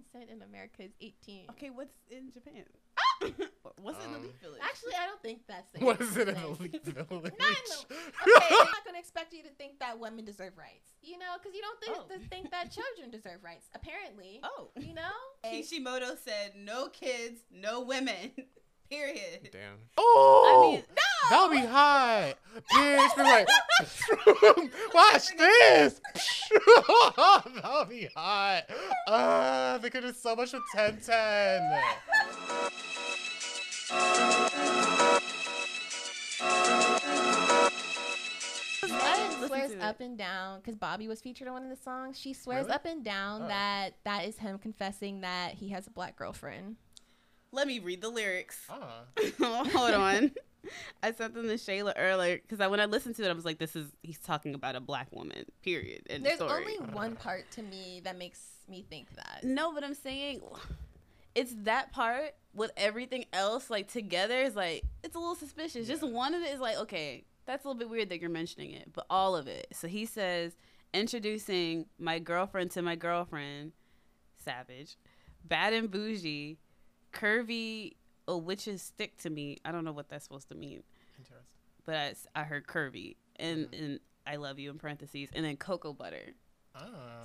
consent 0.00 0.30
in 0.30 0.42
America 0.42 0.82
is 0.82 0.92
18. 1.00 1.46
Okay, 1.50 1.70
what's 1.70 1.92
in 2.10 2.32
Japan? 2.32 2.64
what's 3.82 4.02
in 4.04 4.12
the 4.12 4.18
Um, 4.18 4.22
Leaf 4.24 4.36
Village? 4.40 4.60
Actually, 4.62 4.94
I 4.94 5.06
don't 5.06 5.22
think 5.22 5.40
that's 5.46 5.70
the 5.72 5.84
What 5.84 6.00
is 6.00 6.16
it 6.16 6.28
in 6.28 6.34
the 6.34 6.46
Elite 6.46 6.84
Village? 6.84 7.08
Not 7.38 7.48
in 7.50 7.64
the, 7.68 7.94
okay, 7.94 8.54
I'm 8.60 8.66
not 8.66 8.84
gonna 8.84 8.98
expect 8.98 9.32
you 9.34 9.42
to 9.42 9.50
think 9.50 9.78
that 9.80 9.98
women 9.98 10.24
deserve 10.24 10.56
rights. 10.56 10.88
You 11.02 11.18
know, 11.18 11.36
because 11.38 11.54
you 11.54 11.62
don't 11.62 11.80
think, 11.80 11.96
Oh. 11.98 12.04
th- 12.08 12.28
think 12.30 12.50
that 12.50 12.70
children 12.70 13.10
deserve 13.10 13.42
rights. 13.42 13.66
Apparently, 13.74 14.40
oh, 14.42 14.70
you 14.78 14.94
know. 14.94 15.10
Kishimoto 15.44 16.16
said 16.16 16.52
no 16.56 16.88
kids, 16.88 17.40
no 17.50 17.80
women. 17.82 18.32
Period. 18.90 19.48
Damn. 19.52 19.78
Oh, 19.96 20.66
I 20.68 20.72
mean, 20.74 20.82
That'll 21.30 21.48
be 21.48 21.58
hot. 21.58 22.34
Bitch, 22.72 23.16
be 23.16 23.22
like, 23.22 23.46
watch 24.94 25.28
this. 25.36 26.00
that'll 27.54 27.84
be 27.84 28.08
hot. 28.16 28.64
Uh, 29.06 29.78
they 29.78 29.90
could 29.90 30.02
do 30.02 30.12
so 30.12 30.34
much 30.34 30.52
with 30.52 30.62
1010. 30.74 31.60
Ellen 38.82 39.46
swears 39.46 39.72
up 39.80 40.00
and 40.00 40.16
down 40.16 40.58
because 40.60 40.74
Bobby 40.74 41.06
was 41.06 41.20
featured 41.20 41.48
on 41.48 41.54
one 41.54 41.62
of 41.62 41.68
the 41.70 41.76
songs. 41.82 42.18
She 42.18 42.32
swears 42.32 42.64
Really? 42.64 42.74
up 42.74 42.86
and 42.86 43.04
down 43.04 43.42
Oh. 43.42 43.48
that 43.48 43.94
that 44.04 44.24
is 44.24 44.38
him 44.38 44.58
confessing 44.58 45.20
that 45.20 45.54
he 45.54 45.68
has 45.68 45.86
a 45.86 45.90
black 45.90 46.16
girlfriend. 46.16 46.76
Let 47.52 47.66
me 47.66 47.78
read 47.78 48.00
the 48.00 48.08
lyrics. 48.08 48.58
Ah, 48.68 49.04
Hold 49.40 49.94
on. 49.94 50.32
I 51.02 51.12
sent 51.12 51.34
them 51.34 51.48
to 51.48 51.54
Shayla 51.54 51.94
earlier 51.96 52.36
because 52.36 52.60
I, 52.60 52.66
when 52.66 52.80
I 52.80 52.84
listened 52.84 53.16
to 53.16 53.24
it, 53.24 53.30
I 53.30 53.32
was 53.32 53.44
like, 53.44 53.58
"This 53.58 53.74
is 53.74 53.88
he's 54.02 54.18
talking 54.18 54.54
about 54.54 54.76
a 54.76 54.80
black 54.80 55.08
woman." 55.10 55.46
Period. 55.62 56.02
And 56.10 56.24
There's 56.24 56.36
story. 56.36 56.64
only 56.78 56.92
one 56.92 57.16
part 57.16 57.50
to 57.52 57.62
me 57.62 58.02
that 58.04 58.18
makes 58.18 58.40
me 58.68 58.84
think 58.88 59.14
that. 59.16 59.40
No, 59.42 59.72
but 59.72 59.82
I'm 59.82 59.94
saying 59.94 60.42
it's 61.34 61.54
that 61.62 61.92
part 61.92 62.34
with 62.54 62.72
everything 62.76 63.24
else 63.32 63.70
like 63.70 63.88
together 63.90 64.38
is 64.42 64.54
like 64.54 64.82
it's 65.02 65.14
a 65.14 65.18
little 65.18 65.34
suspicious. 65.34 65.86
Just 65.88 66.02
one 66.02 66.34
of 66.34 66.42
it 66.42 66.52
is 66.52 66.60
like, 66.60 66.76
okay, 66.76 67.24
that's 67.46 67.64
a 67.64 67.68
little 67.68 67.78
bit 67.78 67.88
weird 67.88 68.10
that 68.10 68.20
you're 68.20 68.30
mentioning 68.30 68.72
it, 68.72 68.92
but 68.92 69.06
all 69.08 69.34
of 69.34 69.48
it. 69.48 69.68
So 69.72 69.88
he 69.88 70.04
says, 70.04 70.52
introducing 70.92 71.86
my 71.98 72.18
girlfriend 72.18 72.70
to 72.72 72.82
my 72.82 72.96
girlfriend, 72.96 73.72
savage, 74.44 74.96
bad 75.44 75.72
and 75.72 75.90
bougie, 75.90 76.58
curvy. 77.12 77.94
A 78.28 78.36
witch's 78.38 78.80
stick 78.82 79.16
to 79.18 79.30
me. 79.30 79.58
I 79.64 79.72
don't 79.72 79.84
know 79.84 79.90
what 79.92 80.08
that's 80.08 80.22
supposed 80.24 80.48
to 80.50 80.54
mean, 80.54 80.84
interesting. 81.18 81.46
but 81.84 82.16
I 82.36 82.44
heard 82.44 82.66
curvy 82.66 83.16
and 83.36 83.66
and 83.74 83.98
I 84.24 84.36
love 84.36 84.58
you 84.60 84.70
in 84.70 84.78
parentheses, 84.78 85.30
and 85.34 85.44
then 85.44 85.56
cocoa 85.56 85.92
butter. 85.92 86.34
Ah. 86.76 86.84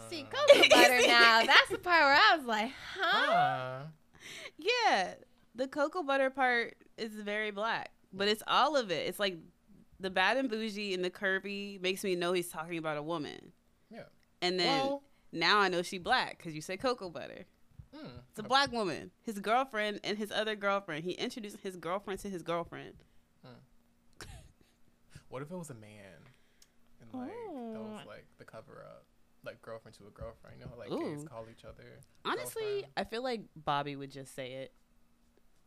See, 0.09 0.23
cocoa 0.23 0.67
butter 0.69 1.02
now. 1.05 1.44
That's 1.45 1.69
the 1.69 1.77
part 1.77 2.02
where 2.02 2.14
I 2.16 2.36
was 2.38 2.45
like, 2.47 2.72
huh? 3.00 3.27
Ah. 3.30 3.81
Yeah, 4.58 5.14
the 5.53 5.67
cocoa 5.67 6.02
butter 6.02 6.31
part 6.31 6.75
is 6.97 7.11
very 7.14 7.52
black, 7.52 7.92
but 8.11 8.27
it's 8.27 8.42
all 8.47 8.75
of 8.75 8.89
it. 8.89 9.08
It's 9.08 9.20
like 9.20 9.38
the 9.99 10.09
bad 10.09 10.38
and 10.38 10.49
bougie 10.49 10.94
and 10.95 11.05
the 11.05 11.11
curvy 11.11 11.80
makes 11.81 12.03
me 12.03 12.16
know 12.16 12.33
he's 12.33 12.49
talking 12.49 12.77
about 12.80 12.97
a 12.97 13.03
woman. 13.03 13.52
Yeah. 13.92 14.03
And 14.42 14.59
then 14.59 14.80
Well, 14.80 15.03
now 15.31 15.59
I 15.59 15.70
know 15.70 15.83
she 15.83 15.99
black 15.99 16.38
because 16.38 16.55
you 16.55 16.61
say 16.61 16.77
cocoa 16.77 17.09
butter. 17.09 17.45
Hmm. 17.96 18.08
It's 18.30 18.40
a 18.40 18.44
black 18.44 18.72
woman. 18.72 19.12
His 19.22 19.40
girlfriend 19.40 20.02
and 20.04 20.18
his 20.18 20.32
other 20.32 20.56
girlfriend. 20.56 21.04
He 21.04 21.12
introduced 21.12 21.58
his 21.64 21.76
girlfriend 21.78 22.20
to 22.22 22.30
his 22.30 22.44
girlfriend. 22.44 22.96
What 25.36 25.42
if 25.42 25.52
it 25.52 25.58
was 25.58 25.70
a 25.70 25.74
man? 25.74 25.90
And 27.02 27.22
like 27.22 27.30
that 27.73 27.82
was 27.82 28.06
like 28.08 28.26
the 28.38 28.46
cover 28.46 28.86
up, 28.86 29.04
like 29.46 29.62
girlfriend 29.62 29.98
to 29.98 30.08
a 30.08 30.10
girlfriend. 30.12 30.58
You 30.60 30.66
know, 30.66 30.72
how, 30.72 30.80
like 30.80 30.92
Ooh. 30.92 31.14
gays 31.14 31.28
call 31.28 31.46
each 31.52 31.66
other. 31.66 31.84
Honestly, 32.23 32.64
girlfriend. 32.64 32.86
I 32.96 33.04
feel 33.04 33.22
like 33.22 33.42
Bobby 33.54 33.98
would 33.98 34.12
just 34.12 34.34
say 34.34 34.54
it. 34.54 34.72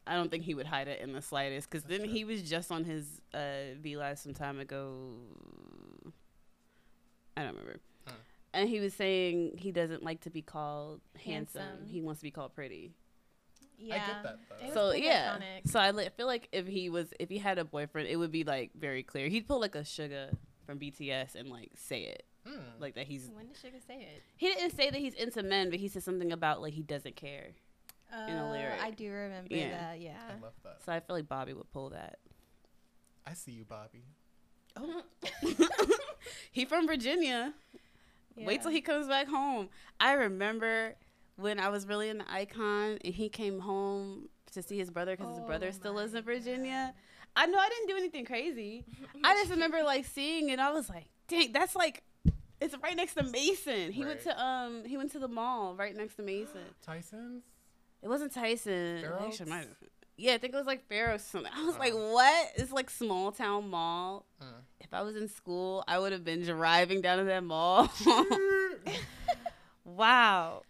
I 0.06 0.14
don't 0.14 0.30
think 0.30 0.44
he 0.44 0.54
would 0.54 0.64
hide 0.64 0.88
it 0.88 1.00
in 1.00 1.12
the 1.12 1.20
slightest 1.20 1.68
because 1.70 1.84
then 1.84 2.00
true. 2.00 2.08
he 2.08 2.24
was 2.24 2.42
just 2.48 2.72
on 2.72 2.84
his 2.84 3.20
uh, 3.34 3.74
V 3.78 3.98
Live 3.98 4.18
some 4.18 4.32
time 4.32 4.58
ago. 4.58 5.16
I 7.36 7.42
don't 7.42 7.50
remember. 7.50 7.80
And 8.58 8.68
he 8.68 8.80
was 8.80 8.94
saying 8.94 9.52
he 9.58 9.72
doesn't 9.72 10.02
like 10.02 10.20
to 10.22 10.30
be 10.30 10.42
called 10.42 11.00
handsome. 11.24 11.62
Handsome. 11.62 11.86
He 11.86 12.00
wants 12.00 12.20
to 12.20 12.24
be 12.24 12.30
called 12.30 12.54
pretty. 12.54 12.92
Yeah. 13.78 13.94
I 13.94 13.98
get 13.98 14.22
that 14.24 14.38
though. 14.68 14.74
So 14.74 14.92
yeah. 14.92 15.36
iconic. 15.36 15.70
So 15.70 15.78
I 15.78 15.90
li- 15.92 16.08
feel 16.16 16.26
like 16.26 16.48
if 16.52 16.66
he 16.66 16.90
was, 16.90 17.08
if 17.20 17.28
he 17.28 17.38
had 17.38 17.58
a 17.58 17.64
boyfriend, 17.64 18.08
it 18.08 18.16
would 18.16 18.32
be 18.32 18.44
like 18.44 18.70
very 18.78 19.02
clear. 19.02 19.28
He'd 19.28 19.46
pull 19.46 19.60
like 19.60 19.74
a 19.76 19.80
Suga 19.82 20.36
from 20.66 20.78
BTS 20.80 21.34
and 21.36 21.48
like 21.48 21.70
say 21.76 22.02
it, 22.02 22.24
Hmm. 22.46 22.58
like 22.80 22.94
that 22.96 23.06
he's. 23.06 23.30
When 23.32 23.46
did 23.46 23.56
Suga 23.56 23.80
say 23.86 24.00
it? 24.00 24.22
He 24.36 24.48
didn't 24.48 24.74
say 24.76 24.90
that 24.90 24.98
he's 24.98 25.14
into 25.14 25.42
men, 25.42 25.70
but 25.70 25.78
he 25.78 25.88
said 25.88 26.02
something 26.02 26.32
about 26.32 26.60
like 26.60 26.74
he 26.74 26.82
doesn't 26.82 27.14
care. 27.16 27.50
Uh, 28.12 28.26
a 28.32 28.50
lyric. 28.50 28.80
I 28.82 28.90
do 28.90 29.10
remember 29.12 29.54
Yeah. 29.54 29.70
that. 29.70 30.00
Yeah. 30.00 30.16
I 30.28 30.42
love 30.42 30.54
that. 30.64 30.78
So 30.84 30.92
I 30.92 31.00
feel 31.00 31.14
like 31.14 31.28
Bobby 31.28 31.52
would 31.52 31.70
pull 31.72 31.90
that. 31.90 32.18
I 33.26 33.34
see 33.34 33.52
you, 33.52 33.64
Bobby. 33.64 34.02
Oh. 34.76 35.02
he 36.52 36.64
from 36.64 36.86
Virginia. 36.86 37.52
Wait 38.46 38.62
till 38.62 38.70
he 38.70 38.80
comes 38.80 39.08
back 39.08 39.28
home. 39.28 39.68
I 40.00 40.12
remember 40.14 40.94
when 41.36 41.58
I 41.60 41.68
was 41.68 41.86
really 41.86 42.08
in 42.08 42.18
the 42.18 42.24
iKON 42.24 42.98
and 43.04 43.14
he 43.14 43.28
came 43.28 43.60
home 43.60 44.28
to 44.52 44.62
see 44.62 44.78
his 44.78 44.90
brother 44.90 45.16
because 45.16 45.30
his 45.36 45.44
Oh 45.44 45.46
brother 45.46 45.72
still 45.72 45.92
lives 45.94 46.14
in 46.14 46.24
Virginia. 46.24 46.94
I 47.36 47.46
know 47.46 47.58
I 47.58 47.68
didn't 47.68 47.88
do 47.88 47.96
anything 47.96 48.24
crazy. 48.24 48.84
I 49.24 49.34
just 49.34 49.50
remember 49.50 49.82
like 49.82 50.04
seeing 50.06 50.48
it. 50.48 50.58
I 50.58 50.72
was 50.72 50.88
like, 50.88 51.06
dang, 51.28 51.52
that's 51.52 51.76
like, 51.76 52.02
it's 52.60 52.74
right 52.82 52.96
next 52.96 53.14
to 53.14 53.22
Mason. 53.22 53.92
He 53.92 54.04
went 54.04 54.22
to 54.22 54.42
um, 54.42 54.84
he 54.84 54.96
went 54.96 55.12
to 55.12 55.18
the 55.18 55.28
mall 55.28 55.74
right 55.76 55.94
next 55.94 56.16
to 56.16 56.22
Mason. 56.22 56.60
Tyson's. 56.84 57.44
It 58.02 58.08
wasn't 58.08 58.32
Tyson. 58.32 59.00
Fair 59.00 59.18
Actually, 59.20 59.46
it 59.46 59.48
might 59.48 59.58
have- 59.58 59.76
Yeah, 60.20 60.34
I 60.34 60.38
think 60.38 60.52
it 60.52 60.56
was 60.56 60.66
like 60.66 60.86
Fair 60.88 61.12
Oaks 61.12 61.22
or 61.26 61.28
something. 61.38 61.52
I 61.54 61.64
was 61.64 61.76
Oh. 61.76 61.78
like, 61.78 61.94
what? 61.94 62.48
It's 62.56 62.72
like 62.72 62.90
small 62.90 63.30
town 63.32 63.70
mall. 63.70 64.26
Mm. 64.42 64.46
If 64.80 64.92
I 64.92 65.02
was 65.02 65.16
in 65.16 65.28
school, 65.28 65.84
I 65.86 65.98
would 65.98 66.12
have 66.12 66.24
been 66.24 66.42
driving 66.42 67.00
down 67.00 67.18
to 67.18 67.24
that 67.24 67.44
mall. 67.44 67.88
wow. 69.84 70.62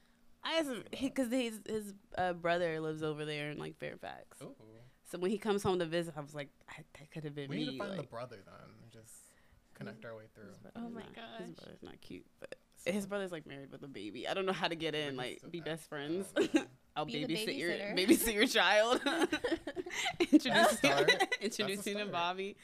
I 0.45 0.65
because 1.01 1.31
his 1.31 1.61
his 1.69 1.95
uh, 2.17 2.33
brother 2.33 2.81
lives 2.81 3.03
over 3.03 3.25
there 3.25 3.51
in 3.51 3.59
like 3.59 3.77
Fairfax. 3.79 4.39
Ooh. 4.43 4.55
So 5.11 5.19
when 5.19 5.31
he 5.31 5.39
comes 5.39 5.63
home 5.63 5.79
to 5.79 5.87
visit, 5.87 6.15
I 6.17 6.21
was 6.21 6.35
like, 6.35 6.51
I, 6.69 6.85
that 6.99 7.11
could 7.11 7.25
have 7.25 7.35
been 7.35 7.49
We 7.49 7.57
me. 7.57 7.65
need 7.67 7.79
to 7.79 7.85
find 7.87 7.99
the 7.99 8.03
brother 8.05 8.37
then 8.45 8.55
just 8.93 9.15
connect 9.75 10.05
our 10.05 10.15
way 10.15 10.25
through. 10.35 10.45
Oh 10.77 10.89
my 10.91 11.01
Nah, 11.01 11.45
His 11.45 11.55
brother's 11.55 11.83
not 11.83 12.01
cute, 12.01 12.27
but 12.41 12.55
his 12.85 13.07
brother's 13.07 13.33
like 13.33 13.47
married 13.47 13.71
with 13.73 13.83
a 13.83 13.89
baby. 13.89 14.29
I 14.29 14.35
don't 14.35 14.45
know 14.47 14.53
how 14.53 14.69
to 14.69 14.75
get 14.75 14.95
in, 14.95 15.17
like 15.17 15.41
be 15.51 15.61
best 15.61 15.89
them. 15.91 16.25
friends. 16.25 16.67
I'll 16.99 17.05
Be 17.05 17.25
the 17.25 17.33
babysit 17.33 17.57
your 17.57 17.71
babysit 17.71 18.35
your 18.35 18.47
child. 18.49 19.01
introduce 20.33 20.71
start. 20.79 21.13
introduce 21.41 21.87
you 21.87 21.95
to. 21.95 22.07
Bobby. 22.07 22.57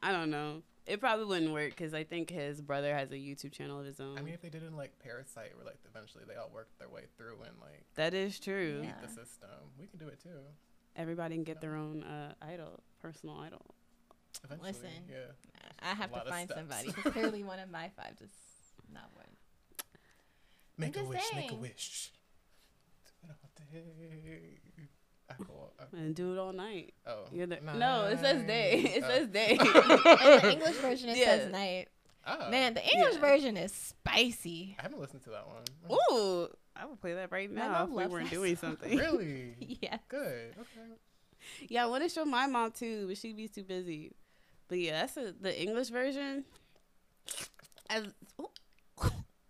I 0.00 0.12
don't 0.12 0.30
know. 0.30 0.62
It 0.86 1.00
probably 1.00 1.24
wouldn't 1.24 1.52
work 1.52 1.70
because 1.70 1.92
I 1.92 2.04
think 2.04 2.30
his 2.30 2.60
brother 2.60 2.94
has 2.94 3.10
a 3.10 3.16
YouTube 3.16 3.50
channel 3.50 3.80
of 3.80 3.86
his 3.86 3.98
own. 3.98 4.16
I 4.16 4.22
mean, 4.22 4.32
if 4.32 4.42
they 4.42 4.48
did 4.48 4.62
it 4.62 4.66
in 4.66 4.76
like 4.76 4.96
Parasite, 5.02 5.56
where 5.56 5.64
like 5.64 5.78
eventually 5.90 6.22
they 6.28 6.36
all 6.36 6.50
worked 6.54 6.78
their 6.78 6.88
way 6.88 7.06
through 7.16 7.38
and 7.44 7.56
like 7.60 7.82
that 7.96 8.14
is 8.14 8.38
true. 8.38 8.80
Yeah. 8.84 8.92
beat 8.92 9.02
the 9.02 9.08
system, 9.08 9.50
we 9.76 9.86
can 9.86 9.98
do 9.98 10.06
it 10.06 10.20
too. 10.22 10.38
Everybody 10.94 11.34
can 11.34 11.42
get 11.42 11.60
their 11.60 11.74
own 11.74 12.04
uh, 12.04 12.34
idol, 12.40 12.78
personal 13.02 13.40
idol. 13.40 13.74
Eventually, 14.44 14.68
Listen. 14.70 14.88
yeah. 15.10 15.16
I 15.82 15.94
have 15.94 16.12
to 16.12 16.30
find 16.30 16.48
steps. 16.48 16.60
somebody. 16.60 16.92
'cause 17.02 17.12
clearly, 17.12 17.42
one 17.42 17.58
of 17.58 17.70
my 17.70 17.90
five 17.96 18.14
is 18.22 18.30
not 18.92 19.10
one. 19.14 19.24
Make 20.78 20.94
a 20.96 21.00
just 21.00 21.08
wish, 21.08 21.22
make 21.34 21.50
a 21.50 21.54
wish. 21.56 22.12
Do 23.74 23.80
it 23.80 24.12
all 24.12 24.22
day. 24.24 24.58
I 25.30 25.34
go, 25.42 25.70
I- 25.80 25.96
And 25.96 26.14
do 26.14 26.32
it 26.34 26.38
all 26.38 26.52
night. 26.52 26.94
oh, 27.06 27.24
You're 27.32 27.46
the, 27.46 27.58
no, 27.76 28.04
it 28.04 28.20
says 28.20 28.44
day. 28.46 28.78
It 28.96 29.02
Oh. 29.04 29.08
says 29.08 29.28
day. 29.28 29.56
Oh. 29.60 30.34
In 30.34 30.40
the 30.42 30.52
English 30.52 30.76
version, 30.76 31.08
it 31.10 31.16
Yeah. 31.18 31.24
says 31.24 31.52
night. 31.52 31.88
Oh, 32.26 32.50
Man, 32.50 32.74
the 32.74 32.82
English 32.82 33.14
Yeah. 33.14 33.20
version 33.20 33.56
is 33.56 33.72
spicy. 33.72 34.76
I 34.78 34.82
haven't 34.82 35.00
listened 35.00 35.22
to 35.24 35.30
that 35.30 35.46
one. 35.46 35.64
Ooh, 36.12 36.48
I 36.76 36.86
would 36.86 37.00
play 37.00 37.14
that 37.14 37.30
right 37.32 37.50
now 37.50 37.84
if 37.84 37.90
we 37.90 37.96
loves 37.96 38.12
weren't 38.12 38.30
doing 38.30 38.56
song. 38.56 38.70
something. 38.78 38.96
Really? 38.98 39.78
yeah. 39.82 39.98
Good. 40.08 40.54
Okay. 40.58 41.66
Yeah, 41.68 41.84
I 41.84 41.86
want 41.88 42.02
to 42.02 42.08
show 42.08 42.24
my 42.24 42.46
mom 42.46 42.70
too, 42.72 43.06
but 43.08 43.18
she'd 43.18 43.36
be 43.36 43.48
too 43.48 43.64
busy. 43.64 44.12
But 44.68 44.78
yeah, 44.78 45.00
that's 45.02 45.16
a, 45.18 45.32
the 45.38 45.58
English 45.60 45.88
version. 45.88 46.44
As, 47.90 48.04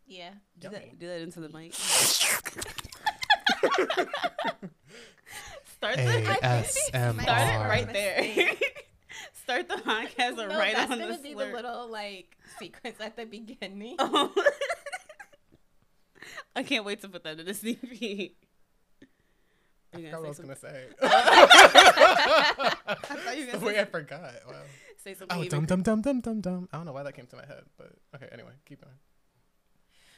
Yeah. 0.06 0.30
do 0.58 0.66
Yummy. 0.68 0.78
that, 0.78 0.98
do 0.98 1.06
that 1.06 1.20
into 1.20 1.40
the 1.40 1.48
mic. 1.50 1.74
Start 5.76 5.96
the 5.96 6.02
ASMR. 6.42 6.66
start 7.22 7.48
it 7.48 7.68
right 7.68 7.92
there. 7.92 8.50
Start 9.44 9.68
the 9.68 9.74
podcast 9.76 10.36
No, 10.36 10.46
right 10.56 10.74
that's 10.74 10.90
on 10.90 10.98
gonna 10.98 11.16
the 11.18 11.22
be 11.22 11.32
slur. 11.34 11.50
the 11.50 11.56
little 11.56 11.88
like 11.90 12.34
sequence 12.58 12.96
at 13.00 13.14
the 13.16 13.26
beginning. 13.26 13.96
Oh. 13.98 14.32
I 16.56 16.62
can't 16.62 16.84
wait 16.86 17.02
to 17.02 17.08
put 17.10 17.24
that 17.24 17.38
in 17.38 17.44
the 17.44 17.52
CV. 17.52 18.32
I 19.92 19.96
forgot 20.00 20.20
what 20.20 20.24
I 20.24 20.28
was 20.28 20.38
gonna 20.38 20.48
gonna 20.48 20.56
say 20.56 20.86
say. 20.98 21.08
thought 23.16 23.36
you 23.36 23.46
were 23.46 23.46
the 23.46 23.52
gonna 23.58 23.66
way 23.66 23.74
say- 23.74 23.80
I 23.80 23.84
forgot. 23.84 24.32
Wow. 24.48 24.54
Say 25.04 25.12
something. 25.14 25.36
Oh, 25.38 25.42
even 25.44 25.66
dum 25.66 25.82
dum 25.82 25.82
dum 25.82 26.00
dum 26.00 26.20
dum 26.20 26.40
dum. 26.40 26.68
I 26.72 26.76
don't 26.78 26.86
know 26.86 26.92
why 26.92 27.02
that 27.02 27.12
came 27.14 27.26
to 27.26 27.36
my 27.36 27.44
head, 27.44 27.64
but 27.76 27.92
okay. 28.16 28.28
Anyway, 28.32 28.52
keep 28.64 28.80
going. 28.82 28.94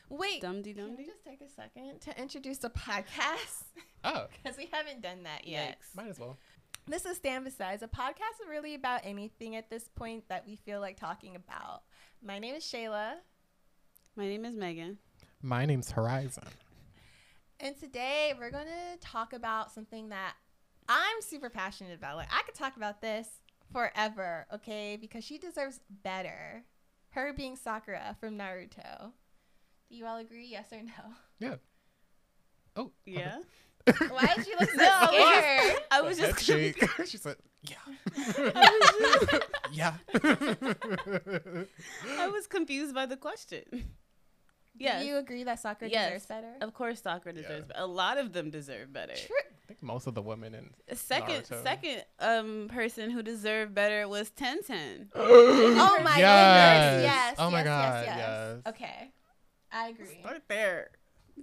Wait, 0.09 0.41
Dum 0.41 0.63
dee 0.63 0.73
can 0.73 0.87
dum 0.89 0.97
we 0.97 1.05
dee. 1.05 1.11
just 1.11 1.25
take 1.25 1.41
a 1.41 1.49
second 1.49 2.01
to 2.03 2.21
introduce 2.21 2.59
the 2.59 2.71
podcast? 2.71 3.65
Oh, 4.05 4.27
Because 4.43 4.57
we 4.57 4.69
haven't 4.73 5.03
done 5.03 5.25
that 5.25 5.47
yet. 5.47 5.79
Yikes. 5.81 5.97
might 5.97 6.09
as 6.09 6.19
well. 6.19 6.37
This 6.87 7.05
is 7.05 7.17
Stand 7.17 7.45
Besides. 7.45 7.83
A 7.83 7.89
podcast 7.89 8.49
really 8.49 8.75
about 8.77 9.01
anything 9.03 9.57
at 9.57 9.69
this 9.71 9.89
point 9.89 10.29
that 10.29 10.47
we 10.47 10.55
feel 10.57 10.81
like 10.81 10.97
talking 10.97 11.35
about. 11.35 11.83
My 12.25 12.39
name 12.39 12.55
is 12.55 12.63
Shayla, 12.65 13.15
My 14.17 14.27
name 14.27 14.45
is 14.45 14.55
Megan. 14.55 14.99
My 15.43 15.67
name's 15.67 15.91
Horizon. 15.91 16.45
and 17.59 17.77
today 17.79 18.33
we're 18.39 18.51
going 18.53 18.67
to 18.67 18.99
talk 19.01 19.33
about 19.33 19.73
something 19.73 20.11
that 20.11 20.35
I'm 20.89 21.21
super 21.21 21.51
passionate 21.51 21.95
about. 21.99 22.17
Like, 22.17 22.29
I 22.33 22.43
could 22.43 22.55
talk 22.55 22.77
about 22.77 23.01
this 23.01 23.27
forever, 23.73 24.47
okay? 24.55 24.97
Because 25.01 25.25
she 25.25 25.39
deserves 25.39 25.81
better. 26.05 26.63
Her 27.11 27.33
being 27.33 27.57
Sakura 27.57 28.17
from 28.21 28.39
Naruto. 28.39 29.11
Do 29.89 29.97
you 29.97 30.07
all 30.07 30.19
agree? 30.19 30.47
Yes 30.47 30.67
or 30.73 30.83
no? 30.83 31.15
Yeah. 31.39 31.55
Oh, 32.77 32.91
Yeah. 33.07 33.39
Why 34.09 34.33
did 34.35 34.47
you 34.49 34.57
look 34.59 34.71
so 34.71 34.77
No, 34.83 35.07
scared? 35.09 35.77
I 35.93 36.01
was 36.03 36.19
just 36.19 36.41
shake. 36.45 36.83
she 37.07 37.17
said, 37.19 37.37
"Yeah, 37.63 37.77
yeah." 39.73 39.95
I 42.19 42.27
was 42.29 42.49
confused 42.49 42.95
by 42.97 43.07
the 43.07 43.17
question. 43.17 43.63
Yes. 44.79 45.03
Do 45.03 45.09
you 45.09 45.17
agree 45.19 45.45
that 45.45 45.61
Sakura 45.61 45.89
Yes. 45.89 46.07
deserves 46.09 46.27
better? 46.27 46.53
Of 46.61 46.75
course, 46.75 47.01
Sakura 47.01 47.33
deserves. 47.33 47.71
A 47.77 47.87
lot 47.87 48.19
of 48.19 48.33
them 48.33 48.51
deserve 48.51 48.93
better. 48.93 49.15
True. 49.15 49.37
I 49.63 49.67
think 49.69 49.83
most 49.83 50.07
of 50.09 50.15
the 50.15 50.21
women 50.23 50.55
in. 50.55 50.71
Second, 50.97 51.45
Naruto. 51.45 51.63
second 51.63 52.05
um 52.19 52.69
person 52.69 53.11
who 53.11 53.23
deserved 53.23 53.73
better 53.75 54.07
was 54.09 54.31
Tenten. 54.31 55.09
Oh 55.15 56.01
my 56.03 56.19
Yes. 56.19 56.95
goodness. 56.97 57.05
Yes. 57.05 57.35
Oh 57.39 57.51
my 57.53 57.59
yes, 57.59 57.67
God, 57.67 58.05
Yes, 58.05 58.17
yes. 58.17 58.19
yes. 58.19 58.75
Okay. 58.75 59.13
I 59.73 59.89
agree. 59.89 60.19
Start 60.21 60.43
there. 60.49 60.91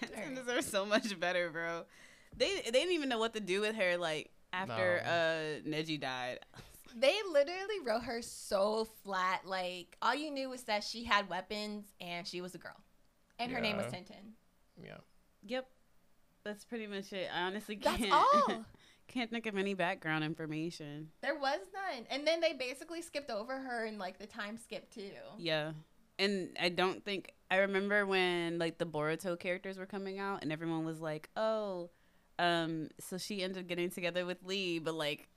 Tenten 0.00 0.16
Alright. 0.18 0.34
deserves 0.34 0.66
so 0.66 0.84
much 0.86 1.18
better, 1.20 1.50
bro. 1.50 1.84
They 2.36 2.62
they 2.64 2.70
didn't 2.70 2.92
even 2.94 3.08
know 3.08 3.18
what 3.18 3.34
to 3.34 3.40
do 3.40 3.60
with 3.60 3.76
her. 3.76 3.96
Like 3.96 4.30
after 4.52 5.00
No. 5.04 5.10
uh 5.10 5.68
Neji 5.68 6.00
died. 6.00 6.40
They 6.96 7.16
literally 7.28 7.80
wrote 7.84 8.04
her 8.04 8.22
so 8.22 8.84
flat. 9.02 9.40
Like 9.44 9.96
all 10.00 10.14
you 10.14 10.30
knew 10.30 10.48
was 10.48 10.62
that 10.64 10.84
she 10.84 11.02
had 11.02 11.28
weapons 11.28 11.86
and 12.00 12.24
she 12.24 12.40
was 12.40 12.54
a 12.54 12.58
girl. 12.58 12.76
And 13.40 13.50
her 13.50 13.60
name 13.60 13.76
was 13.76 13.86
Yeah. 13.92 13.98
Tenten. 13.98 14.24
Yeah. 14.80 14.96
Yep. 15.44 15.66
That's 16.44 16.64
pretty 16.64 16.86
much 16.86 17.12
it. 17.12 17.28
I 17.34 17.42
honestly 17.42 17.74
can't 17.74 18.12
all. 18.12 18.64
can't 19.08 19.28
think 19.28 19.46
of 19.46 19.56
any 19.56 19.74
background 19.74 20.22
information. 20.22 21.08
There 21.20 21.34
was 21.36 21.58
none. 21.74 22.06
And 22.10 22.24
then 22.24 22.40
they 22.40 22.52
basically 22.52 23.02
skipped 23.02 23.30
over 23.30 23.58
her 23.58 23.84
in 23.86 23.98
like 23.98 24.18
the 24.18 24.26
time 24.26 24.56
skip 24.56 24.88
too. 24.94 25.10
Yeah. 25.36 25.72
And 26.18 26.56
I 26.60 26.68
don't 26.68 27.04
think 27.04 27.32
I 27.50 27.56
remember 27.58 28.06
when 28.06 28.58
like 28.58 28.78
the 28.78 28.86
Boruto 28.86 29.38
characters 29.38 29.78
were 29.78 29.86
coming 29.86 30.18
out 30.18 30.42
and 30.42 30.52
everyone 30.52 30.84
was 30.84 31.00
like, 31.00 31.28
"Oh, 31.36 31.90
um 32.38 32.88
so 33.00 33.18
she 33.18 33.42
ended 33.42 33.58
up 33.62 33.68
getting 33.68 33.90
together 33.90 34.24
with 34.26 34.38
Lee, 34.44 34.78
but 34.78 34.94
like 34.94 35.28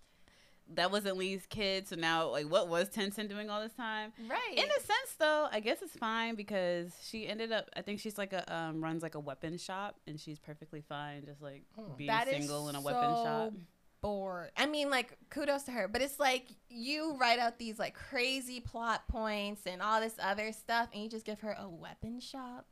that 0.73 0.91
wasn't 0.91 1.15
Lee's 1.17 1.45
kid, 1.47 1.87
so 1.87 1.95
now 1.95 2.27
like 2.29 2.45
what 2.49 2.67
was 2.67 2.89
Tenten 2.89 3.27
doing 3.29 3.49
all 3.49 3.61
this 3.61 3.73
time?" 3.73 4.11
Right. 4.27 4.53
In 4.53 4.65
a 4.65 4.79
sense 4.81 5.15
though, 5.17 5.47
I 5.51 5.59
guess 5.61 5.81
it's 5.81 5.95
fine 5.95 6.35
because 6.35 6.91
she 7.03 7.27
ended 7.27 7.51
up 7.51 7.69
I 7.75 7.81
think 7.81 7.99
she's 7.99 8.17
like 8.17 8.33
a 8.33 8.53
um 8.53 8.83
runs 8.83 9.01
like 9.01 9.15
a 9.15 9.19
weapon 9.19 9.57
shop 9.57 9.95
and 10.07 10.19
she's 10.19 10.37
perfectly 10.39 10.81
fine 10.81 11.25
just 11.25 11.41
like 11.41 11.63
Oh. 11.77 11.93
being 11.97 12.07
That 12.07 12.27
is 12.27 12.35
single 12.35 12.69
in 12.69 12.75
a 12.75 12.81
weapon 12.81 13.15
shop. 13.23 13.53
Bored. 14.01 14.51
I 14.57 14.65
mean, 14.65 14.89
like, 14.89 15.17
kudos 15.29 15.63
to 15.63 15.71
her, 15.71 15.87
but 15.87 16.01
it's 16.01 16.19
like 16.19 16.45
you 16.69 17.15
write 17.17 17.39
out 17.39 17.57
these 17.59 17.79
like 17.79 17.93
crazy 17.95 18.59
plot 18.59 19.07
points 19.07 19.61
and 19.65 19.81
all 19.81 19.99
this 20.01 20.15
other 20.21 20.51
stuff, 20.51 20.89
and 20.93 21.03
you 21.03 21.09
just 21.09 21.25
give 21.25 21.39
her 21.41 21.55
a 21.59 21.67
weapon 21.69 22.19
shop. 22.19 22.65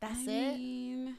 That's 0.00 0.18
I 0.26 0.30
it. 0.32 0.56
mean, 0.58 1.16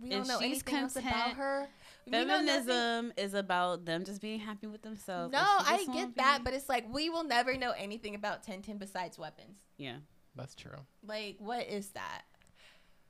We 0.00 0.10
don't 0.10 0.28
know 0.28 0.38
she's 0.38 0.62
anything 0.62 0.74
else 0.76 0.96
about 0.96 1.30
her. 1.32 1.68
We 2.06 2.12
know 2.12 2.24
nothing- 2.24 2.46
Feminism 2.46 3.12
is 3.16 3.34
about 3.34 3.84
them 3.84 4.04
just 4.04 4.20
being 4.20 4.38
happy 4.38 4.68
with 4.68 4.82
themselves. 4.82 5.32
No, 5.32 5.40
I 5.42 5.84
get 5.92 6.14
that, 6.16 6.38
be- 6.38 6.44
but 6.44 6.54
it's 6.54 6.68
like 6.68 6.84
we 6.92 7.10
will 7.10 7.24
never 7.24 7.56
know 7.56 7.72
anything 7.72 8.14
about 8.14 8.44
Tenten 8.44 8.78
besides 8.78 9.18
weapons. 9.18 9.58
yeah. 9.76 9.96
That's 10.36 10.54
true. 10.54 10.76
Like, 11.02 11.36
what 11.38 11.66
is 11.66 11.88
that? 11.92 12.22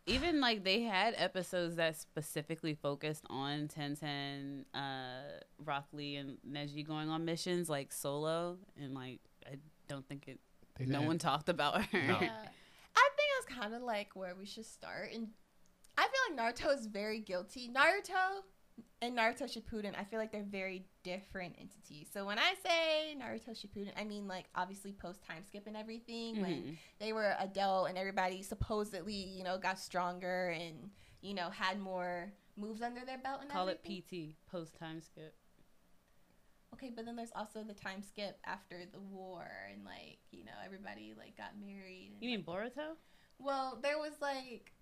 Even 0.07 0.41
like 0.41 0.63
they 0.63 0.83
had 0.83 1.15
episodes 1.17 1.77
that 1.77 1.97
specifically 1.97 2.75
focused 2.75 3.25
on 3.29 3.67
Ten 3.69 3.97
Ten, 3.97 4.65
uh, 4.73 5.41
Rock 5.65 5.87
Lee, 5.93 6.17
and 6.17 6.39
Neji 6.49 6.87
going 6.87 7.09
on 7.09 7.25
missions 7.25 7.69
like 7.69 7.93
solo, 7.93 8.59
and 8.81 8.95
like 8.95 9.19
I 9.45 9.57
don't 9.89 10.07
think 10.09 10.29
it. 10.29 10.39
They 10.79 10.85
no 10.85 10.99
didn't. 10.99 11.07
one 11.07 11.19
talked 11.19 11.49
about 11.49 11.83
her. 11.83 11.99
No. 12.03 12.19
Yeah. 12.21 12.31
I 12.99 13.09
think 13.17 13.29
that's 13.49 13.61
kind 13.61 13.75
of 13.75 13.83
like 13.83 14.15
where 14.15 14.35
we 14.35 14.47
should 14.47 14.67
start. 14.67 15.13
And 15.13 15.29
I 15.99 16.03
feel 16.07 16.37
like 16.37 16.55
Naruto 16.55 16.79
is 16.79 16.87
very 16.87 17.21
guilty. 17.21 17.69
Naruto 17.69 18.43
and 19.03 19.17
Naruto 19.17 19.43
Shippuden, 19.45 19.93
I 19.99 20.05
feel 20.05 20.19
like 20.19 20.33
they're 20.33 20.43
very 20.43 20.87
different 21.03 21.55
entities. 21.61 22.09
So 22.13 22.25
when 22.27 22.39
I 22.39 22.55
say 22.65 23.17
Naruto 23.19 23.51
Shippuden, 23.51 23.91
I 23.97 24.05
mean 24.05 24.27
like 24.27 24.47
obviously 24.55 24.93
post 24.93 25.23
time 25.23 25.43
skip 25.47 25.67
and 25.67 25.77
everything 25.77 26.41
when 26.41 26.53
Mhm. 26.63 26.77
they 26.99 27.13
were 27.13 27.35
adult 27.39 27.89
and 27.89 27.97
everybody 27.99 28.43
supposedly 28.43 29.15
you 29.15 29.45
know 29.45 29.59
got 29.59 29.79
stronger 29.79 30.49
and 30.49 30.91
you 31.21 31.35
know 31.35 31.51
had 31.51 31.79
more 31.79 32.33
moves 32.57 32.81
under 32.83 33.05
their 33.05 33.19
belt 33.19 33.41
and 33.43 33.51
Call 33.51 33.69
it. 33.69 33.83
PT, 33.85 34.35
post 34.47 34.75
time 34.77 35.01
skip. 35.01 35.35
Okay, 36.75 36.91
but 36.95 37.07
then 37.07 37.17
there's 37.17 37.33
also 37.35 37.63
the 37.63 37.75
time 37.75 38.03
skip 38.03 38.39
after 38.45 38.85
the 38.93 39.01
war 39.01 39.47
and 39.73 39.85
like 39.85 40.19
you 40.31 40.45
know 40.45 40.53
everybody 40.65 41.15
like 41.17 41.37
got 41.37 41.59
married. 41.59 42.11
And, 42.13 42.23
You 42.23 42.31
mean 42.31 42.45
like, 42.47 42.75
Boruto? 42.75 42.97
Well, 43.39 43.79
there 43.83 43.99
was 43.99 44.13
like, 44.21 44.73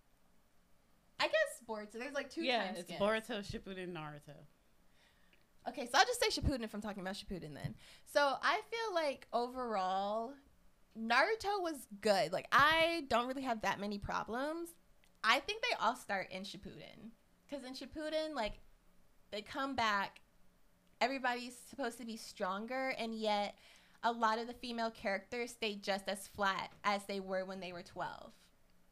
I 1.20 1.24
guess 1.24 1.62
Boruto. 1.68 1.92
There's 1.92 2.14
like 2.14 2.30
two 2.30 2.42
yeah, 2.42 2.70
it's 2.70 2.80
skips. 2.80 3.00
Boruto, 3.00 3.40
Shippuden, 3.40 3.92
Naruto. 3.92 4.36
Okay, 5.68 5.86
so 5.86 5.98
I'll 5.98 6.04
just 6.04 6.20
say 6.20 6.28
Shippuden 6.28 6.62
if 6.62 6.74
I'm 6.74 6.82
talking 6.82 7.00
about 7.00 7.14
Shippuden 7.14 7.54
then. 7.54 7.74
So 8.12 8.34
I 8.42 8.60
feel 8.70 8.94
like 8.94 9.26
overall, 9.32 10.32
Naruto 10.98 11.62
was 11.62 11.86
good. 12.00 12.32
Like 12.32 12.46
I 12.52 13.04
don't 13.08 13.26
really 13.26 13.42
have 13.42 13.62
that 13.62 13.80
many 13.80 13.98
problems. 13.98 14.70
I 15.22 15.40
think 15.40 15.62
they 15.62 15.76
all 15.80 15.96
start 15.96 16.30
in 16.30 16.42
Shippuden 16.42 17.10
because 17.48 17.64
in 17.64 17.74
Shippuden, 17.74 18.34
like 18.34 18.60
they 19.30 19.40
come 19.40 19.74
back, 19.74 20.20
everybody's 21.00 21.56
supposed 21.70 21.98
to 21.98 22.04
be 22.04 22.16
stronger, 22.16 22.94
and 22.98 23.14
yet 23.14 23.56
a 24.02 24.12
lot 24.12 24.38
of 24.38 24.46
the 24.46 24.52
female 24.52 24.90
characters 24.90 25.52
stay 25.52 25.76
just 25.76 26.08
as 26.08 26.28
flat 26.28 26.70
as 26.84 27.04
they 27.06 27.20
were 27.20 27.44
when 27.46 27.60
they 27.60 27.72
were 27.72 27.82
12. 27.82 28.32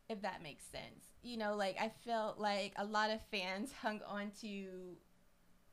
If 0.09 0.23
that 0.23 0.43
makes 0.43 0.65
sense. 0.65 1.12
You 1.23 1.37
know, 1.37 1.55
like 1.57 1.77
I 1.81 1.91
felt 2.05 2.39
like 2.39 2.73
a 2.77 2.85
lot 2.85 3.11
of 3.11 3.21
fans 3.31 3.73
hung 3.83 4.01
on 4.07 4.31
to 4.41 4.97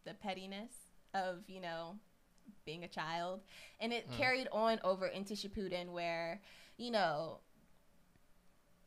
the 0.06 0.14
pettiness 0.14 0.74
of, 1.14 1.44
you 1.48 1.60
know, 1.62 1.96
being 2.66 2.84
a 2.84 2.88
child. 2.88 3.42
And 3.80 3.92
it 3.94 4.10
Mm. 4.10 4.14
carried 4.18 4.48
on 4.52 4.80
over 4.84 5.08
into 5.08 5.34
Shippuden 5.34 5.90
where, 5.92 6.42
you 6.78 6.92
know, 6.92 7.40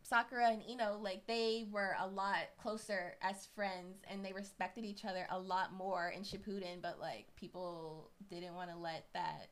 Sakura 0.02 0.50
and 0.50 0.62
Ino, 0.68 0.98
like 0.98 1.26
they 1.26 1.66
were 1.70 1.96
a 1.98 2.06
lot 2.06 2.38
closer 2.60 3.16
as 3.22 3.46
friends 3.54 4.02
and 4.10 4.24
they 4.24 4.32
respected 4.32 4.84
each 4.84 5.04
other 5.04 5.26
a 5.30 5.38
lot 5.38 5.72
more 5.72 6.08
in 6.10 6.22
Shippuden, 6.22 6.82
but 6.82 6.98
like 7.00 7.34
people 7.36 8.10
didn't 8.28 8.54
want 8.54 8.70
to 8.70 8.76
let 8.76 9.06
that 9.14 9.50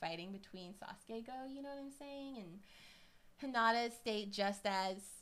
fighting 0.00 0.32
between 0.32 0.72
Sasuke 0.72 1.26
go, 1.26 1.46
you 1.48 1.62
know 1.62 1.68
what 1.68 1.78
I'm 1.78 1.90
saying? 1.92 2.36
And 2.38 3.54
Hinata 3.54 3.92
stayed 3.92 4.32
just 4.32 4.66
as 4.66 5.21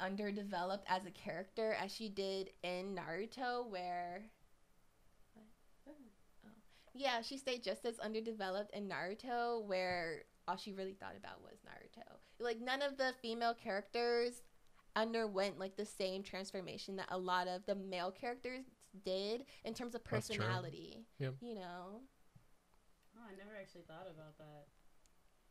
underdeveloped 0.00 0.84
as 0.88 1.06
a 1.06 1.10
character 1.10 1.76
as 1.80 1.94
she 1.94 2.08
did 2.08 2.50
in 2.62 2.96
Naruto 2.96 3.68
where 3.68 4.22
Oh. 5.86 6.50
yeah, 6.94 7.20
she 7.20 7.36
stayed 7.36 7.62
just 7.62 7.84
as 7.84 7.98
underdeveloped 7.98 8.74
in 8.74 8.88
Naruto 8.88 9.64
where 9.64 10.22
all 10.46 10.56
she 10.56 10.72
really 10.72 10.94
thought 10.94 11.14
about 11.16 11.42
was 11.42 11.58
Naruto. 11.66 12.18
Like 12.38 12.60
none 12.60 12.82
of 12.82 12.96
the 12.96 13.14
female 13.20 13.54
characters 13.54 14.42
underwent 14.96 15.58
like 15.58 15.76
the 15.76 15.84
same 15.84 16.22
transformation 16.22 16.96
that 16.96 17.08
a 17.10 17.18
lot 17.18 17.48
of 17.48 17.66
the 17.66 17.74
male 17.74 18.10
characters 18.10 18.64
did 19.04 19.44
in 19.64 19.74
terms 19.74 19.94
of 19.94 20.04
personality. 20.04 21.04
Yep. 21.18 21.34
You 21.40 21.54
know. 21.54 22.00
Oh, 23.16 23.22
I 23.26 23.36
never 23.36 23.56
actually 23.60 23.82
thought 23.88 24.06
about 24.10 24.38
that. 24.38 24.66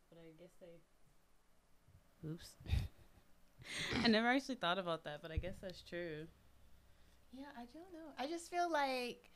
But 0.09 0.19
I 0.19 0.31
guess 0.39 0.51
they. 0.61 2.29
Oops. 2.29 2.55
I 4.03 4.07
never 4.07 4.27
actually 4.27 4.55
thought 4.55 4.77
about 4.77 5.03
that, 5.05 5.21
but 5.21 5.31
I 5.31 5.37
guess 5.37 5.55
that's 5.61 5.81
true. 5.81 6.27
Yeah, 7.31 7.45
I 7.55 7.65
don't 7.73 7.91
know. 7.93 8.11
I 8.17 8.27
just 8.27 8.49
feel 8.49 8.71
like 8.71 9.29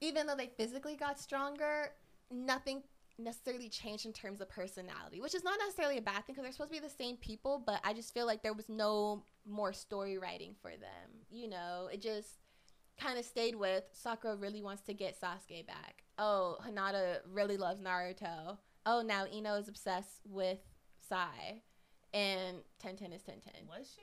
even 0.00 0.26
though 0.26 0.36
they 0.36 0.50
physically 0.56 0.96
got 0.96 1.18
stronger, 1.18 1.90
nothing 2.30 2.82
necessarily 3.18 3.68
changed 3.68 4.06
in 4.06 4.12
terms 4.12 4.40
of 4.40 4.48
personality, 4.48 5.20
which 5.20 5.34
is 5.34 5.44
not 5.44 5.58
necessarily 5.58 5.98
a 5.98 6.02
bad 6.02 6.24
thing 6.26 6.34
because 6.34 6.42
they're 6.42 6.52
supposed 6.52 6.72
to 6.72 6.80
be 6.80 6.86
the 6.86 6.92
same 6.92 7.16
people, 7.16 7.62
but 7.64 7.80
I 7.84 7.92
just 7.92 8.12
feel 8.12 8.26
like 8.26 8.42
there 8.42 8.54
was 8.54 8.68
no 8.68 9.22
more 9.46 9.72
story 9.72 10.18
writing 10.18 10.54
for 10.60 10.70
them. 10.70 11.10
You 11.30 11.48
know, 11.48 11.88
it 11.92 12.00
just 12.00 12.38
kind 12.98 13.18
of 13.18 13.24
stayed 13.24 13.54
with 13.54 13.84
Sakura 13.92 14.36
really 14.36 14.62
wants 14.62 14.82
to 14.82 14.94
get 14.94 15.20
Sasuke 15.20 15.66
back. 15.66 16.04
Oh, 16.18 16.58
Hinata 16.66 17.18
really 17.30 17.56
loves 17.56 17.80
Naruto. 17.80 18.58
Oh, 18.86 19.02
now 19.02 19.26
Ino 19.32 19.54
is 19.54 19.68
obsessed 19.68 20.22
with 20.28 20.58
Sai. 21.08 21.62
And 22.14 22.58
Ten 22.78 22.96
Ten 22.96 23.12
is 23.12 23.22
Ten 23.22 23.40
Ten. 23.40 23.66
Was 23.68 23.90
she? 23.94 24.02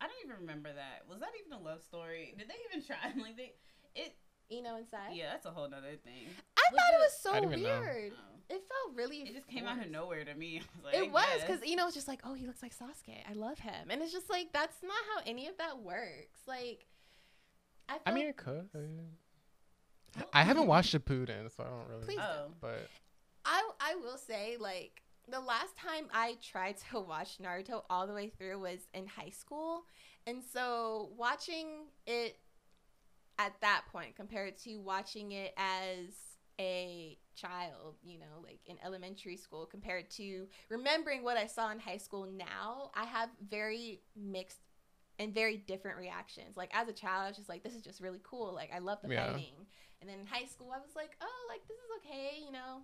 I 0.00 0.06
don't 0.06 0.16
even 0.24 0.40
remember 0.40 0.70
that. 0.72 1.08
Was 1.08 1.20
that 1.20 1.30
even 1.40 1.52
a 1.52 1.60
love 1.62 1.82
story? 1.82 2.34
Did 2.38 2.48
they 2.48 2.54
even 2.70 2.86
try? 2.86 2.96
Like 3.22 3.36
they, 3.36 3.52
it. 3.94 4.14
Ino 4.50 4.76
inside. 4.76 5.12
Yeah, 5.12 5.30
that's 5.32 5.44
a 5.44 5.50
whole 5.50 5.68
nother 5.68 5.96
thing. 6.02 6.24
I 6.56 6.62
Was 6.72 6.80
thought 6.80 6.92
it 6.92 6.94
it- 6.94 7.00
was 7.00 7.18
so 7.20 7.30
I 7.32 7.40
didn't 7.40 7.52
even 7.58 7.64
know. 7.64 7.80
weird. 7.80 8.12
Oh. 8.16 8.34
It 8.54 8.62
felt 8.66 8.96
really. 8.96 9.18
It 9.18 9.34
just 9.34 9.46
came 9.46 9.66
out 9.66 9.78
of 9.84 9.90
nowhere 9.90 10.24
to 10.24 10.34
me. 10.34 10.62
I 10.74 10.76
was 10.76 10.84
like, 10.84 10.94
It 10.94 11.12
was 11.12 11.24
I 11.26 11.40
because 11.46 11.60
guess. 11.60 11.68
Ino 11.68 11.84
was 11.84 11.94
just 11.94 12.08
like, 12.08 12.20
oh, 12.24 12.32
he 12.32 12.46
looks 12.46 12.62
like 12.62 12.72
Sasuke. 12.74 13.18
I 13.28 13.34
love 13.34 13.58
him, 13.58 13.90
and 13.90 14.00
it's 14.00 14.10
just 14.12 14.30
like 14.30 14.52
that's 14.54 14.78
not 14.82 14.96
how 15.14 15.22
any 15.26 15.48
of 15.48 15.58
that 15.58 15.80
works. 15.80 16.40
Like, 16.46 16.86
I, 17.90 17.98
I 18.06 18.12
mean, 18.12 18.26
it 18.26 18.36
could. 18.38 18.68
I 20.32 20.42
haven't 20.42 20.66
watched 20.66 20.94
Shippuden, 20.94 21.54
so 21.54 21.62
I 21.62 21.68
don't 21.68 21.88
really. 21.88 22.04
Please 22.06 22.18
Oh, 22.22 22.46
But 22.60 22.88
I 23.44 23.62
I 23.80 23.94
will 23.96 24.16
say 24.16 24.56
like 24.58 25.02
the 25.30 25.40
last 25.40 25.76
time 25.76 26.06
I 26.12 26.36
tried 26.42 26.76
to 26.90 27.00
watch 27.08 27.38
Naruto 27.38 27.82
all 27.90 28.06
the 28.06 28.14
way 28.14 28.28
through 28.28 28.60
was 28.60 28.80
in 28.94 29.06
high 29.06 29.30
school, 29.30 29.84
and 30.26 30.42
so 30.42 31.10
watching 31.16 31.86
it 32.06 32.38
at 33.38 33.52
that 33.60 33.82
point 33.92 34.16
compared 34.16 34.58
to 34.58 34.76
watching 34.78 35.32
it 35.32 35.54
as 35.56 36.08
a 36.60 37.16
child, 37.36 37.94
you 38.02 38.18
know, 38.18 38.42
like 38.42 38.58
in 38.66 38.76
elementary 38.84 39.36
school, 39.36 39.64
compared 39.64 40.10
to 40.10 40.46
remembering 40.68 41.22
what 41.22 41.36
I 41.36 41.46
saw 41.46 41.70
in 41.70 41.78
high 41.78 41.98
school 41.98 42.26
now, 42.26 42.90
I 42.94 43.04
have 43.04 43.28
very 43.48 44.00
mixed 44.16 44.58
and 45.20 45.32
very 45.32 45.56
different 45.56 45.98
reactions. 45.98 46.56
Like 46.56 46.70
as 46.74 46.88
a 46.88 46.92
child, 46.92 47.24
I 47.24 47.28
was 47.28 47.36
just 47.36 47.48
like, 47.48 47.62
this 47.62 47.74
is 47.74 47.82
just 47.82 48.00
really 48.00 48.20
cool. 48.24 48.52
Like 48.54 48.70
I 48.74 48.80
love 48.80 48.98
the 49.02 49.12
Yeah. 49.12 49.32
fighting. 49.32 49.54
And 50.00 50.10
then 50.10 50.18
in 50.20 50.26
high 50.26 50.46
school, 50.46 50.72
I 50.74 50.78
was 50.78 50.96
like, 50.96 51.16
oh, 51.20 51.46
like 51.48 51.60
this 51.68 51.76
is 51.76 51.90
okay, 52.04 52.44
you 52.44 52.52
know. 52.52 52.82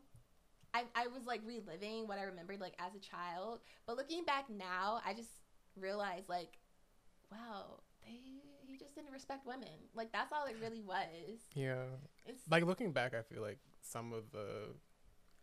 I, 0.75 0.85
I 0.95 1.07
was 1.07 1.25
like 1.25 1.41
reliving 1.47 2.09
what 2.09 2.19
I 2.19 2.25
remembered 2.25 2.61
like 2.61 2.75
as 2.79 2.95
a 2.95 2.99
child. 2.99 3.61
But 3.87 3.97
looking 3.97 4.25
back 4.25 4.51
now, 4.51 5.01
I 5.07 5.15
just 5.15 5.31
realized 5.77 6.29
like, 6.29 6.59
wow, 7.31 7.81
they 8.03 8.19
he 8.67 8.77
just 8.77 8.95
didn't 8.95 9.13
respect 9.13 9.47
women. 9.47 9.69
Like 9.95 10.13
that's 10.13 10.33
all 10.33 10.47
it 10.47 10.57
really 10.61 10.83
was. 10.83 11.39
yeah, 11.55 11.85
It's 12.27 12.43
like 12.51 12.65
looking 12.65 12.93
back, 12.93 13.15
I 13.15 13.23
feel 13.23 13.43
like 13.43 13.59
some 13.83 14.13
of 14.13 14.33
the, 14.33 14.69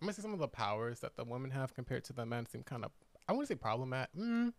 I'm 0.02 0.08
gonna 0.08 0.14
say 0.14 0.22
some 0.22 0.34
of 0.34 0.40
the 0.40 0.48
powers 0.48 1.00
that 1.00 1.16
the 1.16 1.24
women 1.24 1.52
have 1.52 1.74
compared 1.74 2.04
to 2.06 2.14
the 2.14 2.26
men 2.26 2.46
seem 2.46 2.64
kind 2.64 2.84
of, 2.84 2.92
I 3.28 3.32
wouldn't 3.32 3.48
say 3.48 3.56
problematic. 3.56 4.14
Mm, 4.16 4.54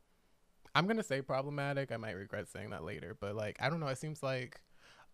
I'm 0.74 0.86
gonna 0.86 1.02
say 1.02 1.20
problematic. 1.20 1.92
I 1.92 1.96
might 1.98 2.12
regret 2.12 2.48
saying 2.48 2.70
that 2.70 2.84
later, 2.84 3.16
but 3.20 3.34
like 3.34 3.58
I 3.60 3.68
don't 3.68 3.80
know. 3.80 3.88
It 3.88 3.98
seems 3.98 4.22
like 4.22 4.60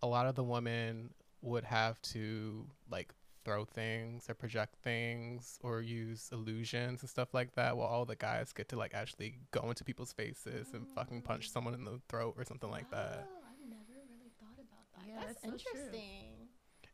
a 0.02 0.06
lot 0.06 0.26
of 0.26 0.36
the 0.36 0.44
women 0.44 1.10
would 1.40 1.64
have 1.64 2.00
to 2.02 2.66
like 2.90 3.12
throw 3.44 3.64
things 3.64 4.28
or 4.28 4.34
project 4.34 4.74
things 4.82 5.58
or 5.62 5.80
use 5.80 6.28
illusions 6.32 7.00
and 7.02 7.08
stuff 7.10 7.32
like 7.34 7.54
that 7.54 7.76
while 7.76 7.86
all 7.88 8.04
the 8.04 8.16
guys 8.16 8.52
get 8.52 8.68
to 8.70 8.76
like 8.76 8.94
actually 8.94 9.38
go 9.50 9.68
into 9.68 9.84
people's 9.84 10.12
faces 10.12 10.68
and 10.74 10.86
fucking 10.88 11.22
punch 11.22 11.50
someone 11.50 11.74
in 11.74 11.84
the 11.84 12.00
throat 12.08 12.34
or 12.36 12.44
something 12.44 12.70
like 12.70 12.90
that. 12.90 13.26
Oh, 13.28 13.44
I've 13.48 13.68
never 13.68 14.00
really 14.08 14.30
thought 14.40 14.58
about 14.58 14.86
that. 14.96 15.08
Yeah, 15.08 15.14
that's, 15.26 15.40
that's 15.40 15.62
so 15.64 15.70
true. 15.70 15.80
interesting. 15.80 16.24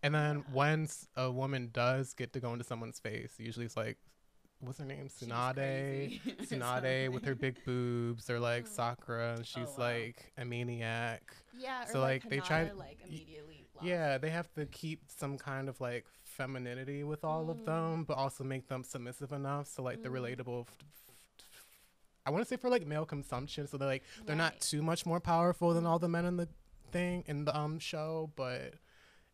And 0.02 0.14
then 0.14 0.36
Yeah. 0.38 0.54
when 0.54 0.82
s- 0.84 1.08
a 1.16 1.30
woman 1.30 1.70
does 1.72 2.12
get 2.14 2.32
to 2.34 2.40
go 2.40 2.52
into 2.52 2.64
someone's 2.64 3.00
face, 3.00 3.34
usually 3.38 3.64
it's 3.66 3.76
like, 3.76 3.96
what's 4.60 4.78
her 4.78 4.84
name? 4.84 5.08
She 5.18 5.24
was 5.26 5.32
Tsunade. 5.34 6.20
Tsunade 6.42 7.08
with 7.10 7.24
her 7.24 7.34
big 7.34 7.64
boobs, 7.64 8.28
or 8.30 8.38
like 8.38 8.64
Mm. 8.64 8.68
Sakura, 8.68 9.34
and 9.36 9.46
she's 9.46 9.66
wow. 9.78 9.84
like 9.90 10.32
a 10.38 10.44
maniac. 10.44 11.22
Yeah, 11.58 11.84
or 11.84 11.86
So, 11.92 12.00
like, 12.00 12.24
like, 12.24 12.30
they 12.30 12.40
try- 12.40 12.64
Hinata, 12.66 12.76
like 12.78 12.98
immediately. 13.06 13.66
lost. 13.74 13.86
Yeah, 13.86 14.18
they 14.18 14.30
have 14.30 14.52
to 14.54 14.66
keep 14.66 15.00
some 15.08 15.36
kind 15.38 15.68
of 15.68 15.80
like 15.80 16.04
femininity 16.34 17.04
with 17.04 17.24
all 17.24 17.48
of 17.50 17.58
Mm. 17.58 17.64
them, 17.66 18.04
but 18.04 18.16
also 18.18 18.44
make 18.44 18.68
them 18.68 18.82
submissive 18.84 19.32
enough 19.32 19.66
so 19.68 19.82
like 19.82 20.02
they're 20.02 20.10
Mm. 20.10 20.20
relatable. 20.36 20.60
F- 20.62 20.76
f- 20.80 21.14
f- 21.50 21.66
I 22.26 22.30
want 22.30 22.42
to 22.44 22.48
say 22.48 22.56
for 22.56 22.68
like 22.68 22.86
male 22.86 23.06
consumption, 23.06 23.66
so 23.66 23.76
they're 23.78 23.88
like 23.88 24.04
they're 24.26 24.36
not 24.36 24.60
too 24.60 24.82
much 24.82 25.06
more 25.06 25.20
powerful 25.20 25.72
than 25.74 25.86
all 25.86 25.98
the 25.98 26.08
men 26.08 26.24
in 26.24 26.36
the 26.36 26.48
thing 26.90 27.24
in 27.26 27.44
the 27.44 27.56
um 27.56 27.78
show, 27.78 28.30
but 28.36 28.74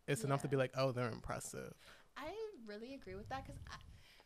it's 0.07 0.25
enough 0.25 0.43
to 0.43 0.49
be 0.49 0.57
like, 0.57 0.73
oh, 0.77 0.93
they're 0.93 1.11
impressive. 1.11 1.75
I 2.17 2.33
really 2.67 2.95
agree 2.95 3.15
with 3.15 3.29
that 3.31 3.45
because 3.47 3.61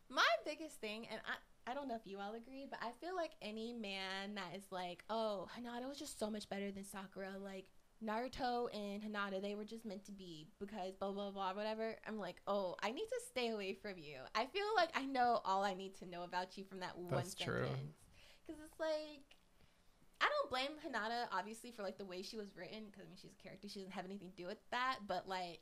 my 0.08 0.26
biggest 0.44 0.80
thing, 0.80 1.06
and 1.10 1.20
I, 1.26 1.70
I 1.70 1.74
don't 1.74 1.88
know 1.88 1.96
if 1.96 2.06
you 2.06 2.18
all 2.20 2.34
agree, 2.34 2.66
but 2.68 2.78
I 2.82 2.90
feel 3.00 3.14
like 3.16 3.32
any 3.42 3.72
man 3.72 4.34
that 4.36 4.54
is 4.56 4.64
like, 4.70 5.02
oh, 5.10 5.48
Hinata 5.56 5.88
was 5.88 5.98
just 5.98 6.18
so 6.18 6.30
much 6.30 6.48
better 6.48 6.70
than 6.70 6.84
Sakura, 6.84 7.36
like 7.38 7.66
Naruto 8.02 8.68
and 8.74 9.02
Hinata, 9.02 9.40
they 9.40 9.54
were 9.54 9.64
just 9.64 9.84
meant 9.84 10.04
to 10.06 10.12
be 10.12 10.48
because 10.58 10.94
blah, 10.98 11.12
blah, 11.12 11.30
blah, 11.30 11.54
whatever. 11.54 11.96
I'm 12.06 12.18
like, 12.18 12.36
oh, 12.46 12.76
I 12.82 12.90
need 12.90 13.06
to 13.06 13.20
stay 13.28 13.50
away 13.50 13.74
from 13.74 13.98
you. 13.98 14.18
I 14.34 14.46
feel 14.46 14.66
like 14.76 14.90
I 14.94 15.04
know 15.04 15.40
all 15.44 15.62
I 15.62 15.74
need 15.74 15.94
to 15.96 16.06
know 16.06 16.22
about 16.22 16.56
you 16.56 16.64
from 16.64 16.80
that 16.80 16.96
one 16.98 17.14
That's 17.14 17.34
true. 17.34 17.64
sentence. 17.64 17.96
Because 18.46 18.60
it's 18.64 18.80
like, 18.80 19.24
I 20.20 20.28
don't 20.28 20.50
blame 20.50 20.78
Hinata, 20.84 21.26
obviously, 21.32 21.70
for 21.70 21.82
like 21.82 21.98
the 21.98 22.04
way 22.04 22.22
she 22.22 22.36
was 22.36 22.56
written, 22.56 22.84
because 22.86 23.02
I 23.02 23.08
mean, 23.08 23.16
she's 23.20 23.32
a 23.38 23.42
character. 23.42 23.68
She 23.68 23.80
doesn't 23.80 23.94
have 23.94 24.04
anything 24.04 24.30
to 24.30 24.36
do 24.36 24.46
with 24.46 24.58
that, 24.70 24.98
but 25.06 25.28
like, 25.28 25.60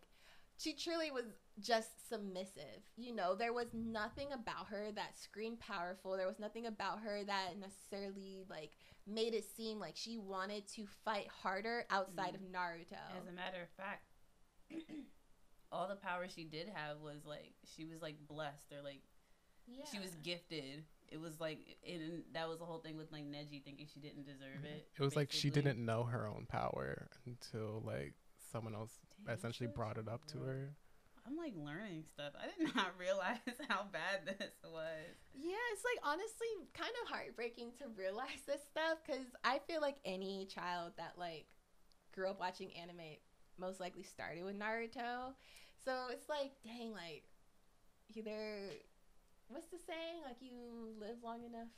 she 0.59 0.75
truly 0.75 1.11
was 1.11 1.25
just 1.61 2.09
submissive. 2.09 2.83
You 2.97 3.15
know, 3.15 3.35
there 3.35 3.53
was 3.53 3.69
nothing 3.73 4.29
about 4.33 4.69
her 4.69 4.91
that 4.95 5.19
screamed 5.19 5.61
powerful. 5.61 6.17
There 6.17 6.27
was 6.27 6.39
nothing 6.39 6.67
about 6.67 7.01
her 7.01 7.25
that 7.25 7.59
necessarily 7.59 8.45
like 8.49 8.73
made 9.07 9.35
it 9.35 9.45
seem 9.57 9.79
like 9.79 9.97
she 9.97 10.19
wanted 10.19 10.67
to 10.69 10.87
fight 11.05 11.29
harder 11.43 11.85
outside 11.91 12.35
of 12.35 12.41
mm. 12.41 12.53
Naruto. 12.53 12.99
As 13.21 13.29
a 13.29 13.33
matter 13.33 13.63
of 13.63 13.69
fact, 13.77 14.05
all 15.73 15.89
the 15.89 15.97
power 15.97 16.27
she 16.29 16.45
did 16.45 16.69
have 16.69 16.99
was 17.01 17.25
like 17.27 17.55
she 17.65 17.85
was 17.85 18.03
like 18.03 18.17
blessed 18.29 18.73
or 18.73 18.83
like 18.83 19.03
yeah. 19.67 19.85
she 19.91 19.99
was 19.99 20.15
gifted. 20.23 20.85
It 21.09 21.21
was 21.21 21.41
like 21.41 21.79
and 21.87 22.23
that 22.33 22.49
was 22.49 22.59
the 22.59 22.65
whole 22.65 22.79
thing 22.79 22.97
with 22.97 23.11
like 23.13 23.25
Neji 23.25 23.63
thinking 23.63 23.87
she 23.93 24.01
didn't 24.01 24.25
deserve 24.25 24.59
mm-hmm. 24.59 24.67
it. 24.67 24.89
It 24.99 25.03
was 25.03 25.17
like 25.17 25.33
she 25.33 25.51
didn't 25.51 25.85
know 25.85 26.05
her 26.05 26.27
own 26.27 26.47
power 26.49 27.09
until 27.27 27.83
like 27.85 28.15
someone 28.51 28.75
else 28.75 28.99
Damn, 29.27 29.35
essentially 29.35 29.69
brought 29.69 29.99
it 29.99 30.09
up 30.09 30.25
to 30.27 30.39
rough. 30.39 30.47
her. 30.47 30.75
I'm 31.27 31.37
like 31.37 31.55
learning 31.57 32.05
stuff. 32.13 32.33
I 32.37 32.47
did 32.59 32.75
not 32.77 32.99
realize 32.99 33.39
how 33.69 33.87
bad 33.93 34.27
this 34.39 34.55
was. 34.65 35.15
Yeah, 35.35 35.63
it's 35.73 35.85
like 35.85 35.99
honestly 36.03 36.49
kind 36.75 36.93
of 37.03 37.09
heartbreaking 37.09 37.73
to 37.79 37.85
realize 37.97 38.43
this 38.47 38.61
stuff 38.71 38.99
because 39.07 39.27
I 39.45 39.61
feel 39.67 39.81
like 39.81 39.97
any 40.05 40.47
child 40.47 40.93
that 40.97 41.15
like 41.19 41.47
grew 42.15 42.29
up 42.29 42.41
watching 42.41 42.73
anime 42.77 43.19
most 43.59 43.81
likely 43.81 44.03
started 44.03 44.45
with 44.45 44.59
Naruto. 44.59 45.35
So 45.85 46.09
it's 46.11 46.29
like, 46.29 46.53
dang, 46.65 46.93
like 46.93 47.25
either 48.15 48.71
what's 49.49 49.67
the 49.69 49.79
saying? 49.87 50.23
Like 50.25 50.37
you 50.41 50.95
live 50.99 51.17
long 51.23 51.45
enough 51.45 51.69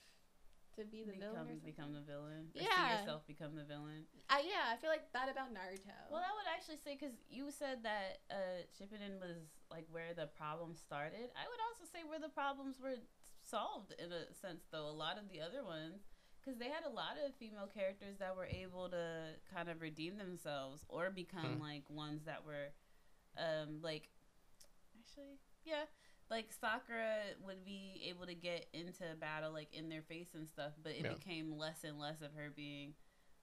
to 0.76 0.84
be 0.84 1.04
the 1.04 1.12
become, 1.12 1.20
villain 1.20 1.46
or 1.46 1.50
something. 1.60 1.60
become 1.64 1.92
the 1.92 2.00
villain. 2.02 2.50
Or 2.54 2.62
Yeah. 2.62 2.74
see 2.74 2.92
yourself 2.98 3.26
become 3.26 3.54
the 3.54 3.64
villain. 3.64 4.06
Uh, 4.30 4.42
yeah, 4.44 4.72
I 4.72 4.76
feel 4.76 4.90
like 4.90 5.12
that 5.12 5.28
about 5.28 5.52
Naruto. 5.52 5.94
Well, 6.10 6.22
I 6.22 6.32
would 6.34 6.48
actually 6.50 6.78
say 6.78 6.96
because 6.98 7.14
you 7.28 7.50
said 7.50 7.82
that 7.84 8.20
uh, 8.30 8.64
Shippuden 8.74 9.20
was 9.20 9.38
like 9.70 9.86
where 9.90 10.14
the 10.14 10.26
problem 10.26 10.74
started. 10.74 11.30
I 11.36 11.46
would 11.48 11.60
also 11.70 11.84
say 11.90 12.02
where 12.06 12.18
the 12.20 12.28
problems 12.32 12.80
were 12.80 12.96
solved 13.42 13.92
in 13.98 14.10
a 14.12 14.32
sense, 14.34 14.64
though. 14.70 14.88
A 14.88 14.96
lot 14.96 15.18
of 15.18 15.28
the 15.30 15.40
other 15.40 15.62
ones, 15.64 16.02
because 16.40 16.58
they 16.58 16.68
had 16.68 16.84
a 16.84 16.90
lot 16.90 17.16
of 17.24 17.34
female 17.36 17.66
characters 17.68 18.16
that 18.18 18.34
were 18.36 18.46
able 18.46 18.88
to 18.90 19.36
kind 19.52 19.68
of 19.68 19.80
redeem 19.80 20.16
themselves 20.18 20.84
or 20.88 21.10
become 21.10 21.56
Hmm. 21.56 21.60
like 21.62 21.88
ones 21.90 22.24
that 22.24 22.44
were, 22.44 22.72
um, 23.36 23.80
like, 23.82 24.08
actually, 24.98 25.38
yeah. 25.64 25.84
Like 26.30 26.46
Sakura 26.60 27.16
would 27.46 27.64
be 27.64 28.02
able 28.08 28.26
to 28.26 28.34
get 28.34 28.66
into 28.72 29.04
battle 29.20 29.52
like 29.52 29.72
in 29.72 29.88
their 29.88 30.02
face 30.02 30.28
and 30.34 30.48
stuff, 30.48 30.72
but 30.82 30.92
it 30.92 31.04
Yeah. 31.04 31.12
became 31.12 31.58
less 31.58 31.84
and 31.84 31.98
less 31.98 32.20
of 32.22 32.32
her 32.34 32.50
being 32.54 32.94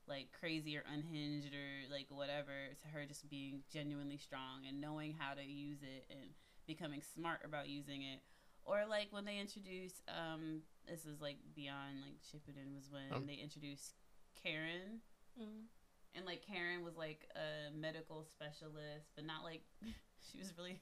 like 0.08 0.30
crazy 0.38 0.76
or 0.78 0.84
unhinged 0.92 1.54
or 1.54 1.92
like 1.94 2.08
whatever 2.10 2.52
to 2.82 2.88
her 2.88 3.06
just 3.06 3.30
being 3.30 3.62
genuinely 3.72 4.18
strong 4.18 4.66
and 4.68 4.82
knowing 4.82 5.14
how 5.18 5.34
to 5.36 5.44
use 5.44 5.78
it 5.84 6.06
and 6.10 6.32
becoming 6.66 7.02
smart 7.14 7.40
about 7.46 7.70
using 7.70 8.02
it 8.02 8.20
or 8.66 8.84
like 8.90 9.08
when 9.12 9.26
they 9.26 9.38
introduced 9.38 10.02
um 10.10 10.62
this 10.90 11.06
is 11.06 11.22
like 11.22 11.38
beyond 11.56 12.02
like 12.02 12.18
Shippuden 12.26 12.74
was 12.76 12.90
when 12.92 13.16
Um. 13.16 13.26
they 13.28 13.36
introduced 13.36 13.94
Karin 14.42 15.02
Mm. 15.40 15.68
and 16.16 16.26
like 16.26 16.42
Karin 16.46 16.84
was 16.84 16.98
like 16.98 17.26
a 17.38 17.72
medical 17.74 18.26
specialist 18.26 19.08
but 19.16 19.24
not 19.24 19.44
like 19.44 19.62
she 20.32 20.40
was 20.40 20.52
really 20.58 20.80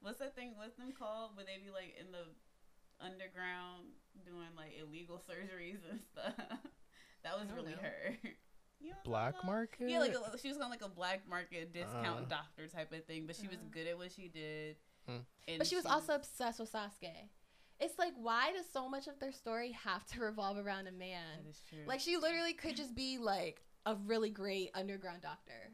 what's 0.00 0.18
that 0.18 0.34
thing 0.34 0.52
what's 0.56 0.76
them 0.76 0.92
called 0.96 1.36
Would 1.36 1.46
they 1.46 1.58
be 1.62 1.70
like 1.70 1.94
in 2.00 2.10
the 2.12 2.24
underground 3.04 3.84
doing 4.24 4.48
like 4.56 4.72
illegal 4.80 5.22
surgeries 5.28 5.78
and 5.90 6.00
stuff 6.12 6.34
that 7.22 7.38
was 7.38 7.48
really 7.54 7.72
know. 7.72 7.78
her 7.82 8.16
You 8.82 8.90
know 8.92 8.96
Black 9.04 9.34
that? 9.34 9.44
market. 9.44 9.90
yeah, 9.90 9.98
like 9.98 10.14
a, 10.14 10.38
she 10.38 10.48
was 10.48 10.56
on 10.58 10.70
like 10.70 10.80
a 10.82 10.88
black 10.88 11.28
market 11.28 11.70
discount 11.74 12.24
Uh. 12.24 12.28
doctor 12.30 12.66
type 12.66 12.90
of 12.92 13.04
thing, 13.04 13.26
but 13.26 13.36
she 13.36 13.46
was 13.46 13.58
Uh. 13.58 13.68
good 13.70 13.86
at 13.86 13.98
what 13.98 14.10
she 14.10 14.28
did. 14.28 14.76
Hmm. 15.06 15.18
And 15.46 15.58
But 15.58 15.66
she 15.66 15.76
was 15.76 15.84
also 15.84 16.14
obsessed 16.14 16.58
with 16.60 16.72
Sasuke. 16.72 17.28
It's 17.78 17.98
like, 17.98 18.14
why 18.16 18.52
does 18.52 18.64
so 18.72 18.88
much 18.88 19.06
of 19.06 19.18
their 19.20 19.32
story 19.32 19.72
have 19.72 20.06
to 20.06 20.20
revolve 20.24 20.56
around 20.56 20.86
a 20.86 20.92
man? 20.92 21.42
That 21.44 21.50
is 21.50 21.60
true. 21.68 21.80
Like 21.86 22.00
she 22.00 22.16
literally 22.16 22.54
could 22.54 22.74
just 22.74 22.94
be 22.94 23.18
like 23.18 23.60
a 23.84 23.96
really 23.96 24.30
great 24.30 24.70
underground 24.74 25.20
doctor 25.20 25.72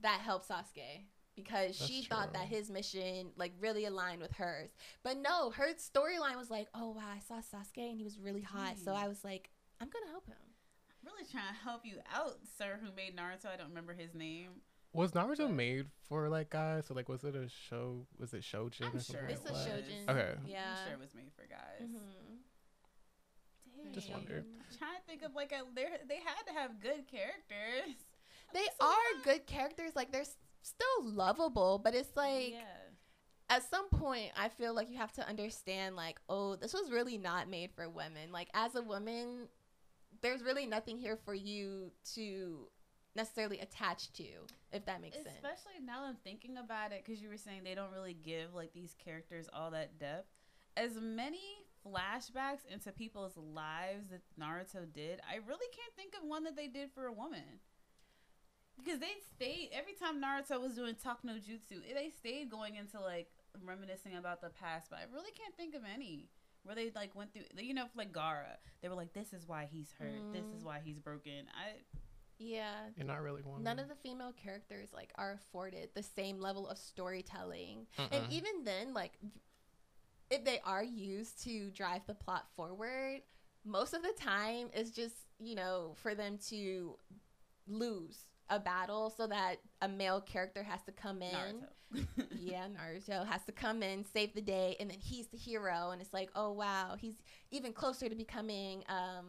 that 0.00 0.20
helps 0.20 0.46
Sasuke 0.46 1.06
because 1.36 1.78
That's 1.78 1.86
she 1.90 2.02
thought 2.02 2.32
that 2.34 2.46
his 2.46 2.70
mission 2.70 3.30
like 3.36 3.52
really 3.60 3.84
aligned 3.86 4.20
with 4.20 4.32
hers. 4.32 4.70
But 5.02 5.16
no, 5.18 5.50
her 5.50 5.68
storyline 5.74 6.36
was 6.36 6.50
like, 6.50 6.68
"Oh 6.74 6.90
wow, 6.90 7.04
I 7.14 7.18
saw 7.20 7.36
Sasuke 7.40 7.88
and 7.90 7.96
he 7.96 8.04
was 8.04 8.18
really 8.18 8.42
hot, 8.42 8.78
so 8.78 8.92
Hmm. 8.92 8.98
I 9.04 9.08
was 9.08 9.24
like, 9.24 9.50
I'm 9.80 9.88
gonna 9.88 10.10
help 10.10 10.26
him. 10.26 10.36
I'm 10.38 11.06
really 11.12 11.24
trying 11.30 11.48
to 11.54 11.60
help 11.62 11.86
you 11.86 11.96
out, 12.12 12.38
sir, 12.58 12.78
who 12.82 12.92
made 12.94 13.16
Naruto. 13.16 13.46
I 13.46 13.56
don't 13.56 13.68
remember 13.68 13.94
his 13.94 14.14
name. 14.14 14.60
Was 14.92 15.12
Naruto 15.12 15.46
But- 15.46 15.52
made 15.52 15.86
for 16.08 16.28
like 16.28 16.50
guys? 16.50 16.86
So 16.86 16.94
like, 16.94 17.08
was 17.08 17.22
it 17.24 17.36
a 17.36 17.48
show? 17.48 18.06
Was 18.18 18.34
it 18.34 18.42
shonen 18.42 18.82
I'm 18.86 18.96
or 18.96 19.00
sure 19.00 19.22
like 19.22 19.30
It's 19.30 19.48
a 19.48 19.52
was. 19.52 19.64
that? 19.66 20.10
Okay. 20.10 20.34
Yeah. 20.46 20.76
I'm 20.78 20.84
sure 20.86 20.94
it 20.94 21.00
was 21.00 21.14
made 21.14 21.32
for 21.34 21.46
guys. 21.46 21.88
Mhm. 21.88 22.38
Just 23.94 24.08
Dang. 24.08 24.16
wondered. 24.16 24.44
I'm 24.46 24.76
trying 24.78 24.96
to 24.96 25.02
think 25.06 25.22
of 25.22 25.34
like 25.34 25.52
a 25.52 25.62
they 25.74 25.86
they 26.06 26.16
had 26.16 26.42
to 26.48 26.52
have 26.52 26.80
good 26.80 27.06
characters. 27.06 27.96
They 28.52 28.60
That's 28.64 28.76
are 28.80 29.22
good 29.24 29.46
characters. 29.46 29.92
Like 29.94 30.10
they're 30.12 30.22
s- 30.22 30.36
still 30.62 31.02
lovable, 31.02 31.80
but 31.82 31.94
it's 31.94 32.16
like 32.16 32.52
yeah. 32.52 32.60
at 33.48 33.68
some 33.68 33.88
point 33.88 34.32
I 34.36 34.48
feel 34.48 34.74
like 34.74 34.90
you 34.90 34.98
have 34.98 35.12
to 35.12 35.28
understand 35.28 35.96
like, 35.96 36.18
oh, 36.28 36.56
this 36.56 36.72
was 36.72 36.90
really 36.90 37.18
not 37.18 37.48
made 37.48 37.70
for 37.74 37.88
women. 37.88 38.32
Like 38.32 38.48
as 38.54 38.74
a 38.74 38.82
woman, 38.82 39.48
there's 40.22 40.42
really 40.42 40.66
nothing 40.66 40.98
here 40.98 41.16
for 41.16 41.34
you 41.34 41.90
to 42.14 42.68
necessarily 43.16 43.58
attach 43.58 44.12
to, 44.12 44.24
if 44.72 44.84
that 44.86 45.00
makes 45.00 45.16
sense. 45.16 45.28
Especially 45.34 45.84
now 45.84 46.02
that 46.02 46.08
I'm 46.08 46.16
thinking 46.22 46.56
about 46.58 46.92
it, 46.92 47.02
because 47.04 47.20
you 47.20 47.28
were 47.28 47.36
saying 47.36 47.62
they 47.64 47.74
don't 47.74 47.92
really 47.92 48.14
give 48.14 48.54
like 48.54 48.72
these 48.72 48.94
characters 49.02 49.48
all 49.52 49.70
that 49.72 49.98
depth. 49.98 50.28
As 50.76 50.92
many 51.00 51.66
flashbacks 51.84 52.64
into 52.72 52.92
people's 52.92 53.36
lives 53.36 54.08
that 54.10 54.20
Naruto 54.40 54.90
did, 54.92 55.20
I 55.28 55.36
really 55.36 55.66
can't 55.72 55.94
think 55.96 56.14
of 56.14 56.28
one 56.28 56.44
that 56.44 56.56
they 56.56 56.68
did 56.68 56.90
for 56.94 57.06
a 57.06 57.12
woman. 57.12 57.60
Because 58.84 59.00
they 59.00 59.14
stayed 59.36 59.70
every 59.72 59.92
time 59.94 60.20
Naruto 60.22 60.60
was 60.60 60.74
doing 60.74 60.94
talk 61.02 61.20
no 61.24 61.34
jutsu, 61.34 61.80
they 61.94 62.10
stayed 62.18 62.50
going 62.50 62.76
into 62.76 63.00
like 63.00 63.28
reminiscing 63.64 64.16
about 64.16 64.40
the 64.40 64.50
past. 64.50 64.88
But 64.90 65.00
I 65.00 65.02
really 65.12 65.32
can't 65.32 65.54
think 65.56 65.74
of 65.74 65.82
any 65.92 66.28
where 66.62 66.74
they 66.74 66.90
like 66.94 67.14
went 67.14 67.32
through. 67.32 67.42
You 67.56 67.74
know, 67.74 67.86
like 67.96 68.12
Gaara, 68.12 68.56
they 68.82 68.88
were 68.88 68.94
like, 68.94 69.12
"This 69.12 69.32
is 69.32 69.46
why 69.46 69.68
he's 69.70 69.92
hurt. 69.98 70.32
This 70.32 70.46
is 70.46 70.62
Mm. 70.62 70.66
why 70.66 70.80
he's 70.84 70.98
broken." 70.98 71.46
I 71.54 71.82
Yeah. 72.38 72.88
You're 72.96 73.06
not 73.06 73.20
really 73.22 73.42
one. 73.42 73.62
None 73.62 73.78
of 73.78 73.88
the 73.88 73.94
female 73.96 74.32
characters 74.32 74.92
like 74.94 75.12
are 75.16 75.32
afforded 75.32 75.90
the 75.94 76.02
same 76.02 76.40
level 76.40 76.66
of 76.68 76.78
storytelling. 76.78 77.86
And 77.98 78.10
Mm-mm. 78.24 78.30
even 78.32 78.64
then, 78.64 78.94
like 78.94 79.18
if 80.30 80.44
they 80.44 80.60
are 80.60 80.82
used 80.84 81.42
to 81.44 81.70
drive 81.70 82.06
the 82.06 82.14
plot 82.14 82.46
forward, 82.56 83.20
most 83.64 83.92
of 83.94 84.02
the 84.02 84.12
time 84.18 84.70
it's 84.72 84.90
just, 84.90 85.16
you 85.38 85.54
know, 85.54 85.94
for 85.96 86.14
them 86.14 86.38
to 86.48 86.96
lose 87.66 88.26
a 88.50 88.58
battle 88.58 89.10
so 89.16 89.26
that 89.26 89.56
a 89.80 89.88
male 89.88 90.20
character 90.20 90.62
has 90.62 90.82
to 90.82 90.92
come 90.92 91.22
in. 91.22 91.30
Naruto. 91.32 92.06
yeah, 92.38 92.66
Naruto 92.68 93.26
has 93.26 93.42
to 93.44 93.52
come 93.52 93.82
in, 93.82 94.04
save 94.04 94.34
the 94.34 94.42
day, 94.42 94.76
and 94.78 94.90
then 94.90 94.98
he's 95.00 95.26
the 95.28 95.36
hero 95.36 95.90
and 95.90 96.00
it's 96.00 96.12
like, 96.12 96.30
"Oh 96.36 96.52
wow, 96.52 96.96
he's 96.98 97.16
even 97.50 97.72
closer 97.72 98.08
to 98.08 98.14
becoming 98.14 98.84
um 98.88 99.26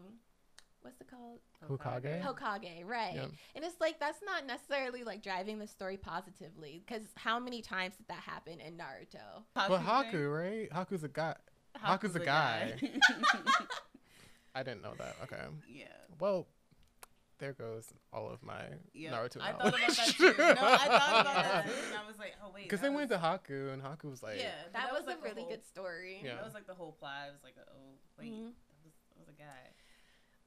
what's 0.81 0.99
it 0.99 1.07
called? 1.09 1.39
Hokage? 1.69 2.21
Hokage, 2.23 2.85
right? 2.85 3.15
Yeah. 3.15 3.25
And 3.55 3.63
it's 3.63 3.79
like 3.79 3.99
that's 3.99 4.21
not 4.25 4.45
necessarily 4.45 5.03
like 5.03 5.21
driving 5.21 5.59
the 5.59 5.67
story 5.67 5.97
positively 5.97 6.83
because 6.85 7.03
how 7.15 7.39
many 7.39 7.61
times 7.61 7.95
did 7.97 8.07
that 8.07 8.21
happen 8.21 8.59
in 8.59 8.77
Naruto? 8.77 9.43
But 9.53 9.79
Haku, 9.79 10.27
right? 10.29 10.71
Haku's 10.71 11.03
a 11.03 11.07
guy. 11.07 11.35
Haku's 11.75 12.15
a 12.15 12.19
guy. 12.19 12.73
I 14.55 14.63
didn't 14.63 14.81
know 14.81 14.93
that. 14.97 15.15
Okay. 15.23 15.41
yeah. 15.69 15.85
Well, 16.19 16.47
there 17.41 17.51
goes 17.53 17.91
all 18.13 18.29
of 18.29 18.41
my 18.43 18.61
Yeah. 18.93 19.11
Naruto 19.11 19.41
I 19.41 19.51
knowledge. 19.51 19.73
thought 19.73 19.83
about 19.83 19.97
that 19.97 20.07
too. 20.17 20.33
No, 20.37 20.43
I 20.45 20.77
thought 20.77 21.21
about 21.21 21.43
that. 21.43 21.65
And 21.65 21.95
I 22.01 22.07
was 22.07 22.17
like, 22.17 22.35
oh 22.41 22.51
wait. 22.55 22.63
Because 22.69 22.79
that 22.79 22.89
they 22.89 22.95
went 22.95 23.09
to 23.09 23.17
Haku, 23.17 23.73
and 23.73 23.81
Haku 23.83 24.09
was 24.09 24.23
like, 24.23 24.39
yeah, 24.39 24.51
That, 24.71 24.93
was, 24.93 25.05
like 25.05 25.17
a 25.19 25.21
really 25.21 25.41
whole- 25.41 25.49
good 25.51 25.65
story. 25.65 26.21
Yeah. 26.23 26.35
That 26.35 26.45
was 26.45 26.53
like 26.53 26.67
the 26.67 26.73
whole 26.73 26.93
plot. 26.93 27.27
It 27.27 27.33
was 27.33 27.43
like, 27.43 27.55
oh 27.59 27.97
wait, 28.17 28.31
Mhm. 28.31 28.45
that 28.53 28.79
was 28.85 28.93
that 29.09 29.19
was 29.19 29.27
a 29.27 29.37
guy. 29.37 29.73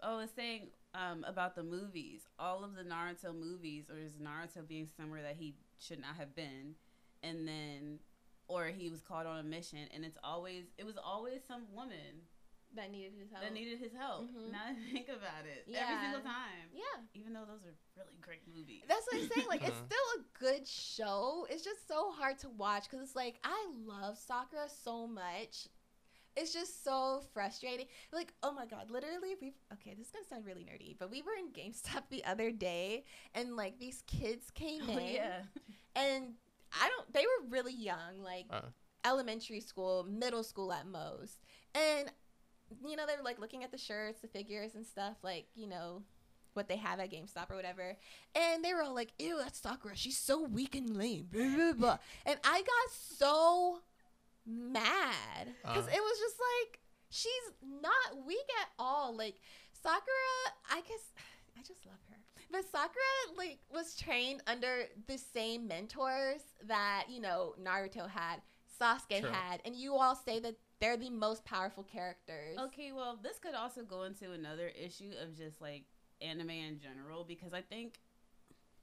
Oh, 0.03 0.15
I 0.15 0.21
was 0.23 0.31
saying 0.35 0.69
um, 0.95 1.25
about 1.29 1.55
the 1.57 1.63
movies. 1.63 2.23
All 2.39 2.63
of 2.65 2.75
the 2.75 2.83
Naruto 2.83 3.35
movies, 3.35 3.91
or 3.91 3.99
is 3.99 4.13
Naruto 4.15 4.67
being 4.67 4.89
somewhere 4.97 5.23
that 5.23 5.37
he 5.37 5.57
should 5.79 6.01
not 6.01 6.17
have 6.17 6.35
been, 6.37 6.75
and 7.23 7.47
then, 7.49 7.99
or 8.47 8.67
he 8.67 8.89
was 8.91 9.01
called 9.03 9.27
on 9.27 9.39
a 9.39 9.43
mission, 9.43 9.81
and 9.93 10.05
it's 10.05 10.19
always 10.23 10.65
it 10.79 10.85
was 10.87 10.97
always 11.03 11.41
some 11.49 11.63
woman 11.75 12.29
That 12.77 12.91
needed 12.91 13.13
his 13.19 13.31
help. 13.31 13.43
that 13.43 13.53
needed 13.53 13.79
his 13.79 13.93
help. 13.93 14.23
Mhm. 14.25 14.51
Now 14.53 14.65
that 14.67 14.77
I 14.77 14.93
think 14.93 15.09
about 15.09 15.47
it, 15.47 15.67
every 15.75 15.97
single 16.03 16.21
time. 16.23 16.71
yeah. 16.73 17.03
Even 17.15 17.33
though 17.33 17.45
those 17.45 17.65
are 17.65 17.75
really 17.97 18.17
great 18.21 18.43
movies. 18.49 18.83
That's 18.89 19.07
what 19.07 19.21
I'm 19.23 19.29
saying. 19.29 19.47
Like, 19.49 19.63
it's 19.63 19.77
Mhm. 19.79 19.87
still 19.87 20.09
a 20.21 20.39
good 20.39 20.67
show. 20.67 21.47
It's 21.51 21.63
just 21.65 21.87
so 21.87 22.11
hard 22.13 22.39
to 22.41 22.49
watch 22.51 22.85
because 22.91 23.01
it's 23.03 23.17
like 23.17 23.39
I 23.45 23.67
love 23.85 24.19
Sakura 24.19 24.69
so 24.69 25.07
much. 25.07 25.69
It's 26.37 26.53
just 26.53 26.83
so 26.83 27.21
frustrating. 27.33 27.87
Like, 28.13 28.35
oh 28.43 28.51
my 28.53 28.67
god, 28.67 28.91
literally, 28.91 29.37
we 29.41 29.55
okay. 29.75 29.95
This 29.95 30.07
is 30.07 30.13
gonna 30.13 30.25
sound 30.25 30.45
really 30.45 30.65
nerdy, 30.65 30.97
but 30.99 31.09
we 31.11 31.23
were 31.23 31.35
in 31.39 31.53
GameStop 31.53 32.09
the 32.11 32.25
other 32.25 32.51
day, 32.51 33.05
and 33.35 33.55
like 33.55 33.79
these 33.79 34.03
kids 34.03 34.51
came 34.51 34.83
Oh, 34.89 34.99
in, 34.99 35.15
yeah. 35.15 35.43
and 35.95 36.35
I 36.73 36.89
don't. 36.89 37.13
They 37.13 37.25
were 37.25 37.47
really 37.51 37.73
young, 37.75 38.21
like 38.21 38.47
Uh. 38.51 38.63
elementary 39.05 39.61
school, 39.61 40.03
middle 40.03 40.43
school 40.43 40.73
at 40.73 40.87
most, 40.89 41.39
and 41.73 42.11
you 42.87 42.97
know 42.97 43.07
they 43.07 43.17
were 43.17 43.23
like 43.23 43.39
looking 43.39 43.63
at 43.65 43.71
the 43.71 43.79
shirts, 43.79 44.21
the 44.21 44.29
figures, 44.29 44.75
and 44.75 44.87
stuff, 44.87 45.17
like 45.23 45.47
you 45.55 45.67
know 45.67 46.03
what 46.55 46.69
they 46.69 46.77
have 46.77 47.01
at 47.01 47.11
GameStop 47.11 47.51
or 47.51 47.57
whatever, 47.57 47.97
and 48.37 48.65
they 48.65 48.73
were 48.75 48.83
all 48.83 48.95
like, 48.95 49.13
"Ew, 49.19 49.39
that's 49.39 49.59
Sakura. 49.61 49.97
She's 49.97 50.17
so 50.19 50.43
weak 50.43 50.75
and 50.77 50.97
lame." 50.97 51.29
Blah, 51.33 51.49
blah, 51.57 51.73
blah. 51.73 51.99
And 52.27 52.39
I 52.45 52.61
got 52.61 52.91
so 53.19 53.81
mad 54.47 55.49
because 55.63 55.87
Uh. 55.87 55.91
it 55.93 56.01
was 56.01 56.19
just 56.19 56.37
like 56.39 56.81
she's 57.11 57.31
not 57.63 58.25
weak 58.27 58.47
at 58.63 58.69
all. 58.79 59.15
Like 59.17 59.37
Sakura, 59.73 60.53
I 60.71 60.81
guess 60.83 61.13
I 61.59 61.63
just 61.63 61.85
love 61.87 61.97
her. 62.11 62.17
But 62.51 62.65
Sakura 62.71 63.37
like 63.37 63.59
was 63.73 63.97
trained 63.97 64.43
under 64.47 64.85
the 65.09 65.19
same 65.19 65.67
mentors 65.67 66.43
that, 66.67 67.07
you 67.09 67.21
know, 67.21 67.55
Naruto 67.61 68.09
had, 68.09 68.43
Sasuke 68.81 69.21
True. 69.23 69.31
had, 69.31 69.61
and 69.65 69.75
you 69.75 69.95
all 69.97 70.15
say 70.15 70.39
that 70.41 70.55
they're 70.81 70.97
the 70.97 71.11
most 71.11 71.45
powerful 71.45 71.83
characters. 71.83 72.59
Okay, 72.59 72.93
well, 72.93 73.19
this 73.23 73.39
could 73.39 73.55
also 73.55 73.83
go 73.83 74.03
into 74.03 74.33
another 74.33 74.69
issue 74.69 75.13
of 75.23 75.37
just 75.37 75.61
like 75.61 75.85
anime 76.21 76.51
in 76.51 76.79
general 76.79 77.25
because 77.25 77.53
I 77.53 77.61
think 77.61 77.99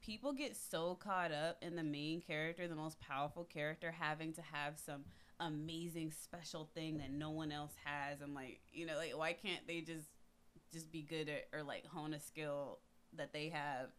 people 0.02 0.34
get 0.34 0.56
so 0.56 0.96
caught 0.96 1.32
up 1.32 1.58
in 1.62 1.76
the 1.76 1.84
main 1.84 2.22
character, 2.22 2.68
the 2.68 2.76
most 2.76 3.00
powerful 3.00 3.44
character, 3.44 3.92
having 3.92 4.34
to 4.34 4.42
have 4.42 4.80
some 4.80 5.04
amazing 5.40 6.12
special 6.12 6.70
thing 6.76 6.98
that 6.98 7.12
no 7.12 7.32
one 7.32 7.52
else 7.52 7.74
has, 7.84 8.22
and 8.22 8.34
like 8.34 8.62
you 8.72 8.86
know, 8.86 8.96
like 8.98 9.18
why 9.18 9.34
can't 9.34 9.66
they 9.68 9.82
just 9.82 10.08
just 10.74 10.92
be 10.92 11.02
good 11.02 11.30
at 11.30 11.48
or 11.54 11.64
like 11.64 11.86
hone 11.86 12.14
a 12.14 12.20
skill 12.20 12.80
that 13.18 13.34
they 13.34 13.50
have 13.50 13.90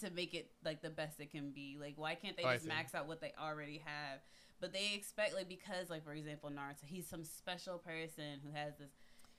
to 0.00 0.10
make 0.10 0.34
it 0.34 0.50
like 0.64 0.82
the 0.82 0.90
best 0.90 1.20
it 1.20 1.30
can 1.30 1.50
be? 1.50 1.76
Like 1.80 1.94
why 1.96 2.14
can't 2.14 2.36
they 2.36 2.44
Oh, 2.44 2.52
just 2.54 2.66
max 2.66 2.94
out 2.94 3.06
what 3.08 3.20
they 3.20 3.32
already 3.40 3.82
have? 3.84 4.20
But 4.62 4.72
they 4.72 4.92
expect 4.94 5.34
like 5.34 5.48
because 5.48 5.90
like 5.90 6.04
for 6.04 6.12
example 6.14 6.48
Naruto, 6.48 6.84
he's 6.86 7.06
some 7.06 7.24
special 7.24 7.76
person 7.78 8.40
who 8.42 8.52
has 8.54 8.72
this 8.78 8.88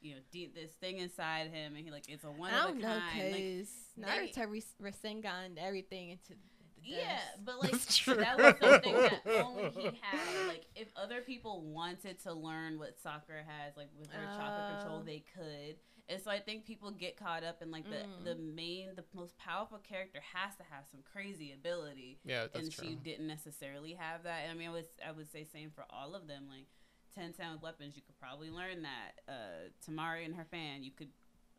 you 0.01 0.12
know 0.15 0.21
deep 0.31 0.53
this 0.53 0.71
thing 0.73 0.97
inside 0.99 1.47
him, 1.51 1.75
and 1.75 1.83
he 1.83 1.89
like 1.89 2.09
it's 2.09 2.25
a 2.25 2.27
one 2.31 2.53
I 2.53 2.57
of 2.57 2.63
a 2.65 2.67
don't 2.73 2.81
know 2.81 2.88
kind. 3.12 3.31
Like, 3.31 3.41
because 3.41 3.69
they- 3.97 4.03
Naruto 4.43 4.51
res- 4.51 4.75
Rasengan 4.83 5.57
everything 5.57 6.09
into 6.09 6.33
the 6.33 6.39
Yeah, 6.83 7.19
but 7.45 7.62
like 7.63 7.71
that 7.71 8.38
was 8.38 8.55
something 8.62 8.93
that 8.93 9.21
only 9.45 9.69
he 9.69 9.86
had. 10.01 10.47
Like 10.49 10.65
if 10.75 10.89
other 10.97 11.21
people 11.21 11.62
wanted 11.62 12.21
to 12.23 12.33
learn 12.33 12.77
what 12.77 12.99
Sakura 13.01 13.43
has, 13.47 13.77
like 13.77 13.88
with 13.97 14.12
her 14.12 14.25
chakra 14.25 14.75
control, 14.77 14.99
Oh. 15.01 15.05
they 15.05 15.23
could. 15.33 15.77
And 16.09 16.21
so 16.21 16.29
I 16.29 16.39
think 16.39 16.65
people 16.65 16.91
get 16.91 17.15
caught 17.15 17.43
up 17.43 17.61
in 17.61 17.71
like 17.71 17.85
the 17.89 17.95
Mm. 18.05 18.23
the 18.25 18.35
main, 18.35 18.89
the 18.95 19.05
most 19.13 19.37
powerful 19.37 19.77
character 19.77 20.19
has 20.33 20.55
to 20.57 20.63
have 20.63 20.85
some 20.91 21.01
crazy 21.11 21.53
ability, 21.53 22.19
yeah, 22.25 22.41
that's 22.51 22.55
and 22.57 22.71
true. 22.71 22.89
she 22.89 22.95
didn't 22.95 23.27
necessarily 23.27 23.93
have 23.93 24.23
that. 24.23 24.41
And 24.43 24.51
I 24.51 24.53
mean, 24.55 24.69
I 24.69 24.71
would 24.73 24.87
I 25.07 25.11
would 25.11 25.31
say 25.31 25.45
same 25.45 25.71
for 25.71 25.85
all 25.89 26.13
of 26.13 26.27
them. 26.27 26.45
Like 26.49 26.65
ten 27.15 27.33
sound 27.33 27.61
weapons, 27.61 27.95
you 27.95 28.01
could 28.01 28.19
probably 28.19 28.49
learn 28.49 28.81
that. 28.83 29.21
Uh, 29.27 29.69
Temari 29.89 30.25
and 30.25 30.35
her 30.35 30.45
fan, 30.45 30.83
you 30.83 30.91
could. 30.91 31.09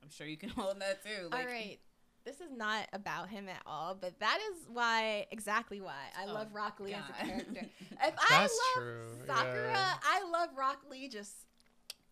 I'm 0.03 0.11
sure 0.11 0.27
you 0.27 0.37
can 0.37 0.49
hold 0.61 0.79
that 0.81 1.03
too. 1.03 1.29
Like, 1.31 1.41
all 1.41 1.47
right. 1.47 1.79
This 2.27 2.41
is 2.41 2.51
not 2.51 2.87
about 2.95 3.29
him 3.29 3.51
at 3.51 3.61
all, 3.67 3.95
but 3.95 4.19
that 4.21 4.39
is 4.51 4.67
why, 4.73 5.27
exactly 5.31 5.83
why, 5.83 5.93
I 6.19 6.25
Oh, 6.27 6.33
love 6.33 6.55
Rock 6.55 6.81
Lee 6.81 6.95
as 6.95 7.05
a 7.11 7.13
character. 7.23 7.67
If 7.91 8.15
I 8.19 8.27
That's 8.31 8.59
love 8.77 8.83
true, 8.83 9.27
Sakura, 9.27 9.71
yeah. 9.73 9.95
I 10.03 10.25
love 10.33 10.49
Rock 10.57 10.79
Lee 10.91 11.09
just 11.11 11.44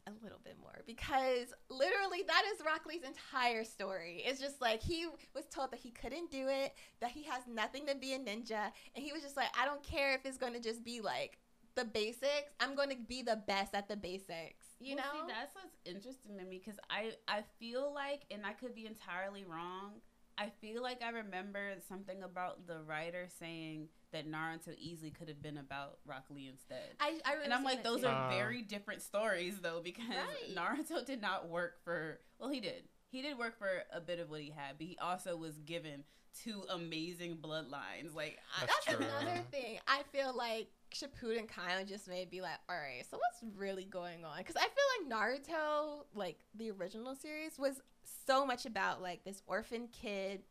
a 0.06 0.10
little 0.22 0.40
bit 0.44 0.56
more 0.60 0.80
because 0.86 1.54
literally 1.70 2.22
that 2.26 2.42
is 2.52 2.64
Rock 2.64 2.86
Lee's 2.86 3.02
entire 3.04 3.64
story. 3.64 4.22
It's 4.26 4.40
just 4.40 4.60
like 4.60 4.82
he 4.82 5.06
was 5.34 5.44
told 5.46 5.70
that 5.72 5.80
he 5.80 5.90
couldn't 5.90 6.30
do 6.30 6.48
it, 6.48 6.74
that 7.00 7.10
he 7.10 7.22
has 7.24 7.42
nothing 7.46 7.86
to 7.86 7.94
be 7.94 8.12
a 8.14 8.18
ninja, 8.18 8.72
and 8.94 9.04
he 9.04 9.12
was 9.12 9.22
just 9.22 9.36
like, 9.36 9.48
I 9.58 9.64
don't 9.64 9.82
care 9.82 10.14
if 10.14 10.26
it's 10.26 10.38
going 10.38 10.54
to 10.54 10.60
just 10.60 10.84
be 10.84 11.00
like 11.00 11.38
the 11.74 11.84
basics. 11.84 12.50
I'm 12.60 12.74
going 12.74 12.90
to 12.90 12.96
be 12.96 13.22
the 13.22 13.40
best 13.46 13.74
at 13.74 13.88
the 13.88 13.96
basics. 13.96 14.66
You 14.80 14.96
Well, 14.96 15.04
know? 15.04 15.26
see, 15.26 15.32
that's 15.32 15.54
what's 15.54 15.76
interesting 15.84 16.36
to 16.38 16.44
me 16.44 16.60
because 16.64 16.78
I 16.90 17.12
I 17.28 17.42
feel 17.60 17.92
like, 17.94 18.22
and 18.30 18.44
I 18.44 18.52
could 18.52 18.74
be 18.74 18.86
entirely 18.86 19.44
wrong. 19.44 20.00
I 20.38 20.50
feel 20.60 20.82
like 20.82 21.02
I 21.02 21.10
remember 21.10 21.74
something 21.88 22.22
about 22.22 22.66
the 22.66 22.80
writer 22.86 23.26
saying 23.38 23.88
that 24.12 24.26
Naruto 24.30 24.74
easily 24.78 25.10
could 25.10 25.28
have 25.28 25.42
been 25.42 25.58
about 25.58 25.98
Rock 26.06 26.24
Lee 26.30 26.48
instead. 26.48 26.94
I, 27.00 27.18
I 27.24 27.34
and 27.44 27.52
I'm 27.52 27.64
like, 27.64 27.82
those 27.84 28.00
too. 28.00 28.06
are 28.06 28.26
Uh. 28.28 28.30
very 28.30 28.62
different 28.62 29.02
stories 29.02 29.60
though 29.62 29.80
because 29.82 30.04
Right. 30.08 30.54
Naruto 30.56 31.04
did 31.04 31.20
not 31.20 31.48
work 31.48 31.74
for. 31.84 32.18
Well, 32.38 32.50
he 32.50 32.60
did. 32.60 32.84
he 33.08 33.22
did 33.22 33.38
work 33.38 33.58
for 33.58 33.68
a 33.92 34.00
bit 34.00 34.18
of 34.20 34.30
what 34.30 34.40
he 34.40 34.50
had, 34.50 34.78
but 34.78 34.86
he 34.86 34.96
also 35.00 35.36
was 35.36 35.58
given 35.58 36.04
two 36.42 36.64
amazing 36.70 37.36
bloodlines. 37.36 38.14
Like 38.14 38.38
I, 38.56 38.66
That's 38.66 38.86
That's 38.86 38.98
another 39.00 39.42
thing. 39.50 39.78
I 39.86 40.02
feel 40.12 40.34
like 40.36 40.68
Shippuden 40.94 41.48
kind 41.48 41.80
of 41.80 41.88
just 41.88 42.08
made 42.08 42.30
be 42.30 42.40
like, 42.40 42.58
all 42.68 42.76
right, 42.76 43.04
so 43.10 43.16
what's 43.18 43.56
really 43.56 43.84
going 43.84 44.24
on? 44.24 44.38
Because 44.38 44.56
I 44.56 44.60
feel 44.60 45.10
like 45.10 45.12
Naruto, 45.12 46.04
like 46.14 46.38
the 46.54 46.70
original 46.70 47.14
series, 47.14 47.58
was 47.58 47.80
so 48.26 48.44
much 48.46 48.66
about 48.66 49.02
like 49.02 49.24
this 49.24 49.42
orphan 49.46 49.88
kid 49.92 50.42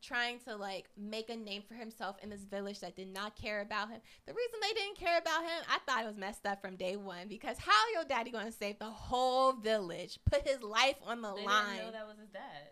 trying 0.00 0.38
to 0.38 0.54
like 0.54 0.88
make 0.96 1.28
a 1.28 1.34
name 1.36 1.62
for 1.66 1.74
himself 1.74 2.16
in 2.22 2.30
this 2.30 2.42
village 2.44 2.78
that 2.80 2.94
did 2.94 3.12
not 3.12 3.34
care 3.34 3.60
about 3.62 3.90
him. 3.90 4.00
The 4.26 4.32
reason 4.32 4.60
they 4.62 4.72
didn't 4.74 4.96
care 4.96 5.18
about 5.18 5.42
him, 5.42 5.64
I 5.68 5.78
thought 5.86 6.04
it 6.04 6.06
was 6.06 6.16
messed 6.16 6.46
up 6.46 6.60
from 6.60 6.76
day 6.76 6.94
one 6.96 7.26
because 7.28 7.58
how 7.58 7.72
your 7.94 8.04
daddy 8.04 8.30
gonna 8.30 8.52
save 8.52 8.78
the 8.78 8.84
whole 8.84 9.54
village, 9.54 10.18
put 10.24 10.46
his 10.46 10.62
life 10.62 10.94
on 11.04 11.20
the 11.20 11.34
they 11.34 11.44
line? 11.44 11.76
didn't 11.76 11.86
know 11.86 11.92
that 11.92 12.06
was 12.06 12.18
his 12.18 12.28
dad. 12.28 12.70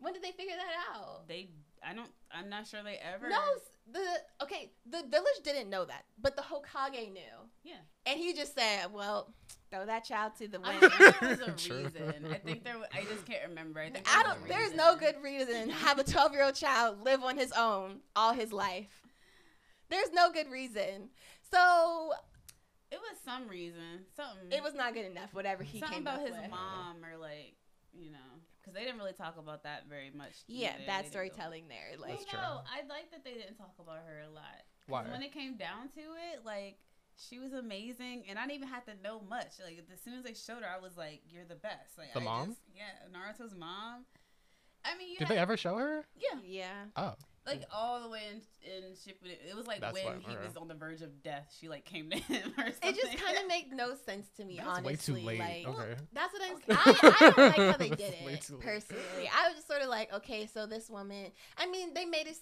when 0.00 0.12
did 0.14 0.22
they 0.22 0.32
figure 0.32 0.56
that 0.56 0.96
out? 0.96 1.28
They, 1.28 1.48
I 1.88 1.94
don't, 1.94 2.10
I'm 2.32 2.48
not 2.48 2.66
sure 2.66 2.82
they 2.82 2.96
ever. 3.14 3.28
No, 3.28 3.40
the 3.92 4.04
okay, 4.42 4.70
the 4.86 5.02
village 5.08 5.40
didn't 5.42 5.68
know 5.70 5.84
that, 5.84 6.04
but 6.20 6.36
the 6.36 6.42
Hokage 6.42 7.12
knew, 7.12 7.20
Yeah. 7.62 7.74
and 8.06 8.18
he 8.18 8.32
just 8.32 8.54
said, 8.54 8.92
"Well, 8.92 9.34
throw 9.70 9.84
that 9.86 10.04
child 10.04 10.32
to 10.38 10.48
the 10.48 10.60
I 10.64 10.78
wind." 10.78 10.92
think 10.92 11.20
there 11.20 11.28
was 11.30 11.40
a 11.40 11.52
True. 11.56 11.84
reason. 11.84 12.26
I 12.30 12.34
think 12.38 12.64
there. 12.64 12.78
wa- 12.78 12.86
I 12.94 13.04
just 13.04 13.26
can't 13.26 13.48
remember. 13.48 13.80
I 13.80 13.90
think 13.90 14.06
I 14.10 14.22
don't. 14.22 14.48
There's 14.48 14.62
reason. 14.72 14.76
no 14.78 14.96
good 14.96 15.16
reason 15.22 15.68
to 15.68 15.74
have 15.74 15.98
a 15.98 16.04
12 16.04 16.32
year 16.32 16.44
old 16.44 16.54
child 16.54 17.04
live 17.04 17.22
on 17.22 17.36
his 17.36 17.52
own 17.52 18.00
all 18.16 18.32
his 18.32 18.52
life. 18.52 19.02
There's 19.90 20.10
no 20.12 20.32
good 20.32 20.50
reason. 20.50 21.10
So 21.52 22.12
It 22.90 22.98
was 22.98 23.18
some 23.24 23.48
reason. 23.48 24.06
Something. 24.16 24.50
it 24.50 24.62
was 24.62 24.74
not 24.74 24.94
good 24.94 25.04
enough. 25.06 25.34
Whatever 25.34 25.62
he 25.62 25.80
something 25.80 25.98
came 25.98 26.02
about 26.06 26.20
up 26.20 26.26
his 26.26 26.30
with. 26.36 26.50
mom 26.50 27.04
or 27.04 27.18
like 27.18 27.54
you 27.92 28.10
know 28.10 28.18
because 28.64 28.74
they 28.74 28.84
didn't 28.84 28.98
really 28.98 29.12
talk 29.12 29.36
about 29.38 29.62
that 29.64 29.84
very 29.88 30.10
much. 30.10 30.32
Yeah, 30.48 30.70
either. 30.76 30.86
Bad 30.86 31.06
storytelling 31.06 31.68
there. 31.68 31.98
Like, 31.98 32.12
That's 32.18 32.24
true. 32.30 32.38
no, 32.40 32.60
I 32.64 32.80
like 32.88 33.10
that 33.10 33.22
they 33.24 33.34
didn't 33.34 33.56
talk 33.56 33.74
about 33.78 33.98
her 34.06 34.22
a 34.26 34.30
lot. 34.30 34.64
Why? 34.86 35.04
When 35.10 35.22
it 35.22 35.32
came 35.32 35.56
down 35.56 35.88
to 35.90 36.00
it, 36.00 36.44
like 36.44 36.78
she 37.16 37.38
was 37.38 37.52
amazing, 37.52 38.24
and 38.28 38.38
I 38.38 38.42
didn't 38.42 38.56
even 38.56 38.68
have 38.68 38.84
to 38.86 38.92
know 39.02 39.20
much. 39.28 39.52
Like 39.62 39.78
as 39.92 40.00
soon 40.02 40.14
as 40.14 40.24
they 40.24 40.34
showed 40.34 40.62
her, 40.62 40.68
I 40.68 40.78
was 40.80 40.96
like, 40.96 41.22
"You're 41.28 41.44
the 41.44 41.54
best." 41.56 41.96
Like 41.98 42.12
The 42.14 42.20
I 42.20 42.24
mom? 42.24 42.48
just- 42.48 42.60
yeah, 42.74 42.82
Naruto's 43.12 43.54
mom. 43.54 44.04
I 44.84 44.96
mean, 44.98 45.10
you 45.10 45.18
Did 45.18 45.28
had- 45.28 45.36
they 45.36 45.40
ever 45.40 45.56
show 45.56 45.76
her? 45.76 46.04
yeah, 46.16 46.40
yeah. 46.44 46.84
Oh, 46.96 47.14
like 47.46 47.62
all 47.72 48.02
the 48.02 48.08
way 48.08 48.22
in, 48.30 48.40
in 48.72 48.92
Shippuden. 48.92 49.36
It 49.48 49.54
was 49.56 49.66
like 49.66 49.80
That's 49.80 49.94
when 49.94 50.04
why- 50.04 50.18
he 50.26 50.34
okay. 50.36 50.46
was 50.46 50.56
on 50.56 50.68
the 50.68 50.74
verge 50.74 51.02
of 51.02 51.22
death. 51.22 51.54
She 51.58 51.68
like 51.68 51.84
came 51.84 52.10
to 52.10 52.16
him 52.32 52.52
or 52.56 52.64
something. 52.64 52.90
It 52.90 52.96
just 52.96 53.18
kind 53.22 53.36
of 53.38 53.46
made 53.46 53.72
no 53.72 53.94
sense 54.06 54.28
to 54.36 54.44
me, 54.44 54.56
that's 54.56 54.68
honestly. 54.68 55.14
way 55.14 55.20
too 55.20 55.26
late. 55.26 55.38
Like, 55.66 55.78
okay. 55.78 55.94
That's 56.12 56.32
what 56.32 56.42
I'm. 56.42 56.76
I, 56.76 57.16
I 57.20 57.30
don't 57.30 57.38
like 57.38 57.56
how 57.56 57.76
they 57.76 57.88
did 57.90 58.14
it 58.20 58.60
personally. 58.60 59.30
I 59.36 59.48
was 59.48 59.56
just 59.56 59.68
sort 59.68 59.82
of 59.82 59.88
like, 59.88 60.12
okay, 60.14 60.46
so 60.46 60.66
this 60.66 60.88
woman. 60.88 61.30
I 61.58 61.66
mean, 61.66 61.94
they 61.94 62.04
made 62.04 62.26
it. 62.26 62.38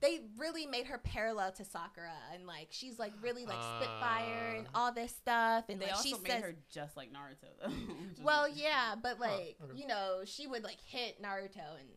They 0.00 0.20
really 0.38 0.64
made 0.64 0.86
her 0.86 0.96
parallel 0.96 1.52
to 1.52 1.64
Sakura, 1.64 2.10
and 2.32 2.46
like 2.46 2.68
she's 2.70 2.98
like 2.98 3.12
really 3.20 3.44
like 3.44 3.62
Spitfire 3.76 4.54
and 4.56 4.66
uh. 4.68 4.70
all 4.78 4.92
this 4.92 5.10
stuff, 5.12 5.64
and 5.68 5.78
They 5.78 5.86
like 5.86 5.96
also 5.96 6.08
she 6.08 6.14
made 6.22 6.30
says, 6.32 6.42
her 6.42 6.54
just 6.72 6.96
like 6.96 7.10
Naruto 7.12 7.48
though. 7.62 7.68
which 7.68 8.24
well, 8.24 8.44
interesting. 8.46 8.64
yeah, 8.72 8.94
but 9.02 9.20
like 9.20 9.56
okay. 9.62 9.72
you 9.78 9.86
know, 9.86 10.20
she 10.24 10.46
would 10.46 10.64
like 10.64 10.78
hit 10.86 11.22
Naruto, 11.22 11.76
and 11.78 11.88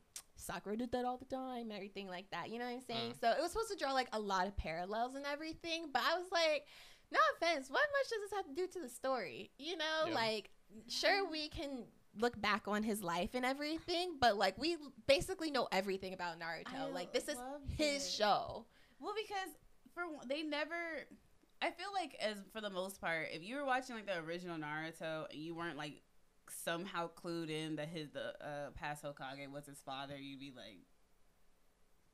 Sakura 0.44 0.78
did 0.78 0.92
that 0.92 1.06
all 1.06 1.18
the 1.18 1.26
time, 1.26 1.72
everything 1.72 2.08
like 2.08 2.30
that. 2.32 2.50
You 2.50 2.60
know 2.60 2.66
what 2.66 2.74
I'm 2.76 2.82
saying? 2.82 3.12
Mm. 3.14 3.20
So 3.20 3.32
it 3.32 3.42
was 3.42 3.52
supposed 3.52 3.72
to 3.72 3.78
draw 3.78 3.94
like 3.94 4.10
a 4.14 4.20
lot 4.20 4.48
of 4.48 4.56
parallels 4.58 5.16
and 5.16 5.26
everything, 5.26 5.88
but 5.92 6.02
I 6.06 6.18
was 6.18 6.28
like, 6.32 6.66
no 7.12 7.20
offense, 7.38 7.70
what 7.70 7.82
much 7.82 8.10
does 8.10 8.20
this 8.30 8.38
have 8.38 8.48
to 8.48 8.54
do 8.54 8.68
to 8.74 8.80
the 8.82 8.90
story? 8.90 9.52
You 9.58 9.78
know, 9.78 10.08
Yeah. 10.08 10.14
like 10.16 10.50
sure 10.88 11.30
we 11.30 11.50
can 11.50 11.86
look 12.20 12.40
back 12.42 12.68
on 12.68 12.84
his 12.84 13.02
life 13.04 13.32
and 13.34 13.46
everything, 13.46 14.18
but 14.20 14.38
like 14.38 14.58
we 14.58 14.78
basically 15.08 15.50
know 15.52 15.68
everything 15.72 16.14
about 16.14 16.40
Naruto. 16.40 16.76
I 16.80 16.86
like 16.92 17.14
this 17.14 17.28
is 17.28 17.38
his 17.78 18.06
it. 18.06 18.12
show. 18.12 18.66
Well, 19.00 19.14
because 19.16 19.56
for 19.94 20.08
one- 20.08 20.28
they 20.28 20.44
never. 20.44 20.76
I 21.62 21.72
feel 21.72 21.94
like 21.94 22.16
as 22.20 22.38
for 22.52 22.60
the 22.60 22.70
most 22.70 23.00
part, 23.00 23.28
if 23.32 23.42
you 23.42 23.56
were 23.56 23.64
watching 23.66 23.96
like 23.96 24.06
the 24.06 24.18
original 24.20 24.58
Naruto 24.58 25.26
and 25.32 25.40
you 25.40 25.56
weren't 25.56 25.78
like 25.78 26.02
somehow 26.50 27.10
clued 27.10 27.50
in 27.50 27.76
that 27.78 27.90
his 27.90 28.10
the 28.12 28.34
uh, 28.46 28.72
past 28.76 29.04
Hokage 29.04 29.50
was 29.52 29.66
his 29.66 29.80
father, 29.80 30.18
you'd 30.18 30.40
be 30.40 30.54
like 30.56 30.86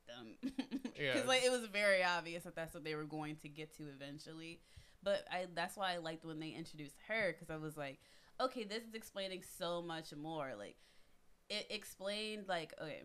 dumb. 0.07 0.51
Yeah. 0.99 1.13
Because 1.13 1.27
like 1.29 1.43
it 1.45 1.51
was 1.51 1.65
very 1.67 2.03
obvious 2.03 2.43
that 2.43 2.55
that's 2.57 2.73
what 2.73 2.83
they 2.83 2.93
were 2.93 3.05
going 3.05 3.37
to 3.37 3.47
get 3.47 3.75
to 3.77 3.83
eventually. 3.83 4.59
But 5.01 5.25
I 5.31 5.45
that's 5.55 5.77
why 5.77 5.93
I 5.93 5.97
liked 5.97 6.25
when 6.25 6.41
they 6.41 6.49
introduced 6.49 6.97
her 7.07 7.31
because 7.31 7.49
I 7.49 7.55
was 7.55 7.77
like, 7.77 7.99
okay, 8.41 8.65
this 8.65 8.83
is 8.83 8.93
explaining 8.93 9.43
so 9.57 9.81
much 9.81 10.13
more. 10.13 10.51
Like 10.57 10.75
it 11.49 11.67
explained 11.69 12.45
like 12.49 12.73
okay, 12.81 13.03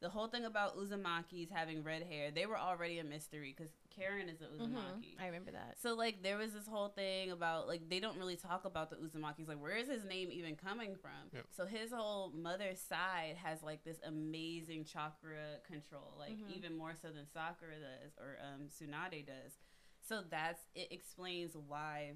the 0.00 0.08
whole 0.08 0.26
thing 0.26 0.44
about 0.44 0.76
Uzumaki's 0.76 1.50
having 1.52 1.84
red 1.84 2.02
hair. 2.02 2.32
They 2.32 2.46
were 2.46 2.58
already 2.58 2.98
a 2.98 3.04
mystery 3.04 3.54
because 3.56 3.72
Karin 3.96 4.28
is 4.28 4.40
an 4.40 4.48
Uzumaki. 4.58 5.14
I 5.20 5.26
remember 5.26 5.50
that. 5.52 5.76
So 5.80 5.94
like 5.94 6.22
there 6.22 6.36
was 6.36 6.52
this 6.52 6.66
whole 6.66 6.88
thing 6.88 7.30
about 7.30 7.68
like 7.68 7.88
they 7.88 8.00
don't 8.00 8.18
really 8.18 8.36
talk 8.36 8.64
about 8.64 8.90
the 8.90 8.96
Uzumakis. 8.96 9.46
Like 9.48 9.60
where 9.60 9.76
is 9.76 9.88
his 9.88 10.04
name 10.04 10.30
even 10.32 10.56
coming 10.56 10.96
from? 11.00 11.30
Yep. 11.32 11.44
So 11.50 11.66
his 11.66 11.92
whole 11.92 12.30
mother's 12.30 12.80
side 12.80 13.36
has 13.42 13.62
like 13.62 13.84
this 13.84 13.98
amazing 14.06 14.84
chakra 14.84 15.58
control, 15.66 16.14
like 16.18 16.32
Mhm. 16.38 16.56
even 16.56 16.76
more 16.76 16.94
so 17.00 17.08
than 17.10 17.26
Sakura 17.32 17.74
does 17.78 18.12
or 18.18 18.38
um, 18.42 18.68
Tsunade 18.68 19.26
does. 19.26 19.58
So 20.00 20.22
that's 20.28 20.60
it 20.74 20.88
explains 20.90 21.56
why 21.56 22.14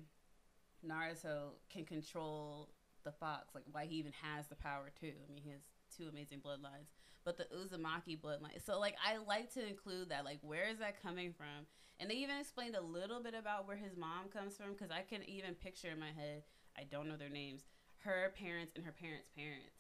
Naruto 0.87 1.53
can 1.71 1.85
control 1.85 2.71
the 3.05 3.13
fox, 3.13 3.55
like 3.55 3.65
why 3.73 3.87
he 3.87 3.97
even 3.97 4.13
has 4.23 4.47
the 4.49 4.55
power 4.57 4.91
too. 5.01 5.13
I 5.29 5.33
mean, 5.33 5.43
he 5.43 5.51
has 5.51 5.61
two 5.99 6.09
amazing 6.09 6.39
bloodlines, 6.39 6.89
but 7.25 7.37
the 7.37 7.47
Uzumaki 7.55 8.19
bloodline. 8.21 8.65
So 8.65 8.79
like 8.79 8.97
I 9.05 9.19
like 9.19 9.53
to 9.55 9.67
include 9.67 10.11
that. 10.11 10.25
Like 10.25 10.39
where 10.43 10.69
is 10.69 10.79
that 10.79 11.03
coming 11.03 11.33
from? 11.33 11.67
And 12.01 12.09
they 12.09 12.15
even 12.15 12.39
explained 12.39 12.77
a 12.77 12.81
little 12.81 13.21
bit 13.21 13.35
about 13.35 13.67
where 13.67 13.77
his 13.77 13.97
mom 13.97 14.29
comes 14.33 14.57
from 14.57 14.73
because 14.73 14.91
I 14.91 15.03
can 15.03 15.29
even 15.29 15.55
picture 15.55 15.91
in 15.91 15.99
my 15.99 16.13
head. 16.15 16.45
I 16.79 16.85
don't 16.85 17.09
know 17.09 17.17
their 17.17 17.29
names. 17.29 17.63
Her 17.99 18.33
parents 18.39 18.73
and 18.77 18.85
her 18.85 18.93
parents' 18.93 19.29
parents. 19.37 19.75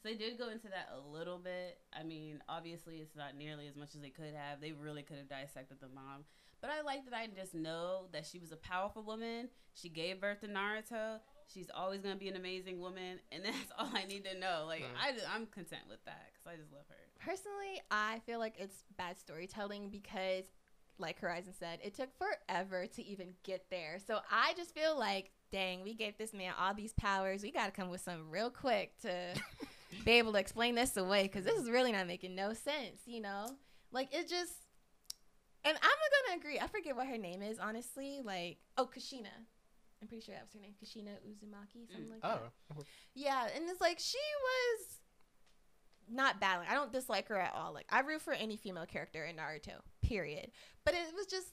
So 0.00 0.08
they 0.08 0.14
did 0.14 0.38
go 0.38 0.50
into 0.50 0.68
that 0.68 0.90
a 0.94 1.00
little 1.10 1.38
bit. 1.38 1.78
I 1.92 2.04
mean, 2.04 2.40
obviously 2.48 2.98
it's 2.98 3.16
not 3.16 3.36
nearly 3.36 3.66
as 3.66 3.74
much 3.74 3.94
as 3.96 4.00
they 4.00 4.10
could 4.10 4.34
have. 4.34 4.60
They 4.60 4.70
really 4.72 5.02
could 5.02 5.16
have 5.16 5.28
dissected 5.28 5.78
the 5.80 5.88
mom. 5.88 6.24
But 6.60 6.70
I 6.70 6.82
like 6.82 7.04
that 7.06 7.16
I 7.16 7.26
just 7.26 7.54
know 7.54 8.06
that 8.12 8.26
she 8.26 8.38
was 8.38 8.52
a 8.52 8.56
powerful 8.56 9.02
woman. 9.02 9.48
She 9.74 9.88
gave 9.88 10.20
birth 10.20 10.40
to 10.40 10.48
Naruto. 10.48 11.18
She's 11.52 11.68
always 11.74 12.00
gonna 12.02 12.16
be 12.16 12.28
an 12.28 12.36
amazing 12.36 12.80
woman, 12.80 13.18
and 13.32 13.44
that's 13.44 13.72
all 13.78 13.88
I 13.94 14.04
need 14.04 14.24
to 14.24 14.38
know. 14.38 14.64
Like 14.66 14.82
Mm. 14.82 15.00
I, 15.02 15.12
just, 15.12 15.24
I'm 15.32 15.46
content 15.46 15.82
with 15.88 16.04
that 16.04 16.30
because 16.32 16.46
I 16.54 16.56
just 16.60 16.72
love 16.72 16.84
her. 16.88 16.94
Personally, 17.18 17.80
I 17.90 18.20
feel 18.26 18.38
like 18.38 18.54
it's 18.58 18.84
bad 18.96 19.18
storytelling 19.18 19.88
because, 19.90 20.44
like 20.98 21.18
Horizon 21.18 21.52
said, 21.58 21.78
it 21.82 21.94
took 21.94 22.10
forever 22.18 22.86
to 22.86 23.04
even 23.04 23.28
get 23.42 23.64
there. 23.70 23.98
So 24.06 24.18
I 24.30 24.52
just 24.56 24.74
feel 24.74 24.98
like, 24.98 25.30
dang, 25.50 25.82
we 25.82 25.94
gave 25.94 26.16
this 26.18 26.32
man 26.34 26.52
all 26.58 26.74
these 26.74 26.92
powers. 26.92 27.42
We 27.42 27.50
got 27.50 27.66
to 27.66 27.72
come 27.72 27.88
with 27.88 28.00
some 28.02 28.30
real 28.30 28.50
quick 28.50 28.98
to 29.02 29.34
be 30.04 30.12
able 30.12 30.32
to 30.34 30.38
explain 30.38 30.74
this 30.74 30.96
away 30.96 31.22
because 31.24 31.44
this 31.44 31.58
is 31.58 31.70
really 31.70 31.90
not 31.92 32.06
making 32.06 32.34
no 32.34 32.52
sense, 32.52 33.00
you 33.06 33.20
know? 33.20 33.46
Like, 33.92 34.14
it 34.14 34.28
just. 34.28 34.52
And 35.64 35.76
I'm 35.82 36.28
gonna 36.28 36.38
agree. 36.38 36.60
I 36.60 36.68
forget 36.68 36.94
what 36.94 37.08
her 37.08 37.18
name 37.18 37.42
is, 37.42 37.58
honestly. 37.58 38.20
Like, 38.22 38.58
oh, 38.76 38.86
Kushina. 38.86 39.32
I'm 40.02 40.08
pretty 40.08 40.22
sure 40.24 40.34
that 40.34 40.44
was 40.44 40.52
her 40.52 40.60
name. 40.60 40.74
Kushina 40.82 41.16
Uzumaki, 41.26 41.88
something 41.90 42.06
Mm. 42.06 42.10
like 42.12 42.22
that. 42.22 42.52
Oh, 42.76 42.82
Yeah, 43.14 43.48
and 43.54 43.68
it's 43.68 43.80
like 43.80 43.98
she 43.98 44.18
was 44.42 45.00
not 46.08 46.38
bad. 46.40 46.58
Like, 46.58 46.70
I 46.70 46.74
don't 46.74 46.92
dislike 46.92 47.28
her 47.28 47.36
at 47.40 47.54
all. 47.54 47.72
Like 47.72 47.86
I 47.90 48.00
root 48.00 48.22
for 48.22 48.32
any 48.32 48.56
female 48.56 48.86
character 48.86 49.24
in 49.24 49.36
Naruto. 49.36 49.80
Period. 50.02 50.50
But 50.84 50.94
it 50.94 51.14
was 51.14 51.26
just 51.26 51.52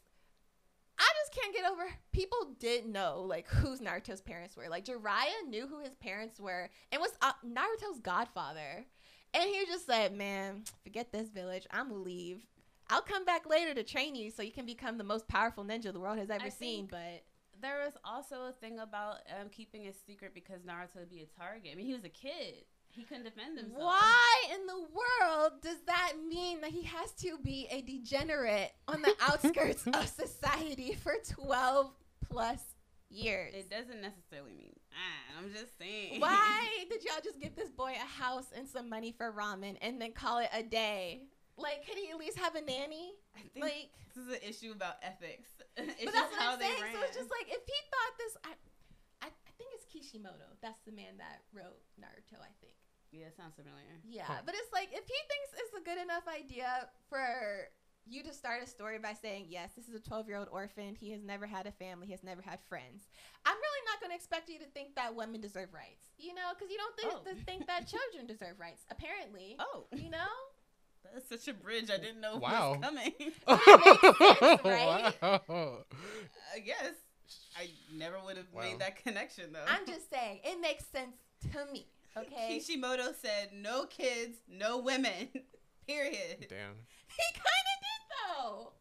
I 0.99 1.09
just 1.23 1.33
can't 1.33 1.55
get 1.55 1.65
over 1.69 1.83
people 2.11 2.55
did 2.59 2.85
know 2.85 3.23
like 3.27 3.47
whose 3.47 3.79
Naruto's 3.79 4.21
parents 4.21 4.55
were. 4.55 4.69
Like 4.69 4.85
Jiraiya 4.85 5.47
knew 5.47 5.65
who 5.67 5.79
his 5.79 5.95
parents 5.95 6.39
were 6.39 6.69
and 6.91 7.01
was 7.01 7.11
uh, 7.21 7.33
Naruto's 7.45 7.99
godfather. 8.01 8.85
And 9.33 9.43
he 9.49 9.65
just 9.65 9.87
said, 9.87 10.15
"Man, 10.15 10.63
forget 10.83 11.11
this 11.11 11.29
village. 11.29 11.65
I'm 11.71 11.89
gonna 11.89 12.01
leave. 12.01 12.45
I'll 12.89 13.01
come 13.01 13.25
back 13.25 13.49
later 13.49 13.73
to 13.73 13.83
train 13.83 14.13
you 14.13 14.29
so 14.29 14.43
you 14.43 14.51
can 14.51 14.67
become 14.67 14.99
the 14.99 15.03
most 15.03 15.27
powerful 15.27 15.63
ninja 15.65 15.91
the 15.91 15.99
world 15.99 16.19
has 16.19 16.29
ever 16.29 16.45
I 16.45 16.49
seen." 16.49 16.87
think- 16.87 16.91
But 16.91 17.23
There 17.63 17.79
was 17.85 17.93
also 18.03 18.47
a 18.47 18.51
thing 18.51 18.79
about 18.79 19.19
um, 19.39 19.47
keeping 19.49 19.87
a 19.87 19.93
secret 20.05 20.33
because 20.33 20.63
Naruto 20.63 20.97
would 20.97 21.09
be 21.09 21.21
a 21.21 21.39
target. 21.39 21.71
I 21.71 21.75
mean, 21.75 21.85
he 21.85 21.93
was 21.93 22.03
a 22.03 22.09
kid. 22.09 22.65
He 22.89 23.03
couldn't 23.03 23.23
defend 23.23 23.57
himself. 23.57 23.81
Why 23.81 24.43
in 24.53 24.67
the 24.67 24.79
world 24.79 25.53
does 25.61 25.77
that 25.87 26.13
mean 26.27 26.59
that 26.59 26.71
he 26.71 26.83
has 26.83 27.11
to 27.21 27.37
be 27.41 27.67
a 27.71 27.81
degenerate 27.81 28.73
on 28.87 29.01
the 29.01 29.15
outskirts 29.21 29.87
of 29.87 30.07
society 30.09 30.93
for 31.01 31.15
12 31.41 31.89
plus 32.29 32.61
years? 33.09 33.53
It 33.55 33.69
doesn't 33.69 34.01
necessarily 34.01 34.51
mean 34.51 34.73
that. 34.91 35.39
I'm 35.39 35.53
just 35.53 35.77
saying. 35.79 36.19
Why 36.19 36.67
did 36.89 37.05
y'all 37.05 37.21
just 37.23 37.39
give 37.39 37.55
this 37.55 37.71
boy 37.71 37.93
a 37.95 38.21
house 38.21 38.47
and 38.53 38.67
some 38.67 38.89
money 38.89 39.13
for 39.17 39.31
ramen 39.31 39.77
and 39.81 40.01
then 40.01 40.11
call 40.11 40.39
it 40.39 40.49
a 40.53 40.63
day? 40.63 41.21
Like, 41.57 41.85
could 41.85 41.97
he 41.97 42.09
at 42.09 42.17
least 42.17 42.37
have 42.39 42.55
a 42.55 42.61
nanny? 42.61 43.13
I 43.37 43.41
think 43.53 43.63
Like, 43.65 43.89
this 44.13 44.17
is 44.25 44.29
an 44.33 44.41
issue 44.41 44.71
about 44.71 44.97
ethics. 45.03 45.49
it's 45.77 46.01
but 46.05 46.13
that's 46.13 46.31
what 46.33 46.41
I'm 46.41 46.59
saying. 46.59 46.81
ran. 46.81 46.93
So 46.93 46.99
it's 47.05 47.17
just 47.17 47.29
like 47.29 47.47
if 47.47 47.61
he 47.65 47.79
thought 47.93 48.13
this, 48.17 48.33
I, 48.43 48.51
I, 49.21 49.27
I 49.29 49.51
think 49.57 49.69
it's 49.77 49.85
Kishimoto. 49.85 50.49
That's 50.61 50.81
the 50.85 50.91
man 50.91 51.17
that 51.21 51.45
wrote 51.53 51.77
Naruto. 52.01 52.41
I 52.41 52.49
think 52.61 52.73
Yeah, 53.11 53.27
it 53.29 53.37
sounds 53.37 53.53
familiar. 53.55 54.01
Yeah, 54.03 54.25
Huh. 54.25 54.41
but 54.45 54.55
it's 54.57 54.71
like 54.73 54.89
if 54.91 55.05
he 55.05 55.19
thinks 55.29 55.49
it's 55.61 55.77
a 55.77 55.83
good 55.85 56.01
enough 56.01 56.25
idea 56.27 56.89
for 57.09 57.69
you 58.05 58.21
to 58.23 58.33
start 58.33 58.61
a 58.61 58.67
story 58.67 58.99
by 58.99 59.13
saying, 59.13 59.45
"Yes, 59.47 59.71
this 59.77 59.87
is 59.87 59.95
a 59.95 59.99
12-year-old 60.03 60.49
orphan. 60.51 60.93
He 60.93 61.11
has 61.11 61.23
never 61.23 61.47
had 61.47 61.67
a 61.67 61.71
family. 61.71 62.05
He 62.07 62.11
has 62.11 62.23
never 62.23 62.41
had 62.41 62.59
friends." 62.67 63.07
I'm 63.45 63.55
really 63.55 63.83
not 63.87 64.01
going 64.01 64.09
to 64.11 64.15
expect 64.17 64.49
you 64.49 64.59
to 64.59 64.65
think 64.75 64.95
that 64.95 65.15
women 65.15 65.39
deserve 65.39 65.71
rights. 65.73 66.11
You 66.17 66.33
know, 66.35 66.51
because 66.53 66.69
you 66.69 66.77
don't 66.77 66.97
think 66.97 67.13
Oh. 67.15 67.23
to 67.23 67.35
think 67.45 67.65
that 67.67 67.87
children 67.87 68.27
deserve 68.27 68.59
rights. 68.59 68.83
Apparently, 68.91 69.55
Oh, 69.61 69.85
you 69.95 70.09
know. 70.09 70.27
That's 71.13 71.27
such 71.29 71.47
a 71.47 71.53
bridge 71.53 71.89
I 71.91 71.97
didn't 71.97 72.21
know 72.21 72.37
Wow. 72.37 72.71
was 72.71 72.79
coming. 72.81 73.13
right? 74.65 75.13
Wow. 75.21 75.85
I 76.55 76.59
guess 76.59 76.93
I 77.57 77.69
never 77.93 78.17
would 78.25 78.37
have 78.37 78.47
Wow. 78.53 78.61
made 78.63 78.79
that 78.79 79.01
connection 79.03 79.51
though. 79.53 79.65
I'm 79.67 79.85
just 79.85 80.09
saying 80.09 80.39
it 80.43 80.59
makes 80.61 80.85
sense 80.85 81.15
to 81.51 81.71
me. 81.71 81.87
Okay. 82.15 82.47
Kishimoto 82.59 83.13
said 83.19 83.49
no 83.53 83.85
kids, 83.85 84.37
no 84.47 84.77
women. 84.79 85.29
Period. 85.87 86.45
Damn. 86.47 86.75
he 87.07 87.23
kind 87.33 87.65
of 87.73 87.77
did 87.81 88.03
though. 88.37 88.71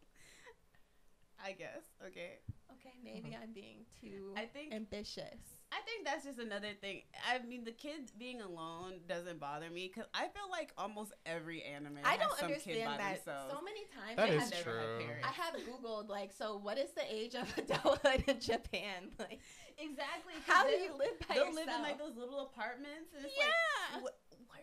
I 1.45 1.53
guess. 1.53 1.83
Okay. 2.07 2.39
Okay, 2.73 2.95
maybe 3.03 3.31
uh-huh. 3.35 3.43
I'm 3.43 3.53
being 3.53 3.85
too 4.01 4.33
I 4.37 4.45
think 4.47 4.73
ambitious. 4.73 5.39
I 5.75 5.81
think 5.87 6.05
that's 6.05 6.25
just 6.25 6.39
another 6.39 6.69
thing. 6.81 7.01
I 7.27 7.39
mean, 7.47 7.65
the 7.65 7.73
kids 7.73 8.11
being 8.11 8.43
alone 8.43 9.01
doesn't 9.09 9.41
bother 9.41 9.71
me 9.71 9.89
because 9.93 10.09
I 10.13 10.25
feel 10.29 10.51
like 10.51 10.71
almost 10.77 11.13
every 11.25 11.63
anime 11.63 11.99
I 12.05 12.13
has 12.13 12.21
don't 12.21 12.39
some 12.39 12.49
kid 12.51 12.83
understand 12.83 12.91
by 12.91 12.97
that 12.99 13.25
themselves. 13.25 13.55
so 13.57 13.63
many 13.65 13.81
times. 13.89 14.17
That 14.17 14.29
I 14.29 14.33
is 14.45 14.51
have, 14.51 14.63
true. 14.65 15.01
I 15.25 15.33
have 15.33 15.55
googled 15.65 16.09
like, 16.11 16.31
so 16.33 16.59
what 16.59 16.77
is 16.77 16.91
the 16.93 17.03
age 17.11 17.35
of 17.35 17.49
adulthood 17.59 18.25
in 18.29 18.39
Japan? 18.41 19.11
Like, 19.19 19.41
exactly. 19.79 20.35
how 20.47 20.65
do 20.67 20.73
you 20.73 20.93
live 20.99 21.19
by 21.27 21.35
They'll 21.37 21.47
yourself? 21.47 21.67
live 21.67 21.75
in 21.77 21.83
like 21.83 21.99
those 21.99 22.17
little 22.17 22.41
apartments, 22.41 23.15
and 23.17 23.25
it's 23.25 23.35
yeah, 23.39 23.97
like, 23.97 24.03
wh- 24.03 24.05
where 24.05 24.13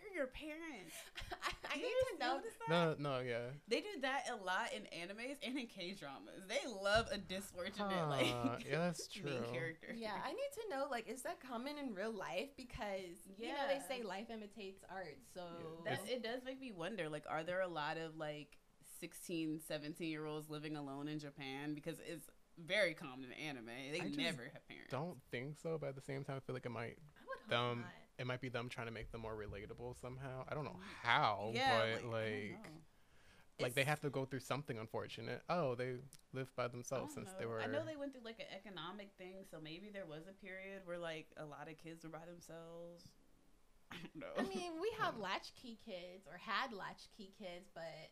are 0.09 0.15
your 0.15 0.27
parents? 0.27 0.95
I, 1.43 1.51
I 1.71 1.75
Do 1.77 1.81
need 1.81 1.89
to 2.17 2.19
know. 2.25 2.35
notice 2.37 2.53
that? 2.67 2.99
No, 2.99 3.11
no, 3.11 3.19
yeah. 3.19 3.53
They 3.67 3.81
do 3.81 4.01
that 4.01 4.23
a 4.31 4.35
lot 4.43 4.69
in 4.75 4.83
animes 4.97 5.37
and 5.43 5.57
in 5.57 5.67
K 5.67 5.93
dramas. 5.93 6.41
They 6.47 6.61
love 6.69 7.07
a 7.11 7.17
disfortunate 7.17 7.87
Huh, 7.89 8.09
like 8.09 8.65
yeah, 8.69 8.77
that's 8.79 9.07
true. 9.13 9.23
main 9.29 9.43
character. 9.53 9.95
Yeah, 9.97 10.13
I 10.25 10.31
need 10.31 10.51
to 10.63 10.75
know 10.75 10.87
like, 10.89 11.07
is 11.07 11.21
that 11.23 11.39
common 11.39 11.77
in 11.77 11.93
real 11.93 12.11
life? 12.13 12.49
Because 12.57 13.17
you 13.37 13.47
know 13.49 13.67
they 13.67 13.79
say 13.87 14.03
life 14.03 14.29
imitates 14.29 14.83
art, 14.89 15.17
so 15.33 15.41
Yeah, 15.85 15.91
That, 15.91 16.01
it 16.09 16.23
does 16.23 16.41
make 16.45 16.59
me 16.59 16.71
wonder 16.71 17.09
like 17.09 17.25
are 17.29 17.43
there 17.43 17.61
a 17.61 17.67
lot 17.67 17.97
of 17.97 18.17
like 18.17 18.57
16 18.99 19.59
17 19.65 20.09
year 20.09 20.25
olds 20.25 20.49
living 20.49 20.75
alone 20.75 21.07
in 21.07 21.19
japan 21.19 21.73
because 21.73 21.97
it's 22.05 22.27
very 22.65 22.93
common 22.93 23.25
in 23.31 23.47
anime 23.47 23.67
they 23.93 23.99
I 24.01 24.11
never 24.17 24.43
have 24.51 24.67
parents 24.67 24.91
Don't 24.91 25.17
think 25.31 25.55
so, 25.61 25.77
but 25.79 25.87
at 25.89 25.95
the 25.95 26.01
same 26.01 26.23
time, 26.25 26.35
I 26.37 26.39
feel 26.41 26.53
like 26.53 26.65
it 26.65 26.71
might 26.71 26.97
I 26.97 27.21
would 27.27 27.39
hope 27.47 27.49
them. 27.49 27.79
not. 27.79 27.93
It 28.19 28.27
might 28.27 28.41
be 28.41 28.49
them 28.49 28.67
trying 28.67 28.87
to 28.87 28.93
make 28.93 29.11
them 29.11 29.21
more 29.21 29.33
relatable 29.33 29.99
somehow. 29.99 30.43
I 30.49 30.53
don't 30.53 30.65
know 30.65 30.75
how, 31.01 31.51
yeah 31.53 31.79
but 31.79 32.05
like, 32.05 32.11
like, 32.11 33.61
like 33.61 33.75
they 33.75 33.85
have 33.85 34.01
to 34.01 34.09
go 34.09 34.25
through 34.25 34.41
something 34.41 34.77
unfortunate. 34.77 35.41
Oh, 35.49 35.75
they 35.75 35.95
lived 36.33 36.53
by 36.55 36.67
themselves 36.67 37.15
don't 37.15 37.25
since 37.25 37.35
they 37.39 37.45
were. 37.45 37.61
I 37.61 37.67
know 37.67 37.85
they 37.85 37.95
went 37.95 38.11
through 38.11 38.25
like 38.25 38.39
an 38.39 38.47
economic 38.53 39.11
thing, 39.17 39.45
so 39.49 39.57
maybe 39.63 39.89
there 39.91 40.05
was 40.05 40.23
a 40.29 40.33
period 40.33 40.81
where 40.83 40.97
like 40.97 41.27
a 41.37 41.45
lot 41.45 41.69
of 41.69 41.77
kids 41.77 42.03
were 42.03 42.09
by 42.09 42.25
themselves. 42.29 43.07
I 43.91 43.95
don't 44.03 44.21
know. 44.21 44.35
I 44.37 44.43
mean, 44.43 44.73
we 44.81 44.91
have 44.99 45.17
latchkey 45.19 45.79
kids 45.85 46.27
or 46.27 46.37
had 46.37 46.73
latchkey 46.73 47.31
kids, 47.39 47.69
but 47.73 48.11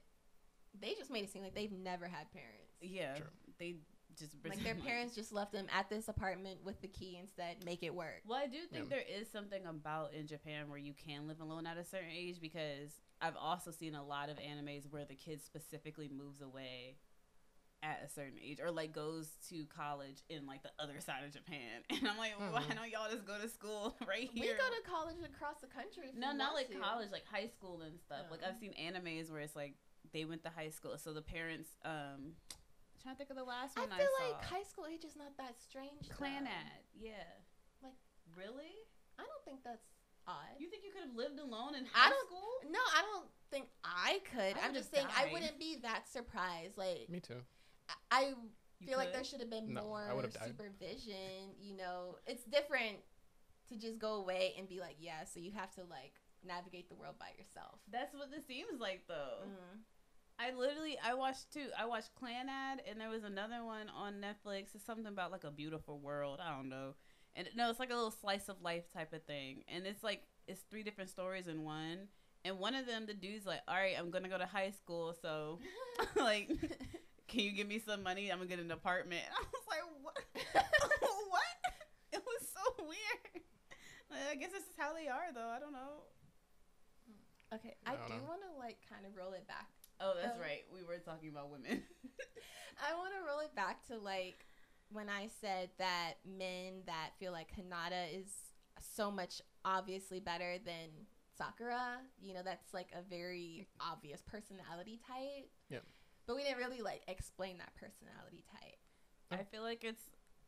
they 0.80 0.94
just 0.94 1.12
made 1.12 1.24
it 1.26 1.32
seem 1.32 1.44
like 1.44 1.54
they've 1.54 1.72
never 1.72 2.08
had 2.08 2.32
parents. 2.32 2.76
yeah, 2.82 3.16
True. 3.16 3.28
they 3.60 3.76
just 4.20 4.34
Like 4.48 4.64
their 4.64 4.76
parents 4.88 5.16
just 5.16 5.32
left 5.32 5.52
them 5.52 5.68
at 5.74 5.90
this 5.90 6.08
apartment 6.08 6.60
with 6.64 6.82
the 6.82 6.88
key 6.88 7.18
instead. 7.20 7.64
Make 7.66 7.84
it 7.84 7.94
work. 7.94 8.22
Well, 8.26 8.40
I 8.42 8.48
do 8.48 8.60
think 8.72 8.86
Yeah. 8.90 8.98
there 8.98 9.20
is 9.20 9.30
something 9.32 9.66
about 9.66 10.14
in 10.14 10.28
Japan 10.28 10.70
where 10.70 10.80
you 10.80 10.94
can 10.94 11.28
live 11.28 11.40
alone 11.42 11.66
at 11.68 11.78
a 11.78 11.84
certain 11.84 12.12
age 12.12 12.40
because 12.42 12.92
I've 13.22 13.36
also 13.36 13.72
seen 13.72 13.96
a 13.96 14.04
lot 14.04 14.30
of 14.30 14.38
animes 14.38 14.90
where 14.90 15.06
the 15.06 15.16
kid 15.16 15.42
specifically 15.42 16.10
moves 16.10 16.42
away 16.42 16.98
at 17.84 18.02
a 18.04 18.10
certain 18.10 18.40
age 18.44 18.60
or 18.60 18.72
like 18.72 18.92
goes 18.92 19.30
to 19.50 19.64
college 19.66 20.24
in 20.30 20.48
like 20.48 20.64
the 20.64 20.72
other 20.80 21.00
side 21.00 21.24
of 21.24 21.32
Japan. 21.32 21.84
And 21.92 22.08
I'm 22.08 22.18
like, 22.18 22.34
why 22.40 22.62
Mhm. 22.64 22.76
don't 22.76 22.90
y'all 22.90 23.10
just 23.12 23.26
go 23.26 23.38
to 23.40 23.48
school 23.48 23.96
right 24.08 24.30
here? 24.34 24.44
We 24.44 24.48
go 24.48 24.70
to 24.70 24.90
college 24.90 25.18
across 25.24 25.58
the 25.62 25.68
country. 25.68 26.10
If 26.10 26.16
no, 26.16 26.32
not 26.34 26.54
like 26.56 26.70
to. 26.70 26.80
college, 26.80 27.10
like 27.12 27.26
high 27.32 27.48
school 27.48 27.82
and 27.82 28.00
stuff. 28.00 28.26
Like 28.32 28.42
Oh. 28.44 28.50
I've 28.50 28.58
seen 28.60 28.74
animes 28.82 29.32
where 29.32 29.42
it's 29.42 29.56
like 29.56 29.76
they 30.12 30.26
went 30.26 30.44
to 30.44 30.50
high 30.50 30.70
school, 30.70 30.98
so 30.98 31.14
the 31.14 31.22
parents. 31.22 31.70
um 31.86 32.34
trying 33.02 33.16
to 33.16 33.18
think 33.18 33.30
of 33.30 33.38
the 33.38 33.44
last 33.44 33.78
I 33.78 33.82
one 33.82 33.92
I, 33.92 33.98
feel 33.98 34.08
saw. 34.20 34.26
like 34.28 34.44
high 34.46 34.64
school 34.64 34.86
age 34.92 35.04
is 35.06 35.16
not 35.16 35.36
that 35.38 35.56
strange. 35.62 36.10
Clan 36.10 36.48
yeah. 36.98 37.12
Like- 37.84 37.98
really? 38.36 38.74
I 39.20 39.24
don't 39.24 39.44
think 39.46 39.64
that's 39.64 39.86
odd. 40.28 40.58
You 40.60 40.70
think 40.70 40.84
you 40.84 40.92
could 40.92 41.04
have 41.08 41.16
lived 41.16 41.40
alone 41.40 41.76
in 41.76 41.86
I 41.94 41.98
high 41.98 42.10
don't- 42.10 42.28
school? 42.28 42.50
No, 42.70 42.80
I 42.96 43.02
don't 43.02 43.28
think 43.50 43.68
I 43.84 44.20
could. 44.32 44.58
I 44.62 44.68
I'm 44.68 44.74
just 44.74 44.92
saying 44.94 45.08
I 45.16 45.32
wouldn't 45.32 45.58
be 45.60 45.78
that 45.84 46.08
surprised. 46.08 46.78
Like 46.78 47.10
Me 47.10 47.20
too. 47.20 47.42
I- 47.90 47.94
I 48.12 48.22
You 48.80 48.88
feel 48.88 48.98
like 48.98 49.14
there 49.14 49.24
should 49.24 49.40
have 49.40 49.50
been 49.50 49.74
No, 49.74 49.84
more 49.84 50.30
supervision. 50.46 51.56
You 51.60 51.76
know, 51.78 52.18
it's 52.28 52.44
different 52.44 52.98
to 53.70 53.76
just 53.78 54.00
go 54.00 54.16
away 54.16 54.54
and 54.58 54.68
be 54.68 54.80
like, 54.80 54.98
yeah. 55.00 55.24
So 55.26 55.40
you 55.40 55.52
have 55.54 55.72
to 55.76 55.84
like 55.84 56.14
navigate 56.46 56.90
the 56.90 56.96
world 56.96 57.16
by 57.20 57.30
yourself. 57.38 57.80
That's 57.92 58.14
what 58.14 58.30
this 58.32 58.46
seems 58.46 58.80
like, 58.80 59.04
though. 59.08 59.44
Mm. 59.46 59.80
I 60.40 60.52
literally 60.54 60.98
I 61.04 61.14
watched 61.16 61.52
two. 61.52 61.68
I 61.78 61.86
watched 61.86 62.12
Clannad, 62.22 62.78
and 62.90 63.00
there 63.00 63.10
was 63.10 63.24
another 63.24 63.64
one 63.64 63.90
on 63.90 64.22
Netflix. 64.22 64.76
It's 64.76 64.86
something 64.86 65.08
about 65.08 65.32
like 65.32 65.44
a 65.44 65.52
beautiful 65.52 66.00
world. 66.00 66.40
I 66.44 66.56
don't 66.56 66.70
know. 66.70 66.94
And 67.36 67.48
no, 67.56 67.70
it's 67.70 67.80
like 67.80 67.92
a 67.92 67.96
little 67.96 68.12
slice 68.12 68.48
of 68.50 68.62
life 68.62 68.92
type 68.94 69.14
of 69.14 69.24
thing. 69.24 69.64
And 69.68 69.86
it's 69.86 70.04
like 70.04 70.24
it's 70.48 70.62
three 70.70 70.84
different 70.84 71.10
stories 71.10 71.48
in 71.48 71.64
one. 71.64 72.08
And 72.46 72.60
one 72.60 72.76
of 72.76 72.86
them, 72.86 73.06
the 73.08 73.14
dude's 73.16 73.46
like, 73.46 73.62
"All 73.68 73.76
right, 73.76 73.96
I'm 73.98 74.12
gonna 74.12 74.30
go 74.30 74.38
to 74.38 74.46
high 74.46 74.72
school, 74.72 75.16
so 75.22 75.60
like, 76.16 76.50
can 77.28 77.40
you 77.42 77.52
give 77.52 77.68
me 77.68 77.80
some 77.80 78.04
money? 78.04 78.32
I'm 78.32 78.38
gonna 78.38 78.50
get 78.50 78.60
an 78.60 78.72
apartment." 78.72 79.24
I 79.32 79.44
was 79.52 79.66
like, 79.68 79.82
"What? 80.04 80.18
what?" 81.30 81.42
It 82.14 82.22
was 82.26 82.48
so 82.54 82.84
weird. 82.86 83.44
Like, 84.10 84.20
I 84.32 84.36
guess 84.36 84.52
this 84.52 84.64
is 84.64 84.78
how 84.78 84.94
they 84.94 85.08
are, 85.08 85.34
though. 85.34 85.50
I 85.50 85.60
don't 85.60 85.74
know. 85.74 86.06
okay, 87.54 87.76
I 87.86 87.94
I, 87.94 87.96
don't 87.96 88.08
do 88.08 88.14
know. 88.18 88.30
want 88.30 88.42
to 88.42 88.58
like 88.60 88.78
kind 88.90 89.06
of 89.06 89.16
roll 89.18 89.34
it 89.34 89.48
back. 89.48 89.68
Oh, 90.00 90.14
that's 90.22 90.36
Um, 90.36 90.42
right. 90.42 90.64
We 90.74 90.84
were 90.84 90.98
talking 91.00 91.30
about 91.30 91.50
women. 91.50 91.84
I 92.90 92.94
want 92.96 93.14
to 93.14 93.26
roll 93.28 93.40
it 93.40 93.56
back 93.56 93.86
to 93.88 93.98
like 93.98 94.46
when 94.92 95.10
I 95.10 95.28
said 95.42 95.70
that 95.80 96.14
men 96.26 96.84
that 96.86 97.12
feel 97.20 97.32
like 97.32 97.48
Hinata 97.56 98.14
is 98.14 98.28
so 98.80 99.10
much 99.12 99.42
obviously 99.66 100.20
better 100.20 100.58
than 100.64 100.90
Sakura. 101.38 101.98
You 102.22 102.34
know, 102.34 102.42
that's 102.44 102.74
like 102.74 102.90
a 102.94 103.02
very 103.02 103.68
obvious 103.80 104.22
personality 104.22 105.00
type. 105.08 105.50
Yep. 105.70 105.84
But 106.28 106.36
we 106.36 106.44
didn't 106.44 106.58
really 106.58 106.82
like 106.82 107.02
explain 107.08 107.58
that 107.58 107.74
personality 107.76 108.44
type. 108.52 108.78
I 109.40 109.44
feel 109.44 109.62
like 109.64 109.84
it's 109.84 110.04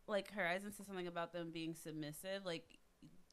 like 0.08 0.32
Horizon 0.32 0.72
says 0.74 0.86
something 0.88 1.08
about 1.08 1.34
them 1.34 1.52
being 1.52 1.74
submissive. 1.76 2.46
Like 2.46 2.79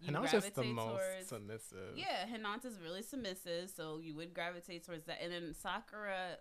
you 0.00 0.08
And 0.08 0.16
I 0.16 0.20
was 0.20 0.30
just 0.30 0.54
the 0.54 0.64
most 0.64 0.88
towards- 0.88 1.28
submissive. 1.28 1.96
Yeah, 1.96 2.26
Hinata's 2.26 2.78
really 2.82 3.02
submissive, 3.02 3.70
so 3.70 3.98
you 3.98 4.14
would 4.16 4.34
gravitate 4.34 4.84
towards 4.84 5.06
that. 5.06 5.22
And 5.22 5.32
then 5.32 5.54
Sakura 5.54 6.38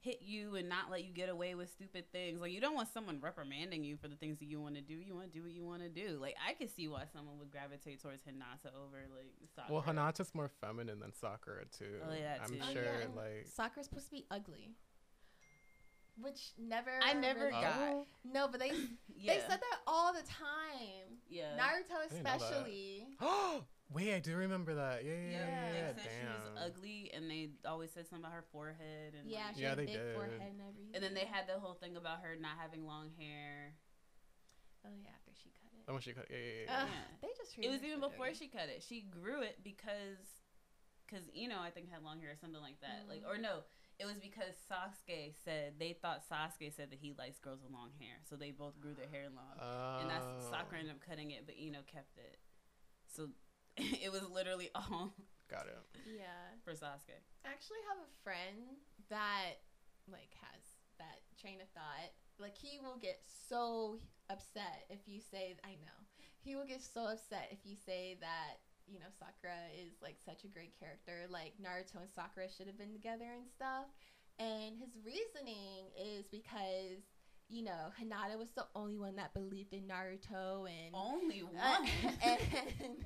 hit 0.00 0.22
you 0.22 0.54
and 0.54 0.68
not 0.68 0.90
let 0.90 1.04
you 1.04 1.12
get 1.12 1.28
away 1.28 1.54
with 1.56 1.68
stupid 1.70 2.04
things. 2.12 2.40
Like 2.40 2.52
you 2.52 2.60
don't 2.60 2.74
want 2.74 2.88
someone 2.88 3.18
reprimanding 3.20 3.82
you 3.82 3.96
for 3.96 4.06
the 4.06 4.14
things 4.14 4.38
that 4.38 4.46
you 4.46 4.60
want 4.60 4.76
to 4.76 4.80
do. 4.80 4.94
You 4.94 5.14
want 5.14 5.32
to 5.32 5.38
do 5.38 5.42
what 5.42 5.52
you 5.52 5.64
want 5.64 5.82
to 5.82 5.88
do. 5.88 6.18
Like 6.20 6.36
I 6.46 6.52
could 6.54 6.70
see 6.70 6.86
why 6.88 7.04
someone 7.12 7.38
would 7.38 7.50
gravitate 7.50 8.00
towards 8.00 8.22
Hinata 8.22 8.72
over 8.76 8.98
like 9.14 9.32
Sakura. 9.54 9.74
Well, 9.74 9.82
Hinata's 9.82 10.34
more 10.34 10.50
feminine 10.60 11.00
than 11.00 11.12
Sakura 11.12 11.64
too. 11.76 11.96
Oh, 12.08 12.14
yeah, 12.14 12.38
I'm. 12.42 12.58
Oh, 12.62 12.72
sure, 12.72 12.82
yeah, 12.82 13.04
and 13.04 13.14
like. 13.14 13.46
Sakura's 13.46 13.86
supposed 13.86 14.06
to 14.06 14.12
be 14.12 14.26
ugly. 14.30 14.70
Which 16.20 16.52
never 16.58 16.90
I 17.02 17.12
never 17.14 17.40
really- 17.46 17.50
got- 17.52 17.78
Oh, 17.78 18.06
No, 18.24 18.48
but 18.48 18.60
they 18.60 18.70
yeah, 19.16 19.34
they 19.34 19.40
said 19.40 19.60
that 19.60 19.78
all 19.86 20.12
the 20.12 20.22
time. 20.22 21.18
yeah. 21.28 21.56
Naruto 21.56 22.08
didn't 22.10 22.24
know 22.24 22.30
that. 22.30 22.40
especially. 22.40 23.06
wait, 23.90 24.14
I 24.14 24.18
do 24.18 24.36
remember 24.36 24.74
that. 24.74 25.04
Yeah, 25.04 25.12
yeah, 25.12 25.20
yeah, 25.20 25.30
yeah. 25.30 25.72
yeah, 25.72 25.92
they 25.92 26.02
said 26.02 26.10
she 26.20 26.26
was 26.26 26.62
ugly, 26.66 27.10
and 27.14 27.30
they 27.30 27.50
always 27.66 27.90
said 27.92 28.06
something 28.08 28.24
about 28.24 28.34
her 28.34 28.44
forehead 28.52 29.14
and 29.18 29.30
Yeah, 29.30 29.46
like- 29.46 29.54
she 29.56 29.62
Yeah, 29.62 29.68
had 29.70 29.78
a 29.78 29.82
big 29.82 29.94
did. 29.94 30.14
forehead 30.14 30.40
and 30.42 30.60
everything. 30.60 30.94
And 30.94 31.02
then 31.04 31.14
they 31.14 31.24
had 31.24 31.46
the 31.46 31.58
whole 31.60 31.74
thing 31.74 31.96
about 31.96 32.20
her 32.22 32.36
not 32.36 32.58
having 32.58 32.84
long 32.86 33.10
hair. 33.18 33.74
Oh 34.84 34.90
yeah, 34.94 35.10
after 35.14 35.32
she 35.34 35.50
cut 35.50 35.70
it. 35.74 35.84
Oh, 35.88 35.98
she 36.00 36.12
cut. 36.12 36.26
Yeah, 36.30 36.36
yeah, 36.38 36.62
yeah. 36.66 36.82
Ugh, 36.82 36.88
Yeah. 36.88 37.04
They 37.22 37.28
just 37.36 37.58
It 37.58 37.68
was 37.70 37.82
even 37.84 38.00
before 38.00 38.26
dirty. 38.26 38.38
she 38.38 38.48
cut 38.48 38.68
it. 38.68 38.82
She 38.82 39.02
grew 39.02 39.42
it 39.42 39.58
because, 39.64 40.18
because 41.06 41.24
you 41.34 41.48
know, 41.48 41.60
I 41.60 41.70
think 41.70 41.90
had 41.90 42.02
long 42.02 42.20
hair 42.20 42.30
or 42.32 42.36
something 42.36 42.60
like 42.60 42.80
that. 42.80 43.06
Like, 43.08 43.22
Mm. 43.24 43.28
or 43.28 43.38
no, 43.38 43.64
it 43.98 44.06
was 44.06 44.16
because 44.18 44.54
Sasuke 44.70 45.34
said 45.44 45.74
they 45.78 45.92
thought 45.92 46.22
Sasuke 46.28 46.72
said 46.74 46.90
that 46.90 46.98
he 47.00 47.14
likes 47.18 47.38
girls 47.38 47.60
with 47.62 47.72
long 47.72 47.90
hair, 47.98 48.16
so 48.28 48.36
they 48.36 48.50
both 48.50 48.80
grew 48.80 48.94
their 48.94 49.08
hair 49.10 49.26
long, 49.34 50.00
and 50.00 50.08
that's 50.10 50.24
Oh, 50.24 50.50
Sakura 50.50 50.78
ended 50.80 50.94
up 50.94 51.00
cutting 51.06 51.30
it, 51.32 51.44
but 51.46 51.56
Ino 51.58 51.80
kept 51.86 52.16
it. 52.18 52.38
So 53.06 53.28
it 53.76 54.12
was 54.12 54.22
literally 54.30 54.70
all 54.74 55.14
Got 55.50 55.66
it. 55.66 55.78
Yeah. 56.06 56.52
for 56.64 56.72
Sasuke. 56.72 57.24
I 57.44 57.48
actually 57.48 57.80
have 57.88 57.98
a 57.98 58.10
friend 58.22 58.76
that 59.08 59.64
like 60.10 60.30
has 60.42 60.62
that 60.98 61.20
train 61.40 61.60
of 61.60 61.68
thought. 61.70 62.12
Like 62.38 62.56
he 62.56 62.78
will 62.78 62.98
get 63.00 63.20
so 63.26 63.98
upset 64.30 64.84
if 64.90 65.00
you 65.06 65.20
say 65.20 65.56
I 65.64 65.70
know. 65.82 65.98
He 66.40 66.54
will 66.54 66.66
get 66.66 66.82
so 66.82 67.06
upset 67.08 67.48
if 67.50 67.58
you 67.64 67.74
say 67.74 68.16
that 68.20 68.60
you 68.90 68.98
know 68.98 69.10
Sakura 69.18 69.56
is 69.76 69.92
like 70.02 70.16
such 70.24 70.44
a 70.44 70.48
great 70.48 70.72
character. 70.78 71.26
Like 71.30 71.54
Naruto 71.62 72.00
and 72.00 72.10
Sakura 72.14 72.48
should 72.48 72.66
have 72.66 72.78
been 72.78 72.92
together 72.92 73.28
and 73.36 73.46
stuff. 73.48 73.86
And 74.38 74.76
his 74.78 74.96
reasoning 75.04 75.90
is 75.98 76.26
because 76.28 77.02
you 77.48 77.64
know 77.64 77.92
Hinata 78.00 78.38
was 78.38 78.50
the 78.56 78.66
only 78.74 78.98
one 78.98 79.16
that 79.16 79.34
believed 79.34 79.72
in 79.72 79.84
Naruto 79.88 80.66
and 80.68 80.94
Only 80.94 81.42
uh, 81.42 81.46
one. 81.46 81.88
and 82.22 83.04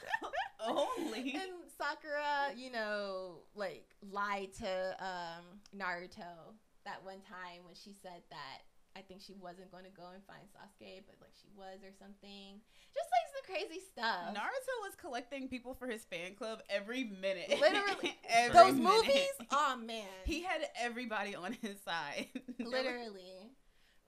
Only. 0.60 1.32
and 1.34 1.52
Sakura, 1.76 2.52
you 2.56 2.70
know, 2.70 3.42
like 3.54 3.86
lied 4.10 4.52
to 4.58 4.96
um, 4.98 5.44
Naruto 5.76 6.54
that 6.84 7.04
one 7.04 7.20
time 7.28 7.64
when 7.64 7.74
she 7.74 7.94
said 8.02 8.22
that 8.30 8.62
I 8.96 9.00
think 9.02 9.20
she 9.22 9.34
wasn't 9.34 9.70
going 9.70 9.84
to 9.84 9.90
go 9.90 10.08
and 10.12 10.22
find 10.26 10.42
Sasuke, 10.50 11.02
but 11.06 11.16
like 11.20 11.32
she 11.40 11.48
was 11.56 11.78
or 11.84 11.92
something. 11.98 12.60
Just 12.92 13.08
like 13.14 13.26
some 13.32 13.44
crazy 13.46 13.80
stuff. 13.80 14.34
Naruto 14.34 14.74
was 14.82 14.94
collecting 14.96 15.48
people 15.48 15.74
for 15.74 15.86
his 15.86 16.04
fan 16.04 16.34
club 16.34 16.60
every 16.68 17.04
minute. 17.04 17.48
Literally. 17.60 18.16
every 18.28 18.52
Those 18.54 18.74
minute. 18.74 18.92
movies, 18.92 19.28
oh 19.50 19.76
man, 19.76 20.06
He 20.24 20.42
had 20.42 20.62
everybody 20.80 21.34
on 21.34 21.52
his 21.62 21.80
side. 21.82 22.28
literally, 22.58 23.50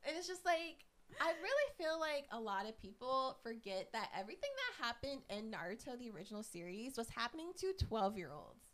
and 0.06 0.16
it's 0.16 0.26
just 0.26 0.44
like 0.44 0.84
I 1.20 1.28
really 1.42 1.68
feel 1.78 2.00
like 2.00 2.26
a 2.32 2.40
lot 2.40 2.68
of 2.68 2.76
people 2.80 3.38
forget 3.42 3.90
that 3.92 4.08
everything 4.18 4.50
that 4.56 4.84
happened 4.86 5.20
in 5.30 5.50
Naruto, 5.50 5.98
the 5.98 6.10
original 6.10 6.42
series, 6.42 6.96
was 6.96 7.08
happening 7.10 7.52
to 7.58 7.72
twelve-year-olds. 7.86 8.64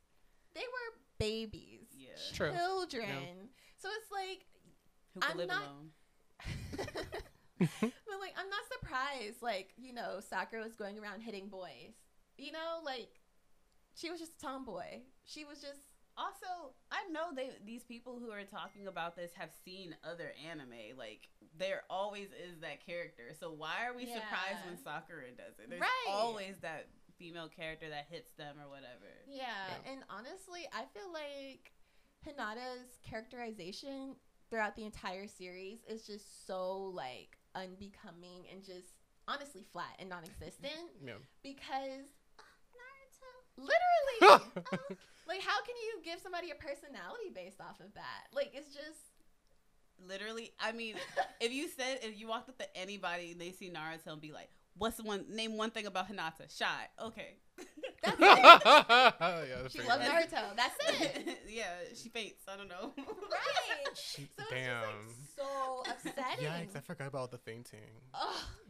They 0.55 0.61
were 0.63 0.99
babies. 1.19 1.87
Yeah. 1.97 2.09
True. 2.33 2.53
children. 2.53 3.51
So 3.77 3.89
it's 4.01 4.11
like, 4.11 4.47
Who 5.19 5.23
could 5.23 5.31
I'm 5.33 5.37
live 5.39 5.49
not- 5.49 5.63
alone? 5.63 5.91
but 7.59 8.19
like, 8.21 8.35
I'm 8.37 8.49
not 8.51 8.63
surprised. 8.81 9.43
Like, 9.43 9.71
you 9.77 9.93
know, 9.93 10.21
Sakura 10.21 10.63
was 10.63 10.75
going 10.77 10.99
around 10.99 11.21
hitting 11.23 11.49
boys. 11.49 11.95
You 12.37 12.53
know, 12.53 12.81
like, 12.85 13.09
she 13.95 14.11
was 14.11 14.21
just 14.21 14.33
a 14.39 14.41
tomboy. 14.47 15.01
She 15.25 15.45
was 15.45 15.61
just. 15.61 15.81
Also, 16.17 16.75
I 16.91 17.09
know 17.13 17.31
they 17.35 17.51
these 17.65 17.85
people 17.85 18.19
who 18.19 18.33
are 18.33 18.43
talking 18.43 18.89
about 18.89 19.15
this 19.15 19.31
have 19.35 19.51
seen 19.65 19.95
other 20.03 20.33
anime. 20.51 20.97
Like 20.99 21.29
there 21.57 21.83
always 21.89 22.27
is 22.31 22.59
that 22.61 22.85
character. 22.85 23.31
So 23.39 23.53
why 23.53 23.87
are 23.87 23.95
we 23.95 24.05
surprised 24.05 24.67
when 24.67 24.77
Sakura 24.83 25.31
does 25.37 25.59
it? 25.63 25.71
There's 25.71 25.81
Right. 25.81 26.09
always 26.11 26.57
that 26.63 26.89
female 27.21 27.49
character 27.49 27.89
that 27.89 28.07
hits 28.11 28.33
them 28.33 28.57
or 28.61 28.69
whatever. 28.69 29.07
Yeah. 29.29 29.43
Yeah. 29.47 29.93
And 29.93 30.03
honestly, 30.11 30.67
I 30.73 30.87
feel 30.93 31.13
like 31.13 31.71
Hinata's 32.27 32.99
characterization 33.09 34.17
throughout 34.51 34.77
the 34.77 34.85
entire 34.85 35.27
series 35.27 35.79
is 35.89 36.07
just 36.07 36.47
so, 36.47 36.93
like, 36.95 37.39
unbecoming 37.55 38.45
and 38.53 38.65
just 38.65 38.95
honestly 39.27 39.65
flat 39.73 39.95
and 39.99 40.09
non 40.09 40.25
existent 40.25 40.91
Yeah. 41.05 41.15
because. 41.43 42.09
Uh, 42.39 42.43
Literally, 43.57 44.19
uh-huh. 44.23 44.95
like 45.27 45.41
how 45.43 45.61
can 45.65 45.75
you 45.83 46.01
give 46.05 46.21
somebody 46.21 46.51
a 46.51 46.55
personality 46.55 47.31
based 47.35 47.61
off 47.61 47.81
of 47.81 47.93
that? 47.95 48.31
Like 48.33 48.53
it's 48.55 48.73
just 48.73 49.01
Literally, 50.07 50.53
I 50.61 50.73
mean, 50.73 50.95
if 51.41 51.53
you 51.53 51.69
said 51.69 51.99
if 52.03 52.19
you 52.19 52.29
walked 52.29 52.49
up 52.49 52.59
to 52.59 52.77
anybody 52.77 53.33
and 53.33 53.41
they 53.41 53.51
see 53.51 53.69
Naruto 53.71 54.13
and 54.13 54.21
be 54.21 54.31
like, 54.31 54.49
"What's 54.77 54.97
the 54.97 55.03
one 55.03 55.25
name 55.29 55.57
one 55.57 55.71
thing 55.71 55.87
about 55.87 56.09
Hinata?" 56.09 56.57
Shy. 56.57 56.87
Okay. 57.03 57.37
That's 58.03 58.17
it. 58.21 58.23
yeah, 58.23 59.63
that's 59.63 59.75
she 59.75 59.83
loves 59.83 60.05
good. 60.05 60.13
Naruto. 60.13 60.57
That's 60.57 60.77
it. 61.01 61.39
yeah, 61.49 61.65
she 62.01 62.09
faints. 62.09 62.45
I 62.49 62.57
don't 62.57 62.69
know. 62.69 62.93
Right. 62.97 63.97
She- 63.97 64.29
So 64.39 64.45
Damn. 64.55 64.83
it's 65.05 65.17
just 65.19 65.39
like 65.39 65.47
so 65.47 65.83
upsetting. 65.91 66.47
Yikes, 66.47 66.77
I 66.77 66.81
forgot 66.81 67.09
about 67.09 67.31
the 67.31 67.39
fainting. 67.39 67.81
Ugh. 68.15 68.21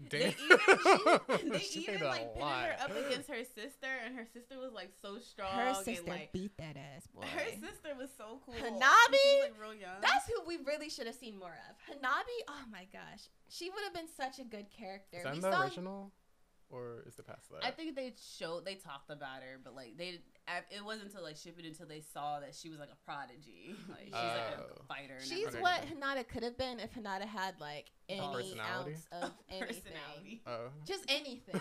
Damn. 0.08 0.20
They 0.20 0.26
even, 0.28 1.50
they 1.52 1.58
she 1.58 1.80
even 1.80 2.02
like 2.02 2.34
pitted 2.34 2.40
lot. 2.40 2.64
her 2.64 2.76
up 2.84 2.90
against 2.96 3.28
her 3.28 3.44
sister, 3.44 3.88
and 4.04 4.16
her 4.16 4.26
sister 4.32 4.58
was 4.58 4.72
like 4.72 4.90
so 5.00 5.18
strong. 5.18 5.52
Her 5.52 5.68
and, 5.68 5.76
sister 5.76 6.10
like, 6.10 6.32
beat 6.32 6.56
that 6.58 6.76
ass 6.76 7.06
boy. 7.14 7.22
Her 7.22 7.50
sister 7.50 7.94
was 7.98 8.10
so 8.16 8.40
cool. 8.44 8.54
Hanabi? 8.54 9.16
She 9.22 9.40
was 9.40 9.50
like 9.50 9.60
real 9.60 9.74
young. 9.74 10.00
That's 10.00 10.26
who 10.26 10.42
we 10.46 10.58
really 10.66 10.88
should 10.90 11.06
have 11.06 11.16
seen 11.16 11.38
more 11.38 11.56
of. 11.68 11.94
Hanabi, 11.94 12.38
oh 12.48 12.64
my 12.72 12.86
gosh. 12.92 13.28
She 13.48 13.70
would 13.70 13.82
have 13.84 13.94
been 13.94 14.08
such 14.16 14.38
a 14.38 14.44
good 14.44 14.66
character. 14.70 15.18
Is 15.18 15.24
that 15.24 15.34
we 15.34 15.40
the 15.40 15.52
saw 15.52 15.62
original? 15.62 16.12
Or 16.70 17.02
is 17.06 17.18
it 17.18 17.26
past 17.26 17.48
that? 17.50 17.64
I 17.64 17.70
think 17.70 17.96
they 17.96 18.12
showed 18.38 18.66
they 18.66 18.74
talked 18.74 19.08
about 19.10 19.42
her, 19.42 19.58
but 19.64 19.74
like 19.74 19.96
they 19.96 20.20
it 20.70 20.84
wasn't 20.84 21.06
until 21.06 21.22
like 21.22 21.36
shipping 21.36 21.64
until 21.64 21.86
they 21.86 22.00
saw 22.02 22.40
that 22.40 22.54
she 22.54 22.68
was 22.68 22.78
like 22.78 22.90
a 22.92 23.04
prodigy. 23.06 23.74
Like 23.88 24.04
she's 24.04 24.12
like 24.12 24.58
Oh. 24.58 24.80
a 24.80 24.82
fighter. 24.84 25.18
She's 25.20 25.46
Okay. 25.48 25.60
what 25.62 25.80
Hinata 25.86 26.28
could 26.28 26.42
have 26.42 26.58
been 26.58 26.78
if 26.78 26.92
Hinata 26.94 27.22
had 27.26 27.54
like 27.58 27.86
any 28.08 28.20
ounce 28.60 29.06
of 29.12 29.32
anything. 29.50 29.66
personality. 29.66 30.42
Oh. 30.46 30.68
Just 30.84 31.04
anything. 31.08 31.54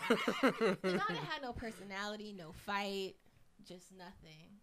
Hinata 0.83 1.15
had 1.15 1.41
no 1.41 1.53
personality, 1.53 2.33
no 2.37 2.51
fight, 2.65 3.15
just 3.65 3.93
nothing. 3.97 4.59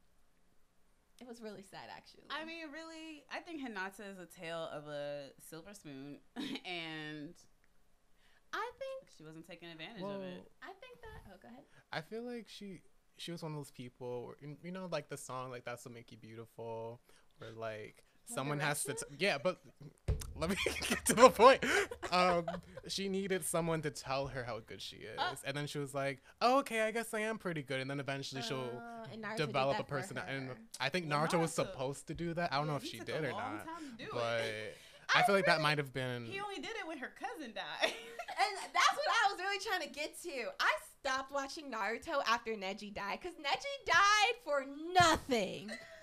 It 1.20 1.26
was 1.28 1.40
really 1.40 1.62
sad, 1.62 1.88
actually. 1.96 2.24
I 2.28 2.44
mean, 2.44 2.64
really, 2.72 3.24
I 3.32 3.38
think 3.38 3.62
Hinata 3.62 4.10
is 4.10 4.18
a 4.18 4.26
tale 4.26 4.68
of 4.72 4.88
a 4.88 5.28
silver 5.48 5.72
spoon, 5.72 6.18
and 6.66 7.32
I 8.54 8.70
think, 8.78 9.10
she 9.16 9.22
wasn't 9.24 9.46
taking 9.46 9.68
advantage 9.68 10.02
well, 10.02 10.16
of 10.16 10.22
it. 10.22 10.48
I 10.62 10.72
think 10.80 11.00
that. 11.00 11.32
Oh, 11.32 11.36
go 11.42 11.48
ahead. 11.48 11.64
I 11.92 12.00
feel 12.00 12.22
like 12.22 12.46
she 12.48 12.80
she 13.16 13.30
was 13.30 13.42
one 13.42 13.52
of 13.52 13.58
those 13.58 13.70
people, 13.70 14.26
where, 14.26 14.36
you- 14.40 14.56
you 14.64 14.72
know, 14.72 14.88
like 14.90 15.08
the 15.08 15.16
song 15.16 15.50
like 15.50 15.64
"That's 15.64 15.84
What 15.84 15.94
Make 15.94 16.10
You 16.12 16.18
Beautiful," 16.18 17.00
where 17.38 17.52
like 17.52 18.02
One 18.28 18.34
someone 18.34 18.60
has 18.60 18.82
to, 18.84 18.94
t- 18.94 19.04
yeah, 19.18 19.38
but 19.38 19.60
let 20.36 20.50
me 20.50 20.56
get 20.88 21.04
to 21.06 21.12
the 21.14 21.28
point. 21.30 21.64
Um, 22.10 22.46
she 22.88 23.08
needed 23.08 23.44
someone 23.44 23.82
to 23.82 23.90
tell 23.90 24.26
her 24.28 24.42
how 24.42 24.58
good 24.66 24.80
she 24.82 24.96
is, 24.96 25.18
Uh. 25.18 25.34
and 25.44 25.56
then 25.56 25.66
she 25.68 25.78
was 25.78 25.94
like, 25.94 26.22
"Oh, 26.40 26.58
okay, 26.60 26.80
I 26.82 26.90
guess 26.90 27.14
I 27.14 27.20
am 27.20 27.38
pretty 27.38 27.62
good," 27.62 27.80
and 27.80 27.88
then 27.88 28.00
eventually 28.00 28.42
she'll 28.42 28.70
Uh, 28.82 29.06
and 29.12 29.22
Naruto 29.22 29.36
did 29.36 29.46
develop 29.46 29.78
a 29.78 29.84
for 29.84 29.88
person. 29.90 30.18
And. 30.18 30.50
I 30.80 30.88
think 30.88 31.08
Well, 31.08 31.20
Naruto 31.26 31.40
was 31.40 31.52
supposed 31.52 32.08
to 32.08 32.14
do 32.14 32.34
that. 32.34 32.52
I 32.52 32.56
don't 32.56 32.66
know 32.66 32.76
if 32.76 32.84
she 32.84 32.98
did 32.98 33.24
or 33.24 33.30
not, 33.30 33.64
time 33.64 33.96
to 33.98 34.04
do 34.04 34.10
but 34.12 34.42
it. 35.14 35.18
I 35.18 35.22
feel 35.22 35.34
like 35.34 35.46
that 35.46 35.60
might 35.60 35.78
have 35.78 35.92
been. 35.92 36.26
He 36.26 36.40
only 36.40 36.56
did 36.56 36.70
it 36.80 36.86
when 36.86 36.98
her 36.98 37.12
cousin 37.18 37.52
died. 37.54 37.92
And 38.36 38.56
that's 38.74 38.96
what 38.96 39.06
I 39.06 39.30
was 39.30 39.38
really 39.38 39.58
trying 39.64 39.88
to 39.88 39.94
get 39.94 40.20
to. 40.22 40.50
I 40.58 40.72
stopped 40.98 41.30
watching 41.30 41.70
Naruto 41.70 42.20
after 42.26 42.50
Neji 42.52 42.92
died 42.92 43.20
because 43.22 43.36
Neji 43.38 43.86
died 43.86 44.34
for 44.44 44.66
nothing. 44.92 45.70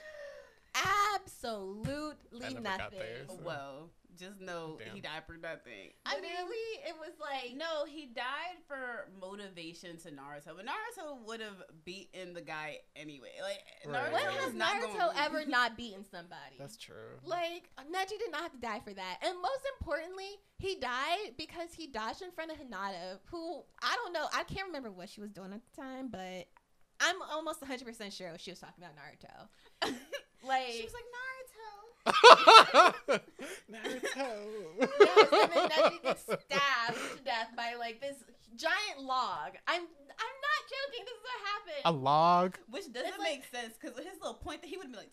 Absolutely 1.23 2.45
I 2.45 2.49
never 2.49 2.53
got 2.61 2.63
nothing. 2.79 2.99
there, 2.99 3.25
so- 3.27 3.39
well, 3.43 3.89
just 4.17 4.41
know 4.41 4.77
Damn. 4.77 4.93
he 4.93 5.01
died 5.01 5.23
for 5.25 5.37
nothing. 5.37 5.93
I 6.05 6.17
I 6.17 6.21
mean, 6.21 6.31
Literally, 6.31 6.55
it 6.85 6.95
was 6.99 7.11
like 7.19 7.55
no, 7.55 7.85
he 7.85 8.07
died 8.07 8.57
for 8.67 9.07
motivation 9.19 9.97
to 9.99 10.09
Naruto, 10.11 10.55
but 10.57 10.65
Naruto 10.65 11.25
would 11.25 11.39
have 11.39 11.63
beaten 11.85 12.33
the 12.33 12.41
guy 12.41 12.79
anyway. 12.95 13.29
Like 13.41 13.63
Right. 13.85 14.11
Naruto 14.11 14.13
when 14.13 14.23
has 14.43 14.53
not 14.53 14.73
Naruto 14.75 14.97
going- 14.97 15.17
ever 15.17 15.45
not 15.45 15.77
beaten 15.77 16.03
somebody? 16.03 16.57
That's 16.59 16.75
true. 16.77 17.17
Like 17.23 17.69
Neji 17.89 18.19
did 18.19 18.31
not 18.31 18.41
have 18.41 18.51
to 18.51 18.59
die 18.59 18.81
for 18.81 18.93
that, 18.93 19.19
and 19.23 19.41
most 19.41 19.63
importantly, 19.79 20.37
he 20.59 20.75
died 20.75 21.35
because 21.37 21.73
he 21.73 21.87
dodged 21.87 22.21
in 22.21 22.31
front 22.31 22.51
of 22.51 22.57
Hinata, 22.57 23.19
who 23.31 23.63
I 23.81 23.95
don't 23.95 24.11
know. 24.13 24.27
I 24.33 24.43
can't 24.43 24.67
remember 24.67 24.91
what 24.91 25.07
she 25.09 25.21
was 25.21 25.31
doing 25.31 25.53
at 25.53 25.61
the 25.73 25.81
time, 25.81 26.09
but 26.09 26.47
I'm 26.99 27.15
almost 27.31 27.61
100 27.61 27.85
percent 27.85 28.11
sure 28.13 28.31
she 28.37 28.51
was 28.51 28.59
talking 28.59 28.83
about 28.83 28.95
Naruto. 28.97 29.93
Like 30.47 30.67
She 30.71 30.83
was 30.83 30.93
like 30.93 31.05
Naruto. 31.05 33.21
Yes, 33.71 34.03
and 35.31 35.51
then 35.51 35.69
Neji 35.69 36.01
gets 36.03 36.23
stabbed 36.23 36.97
to 37.17 37.23
death 37.23 37.49
by 37.55 37.75
like 37.77 38.01
this 38.01 38.17
giant 38.55 38.99
log. 39.01 39.51
I'm 39.67 39.81
I'm 39.81 40.35
not 40.47 40.61
joking. 40.69 41.05
This 41.05 41.15
is 41.15 41.23
what 41.23 41.39
happened. 41.47 41.81
A 41.85 41.91
log. 41.91 42.57
Which 42.69 42.91
doesn't 42.91 43.19
like- 43.19 43.19
make 43.19 43.45
sense 43.45 43.75
because 43.79 43.97
his 43.97 44.19
little 44.21 44.35
point 44.35 44.61
that 44.61 44.67
he 44.69 44.77
would 44.77 44.91
be 44.91 44.97
like 44.97 45.11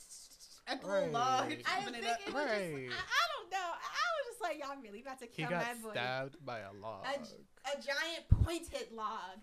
at 0.66 0.80
the 0.82 0.86
little 0.86 1.10
log, 1.10 1.50
I 1.50 1.54
chopping 1.56 1.94
think 1.94 2.04
it 2.04 2.18
it 2.28 2.34
was 2.34 2.44
just. 2.44 2.54
I, 2.54 2.90
I 3.00 3.24
don't 3.32 3.50
know. 3.50 3.58
I 3.58 4.04
was 4.16 4.26
just 4.28 4.40
like, 4.42 4.58
y'all 4.58 4.76
really 4.82 5.00
about 5.00 5.18
to 5.20 5.26
He 5.26 5.30
kill 5.42 5.50
got 5.50 5.64
my 5.66 5.74
boy. 5.82 5.90
stabbed 5.92 6.36
by 6.44 6.58
a 6.60 6.72
log. 6.82 7.06
A 7.06 7.18
giant 7.80 8.28
pointed 8.44 8.92
log. 8.92 9.38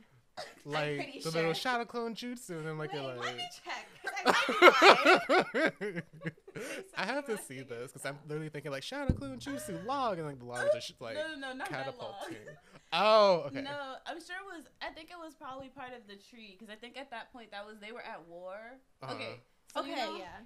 Like 0.66 0.96
pretty 0.98 1.20
the 1.22 1.30
little 1.32 1.54
sure. 1.54 1.56
shadow 1.56 1.86
clone 1.86 2.14
jutsu, 2.16 2.52
and 2.58 2.66
then 2.68 2.78
like 2.78 2.92
Wait, 2.94 3.02
you're 3.02 3.08
let 3.08 3.18
me 3.18 3.24
like. 3.24 3.52
check. 3.64 3.88
'cause 4.02 4.14
I 4.18 4.24
might 4.32 5.74
be 5.74 5.82
lying. 5.82 6.02
I 6.98 7.06
have 7.06 7.26
to 7.26 7.38
see 7.38 7.62
this 7.62 7.92
because 7.92 8.06
I'm 8.06 8.18
literally 8.28 8.50
thinking 8.50 8.72
like 8.72 8.84
shadow 8.84 9.14
clone 9.14 9.40
jutsu 9.40 9.86
log, 9.86 10.18
and 10.18 10.28
like 10.28 10.40
the 10.40 10.46
log 10.46 10.68
is 10.76 10.86
just 10.86 11.02
like 11.02 11.16
no, 11.16 11.36
no, 11.36 11.48
no, 11.52 11.54
not 11.54 11.70
that 11.70 11.86
log. 11.88 11.96
catapulting. 11.96 12.48
Oh, 12.94 13.44
okay. 13.48 13.62
No, 13.62 13.96
I'm 14.06 14.18
sure 14.20 14.36
it 14.38 14.58
was. 14.58 14.66
I 14.82 14.90
think 14.92 15.10
it 15.12 15.18
was 15.18 15.34
probably 15.36 15.70
part 15.70 15.94
of 15.94 16.08
the 16.08 16.16
tree 16.16 16.56
because 16.58 16.72
I 16.72 16.78
think 16.78 16.98
at 16.98 17.10
that 17.12 17.32
point 17.34 17.52
that 17.52 17.66
was 17.66 17.78
they 17.80 17.92
were 17.92 18.02
at 18.02 18.26
war. 18.28 18.56
Uh-huh. 19.04 19.14
Okay, 19.14 19.42
so 19.74 19.82
okay, 19.82 19.90
you 19.90 19.96
know, 19.96 20.18
yeah. 20.18 20.38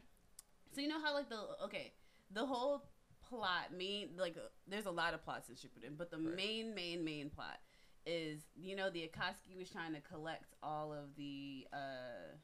So 0.73 0.81
you 0.81 0.87
know 0.87 0.99
how 1.01 1.13
like 1.13 1.29
the 1.29 1.39
okay, 1.65 1.93
the 2.31 2.45
whole 2.45 2.85
plot 3.29 3.71
main 3.77 4.09
like 4.17 4.35
there's 4.67 4.85
a 4.87 4.91
lot 4.91 5.13
of 5.13 5.23
plots 5.23 5.49
in 5.49 5.55
Shippuden, 5.55 5.97
but 5.97 6.09
the 6.11 6.17
Right. 6.17 6.35
main 6.35 6.73
main 6.73 7.03
main 7.03 7.29
plot 7.29 7.59
is 8.05 8.41
you 8.55 8.75
know 8.75 8.89
the 8.89 9.01
Akatsuki 9.01 9.57
was 9.57 9.69
trying 9.69 9.93
to 9.93 10.01
collect 10.01 10.55
all 10.63 10.93
of 10.93 11.15
the 11.17 11.67
uh 11.73 12.35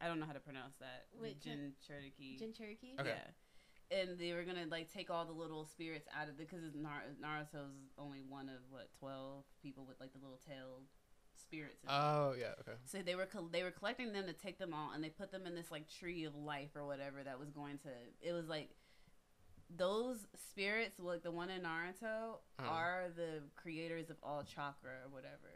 I 0.00 0.06
don't 0.06 0.20
know 0.20 0.26
how 0.26 0.32
to 0.32 0.40
pronounce 0.40 0.76
that 0.80 1.06
Wait, 1.20 1.40
Jin 1.40 1.72
Cherokee. 1.86 2.38
Jinchuriki. 2.38 3.00
Okay. 3.00 3.14
Yeah. 3.16 3.98
And 4.00 4.18
they 4.18 4.32
were 4.32 4.44
gonna 4.44 4.66
like 4.70 4.92
take 4.92 5.10
all 5.10 5.24
the 5.24 5.32
little 5.32 5.64
spirits 5.64 6.06
out 6.16 6.28
of 6.28 6.36
the 6.36 6.44
because 6.44 6.74
Nar- 6.74 7.02
Naruto's 7.22 7.74
only 7.98 8.20
one 8.28 8.48
of 8.48 8.60
what 8.70 8.88
twelve 9.00 9.44
people 9.62 9.84
with 9.88 9.98
like 10.00 10.12
the 10.12 10.18
little 10.18 10.38
tail 10.46 10.82
spirits. 11.34 11.82
in 11.82 11.88
it. 11.88 11.92
Oh 11.92 12.34
yeah. 12.38 12.52
Okay. 12.60 12.76
So 12.84 12.98
they 12.98 13.14
were 13.14 13.26
col- 13.26 13.48
they 13.50 13.62
were 13.62 13.70
collecting 13.70 14.12
them 14.12 14.26
to 14.26 14.32
take 14.34 14.58
them 14.58 14.74
all, 14.74 14.92
and 14.94 15.02
they 15.02 15.08
put 15.08 15.32
them 15.32 15.46
in 15.46 15.54
this 15.54 15.70
like 15.70 15.88
tree 15.88 16.24
of 16.24 16.34
life 16.36 16.70
or 16.76 16.86
whatever 16.86 17.24
that 17.24 17.38
was 17.38 17.50
going 17.50 17.78
to. 17.78 17.88
It 18.20 18.32
was 18.32 18.46
like 18.46 18.70
those 19.76 20.26
spirits, 20.50 20.98
like 20.98 21.22
the 21.22 21.30
one 21.30 21.50
in 21.50 21.62
Naruto, 21.62 22.38
Uh-huh. 22.58 22.68
are 22.68 23.04
the 23.14 23.42
creators 23.56 24.10
of 24.10 24.16
all 24.22 24.42
chakra 24.42 24.90
or 25.04 25.08
whatever, 25.10 25.52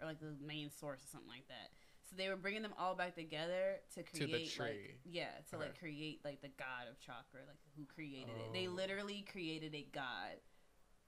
or 0.00 0.06
like 0.06 0.20
the 0.20 0.34
main 0.44 0.70
source 0.70 1.02
or 1.04 1.08
something 1.08 1.28
like 1.28 1.46
that. 1.48 1.70
So 2.08 2.16
they 2.16 2.28
were 2.30 2.36
bringing 2.36 2.62
them 2.62 2.72
all 2.78 2.94
back 2.94 3.14
together 3.16 3.80
to 3.94 4.02
To 4.02 4.10
create, 4.24 4.50
tree. 4.52 4.64
like 4.66 4.98
yeah, 5.04 5.28
to 5.50 5.58
like 5.58 5.78
create 5.78 6.20
like 6.24 6.40
the 6.40 6.48
god 6.48 6.88
of 6.90 6.98
chakra, 7.00 7.40
like 7.46 7.58
who 7.76 7.84
created 7.84 8.34
it. 8.36 8.52
They 8.52 8.66
Oh. 8.68 8.72
literally 8.72 9.22
created 9.30 9.74
a 9.74 9.82
god 9.92 10.38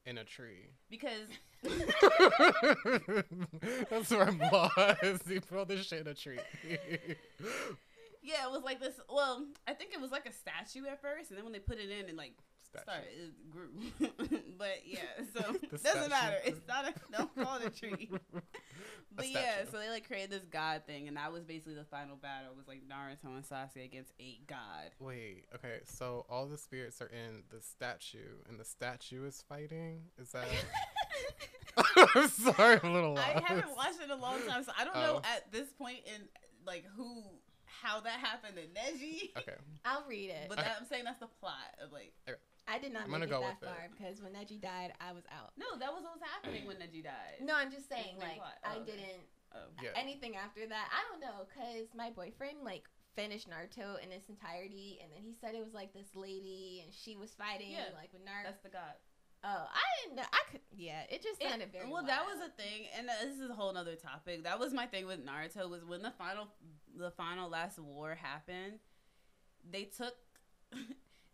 In 0.04 0.18
a 0.18 0.24
tree. 0.24 0.70
because 0.90 1.28
That's 3.90 4.10
where 4.10 4.24
I'm 4.28 4.38
lost. 4.38 4.76
You 5.28 5.40
put 5.40 5.58
all 5.58 5.64
this 5.64 5.86
shit 5.86 6.00
in 6.00 6.06
a 6.08 6.14
tree. 6.14 6.38
Yeah, 8.22 8.44
it 8.46 8.50
was 8.50 8.62
like 8.62 8.80
this. 8.80 8.94
Well, 9.08 9.46
I 9.66 9.72
think 9.74 9.92
it 9.92 10.00
was 10.00 10.10
like 10.10 10.26
a 10.26 10.32
statue 10.32 10.86
at 10.86 11.00
first, 11.00 11.30
and 11.30 11.38
then 11.38 11.44
when 11.44 11.52
they 11.52 11.58
put 11.58 11.78
it 11.78 11.90
in, 11.90 12.08
and 12.08 12.16
like 12.18 12.34
Statue. 12.68 12.82
started, 12.84 13.08
it 13.18 13.50
grew. 13.50 13.70
but 14.58 14.82
yeah, 14.86 15.00
so 15.34 15.40
doesn't 15.82 16.10
matter. 16.10 16.36
It's 16.44 16.60
not 16.68 16.86
a 16.88 16.94
don't 17.16 17.34
call 17.36 17.56
it 17.56 17.66
a 17.66 17.70
tree. 17.70 18.10
But 19.12 19.28
yeah, 19.28 19.64
so 19.70 19.76
they 19.76 19.90
like 19.90 20.06
created 20.06 20.30
this 20.30 20.44
god 20.44 20.82
thing, 20.86 21.08
and 21.08 21.16
that 21.16 21.32
was 21.32 21.42
basically 21.42 21.74
the 21.74 21.84
final 21.84 22.14
battle. 22.14 22.52
It 22.52 22.56
was 22.56 22.68
like 22.68 22.82
Naruto 22.88 23.34
and 23.34 23.44
Sasuke 23.44 23.84
against 23.84 24.12
a 24.20 24.38
god. 24.46 24.92
Wait, 25.00 25.46
okay, 25.52 25.80
so 25.84 26.24
all 26.30 26.46
the 26.46 26.56
spirits 26.56 27.02
are 27.02 27.08
in 27.08 27.42
the 27.50 27.60
statue, 27.60 28.36
and 28.48 28.58
the 28.58 28.64
statue 28.64 29.26
is 29.26 29.42
fighting? 29.48 30.02
Is 30.16 30.30
that. 30.30 30.46
I'm 32.14 32.28
sorry, 32.28 32.78
I'm 32.82 32.90
a 32.90 32.92
little 32.92 33.14
lost. 33.14 33.28
I 33.36 33.42
haven't 33.46 33.76
watched 33.76 34.00
it 34.00 34.04
in 34.04 34.10
a 34.10 34.16
long 34.16 34.38
time, 34.46 34.62
so 34.64 34.72
I 34.78 34.84
don't 34.84 34.94
know 34.94 35.20
Oh. 35.22 35.28
at 35.36 35.50
this 35.52 35.72
point 35.72 35.98
in 36.06 36.28
like 36.66 36.84
who 36.96 37.24
how 37.82 38.00
that 38.00 38.20
happened 38.20 38.56
to 38.56 38.62
Neji. 38.76 39.30
Okay. 39.38 39.56
I'll 39.84 40.04
read 40.08 40.30
it. 40.30 40.46
But 40.48 40.58
Okay. 40.58 40.68
that, 40.68 40.76
I'm 40.80 40.86
saying 40.86 41.04
that's 41.04 41.20
the 41.20 41.32
plot 41.40 41.74
of 41.82 41.92
like 41.92 42.12
I 42.68 42.78
did 42.78 42.92
not 42.92 43.04
I'm 43.04 43.10
make 43.10 43.20
gonna 43.20 43.24
it 43.26 43.30
go 43.30 43.40
that 43.40 43.60
with 43.60 43.68
it. 43.68 43.72
far 43.72 43.88
because 43.90 44.22
when 44.22 44.32
Neji 44.32 44.60
died, 44.60 44.92
I 45.00 45.12
was 45.12 45.24
out. 45.32 45.52
no, 45.56 45.74
that 45.78 45.90
was 45.92 46.04
what 46.04 46.14
was 46.14 46.22
happening 46.22 46.66
when 46.66 46.76
Neji 46.76 47.02
died. 47.02 47.40
No, 47.42 47.54
I'm 47.56 47.70
just 47.72 47.88
saying, 47.88 48.14
Main 48.18 48.28
like, 48.28 48.36
plot. 48.38 48.58
I 48.62 48.76
Oh, 48.76 48.80
okay. 48.82 48.90
didn't. 48.92 49.22
Oh. 49.54 49.66
Yeah. 49.82 49.90
Anything 49.96 50.36
after 50.36 50.62
that, 50.68 50.86
I 50.94 51.02
don't 51.10 51.18
know, 51.20 51.42
because 51.50 51.88
my 51.96 52.10
boyfriend, 52.14 52.62
like, 52.62 52.84
finished 53.16 53.50
Naruto 53.50 53.98
in 53.98 54.12
its 54.12 54.28
entirety, 54.28 55.00
and 55.02 55.10
then 55.10 55.24
he 55.26 55.34
said 55.34 55.56
it 55.56 55.64
was, 55.64 55.74
like, 55.74 55.92
this 55.92 56.14
lady, 56.14 56.82
and 56.84 56.94
she 56.94 57.16
was 57.16 57.34
fighting, 57.34 57.72
Yeah, 57.72 57.90
like, 57.98 58.12
with 58.12 58.22
Naruto. 58.22 58.44
That's 58.54 58.62
the 58.62 58.68
god. 58.70 58.94
Oh, 59.42 59.66
I 59.66 59.82
didn't 60.04 60.16
know. 60.18 60.28
I 60.30 60.42
could, 60.52 60.60
yeah, 60.70 61.02
it 61.10 61.22
just 61.24 61.42
It- 61.42 61.48
sounded 61.50 61.72
very 61.72 61.90
well 61.90 62.04
that 62.04 62.22
was 62.26 62.38
a 62.46 62.50
thing 62.62 62.86
and 62.96 63.08
this 63.08 63.40
is 63.40 63.48
a 63.50 63.54
whole 63.54 63.72
nother 63.72 63.96
topic 63.96 64.44
that 64.44 64.60
was 64.60 64.74
my 64.74 64.84
thing 64.86 65.06
with 65.06 65.24
naruto 65.24 65.66
was 65.68 65.82
when 65.82 66.02
the 66.02 66.10
final 66.18 66.46
the 66.98 67.10
final 67.10 67.48
last 67.48 67.78
war 67.78 68.14
happened 68.14 68.78
they 69.68 69.84
took 69.84 70.14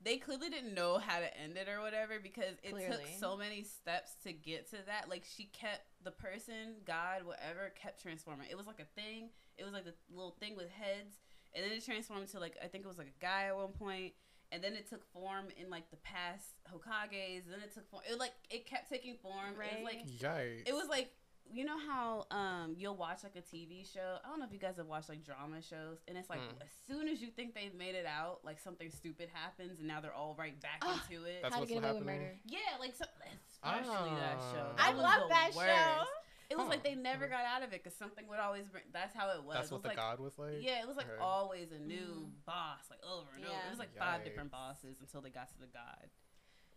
they 0.03 0.17
clearly 0.17 0.49
didn't 0.51 0.75
know 0.75 0.99
how 0.99 1.19
to 1.19 1.39
end 1.39 1.57
it 1.57 1.69
or 1.69 1.81
whatever 1.81 2.15
because 2.23 2.55
it 2.63 2.71
took 2.91 3.01
so 3.19 3.37
many 3.37 3.63
steps 3.63 4.13
to 4.23 4.33
get 4.33 4.69
to 4.71 4.77
that 4.87 5.09
like 5.09 5.25
she 5.37 5.45
kept 5.45 5.83
the 6.05 6.11
person 6.11 6.75
god 6.87 7.25
whatever 7.25 7.73
kept 7.81 8.03
transforming 8.03 8.47
it 8.51 8.57
was 8.57 8.67
like 8.67 8.81
a 8.81 9.01
thing 9.01 9.29
it 9.59 9.65
was 9.65 9.73
like 9.73 9.85
the 9.85 9.95
little 10.11 10.37
thing 10.39 10.57
with 10.57 10.69
heads 10.71 11.17
and 11.55 11.65
then 11.65 11.73
it 11.73 11.85
transformed 11.85 12.23
into 12.23 12.39
like 12.39 12.57
i 12.63 12.67
think 12.67 12.85
it 12.85 12.89
was 12.89 12.99
like 12.99 13.13
a 13.19 13.23
guy 13.25 13.45
at 13.45 13.57
one 13.57 13.73
point 13.73 14.13
and 14.53 14.63
then 14.63 14.75
it 14.75 14.89
took 14.89 15.05
form 15.13 15.47
in 15.61 15.71
like 15.71 15.91
the 15.91 15.97
past 15.97 16.55
Hokages. 16.73 17.43
Then 17.51 17.61
it 17.65 17.75
took 17.75 17.91
form. 17.91 18.03
It 18.09 18.19
like 18.19 18.33
it 18.49 18.65
kept 18.67 18.89
taking 18.89 19.17
form. 19.17 19.57
Right. 19.59 19.73
It 19.73 19.83
was 19.83 19.85
Right. 19.85 19.99
like 19.99 20.07
Yikes. 20.07 20.69
it 20.69 20.75
was 20.75 20.89
like 20.89 21.11
you 21.53 21.65
know 21.65 21.79
how 21.79 22.27
um 22.31 22.75
you'll 22.77 22.97
watch 22.97 23.23
like 23.25 23.37
a 23.37 23.43
TV 23.43 23.85
show. 23.91 24.17
I 24.25 24.29
don't 24.29 24.39
know 24.39 24.47
if 24.47 24.53
you 24.53 24.59
guys 24.59 24.77
have 24.77 24.87
watched 24.87 25.09
like 25.09 25.25
drama 25.25 25.63
shows, 25.63 25.99
and 26.09 26.17
it's 26.19 26.29
like 26.31 26.41
Mm. 26.41 26.63
as 26.63 26.71
soon 26.87 27.09
as 27.09 27.21
you 27.23 27.29
think 27.31 27.55
they've 27.55 27.75
made 27.75 27.95
it 27.95 28.07
out, 28.07 28.41
like 28.45 28.59
something 28.61 28.91
stupid 28.91 29.29
happens, 29.33 29.79
and 29.79 29.89
now 29.89 30.01
they're 30.01 30.13
all 30.15 30.35
right 30.39 30.61
back 30.61 30.79
Ah, 30.83 31.03
into 31.11 31.25
it. 31.25 31.41
That's 31.43 31.55
How 31.55 31.61
to 31.61 31.67
Get 31.67 31.79
Away 31.79 31.93
with 31.93 31.97
happening? 32.03 32.21
Murder. 32.21 32.39
yeah, 32.47 32.59
like 32.81 32.95
so, 32.95 33.05
especially 33.53 34.11
that 34.17 34.39
show. 34.53 34.73
Ah. 34.73 34.77
That 34.77 34.89
I 34.89 34.93
love 34.93 35.21
the 35.23 35.35
that 35.35 35.51
show. 35.55 36.05
It 36.49 36.57
was 36.57 36.65
Huh. 36.67 36.71
like 36.71 36.85
they 36.85 36.95
never 36.95 37.27
got 37.27 37.45
out 37.45 37.63
of 37.65 37.73
it 37.73 37.83
because 37.83 37.97
something 37.99 38.27
would 38.29 38.39
always 38.39 38.69
bring. 38.69 38.85
That's 38.93 39.13
how 39.15 39.31
it 39.31 39.43
was. 39.43 39.55
That's 39.57 39.69
it 39.71 39.75
what 39.75 39.79
was 39.79 39.83
the 39.83 39.89
like, 39.89 39.97
god 39.97 40.21
was 40.21 40.39
like? 40.39 40.59
Yeah, 40.61 40.81
it 40.81 40.87
was 40.87 40.97
like 40.97 41.11
Okay. 41.11 41.21
always 41.21 41.73
a 41.73 41.79
new 41.81 42.29
Mhm. 42.31 42.45
boss, 42.47 42.89
like 42.89 43.03
over 43.03 43.27
and 43.35 43.45
over. 43.45 43.55
It 43.67 43.71
was 43.71 43.79
like 43.81 43.97
five 43.99 44.23
different 44.25 44.51
bosses 44.53 45.01
until 45.01 45.21
they 45.23 45.31
got 45.31 45.49
to 45.49 45.59
the 45.59 45.67
god. 45.67 46.09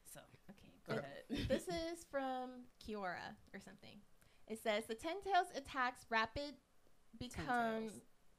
So 0.06 0.22
Okay, 0.50 0.74
go 0.88 0.94
Okay. 0.96 1.06
ahead. 1.06 1.48
this 1.48 1.68
is 1.68 2.04
from 2.10 2.66
Kiora 2.84 3.36
or 3.54 3.60
something. 3.60 4.02
It 4.50 4.62
says 4.62 4.86
the 4.88 4.96
Ten 4.96 5.22
Tails 5.22 5.48
attacks 5.56 6.06
rapid 6.10 6.56
become 7.18 7.90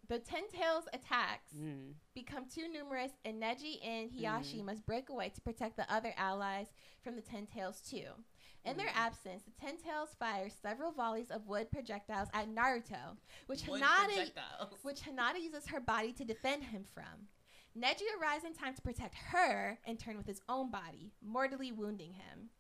the 0.09 0.19
Ten 0.19 0.49
Tails 0.49 0.89
attacks 0.93 1.53
Mm. 1.55 1.95
become 2.15 2.47
too 2.49 2.67
numerous, 2.69 3.13
and 3.25 3.41
Neji 3.41 3.79
and 3.85 4.11
Hiashi 4.11 4.61
Mhm. 4.61 4.65
must 4.65 4.85
break 4.85 5.09
away 5.09 5.29
to 5.31 5.41
protect 5.41 5.77
the 5.77 5.89
other 5.93 6.13
allies 6.17 6.73
from 7.03 7.15
the 7.15 7.23
Ten 7.23 7.47
Tails 7.47 7.81
too. 7.81 8.25
In 8.65 8.77
their 8.77 8.89
Mhm. 8.89 8.97
absence, 8.97 9.45
the 9.45 9.53
Ten 9.53 9.77
Tails 9.79 10.15
fire 10.15 10.51
several 10.51 10.91
volleys 10.91 11.31
of 11.31 11.47
wood 11.47 11.71
projectiles 11.71 12.29
at 12.35 12.49
Naruto, 12.49 13.19
which 13.47 13.67
Wood 13.69 13.81
Hinata 13.83 14.33
which 14.83 15.03
Hinata 15.03 15.41
uses 15.41 15.69
her 15.69 15.81
body 15.81 16.13
to 16.15 16.25
defend 16.25 16.65
him 16.65 16.83
from. 16.85 17.29
Neji 17.77 18.03
arrives 18.19 18.45
in 18.45 18.53
time 18.53 18.75
to 18.75 18.83
protect 18.83 19.15
her, 19.15 19.79
in 19.87 19.97
turn 19.97 20.17
with 20.17 20.27
his 20.27 20.43
own 20.49 20.71
body, 20.73 21.13
mortally 21.21 21.71
wounding 21.71 22.15
him. 22.15 22.51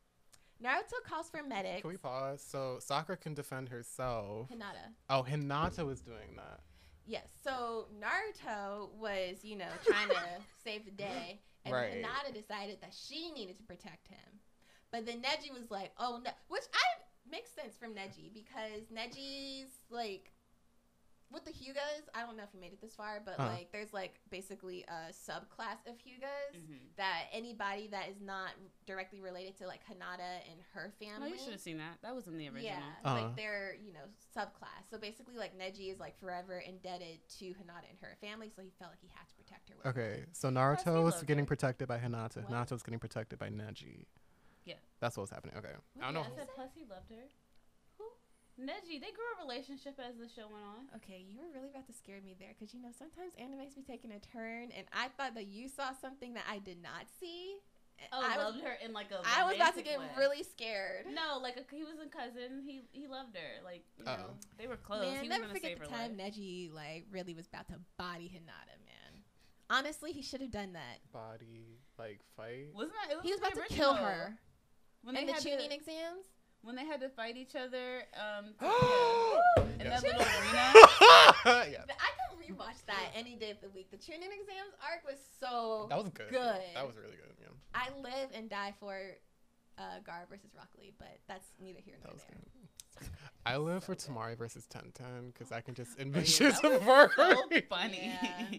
Naruto 0.62 1.02
calls 1.08 1.30
for 1.30 1.42
medics. 1.42 1.80
Can 1.80 1.90
we 1.90 1.96
pause? 1.96 2.44
So 2.46 2.78
Sakura 2.80 3.16
can 3.16 3.34
defend 3.34 3.68
herself. 3.68 4.48
Hinata. 4.50 4.92
Oh, 5.08 5.24
Hinata 5.28 5.86
was 5.86 6.00
doing 6.00 6.36
that. 6.36 6.60
Yes. 7.06 7.28
So 7.42 7.86
Naruto 7.98 8.90
was, 8.98 9.38
you 9.42 9.56
know, 9.56 9.70
trying 9.86 10.08
to 10.08 10.14
save 10.64 10.84
the 10.84 10.90
day, 10.90 11.40
and 11.64 11.74
Right. 11.74 11.92
Hinata 11.94 12.34
decided 12.34 12.80
that 12.82 12.94
she 12.94 13.30
needed 13.32 13.56
to 13.58 13.64
protect 13.64 14.08
him. 14.08 14.18
But 14.92 15.06
then 15.06 15.22
Neji 15.22 15.52
was 15.52 15.70
like, 15.70 15.92
"Oh 15.98 16.20
no," 16.24 16.30
which 16.48 16.64
I 16.74 17.30
makes 17.30 17.50
sense 17.52 17.76
from 17.76 17.94
Neji 17.94 18.32
because 18.34 18.82
Neji's 18.92 19.70
like 19.88 20.32
with 21.32 21.44
the 21.44 21.50
Hyugas. 21.52 22.08
I 22.14 22.22
don't 22.22 22.36
know 22.36 22.42
if 22.42 22.50
you 22.52 22.60
made 22.60 22.72
it 22.72 22.80
this 22.80 22.94
far, 22.94 23.20
but 23.24 23.34
Huh. 23.36 23.46
like 23.46 23.70
there's 23.72 23.92
like 23.92 24.20
basically 24.30 24.84
a 24.88 25.12
subclass 25.12 25.86
of 25.86 25.96
Hyugas 25.98 26.56
Mhm. 26.56 26.78
that 26.96 27.26
anybody 27.32 27.86
that 27.88 28.08
is 28.08 28.20
not 28.20 28.50
directly 28.86 29.20
related 29.20 29.56
to 29.58 29.66
like 29.66 29.80
Hinata 29.86 30.40
and 30.50 30.60
her 30.72 30.92
No, 31.00 31.06
family. 31.06 31.30
you 31.30 31.38
should 31.38 31.52
have 31.52 31.60
seen 31.60 31.78
that. 31.78 31.98
That 32.02 32.14
was 32.14 32.26
in 32.26 32.36
the 32.36 32.48
original. 32.48 32.64
Yeah, 32.78 32.94
Uh-huh. 33.04 33.22
like 33.26 33.36
they're 33.36 33.74
you 33.74 33.92
know 33.92 34.04
subclass. 34.36 34.88
So 34.90 34.98
basically, 34.98 35.36
like 35.36 35.56
Neji 35.56 35.92
is 35.92 35.98
like 36.00 36.18
forever 36.18 36.58
indebted 36.58 37.26
to 37.38 37.44
Hinata 37.54 37.88
and 37.88 37.98
her 38.00 38.16
family, 38.20 38.50
so 38.50 38.62
he 38.62 38.70
felt 38.70 38.90
like 38.92 39.00
he 39.00 39.08
had 39.08 39.28
to 39.28 39.34
protect 39.34 39.68
her. 39.68 39.76
with 39.76 39.86
Okay, 39.86 40.26
so 40.32 40.48
Naruto 40.50 41.02
was 41.04 41.22
getting 41.22 41.44
her. 41.44 41.48
protected 41.48 41.88
by 41.88 41.98
Hinata. 41.98 42.36
What? 42.42 42.48
Hinata 42.50 42.72
was 42.72 42.82
getting 42.82 43.00
protected 43.00 43.38
by 43.38 43.48
Neji. 43.50 44.06
Yeah. 44.64 44.74
That's 45.00 45.16
what 45.16 45.22
was 45.22 45.30
happening. 45.30 45.56
Okay. 45.56 45.74
I 45.98 46.00
don't 46.00 46.14
know. 46.14 46.20
I 46.22 46.30
said 46.36 46.48
plus 46.54 46.70
he 46.74 46.84
loved 46.84 47.08
her. 47.10 47.24
Who? 48.60 48.66
Neji. 48.66 49.00
They 49.00 49.12
grew 49.16 49.28
a 49.36 49.42
relationship 49.42 49.98
as 49.98 50.16
the 50.16 50.28
show 50.28 50.48
went 50.52 50.64
on. 50.64 50.88
Okay, 50.96 51.24
you 51.26 51.38
were 51.40 51.48
really 51.52 51.70
about 51.70 51.86
to 51.86 51.92
scare 51.92 52.20
me 52.20 52.36
there 52.38 52.52
because 52.58 52.74
you 52.74 52.80
know 52.80 52.92
sometimes 52.92 53.32
animes 53.40 53.74
be 53.74 53.82
taking 53.82 54.12
a 54.12 54.20
turn, 54.20 54.68
and 54.76 54.86
I 54.92 55.08
thought 55.16 55.34
that 55.34 55.46
you 55.46 55.68
saw 55.68 55.92
something 55.92 56.34
that 56.34 56.44
I 56.50 56.58
did 56.58 56.82
not 56.82 57.08
see. 57.18 57.56
Oh, 58.12 58.20
I 58.24 58.36
loved 58.38 58.56
was, 58.56 58.64
her 58.64 58.72
in 58.82 58.92
like 58.92 59.10
a. 59.10 59.20
I 59.24 59.44
was 59.44 59.56
about 59.56 59.76
to 59.76 59.82
get 59.82 59.98
way. 59.98 60.06
really 60.16 60.42
scared. 60.42 61.04
No, 61.12 61.38
like 61.38 61.56
a, 61.56 61.64
he 61.74 61.84
was 61.84 61.96
a 62.00 62.08
cousin. 62.08 62.62
He 62.64 62.82
he 62.92 63.06
loved 63.06 63.36
her. 63.36 63.62
Like 63.64 63.84
you 63.98 64.04
know, 64.04 64.16
Oh. 64.30 64.34
they 64.56 64.66
were 64.66 64.76
close. 64.76 65.02
Man, 65.02 65.22
he 65.22 65.28
never 65.28 65.48
forget 65.48 65.78
the 65.78 65.86
time 65.86 66.16
life. 66.16 66.32
Neji 66.32 66.72
like 66.72 67.04
really 67.10 67.34
was 67.34 67.46
about 67.46 67.68
to 67.68 67.74
body 67.98 68.24
Hinata, 68.32 68.76
man. 68.88 69.20
Honestly, 69.68 70.12
he 70.12 70.22
should 70.22 70.40
have 70.40 70.50
done 70.50 70.72
that. 70.72 70.98
Body 71.12 71.78
like 71.98 72.20
fight. 72.36 72.68
Wasn't 72.74 72.94
that? 73.04 73.12
It 73.12 73.16
was 73.16 73.24
He 73.24 73.32
was 73.32 73.40
about 73.40 73.54
to 73.54 73.74
kill 73.74 73.94
her 73.94 74.38
when 75.02 75.14
in 75.16 75.26
they 75.26 75.32
the 75.32 75.32
had 75.34 75.42
Chunin 75.42 75.68
to, 75.68 75.74
exams. 75.74 76.24
When 76.62 76.76
they 76.76 76.84
had 76.84 77.00
to 77.00 77.08
fight 77.08 77.36
each 77.36 77.54
other. 77.56 78.02
Um, 78.14 78.52
to- 78.60 79.62
in 79.80 79.86
Yes. 79.86 80.02
that 80.02 80.12
little 80.12 80.20
arena. 80.20 81.70
yeah. 81.72 81.84
I 81.88 82.10
could 82.28 82.38
rewatch 82.56 82.84
that 82.86 83.12
any 83.14 83.34
day 83.34 83.50
of 83.50 83.60
the 83.62 83.70
week. 83.70 83.90
The 83.90 83.96
Chunin 83.96 84.28
exams 84.32 84.74
arc 84.82 85.02
was 85.06 85.18
so 85.40 85.86
That 85.88 85.96
was 85.98 86.08
good. 86.10 86.28
good. 86.30 86.60
That 86.74 86.86
was 86.86 86.96
really 86.96 87.16
good. 87.16 87.34
Yeah. 87.40 87.48
I 87.74 87.88
live 88.02 88.28
and 88.34 88.50
die 88.50 88.74
for 88.78 88.94
uh, 89.78 89.82
Gaara 90.06 90.28
versus 90.28 90.50
Rock 90.54 90.68
Lee, 90.78 90.92
but 90.98 91.18
that's 91.28 91.46
neither 91.62 91.80
here 91.82 91.94
nor 92.04 92.12
there. 92.14 92.26
good. 92.98 93.08
I 93.46 93.56
live 93.56 93.84
for 93.84 93.94
Temari 93.94 94.36
versus 94.36 94.66
Tenten 94.70 95.32
because 95.32 95.50
I 95.50 95.62
can 95.62 95.72
just 95.74 95.92
Oh, 95.92 95.94
yeah, 96.00 96.04
envision 96.04 96.48
that 96.50 96.62
was 96.62 96.80
Temari. 96.82 97.10
so 97.16 97.60
funny. 97.70 98.12
Yeah. 98.22 98.58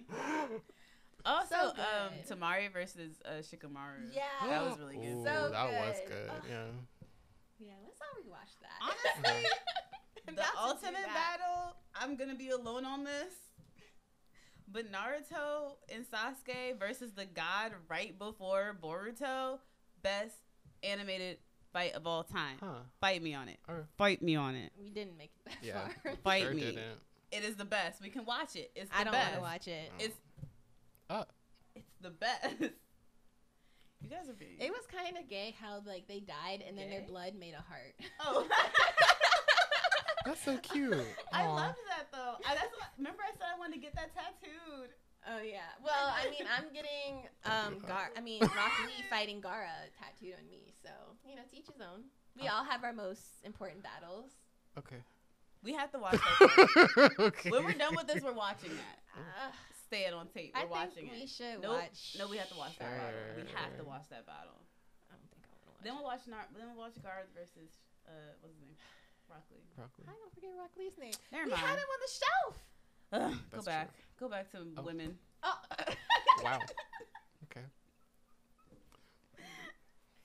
also, 1.25 1.55
So 1.75 1.81
um. 1.81 2.13
Temari 2.27 2.73
versus 2.73 3.21
uh, 3.23 3.41
Shikamaru. 3.41 4.09
Yeah. 4.11 4.23
That 4.47 4.63
was 4.63 4.79
really 4.79 4.95
good. 4.95 5.17
Ooh, 5.17 5.23
So 5.23 5.49
that 5.51 5.69
was 5.71 5.97
good. 6.07 6.27
good. 6.27 6.49
Yeah. 6.49 6.63
Yeah, 7.63 7.73
let's 7.83 7.99
all 8.01 8.21
rewatch 8.23 8.57
that. 8.61 8.79
Honestly, 8.81 9.49
the 10.25 10.33
about 10.33 10.45
to 10.45 10.51
do 10.51 10.57
ultimate 10.87 11.05
battle, 11.07 11.75
I'm 11.95 12.15
gonna 12.15 12.35
be 12.35 12.49
alone 12.49 12.85
on 12.85 13.03
this. 13.03 13.33
But 14.71 14.85
Naruto 14.91 15.73
and 15.93 16.05
Sasuke 16.05 16.79
versus 16.79 17.11
the 17.11 17.25
god 17.25 17.73
right 17.89 18.17
before 18.17 18.75
Boruto, 18.81 19.59
best 20.01 20.35
animated 20.81 21.37
fight 21.73 21.93
of 21.93 22.07
all 22.07 22.23
time. 22.23 22.57
Huh. 22.59 22.79
Fight 22.99 23.21
me 23.21 23.33
on 23.33 23.47
it. 23.49 23.57
Alright. 23.69 23.85
Fight 23.97 24.21
me 24.21 24.35
on 24.35 24.55
it. 24.55 24.71
We 24.79 24.89
didn't 24.89 25.17
make 25.17 25.31
it 25.45 25.51
that 25.51 25.57
Yeah. 25.61 25.87
far. 26.03 26.13
Fight 26.23 26.43
Sure 26.43 26.53
me. 26.53 26.61
didn't. 26.61 26.99
It 27.31 27.43
is 27.43 27.55
the 27.57 27.65
best. 27.65 28.01
We 28.01 28.09
can 28.09 28.25
watch 28.25 28.55
it. 28.55 28.71
It's 28.75 28.89
the 28.89 28.97
I 28.97 29.03
don't 29.03 29.13
want 29.13 29.33
to 29.35 29.39
watch 29.41 29.67
it. 29.67 29.89
Oh. 29.91 30.03
It's 30.03 30.17
Oh. 31.09 31.25
it's 31.75 31.91
the 32.01 32.09
best. 32.11 32.55
You 34.03 34.09
guys 34.09 34.27
are 34.29 34.33
being. 34.33 34.57
It 34.59 34.71
was 34.71 34.81
kind 34.91 35.17
of 35.17 35.29
gay 35.29 35.55
how 35.61 35.81
like 35.85 36.07
they 36.07 36.19
died 36.19 36.63
and 36.67 36.77
then 36.77 36.89
their 36.89 37.01
blood 37.07 37.33
made 37.39 37.53
a 37.53 37.61
heart. 37.61 37.93
oh. 38.19 38.47
That's 40.25 40.43
so 40.43 40.57
cute. 40.57 40.93
I 41.33 41.43
Aw. 41.45 41.55
loved 41.55 41.79
that 41.89 42.05
though. 42.11 42.35
I, 42.45 42.53
that's 42.53 42.71
what, 42.77 42.89
remember 42.97 43.23
I 43.25 43.31
said 43.33 43.47
I 43.55 43.57
wanted 43.57 43.73
to 43.75 43.81
get 43.81 43.95
that 43.95 44.11
tattooed. 44.13 44.89
Oh 45.27 45.41
yeah. 45.41 45.65
Well, 45.83 46.13
I 46.13 46.29
mean, 46.29 46.45
I'm 46.45 46.65
getting 46.73 47.25
um 47.45 47.81
Gaara. 47.89 48.13
I 48.15 48.21
mean, 48.21 48.41
Rock 48.41 48.71
Lee 48.85 49.03
fighting 49.09 49.41
Gaara 49.41 49.89
tattooed 49.97 50.35
on 50.37 50.47
me. 50.49 50.73
So 50.83 50.89
you 51.27 51.35
know, 51.35 51.41
to 51.49 51.57
each 51.57 51.65
his 51.67 51.81
own. 51.81 52.03
We 52.39 52.47
Oh. 52.47 52.57
all 52.57 52.63
have 52.63 52.83
our 52.83 52.93
most 52.93 53.21
important 53.43 53.81
battles. 53.83 54.29
Okay. 54.77 55.01
We 55.63 55.73
have 55.73 55.91
to 55.91 55.99
watch 55.99 56.13
that. 56.17 57.11
okay. 57.19 57.49
when 57.49 57.65
we're 57.65 57.73
done 57.73 57.95
with 57.95 58.07
this, 58.07 58.23
we're 58.23 58.31
watching 58.33 58.69
that. 58.71 58.99
Uh, 59.17 59.51
Stay 59.91 60.07
it 60.07 60.13
on 60.15 60.31
tape. 60.31 60.55
We're 60.55 60.71
watching 60.71 61.11
think 61.11 61.19
we 61.19 61.27
it. 61.27 61.35
should 61.35 61.59
Nope. 61.59 61.83
watch. 61.83 62.15
No, 62.15 62.31
we 62.31 62.39
have 62.39 62.47
to 62.47 62.55
watch 62.55 62.79
that 62.79 62.87
battle. 62.95 63.19
We 63.35 63.43
have 63.51 63.75
to 63.75 63.83
watch 63.83 64.07
that 64.07 64.23
battle. 64.23 64.55
I 65.11 65.19
don't 65.19 65.27
think 65.35 65.43
I 65.43 65.51
want 65.51 65.59
to 65.59 65.67
watch. 65.67 65.83
Then 65.83 65.91
it. 65.91 65.95
we'll 65.99 66.07
watch 66.07 66.23
Nar- 66.31 66.47
then 66.55 66.63
we'll 66.71 66.79
watch 66.87 66.95
Gaara 67.03 67.27
versus 67.35 67.67
uh 68.07 68.31
what's 68.39 68.55
his 68.55 68.63
name? 68.63 68.79
Broccoli. 69.27 69.59
Broccoli. 69.75 70.05
I 70.07 70.15
don't 70.15 70.31
forget 70.31 70.51
Rock 70.55 70.71
Lee's 70.79 70.95
name. 70.95 71.11
Never 71.27 71.51
mind. 71.51 71.51
we 71.51 71.59
had 71.59 71.75
mind. 71.75 71.83
him 71.83 71.91
on 71.91 71.99
the 71.99 72.11
shelf. 72.15 72.53
Ugh, 73.11 73.35
go 73.35 73.35
That's 73.51 73.65
back. 73.67 73.87
Go 74.15 74.29
back 74.31 74.47
to 74.55 74.63
Oh. 74.79 74.81
women. 74.81 75.19
Oh. 75.43 75.59
Wow. 76.41 76.59
Okay. 77.51 77.67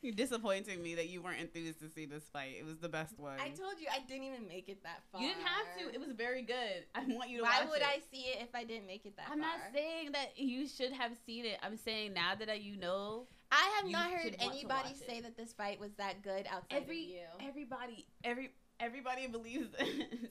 You're 0.06 0.14
disappointing 0.14 0.80
me 0.84 0.94
that 0.94 1.08
you 1.08 1.20
weren't 1.20 1.40
enthused 1.40 1.80
to 1.80 1.88
see 1.90 2.06
this 2.06 2.22
fight. 2.32 2.54
It 2.56 2.64
was 2.64 2.78
the 2.78 2.88
best 2.88 3.18
one. 3.18 3.40
I 3.40 3.48
told 3.48 3.80
you 3.80 3.88
I 3.92 3.98
didn't 4.06 4.22
even 4.22 4.46
make 4.46 4.68
it 4.68 4.80
that 4.84 5.02
far. 5.10 5.20
you 5.20 5.26
didn't 5.26 5.42
have 5.48 5.66
to. 5.78 5.92
It 5.92 5.98
was 5.98 6.12
very 6.16 6.42
good. 6.42 6.84
I 6.94 7.00
want 7.08 7.28
you 7.28 7.38
to 7.38 7.42
Why 7.42 7.62
watch 7.62 7.70
would 7.70 7.80
it. 7.80 7.88
I 7.88 7.98
see 8.12 8.20
it 8.30 8.38
if 8.40 8.54
I 8.54 8.62
didn't 8.62 8.86
make 8.86 9.04
it 9.04 9.16
that 9.16 9.26
far? 9.26 9.34
I'm 9.34 9.40
far? 9.42 9.48
not 9.50 9.74
saying 9.74 10.12
that 10.12 10.38
you 10.38 10.68
should 10.68 10.92
have 10.92 11.10
seen 11.26 11.44
it. 11.44 11.58
I'm 11.60 11.76
saying 11.76 12.12
now 12.14 12.36
that 12.36 12.48
I- 12.48 12.52
you 12.54 12.76
know 12.76 13.26
I 13.50 13.80
have 13.80 13.90
not 13.90 14.12
heard 14.12 14.22
should 14.22 14.38
want 14.38 14.52
to 14.52 14.58
anybody 14.58 14.88
watch 14.90 15.00
it. 15.02 15.06
say 15.08 15.20
that 15.22 15.36
this 15.36 15.52
fight 15.54 15.80
was 15.80 15.90
that 15.98 16.22
good 16.22 16.46
outside 16.48 16.66
every 16.82 17.02
of 17.02 17.08
you. 17.10 17.48
everybody 17.48 18.06
every 18.22 18.50
everybody 18.78 19.26
believes 19.26 19.72
this. 19.76 19.88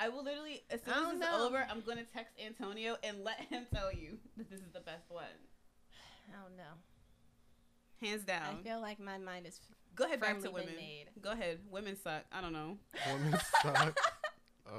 I 0.00 0.08
will 0.08 0.24
literally 0.24 0.62
as 0.70 0.80
soon 0.82 0.94
I 0.94 0.96
as 0.96 1.02
don't 1.04 1.12
it's 1.16 1.20
know. 1.30 1.46
over, 1.46 1.66
I'm 1.70 1.82
gonna 1.82 2.04
text 2.04 2.32
Antonio 2.42 2.96
and 3.04 3.22
let 3.22 3.38
him 3.38 3.66
tell 3.70 3.92
you 3.92 4.16
that 4.38 4.48
this 4.50 4.60
is 4.60 4.72
the 4.72 4.80
best 4.80 5.10
one, 5.10 5.24
I 6.30 6.42
don't 6.42 6.56
know. 6.56 6.72
Hands 8.02 8.24
down. 8.24 8.58
I 8.60 8.62
feel 8.62 8.80
like 8.80 8.98
my 9.00 9.18
mind 9.18 9.46
is. 9.46 9.60
Go 9.94 10.04
ahead 10.04 10.20
back 10.20 10.40
to 10.40 10.50
women. 10.50 10.74
made. 10.76 11.06
Go 11.20 11.32
ahead, 11.32 11.58
women 11.70 11.96
suck. 12.02 12.24
I 12.32 12.40
don't 12.40 12.52
know. 12.52 12.78
Women 13.12 13.38
suck. 13.62 13.98
Uh. 14.66 14.72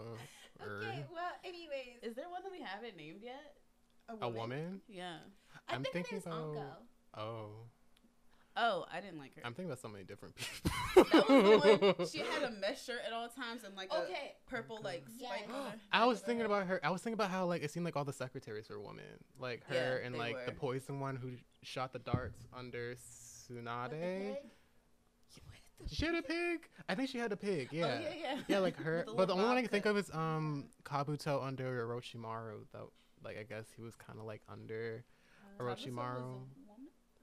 Okay, 0.65 1.05
well, 1.13 1.31
anyways, 1.43 1.97
Is 2.03 2.15
there 2.15 2.29
one 2.29 2.41
that 2.43 2.51
we 2.51 2.61
haven't 2.61 2.95
named 2.95 3.19
yet? 3.21 3.55
A 4.21 4.29
woman? 4.29 4.81
Yeah. 4.87 5.17
I 5.67 5.75
I'm 5.75 5.83
think 5.83 5.93
thinking 5.93 6.17
about- 6.19 6.33
Anko. 6.49 6.65
Oh. 7.17 7.49
Oh, 8.55 8.85
I 8.93 9.01
didn't 9.01 9.17
like 9.17 9.33
her. 9.35 9.41
I'm 9.43 9.53
thinking 9.53 9.71
about 9.71 9.79
so 9.81 9.87
many 9.87 10.03
different 10.03 10.35
that 10.95 11.11
was 11.11 11.61
the 11.63 11.77
people. 11.77 11.93
one. 11.97 12.07
She 12.11 12.19
had 12.19 12.43
a 12.43 12.51
mesh 12.51 12.85
shirt 12.85 12.99
at 13.05 13.11
all 13.11 13.27
times 13.27 13.63
and 13.65 13.75
like 13.75 13.91
a 13.91 14.03
Okay, 14.03 14.35
purple 14.47 14.79
like 14.83 15.03
spike. 15.09 15.47
Yes. 15.47 15.49
on. 15.53 15.73
I 15.91 16.05
was 16.05 16.19
thinking 16.21 16.45
about 16.45 16.67
her. 16.67 16.79
I 16.83 16.91
was 16.91 17.01
thinking 17.01 17.15
about 17.15 17.31
how 17.31 17.45
like 17.47 17.63
it 17.63 17.71
seemed 17.71 17.83
like 17.85 17.95
all 17.97 18.05
the 18.05 18.13
secretaries 18.13 18.69
were 18.69 18.79
women, 18.79 19.03
like 19.39 19.63
her 19.69 19.99
Yeah, 20.01 20.05
and 20.05 20.13
they 20.13 20.19
like 20.19 20.45
the 20.45 20.51
poison 20.51 20.99
one 20.99 21.15
who 21.15 21.31
shot 21.63 21.93
the 21.93 21.99
darts 21.99 22.45
under 22.55 22.89
With 22.89 22.99
Tsunade. 23.49 24.37
She 25.91 26.05
had 26.05 26.15
a 26.15 26.21
pig. 26.21 26.69
I 26.87 26.95
think 26.95 27.09
she 27.09 27.17
had 27.17 27.31
a 27.33 27.37
pig. 27.37 27.67
Yeah. 27.71 27.85
Oh, 27.99 28.01
yeah, 28.01 28.09
yeah. 28.35 28.41
Yeah, 28.47 28.59
like 28.59 28.77
her. 28.77 29.03
With 29.07 29.17
but 29.17 29.27
the 29.27 29.33
only 29.33 29.45
one 29.45 29.57
I 29.57 29.61
can 29.61 29.69
think 29.69 29.85
of 29.85 29.97
is 29.97 30.09
um 30.13 30.65
Kabuto 30.83 31.43
under 31.45 31.85
Orochimaru. 31.85 32.65
Though, 32.71 32.91
like 33.23 33.37
I 33.37 33.43
guess 33.43 33.65
he 33.75 33.81
was 33.81 33.95
kind 33.95 34.19
of 34.19 34.25
like 34.25 34.41
under 34.49 35.03
Kabuto 35.59 35.65
was 35.69 35.83
a 35.83 35.89
Orochimaru. 35.89 36.21
woman? 36.21 36.47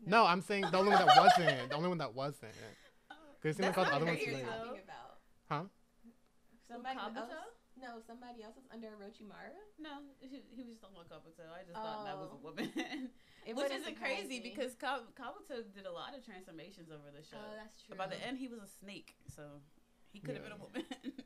No, 0.06 0.26
I'm 0.26 0.40
saying 0.42 0.64
the 0.70 0.76
only 0.78 0.90
one 0.92 1.06
that 1.06 1.16
wasn't. 1.38 1.70
The 1.70 1.76
only 1.76 1.88
one 1.88 1.98
that 1.98 2.14
wasn't. 2.14 2.52
Oh. 3.10 3.14
Because 3.40 3.56
it 3.58 3.62
seemed 3.62 3.76
like 3.76 3.78
all 3.78 3.84
the 3.84 3.94
other 3.96 4.04
her 4.06 4.12
ones. 4.12 4.20
What 4.20 4.28
are 4.28 4.30
you 4.30 4.36
like- 4.44 4.46
talking 4.58 4.80
about? 4.84 5.18
Huh? 5.48 5.62
Somebody 6.68 6.98
Kabuto? 6.98 7.32
else? 7.32 7.56
No, 7.80 7.96
somebody 8.06 8.42
else 8.44 8.56
was 8.56 8.64
under 8.72 8.88
Orochimaru. 8.88 9.56
No, 9.80 10.04
he, 10.20 10.44
he 10.52 10.62
was 10.62 10.68
just 10.76 10.80
talking 10.82 10.96
about 11.00 11.08
Kabuto. 11.08 11.48
I 11.48 11.64
just 11.64 11.74
thought 11.80 12.04
that 12.04 12.16
was 12.18 12.28
a 12.28 12.36
Oh. 12.36 12.44
woman. 12.44 12.68
It 13.46 13.56
Which 13.56 13.66
isn't 13.72 13.94
surprise 13.94 14.18
crazy 14.20 14.40
me. 14.40 14.50
because 14.54 14.74
Kabuto 14.76 15.64
did 15.74 15.86
a 15.86 15.92
lot 15.92 16.14
of 16.16 16.24
transformations 16.24 16.90
over 16.90 17.10
the 17.14 17.22
show. 17.24 17.36
Oh, 17.40 17.54
that's 17.56 17.82
true. 17.82 17.96
By 17.96 18.06
the 18.06 18.20
end, 18.24 18.38
he 18.38 18.48
was 18.48 18.60
a 18.60 18.68
snake, 18.80 19.14
so 19.34 19.42
he 20.12 20.20
could 20.20 20.34
have 20.36 20.44
Yeah. 20.44 20.50
been 20.50 20.58
a 20.60 20.62
woman. 20.62 20.84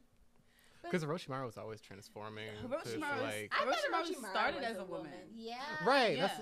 Because 0.82 1.02
Orochimaru 1.02 1.46
was 1.46 1.56
always 1.56 1.80
transforming. 1.80 2.44
Orochimaru 2.62 3.22
like, 3.22 3.52
I 3.58 3.64
thought 3.64 3.74
Orochimaru 3.90 4.16
Orochimaru 4.20 4.30
started 4.30 4.60
was 4.60 4.64
as 4.70 4.76
a 4.78 4.84
woman. 4.84 5.12
Yeah. 5.34 5.56
right. 5.86 6.14
yeah. 6.18 6.26
That's 6.26 6.40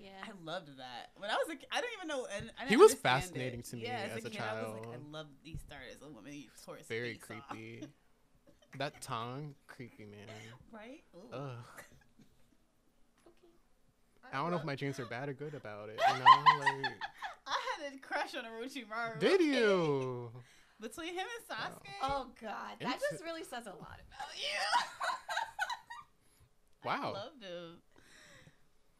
Yeah. 0.00 0.10
I 0.22 0.30
loved 0.44 0.68
that. 0.78 1.10
When 1.16 1.28
I 1.28 1.34
was 1.34 1.48
a 1.50 1.56
kid, 1.56 1.66
I 1.72 1.80
didn't 1.80 1.94
even 1.96 2.06
know. 2.08 2.26
And 2.36 2.50
I 2.56 2.60
didn't 2.62 2.68
He 2.70 2.76
was 2.76 2.94
fascinating 2.94 3.60
it. 3.60 3.66
to 3.66 3.76
me 3.76 3.82
yeah, 3.82 4.08
as 4.14 4.24
a 4.24 4.30
kid, 4.30 4.40
I 4.40 4.62
was 4.62 4.74
like, 4.74 4.86
I 4.86 4.90
child. 4.92 5.10
love 5.10 5.26
he 5.42 5.56
started 5.56 5.88
as 5.96 6.02
a 6.02 6.08
woman. 6.08 6.32
He 6.32 6.48
tore 6.64 6.76
his 6.76 6.86
very 6.86 7.14
face 7.14 7.30
off. 7.40 7.48
creepy. 7.48 7.88
that 8.78 9.00
tongue, 9.02 9.56
creepy 9.66 10.04
man. 10.04 10.28
right? 10.72 11.02
Ooh. 11.16 11.34
Ugh. 11.36 11.82
Okay. 14.34 14.40
I 14.40 14.42
don't 14.42 14.50
know 14.50 14.58
if 14.58 14.64
my 14.64 14.74
dreams 14.74 14.98
are 14.98 15.06
bad 15.06 15.28
or 15.28 15.32
good 15.32 15.54
about 15.54 15.88
it. 15.88 16.00
You 16.08 16.14
know, 16.18 16.24
like, 16.58 16.92
I 17.46 17.56
had 17.82 17.94
a 17.94 17.98
crush 17.98 18.34
on 18.34 18.44
Orochimaru. 18.44 19.20
did 19.20 19.40
you? 19.40 20.30
Between 20.80 21.14
him 21.14 21.24
and 21.38 21.56
Sasuke. 21.58 21.86
Oh, 22.02 22.26
oh 22.26 22.26
God, 22.40 22.76
that 22.80 22.94
Inter- 22.94 22.98
just 23.12 23.22
really 23.22 23.44
says 23.44 23.66
a 23.66 23.70
lot 23.70 24.00
about 24.08 24.28
oh, 24.28 24.36
you. 24.36 24.82
Wow. 26.84 27.00
I 27.00 27.18
loved 27.18 27.42
him. 27.42 27.78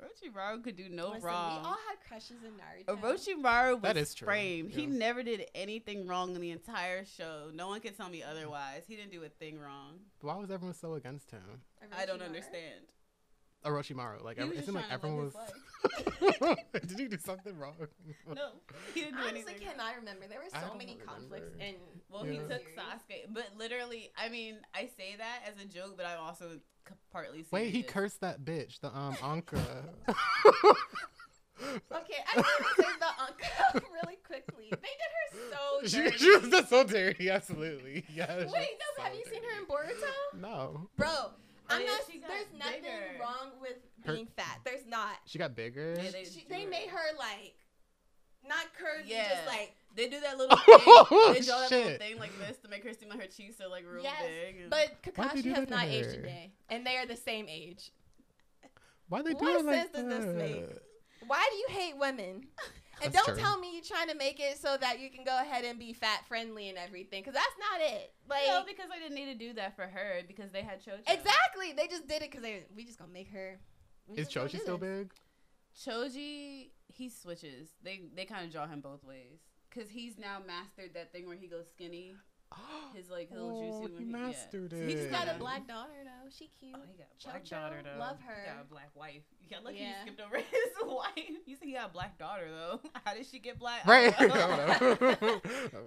Orochimaru 0.03 0.65
could 0.65 0.77
do 0.77 0.89
no 0.89 1.09
Listen, 1.09 1.25
wrong. 1.25 1.61
We 1.61 1.69
all 1.69 1.77
had 1.87 1.99
crushes 2.09 2.39
in 2.43 2.53
Naruto. 2.53 2.99
Orochimaru 2.99 3.75
was 3.75 3.83
That 3.83 3.97
is 3.99 4.15
true, 4.15 4.25
framed. 4.25 4.71
He 4.71 4.85
yeah. 4.85 4.89
never 4.89 5.23
did 5.23 5.45
anything 5.55 6.07
wrong 6.07 6.35
in 6.35 6.41
the 6.41 6.51
entire 6.51 7.05
show. 7.05 7.51
No 7.53 7.69
one 7.69 7.81
can 7.81 7.93
tell 7.93 8.09
me 8.09 8.23
otherwise. 8.23 8.85
He 8.89 8.97
didn't 8.97 9.13
do 9.13 9.23
a 9.25 9.29
thing 9.29 9.59
wrong. 9.59 9.99
Why 10.23 10.37
was 10.37 10.51
everyone 10.51 10.75
so 10.75 10.95
against 10.95 11.31
him? 11.31 11.43
I 11.95 12.07
don't 12.07 12.23
understand. 12.23 12.87
Orochimaru, 13.65 14.23
like 14.23 14.37
He 14.37 14.43
every, 14.43 14.57
was 14.57 14.65
it 14.65 14.67
just 14.67 14.67
seemed 14.67 14.77
like 14.77 14.87
to 14.89 14.93
everyone 14.93 15.25
live 15.25 15.35
was. 15.35 16.57
Did 16.87 16.99
he 16.99 17.09
do 17.09 17.19
something 17.19 17.57
wrong? 17.59 17.75
No, 18.35 18.49
he 18.95 19.01
didn't 19.03 19.17
do 19.17 19.21
Honestly, 19.23 19.41
anything. 19.53 19.69
cannot 19.69 19.97
remember. 19.97 20.27
There 20.29 20.39
were 20.39 20.51
so 20.61 20.69
don't 20.69 20.79
many 20.79 20.97
conflicts 21.07 21.53
remember. 21.53 21.65
in. 21.65 21.75
Well, 22.11 22.25
he 22.25 22.39
took 22.39 22.49
series. 22.63 22.77
Sasuke, 22.79 23.33
but 23.35 23.49
literally, 23.57 24.11
I 24.17 24.29
mean, 24.29 24.57
I 24.75 24.89
say 24.97 25.17
that 25.19 25.41
as 25.47 25.63
a 25.63 25.67
joke, 25.67 25.97
but 25.97 26.07
I'm 26.07 26.21
also 26.21 26.59
c- 26.89 26.95
partly 27.13 27.43
serious. 27.45 27.53
Wait, 27.53 27.71
he 27.71 27.83
cursed 27.83 28.21
that 28.21 28.45
bitch, 28.45 28.81
the 28.81 28.89
um 28.97 29.17
Anko. 29.23 29.59
Okay, 31.93 32.17
I 32.35 32.37
want 32.37 32.47
to 32.77 32.83
say 32.83 32.89
the 32.99 33.07
uncle 33.81 33.89
really 34.03 34.17
quickly. 34.27 34.67
They 34.71 34.77
did 34.77 35.11
her 35.15 35.39
so 35.53 35.87
she, 35.87 35.97
dirty. 36.05 36.19
she 36.19 36.31
was 36.37 36.49
just 36.51 36.69
so 36.69 36.83
dirty. 36.85 37.31
Absolutely, 37.31 38.05
yeah. 38.13 38.37
Wait, 38.39 38.49
no, 38.99 39.05
have 39.05 39.15
you 39.15 39.23
seen 39.31 39.41
her 39.43 39.61
in 39.61 39.67
Boruto? 39.67 40.41
No, 40.41 40.89
Bro, 40.97 41.31
I'm 41.71 41.81
yeah, 41.81 41.87
not. 41.89 42.01
she 42.11 42.19
There's 42.19 42.47
nothing 42.59 42.83
bigger. 42.83 43.21
wrong 43.21 43.51
with 43.61 43.77
Her- 44.05 44.13
being 44.15 44.27
fat. 44.37 44.61
There's 44.65 44.87
not. 44.87 45.17
she 45.27 45.39
got 45.39 45.55
bigger. 45.57 45.95
Yeah, 45.97 46.11
they, 46.11 46.25
She, 46.25 46.45
they 46.49 46.67
made 46.67 46.89
her 46.89 47.17
like 47.19 47.55
not 48.47 48.67
curvy, 48.79 49.05
Yeah. 49.07 49.29
just 49.31 49.47
like. 49.47 49.75
They 49.97 50.09
do 50.09 50.21
that 50.21 50.37
little 50.39 50.57
thing. 50.57 50.65
Oh, 50.87 51.33
they 51.33 51.41
draw 51.41 51.61
that 51.61 51.71
little 51.71 51.99
thing 51.99 52.19
like 52.19 52.37
this 52.41 52.57
to 52.59 52.69
make 52.69 52.83
her 52.85 52.93
seem 52.93 53.09
like 53.09 53.21
her 53.21 53.29
cheeks 53.29 53.61
are 53.61 53.69
like 53.69 53.85
real 53.89 54.03
Yes, 54.03 54.23
big. 54.27 54.69
But 54.69 54.89
Kakashi 55.05 55.45
has 55.55 55.61
that 55.61 55.71
not 55.71 55.87
aged 55.87 56.09
a 56.09 56.23
day, 56.23 56.53
and 56.69 56.85
they 56.85 56.97
are 56.97 57.07
the 57.07 57.17
same 57.17 57.47
age. 57.49 57.93
Why 59.09 59.23
they 59.23 59.31
do 59.35 59.37
What 59.37 59.61
it 59.61 59.65
like 59.67 59.75
sense 59.77 59.91
does 59.93 60.07
this 60.09 60.35
make? 60.35 60.69
that? 60.69 60.83
Why 61.29 61.49
do 61.51 61.57
you 61.57 61.67
hate 61.69 61.97
women? 61.97 62.47
And 63.03 63.13
That's 63.13 63.27
don't 63.27 63.35
true. 63.35 63.43
tell 63.43 63.59
me 63.59 63.73
you're 63.75 63.83
trying 63.85 64.09
to 64.09 64.15
make 64.15 64.39
it 64.41 64.59
so 64.59 64.77
that 64.81 65.01
you 65.01 65.11
can 65.11 65.25
go 65.25 65.37
ahead 65.41 65.65
and 65.65 65.79
be 65.79 65.93
fat 65.93 66.27
friendly 66.29 66.69
and 66.69 66.79
everything, 66.79 67.23
because 67.23 67.35
that's 67.35 67.57
not 67.59 67.81
it. 67.81 68.13
Like 68.29 68.43
no, 68.47 68.63
because 68.67 68.87
I 68.95 68.99
didn't 68.99 69.15
need 69.15 69.33
to 69.33 69.39
do 69.39 69.53
that 69.55 69.77
for 69.77 69.83
her 69.83 70.21
because 70.27 70.51
they 70.53 70.63
had 70.63 70.81
Choji. 70.81 71.01
exactly, 71.07 71.73
they 71.77 71.87
just 71.89 72.07
did 72.07 72.23
it 72.23 72.31
because 72.31 72.43
they 72.43 72.65
we 72.75 72.85
just 72.85 72.99
gonna 72.99 73.13
make 73.13 73.31
her. 73.31 73.59
Is 74.15 74.29
Choji 74.29 74.61
still 74.61 74.79
this. 74.79 74.89
big? 74.99 75.13
Choji, 75.77 76.71
he 76.89 77.09
switches. 77.09 77.71
They 77.83 78.03
they 78.15 78.25
kind 78.25 78.45
of 78.47 78.53
draw 78.53 78.67
him 78.67 78.81
both 78.81 79.03
ways 79.05 79.41
because 79.71 79.91
he's 79.91 80.19
now 80.19 80.39
mastered 80.47 80.95
that 80.95 81.13
thing 81.13 81.27
where 81.27 81.37
he 81.37 81.47
goes 81.47 81.67
skinny. 81.69 82.15
His 82.95 83.11
like 83.11 83.31
little 83.31 83.51
Oh, 83.51 83.63
jutsu. 83.63 83.89
he 83.89 83.95
when 83.95 84.05
he, 84.07 84.13
mastered 84.13 84.73
yeah. 84.73 84.79
it. 84.79 84.89
He's 84.91 85.07
got 85.07 85.29
a 85.29 85.35
black 85.39 85.67
daughter 85.67 85.93
though. 86.05 86.31
She 86.31 86.49
cute. 86.59 86.75
Oh, 86.77 86.81
he 86.87 86.97
got 86.97 87.07
a 87.11 87.25
black 87.29 87.45
Chocho, 87.45 87.51
daughter 87.51 87.83
though. 87.85 87.99
love 87.99 88.19
He 88.21 88.27
her. 88.27 88.45
got 88.47 88.63
a 88.63 88.69
black 88.69 88.91
wife. 88.95 89.23
Yeah, 89.51 89.59
look, 89.63 89.75
Yeah. 89.77 89.93
he 90.05 90.09
skipped 90.11 90.21
over 90.23 90.37
his 90.39 90.73
wife. 90.83 91.13
You 91.45 91.55
said 91.57 91.69
he 91.69 91.75
got 91.75 91.91
a 91.91 91.93
black 91.93 92.19
daughter 92.19 92.49
though. 92.51 92.81
How 93.05 93.13
did 93.15 93.27
she 93.27 93.39
get 93.41 93.59
black? 93.59 93.83
I 93.87 93.91
Right. 94.07 94.19
don't 94.19 94.33
I 94.33 94.79
don't 94.79 95.01
know. 95.21 95.41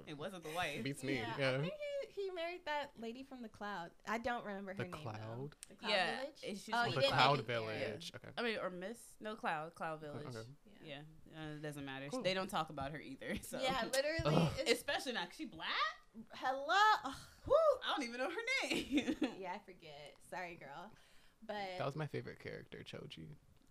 it 0.06 0.16
wasn't 0.18 0.44
the 0.44 0.52
wife. 0.56 0.84
Beats 0.84 1.04
me. 1.04 1.20
I 1.20 1.40
Yeah. 1.40 1.58
think 1.62 1.74
he, 2.16 2.22
he 2.24 2.30
married 2.32 2.62
that 2.66 2.92
lady 3.02 3.24
from 3.28 3.42
the 3.42 3.50
cloud. 3.50 3.90
I 4.08 4.20
don't 4.20 4.46
remember 4.46 4.74
her 4.74 4.78
The 4.78 4.84
name. 4.84 4.92
though. 4.92 4.98
cloud. 5.12 5.50
The 5.70 5.76
cloud 5.76 5.90
yeah, 5.90 6.16
village. 6.20 6.36
it's 6.44 6.62
just 6.66 6.70
Oh, 6.78 6.84
Oh, 6.88 6.92
the 6.92 7.02
Cloud 7.08 7.32
make 7.32 7.40
it 7.40 7.48
there. 7.48 7.60
Village. 7.62 8.12
Okay. 8.16 8.28
I 8.38 8.42
mean, 8.44 8.58
or 8.62 8.70
Miss? 8.70 8.98
No, 9.20 9.34
Cloud. 9.36 9.74
Cloud 9.74 10.02
Village. 10.02 10.28
okay. 10.28 10.38
Yeah. 10.86 10.96
Yeah, 11.34 11.40
uh, 11.42 11.56
it 11.56 11.62
doesn't 11.64 11.84
matter. 11.86 12.06
Cool. 12.12 12.22
They 12.22 12.34
don't 12.36 12.50
talk 12.50 12.70
about 12.70 12.92
her 12.92 13.00
either. 13.00 13.36
So 13.42 13.60
Yeah, 13.60 13.84
literally. 13.92 14.36
Ugh. 14.44 14.52
It's, 14.60 14.72
especially 14.74 15.14
not 15.14 15.30
'cause 15.30 15.38
she 15.38 15.46
black. 15.46 15.68
Hello. 16.34 16.76
Ugh. 17.06 17.14
Woo! 17.48 17.54
I 17.86 17.96
don't 17.96 18.08
even 18.08 18.20
know 18.20 18.30
her 18.30 18.68
name. 18.70 19.16
Yeah, 19.40 19.52
I 19.56 19.60
forget. 19.66 20.14
Sorry, 20.30 20.56
girl. 20.60 20.92
But 21.46 21.56
That 21.78 21.86
was 21.86 21.96
my 21.96 22.08
favorite 22.08 22.40
character, 22.40 22.80
Choji. 22.80 23.28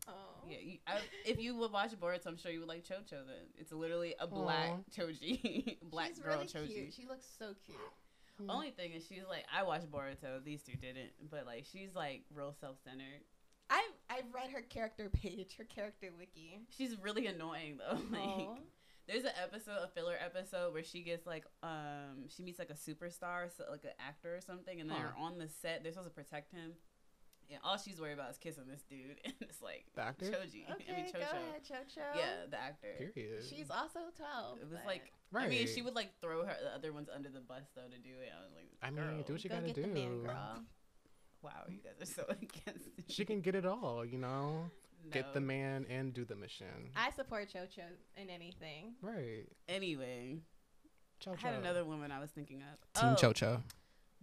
oh. 0.08 0.12
Yeah, 0.48 0.58
you, 0.62 0.78
I, 0.86 0.98
if 1.26 1.40
you 1.40 1.56
would 1.56 1.72
watch 1.72 1.90
Boruto, 2.00 2.26
I'm 2.26 2.36
sure 2.36 2.50
you 2.52 2.60
would 2.60 2.68
like 2.68 2.84
Chocho. 2.84 3.10
Then 3.26 3.48
it's 3.58 3.72
literally 3.72 4.14
a 4.20 4.26
black 4.26 4.70
Aw. 4.70 4.78
Choji, 5.02 5.76
black 5.90 6.08
She's 6.08 6.18
girl 6.20 6.34
really 6.34 6.46
Choji. 6.46 6.68
cute. 6.74 6.94
She 6.94 7.06
looks 7.06 7.26
so 7.38 7.54
cute. 7.66 7.76
Hmm. 8.40 8.50
Only 8.50 8.70
thing 8.70 8.92
is, 8.92 9.04
she's 9.06 9.22
like 9.28 9.44
I 9.54 9.62
watched 9.64 9.90
Boruto. 9.90 10.42
These 10.44 10.62
two 10.62 10.76
didn't, 10.76 11.10
but 11.30 11.44
like 11.46 11.64
she's 11.70 11.94
like 11.94 12.22
real 12.34 12.54
self 12.60 12.76
centered. 12.84 13.22
I've 13.68 13.80
I've 14.08 14.32
read 14.32 14.50
her 14.50 14.62
character 14.62 15.10
page, 15.10 15.56
her 15.58 15.64
character 15.64 16.08
wiki. 16.16 16.60
She's 16.76 16.96
really 17.02 17.26
annoying 17.26 17.78
though. 17.78 17.98
Like, 18.10 18.20
Oh. 18.22 18.58
There's 19.08 19.24
an 19.24 19.32
episode, 19.42 19.78
a 19.82 19.88
filler 19.88 20.16
episode, 20.18 20.72
where 20.72 20.82
she 20.82 21.02
gets 21.02 21.26
like, 21.26 21.44
um, 21.62 22.28
she 22.28 22.42
meets 22.42 22.58
like 22.58 22.70
a 22.70 22.74
superstar, 22.74 23.48
so, 23.56 23.64
like 23.70 23.84
an 23.84 23.90
actor 24.00 24.34
or 24.36 24.40
something, 24.40 24.80
and 24.80 24.90
they're 24.90 25.14
Huh. 25.16 25.24
on 25.24 25.38
the 25.38 25.48
set. 25.48 25.82
They're 25.82 25.92
supposed 25.92 26.10
to 26.10 26.14
protect 26.14 26.52
him, 26.52 26.72
and 27.50 27.60
all 27.62 27.76
she's 27.78 28.00
worried 28.00 28.14
about 28.14 28.30
is 28.30 28.38
kissing 28.38 28.64
this 28.68 28.82
dude, 28.82 29.18
and 29.24 29.34
it's 29.40 29.62
like 29.62 29.86
The 29.94 30.02
actor? 30.02 30.26
Choji. 30.26 30.68
Okay, 30.72 30.84
I 30.92 30.96
mean 30.96 31.12
go 31.12 31.18
Chocho. 31.20 31.32
ahead, 31.32 31.62
Chocho. 31.64 32.16
Yeah, 32.16 32.46
the 32.50 32.60
actor. 32.60 33.10
Period. 33.14 33.44
She's 33.48 33.70
also 33.70 34.00
twelve. 34.16 34.58
It 34.58 34.64
was 34.64 34.72
but 34.72 34.86
like, 34.86 35.12
I 35.34 35.46
mean, 35.48 35.60
Right. 35.60 35.68
she 35.68 35.82
would 35.82 35.94
like 35.94 36.10
throw 36.20 36.44
her 36.44 36.56
the 36.62 36.74
other 36.74 36.92
ones 36.92 37.08
under 37.14 37.28
the 37.28 37.40
bus 37.40 37.64
though 37.74 37.82
to 37.88 37.98
do 37.98 38.14
it. 38.20 38.30
I 38.36 38.42
was 38.44 38.52
like, 38.54 38.70
I 38.82 38.90
mean, 38.90 39.22
do 39.26 39.32
what 39.34 39.44
you 39.44 39.50
go 39.50 39.56
gotta 39.56 39.66
get 39.68 39.74
do. 39.76 39.82
the 39.82 39.88
man, 39.88 40.22
girl. 40.22 40.62
wow, 41.42 41.64
you 41.68 41.78
guys 41.78 42.00
are 42.00 42.06
so 42.12 42.24
against. 42.30 42.86
it. 42.98 43.04
She 43.08 43.24
can 43.24 43.40
get 43.40 43.54
it 43.54 43.64
all, 43.66 44.04
you 44.04 44.18
know? 44.18 44.70
Get 45.12 45.32
the 45.34 45.40
man 45.40 45.86
and 45.88 46.12
do 46.12 46.24
the 46.24 46.36
mission. 46.36 46.66
I 46.96 47.10
support 47.12 47.48
Chocho 47.48 47.84
in 48.16 48.28
anything. 48.30 48.94
right. 49.02 49.46
Anyway, 49.68 50.38
Chocho. 51.24 51.36
I 51.44 51.48
had 51.48 51.54
another 51.54 51.84
woman 51.84 52.10
I 52.12 52.20
was 52.20 52.30
thinking 52.30 52.62
of. 52.62 53.00
Team 53.00 53.10
Oh, 53.12 53.14
Chocho. 53.14 53.62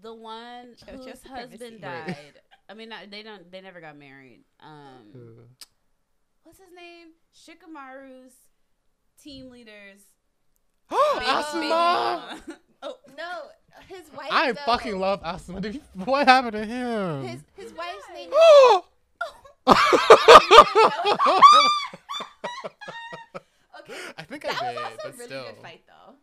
The 0.02 0.14
one 0.14 0.76
Chocho 0.76 1.06
whose 1.06 1.20
supremacy. 1.22 1.30
husband 1.30 1.84
Right. 1.84 2.08
died. 2.08 2.34
I 2.70 2.74
mean, 2.74 2.90
not, 2.90 3.12
they 3.12 3.24
don't. 3.24 3.52
They 3.52 3.62
never 3.62 3.80
got 3.82 3.98
married. 3.98 4.44
Um, 4.60 5.10
Who? 5.14 5.34
what's 6.44 6.60
his 6.60 6.70
name? 6.76 7.10
Shikamaru's 7.36 8.34
team 9.22 9.50
leaders. 9.50 10.02
Asuma! 10.92 11.70
mama. 11.70 12.42
oh, 12.84 12.96
No, 13.18 13.42
his 13.88 14.12
wife. 14.16 14.28
I 14.32 14.52
though, 14.52 14.60
fucking 14.66 15.00
love 15.00 15.22
Asuma. 15.24 15.80
What 16.06 16.28
happened 16.28 16.54
to 16.54 16.66
him? 16.66 17.24
His 17.24 17.42
his 17.56 17.74
wife's 17.74 18.04
name. 18.14 18.32
Okay, 23.80 23.94
I 24.18 24.24
think 24.24 24.44
that 24.44 24.62
I 24.62 24.66
was 24.66 24.76
did, 24.76 24.84
also 24.84 24.94
a 24.94 24.98
but 25.04 25.14
really 25.18 25.26
still. 25.26 25.44
good 25.46 25.58
fight 25.62 25.82
though. 25.88 26.14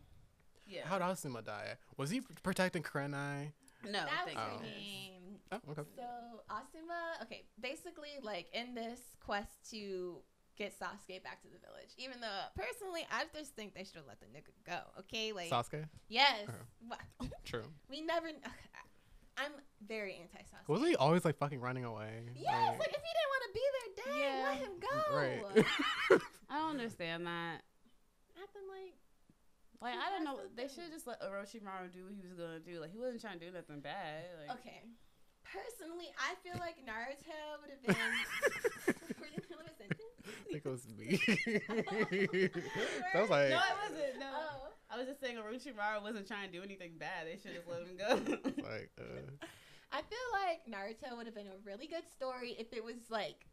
yeah. 0.67 0.87
How'd 0.87 1.03
Asuma 1.03 1.45
die? 1.45 1.75
Was 1.97 2.11
he 2.11 2.21
protecting 2.43 2.83
Kurenai? 2.83 3.53
no, 3.85 3.93
that 3.93 4.09
was 4.09 4.27
thank 4.27 4.39
her 4.39 4.51
Oh. 4.59 4.63
name. 4.63 5.39
Oh, 5.53 5.59
okay. 5.71 5.83
So 5.97 6.03
Asuma, 6.51 7.23
okay, 7.23 7.45
basically 7.61 8.11
like 8.23 8.47
in 8.53 8.75
this 8.75 9.01
quest 9.25 9.71
to 9.71 10.19
get 10.57 10.73
Sasuke 10.79 11.23
back 11.23 11.41
to 11.43 11.49
the 11.49 11.59
village. 11.59 11.91
Even 11.99 12.21
though 12.21 12.43
personally, 12.55 13.07
I 13.11 13.25
just 13.35 13.55
think 13.57 13.75
they 13.75 13.83
should 13.85 13.97
have 13.97 14.07
let 14.07 14.21
the 14.21 14.27
nigga 14.27 14.53
go. 14.67 14.79
Okay, 15.01 15.33
like 15.33 15.51
Sasuke? 15.51 15.89
yes, 16.09 16.47
Uh-huh. 16.49 17.27
True. 17.45 17.65
we 17.91 18.01
never. 18.03 18.29
I'm 19.39 19.53
very 19.87 20.15
anti 20.21 20.39
Sasuke. 20.39 20.69
Wasn't 20.69 20.89
he 20.89 20.97
always 20.97 21.25
like 21.25 21.37
fucking 21.39 21.61
running 21.61 21.85
away? 21.85 22.23
Yes, 22.37 22.79
like 22.79 22.89
if 22.89 23.03
he 23.03 23.13
didn't 23.17 23.31
want 23.33 23.43
to 23.47 23.53
be 23.55 23.65
there, 23.77 23.91
dang, 24.05 24.21
Yeah. 24.21 24.49
let 24.49 24.59
him 24.59 24.75
go. 24.81 25.17
right. 25.17 25.67
I 26.51 26.59
don't 26.59 26.71
understand 26.71 27.27
that. 27.27 27.63
Acting 28.37 28.69
like 28.69 28.95
Like, 29.81 29.95
He 29.95 29.99
I 29.99 30.11
don't 30.11 30.25
know. 30.25 30.37
to 30.37 30.43
They 30.57 30.69
should 30.69 30.85
have 30.85 30.93
just 30.93 31.07
let 31.07 31.21
Orochimaru 31.23 31.93
do 31.93 32.05
what 32.05 32.13
he 32.15 32.21
was 32.23 32.33
gonna 32.37 32.61
do. 32.61 32.81
Like, 32.81 32.93
he 32.93 32.99
wasn't 32.99 33.21
trying 33.23 33.39
to 33.39 33.47
do 33.47 33.53
nothing 33.53 33.81
bad. 33.81 34.25
Like, 34.47 34.59
okay. 34.61 34.83
Personally, 35.45 36.13
I 36.21 36.35
feel 36.45 36.55
like 36.61 36.77
Naruto 36.85 37.35
would 37.63 37.71
have 37.71 37.83
been. 37.83 37.97
Were 39.19 39.27
you 39.27 39.41
gonna 39.49 39.57
let 39.57 39.67
me 39.67 39.75
sentence? 39.79 40.15
I 40.21 40.53
think 40.53 40.63
it 40.65 40.71
was 40.71 40.87
me. 40.87 41.19
that 43.13 43.21
was 43.23 43.31
like, 43.31 43.51
no, 43.51 43.57
I 43.59 43.73
wasn't. 43.89 44.19
No, 44.21 44.31
Oh. 44.31 44.70
I 44.93 44.99
was 44.99 45.07
just 45.07 45.21
saying 45.21 45.37
Orochimaru 45.37 46.03
wasn't 46.03 46.27
trying 46.27 46.51
to 46.51 46.57
do 46.57 46.63
anything 46.63 46.93
bad. 46.99 47.27
They 47.27 47.39
should 47.41 47.53
have 47.55 47.69
let 47.71 47.87
him 47.87 47.97
go. 47.97 48.35
like, 48.69 48.91
uh, 49.01 49.47
I 49.93 50.03
feel 50.03 50.19
like 50.33 50.67
Naruto 50.69 51.17
would 51.17 51.27
have 51.27 51.35
been 51.35 51.47
a 51.47 51.65
really 51.65 51.87
good 51.87 52.09
story 52.09 52.57
if 52.59 52.73
it 52.73 52.83
was 52.83 53.09
like 53.09 53.47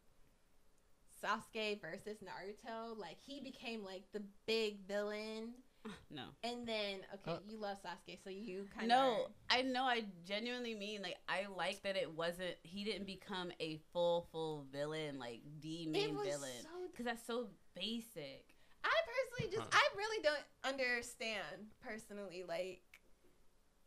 Sasuke 1.22 1.80
versus 1.80 2.18
Naruto. 2.22 2.98
Like 2.98 3.18
he 3.24 3.40
became 3.40 3.84
like 3.84 4.02
the 4.12 4.22
big 4.46 4.86
villain, 4.86 5.54
no. 6.10 6.24
and 6.42 6.66
then 6.66 7.00
okay, 7.14 7.36
Uh, 7.36 7.38
you 7.48 7.58
love 7.58 7.78
Sasuke, 7.82 8.18
so 8.22 8.30
you 8.30 8.66
kind 8.76 8.90
of 8.90 8.98
No, 8.98 9.26
I 9.48 9.62
know. 9.62 9.84
I 9.84 10.04
genuinely 10.24 10.74
mean 10.74 11.02
like 11.02 11.16
I 11.28 11.46
like 11.56 11.82
that 11.82 11.96
it 11.96 12.10
wasn't. 12.16 12.56
He 12.62 12.84
didn't 12.84 13.06
become 13.06 13.52
a 13.60 13.80
full 13.92 14.28
full 14.32 14.66
villain 14.72 15.18
like 15.18 15.40
the 15.60 15.86
main 15.86 16.16
villain 16.16 16.62
so. 16.62 16.68
because 16.90 17.04
that's 17.04 17.26
so 17.26 17.48
basic. 17.74 18.47
I 18.84 18.90
personally 19.06 19.54
just, 19.54 19.68
Huh. 19.72 19.80
I 19.80 19.96
really 19.96 20.22
don't 20.22 20.44
understand 20.64 21.70
personally 21.82 22.44
like 22.46 22.82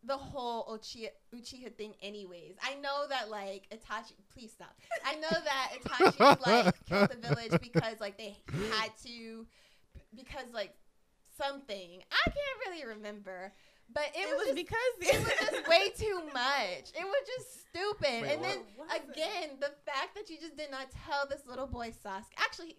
the 0.03 0.17
whole 0.17 0.65
Uchiha, 0.65 1.09
Uchiha 1.35 1.73
thing. 1.75 1.93
Anyways, 2.01 2.55
I 2.63 2.75
know 2.75 3.05
that 3.09 3.29
like 3.29 3.67
Itachi, 3.71 4.13
please 4.33 4.51
stop. 4.51 4.75
I 5.05 5.15
know 5.15 5.29
that 5.29 5.71
Itachi 5.81 6.45
like 6.45 6.85
killed 6.89 7.09
the 7.11 7.27
village 7.27 7.61
because 7.61 7.99
like 7.99 8.17
they 8.17 8.35
had 8.71 8.89
to, 9.05 9.45
because 10.15 10.45
like 10.53 10.73
something 11.37 12.01
I 12.11 12.29
can't 12.29 12.59
really 12.67 12.85
remember, 12.95 13.53
but 13.93 14.05
it, 14.15 14.21
It, 14.21 14.27
was, 14.29 14.37
was, 14.37 14.45
just, 14.47 14.55
because 14.55 14.93
it 15.01 15.19
was 15.23 15.51
just 15.51 15.67
way 15.69 15.89
too 15.95 16.21
much. 16.33 16.91
It 16.95 17.05
was 17.05 17.23
just 17.37 17.67
stupid. 17.69 18.23
Wait, 18.23 18.31
and 18.33 18.43
then 18.43 18.57
what 18.75 18.87
was 18.87 18.95
it? 18.97 19.11
again, 19.11 19.49
the 19.59 19.71
fact 19.85 20.15
that 20.15 20.29
you 20.29 20.37
just 20.39 20.57
did 20.57 20.71
not 20.71 20.87
tell 21.05 21.27
this 21.29 21.45
little 21.47 21.67
boy 21.67 21.93
Sasuke. 22.03 22.33
Actually, 22.37 22.77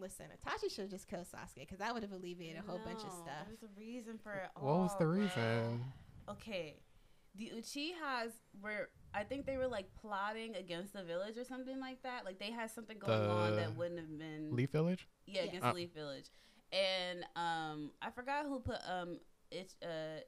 listen, 0.00 0.26
Itachi 0.26 0.70
should 0.70 0.82
have 0.82 0.90
just 0.90 1.08
killed 1.08 1.26
Sasuke 1.26 1.60
because 1.60 1.78
that 1.78 1.92
would 1.94 2.02
have 2.02 2.12
alleviated 2.12 2.62
a 2.66 2.70
whole 2.70 2.80
bunch 2.84 3.02
of 3.04 3.12
stuff. 3.12 3.46
There's 3.46 3.62
a 3.62 3.80
reason 3.80 4.18
for 4.22 4.32
it. 4.32 4.50
what 4.54 4.64
was 4.78 4.90
all, 4.92 4.98
the 4.98 5.04
bro. 5.04 5.14
reason? 5.14 5.84
Okay, 6.28 6.76
the 7.34 7.52
Uchihas 7.56 8.32
were. 8.62 8.88
I 9.14 9.22
think 9.24 9.46
they 9.46 9.56
were 9.56 9.68
like 9.68 9.86
plotting 10.00 10.56
against 10.56 10.92
the 10.92 11.02
village 11.02 11.38
or 11.38 11.44
something 11.44 11.80
like 11.80 12.02
that. 12.02 12.24
Like 12.24 12.38
they 12.38 12.50
had 12.50 12.70
something 12.70 12.98
going 12.98 13.20
on 13.30 13.56
that 13.56 13.76
wouldn't 13.76 13.98
have 14.00 14.18
been. 14.18 14.54
Leaf 14.54 14.70
Village? 14.70 15.08
Yeah, 15.26 15.42
Yeah. 15.42 15.48
against 15.48 15.66
Uh. 15.66 15.72
Leaf 15.72 15.92
Village, 15.94 16.30
and 16.72 17.24
um, 17.36 17.92
I 18.02 18.10
forgot 18.10 18.44
who 18.46 18.60
put 18.60 18.78
um, 18.88 19.18
it 19.50 19.74
uh, 19.82 20.20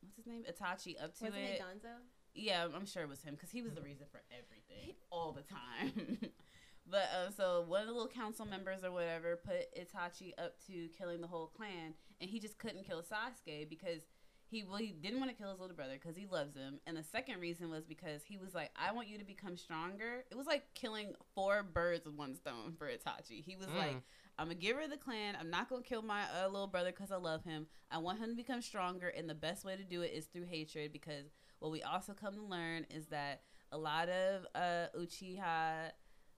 what's 0.00 0.16
his 0.16 0.26
name, 0.26 0.42
Itachi 0.50 1.02
up 1.02 1.14
to 1.18 1.26
it. 1.26 1.30
Wasn't 1.32 1.36
it 1.36 1.50
it. 1.50 1.60
Danzo? 1.60 1.90
Yeah, 2.36 2.66
I'm 2.74 2.84
sure 2.86 3.02
it 3.04 3.08
was 3.08 3.22
him 3.22 3.34
because 3.34 3.50
he 3.52 3.62
was 3.62 3.74
the 3.74 3.80
reason 3.82 4.06
for 4.10 4.20
everything 4.32 4.96
all 5.10 5.30
the 5.32 5.42
time. 5.42 6.18
but 6.90 7.08
um, 7.14 7.32
so 7.34 7.64
one 7.66 7.80
of 7.80 7.86
the 7.86 7.92
little 7.92 8.08
council 8.08 8.44
members 8.44 8.84
or 8.84 8.92
whatever 8.92 9.36
put 9.36 9.74
Itachi 9.74 10.32
up 10.38 10.54
to 10.66 10.88
killing 10.88 11.20
the 11.20 11.26
whole 11.26 11.46
clan, 11.46 11.94
and 12.20 12.30
he 12.30 12.38
just 12.38 12.58
couldn't 12.58 12.84
kill 12.84 13.02
Sasuke 13.02 13.68
because 13.68 14.02
he 14.46 14.62
well 14.64 14.76
he 14.76 14.92
didn't 14.92 15.18
want 15.18 15.30
to 15.30 15.36
kill 15.36 15.50
his 15.50 15.58
little 15.58 15.74
brother 15.74 15.94
because 15.94 16.16
he 16.16 16.26
loves 16.26 16.54
him, 16.54 16.80
and 16.86 16.96
the 16.96 17.02
second 17.02 17.40
reason 17.40 17.70
was 17.70 17.84
because 17.84 18.22
he 18.24 18.36
was 18.36 18.54
like, 18.54 18.70
I 18.76 18.92
want 18.92 19.08
you 19.08 19.18
to 19.18 19.24
become 19.24 19.56
stronger. 19.56 20.24
It 20.30 20.36
was 20.36 20.46
like 20.46 20.64
killing 20.74 21.14
four 21.34 21.62
birds 21.62 22.04
with 22.04 22.14
one 22.14 22.34
stone 22.34 22.74
for 22.78 22.86
Itachi. 22.86 23.42
He 23.44 23.56
was 23.56 23.68
like. 23.76 23.96
Mm. 23.96 24.02
I'm 24.36 24.46
gonna 24.46 24.56
get 24.56 24.74
rid 24.74 24.86
of 24.86 24.90
the 24.90 24.96
clan. 24.96 25.36
I'm 25.38 25.48
not 25.48 25.68
gonna 25.68 25.82
kill 25.82 26.02
my 26.02 26.22
uh, 26.24 26.48
little 26.48 26.66
brother 26.66 26.90
because 26.90 27.12
I 27.12 27.16
love 27.18 27.44
him. 27.44 27.68
I 27.88 27.98
want 27.98 28.18
him 28.18 28.30
to 28.30 28.34
become 28.34 28.62
stronger, 28.62 29.06
and 29.06 29.30
the 29.30 29.34
best 29.34 29.64
way 29.64 29.76
to 29.76 29.84
do 29.84 30.02
it 30.02 30.10
is 30.12 30.24
through 30.24 30.46
hatred. 30.46 30.92
Because 30.92 31.26
what 31.60 31.70
we 31.70 31.82
also 31.82 32.14
come 32.14 32.34
to 32.34 32.42
learn 32.42 32.84
is 32.90 33.06
that 33.06 33.42
a 33.70 33.78
lot 33.78 34.08
of 34.08 34.46
uh, 34.54 34.86
Uchiha 34.98 35.92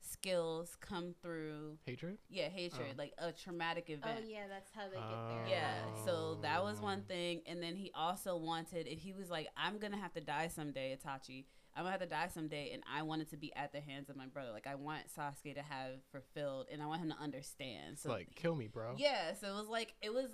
skills 0.06 0.76
come 0.80 1.14
through 1.22 1.78
Hatred? 1.84 2.18
yeah 2.28 2.48
hatred, 2.48 2.88
Oh. 2.92 2.98
like 2.98 3.12
a 3.18 3.32
traumatic 3.32 3.86
oh, 3.90 3.94
event. 3.94 4.20
Oh 4.22 4.26
yeah, 4.26 4.46
that's 4.48 4.70
how 4.72 4.88
they 4.88 4.96
get 4.96 5.02
Oh. 5.04 5.28
there. 5.28 5.46
Yeah, 5.48 6.04
so 6.04 6.38
that 6.42 6.62
was 6.62 6.80
one 6.80 7.02
oh. 7.04 7.08
thing, 7.08 7.42
and 7.46 7.62
then 7.62 7.76
he 7.76 7.90
also 7.94 8.36
wanted. 8.36 8.86
If 8.86 9.00
he 9.00 9.12
was 9.12 9.30
like, 9.30 9.48
"I'm 9.56 9.78
gonna 9.78 9.96
have 9.98 10.12
to 10.14 10.20
die 10.20 10.48
someday," 10.48 10.96
Itachi, 10.96 11.44
I'm 11.74 11.82
gonna 11.82 11.90
have 11.92 12.00
to 12.00 12.06
die 12.06 12.28
someday, 12.28 12.70
and 12.72 12.82
I 12.90 13.02
wanted 13.02 13.28
to 13.30 13.36
be 13.36 13.54
at 13.54 13.72
the 13.72 13.80
hands 13.80 14.08
of 14.08 14.16
my 14.16 14.26
brother. 14.26 14.52
Like 14.52 14.66
I 14.66 14.74
want 14.76 15.02
Sasuke 15.08 15.54
to 15.54 15.62
have 15.62 15.92
fulfilled, 16.12 16.66
and 16.72 16.82
I 16.82 16.86
want 16.86 17.02
him 17.02 17.10
to 17.10 17.18
understand. 17.18 17.98
So 17.98 18.08
like, 18.10 18.34
kill 18.34 18.54
me, 18.54 18.66
bro. 18.68 18.94
yeah, 18.96 19.34
so 19.34 19.48
it 19.48 19.54
was 19.54 19.68
like 19.68 19.94
it 20.02 20.12
was 20.12 20.26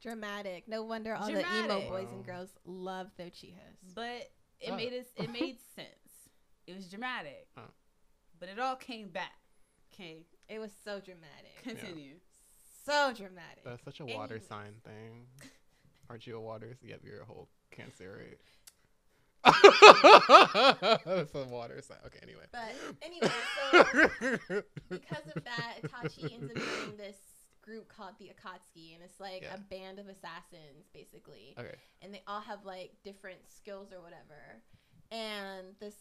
Dramatic. 0.00 0.68
No 0.68 0.84
wonder 0.84 1.14
all 1.14 1.26
the 1.26 1.44
emo 1.58 1.80
boys 1.88 2.08
and 2.12 2.24
girls 2.24 2.50
love 2.64 3.08
their 3.16 3.26
Uchihas. 3.30 3.94
but 3.94 4.30
it 4.60 4.70
Oh. 4.70 4.76
made 4.76 4.92
us 4.92 5.06
it 5.16 5.30
made 5.32 5.58
sense. 5.74 6.30
It 6.68 6.74
was 6.76 6.88
dramatic. 6.88 7.48
Oh. 7.56 7.62
But 8.40 8.48
it 8.48 8.58
all 8.58 8.76
came 8.76 9.08
back. 9.08 9.32
Okay. 9.92 10.26
It 10.48 10.58
was 10.58 10.70
so 10.84 11.00
dramatic. 11.00 11.56
Continue. 11.62 12.14
So 12.86 13.12
dramatic. 13.14 13.64
That's 13.64 13.84
such 13.84 14.00
a 14.00 14.04
water 14.06 14.34
Anyways. 14.34 14.48
sign 14.48 14.74
thing. 14.84 15.26
Aren't 16.10 16.26
you 16.26 16.36
a 16.36 16.40
water? 16.40 16.76
Yep, 16.82 17.00
you're 17.04 17.20
a 17.20 17.24
whole 17.24 17.48
cancer, 17.70 18.18
right? 18.18 18.38
That's 21.04 21.34
a 21.34 21.44
water 21.44 21.80
sign. 21.82 21.98
Okay, 22.06 22.18
anyway. 22.22 22.44
But 22.50 22.74
anyway, 23.02 23.30
so 23.72 24.62
because 24.88 25.26
of 25.36 25.44
that, 25.44 25.76
Itachi 25.82 26.32
ends 26.32 26.50
up 26.50 26.56
joining 26.56 26.96
this 26.96 27.16
group 27.62 27.88
called 27.88 28.14
the 28.18 28.26
Akatsuki, 28.26 28.94
and 28.94 29.02
it's 29.04 29.20
like 29.20 29.42
Yeah. 29.42 29.54
a 29.56 29.58
band 29.58 29.98
of 29.98 30.08
assassins, 30.08 30.88
basically. 30.94 31.54
okay. 31.58 31.74
And 32.02 32.12
they 32.14 32.22
all 32.26 32.40
have 32.40 32.64
like 32.64 32.92
different 33.04 33.40
skills 33.54 33.92
or 33.92 34.00
whatever. 34.00 34.62
And 35.10 35.74
this, 35.80 35.94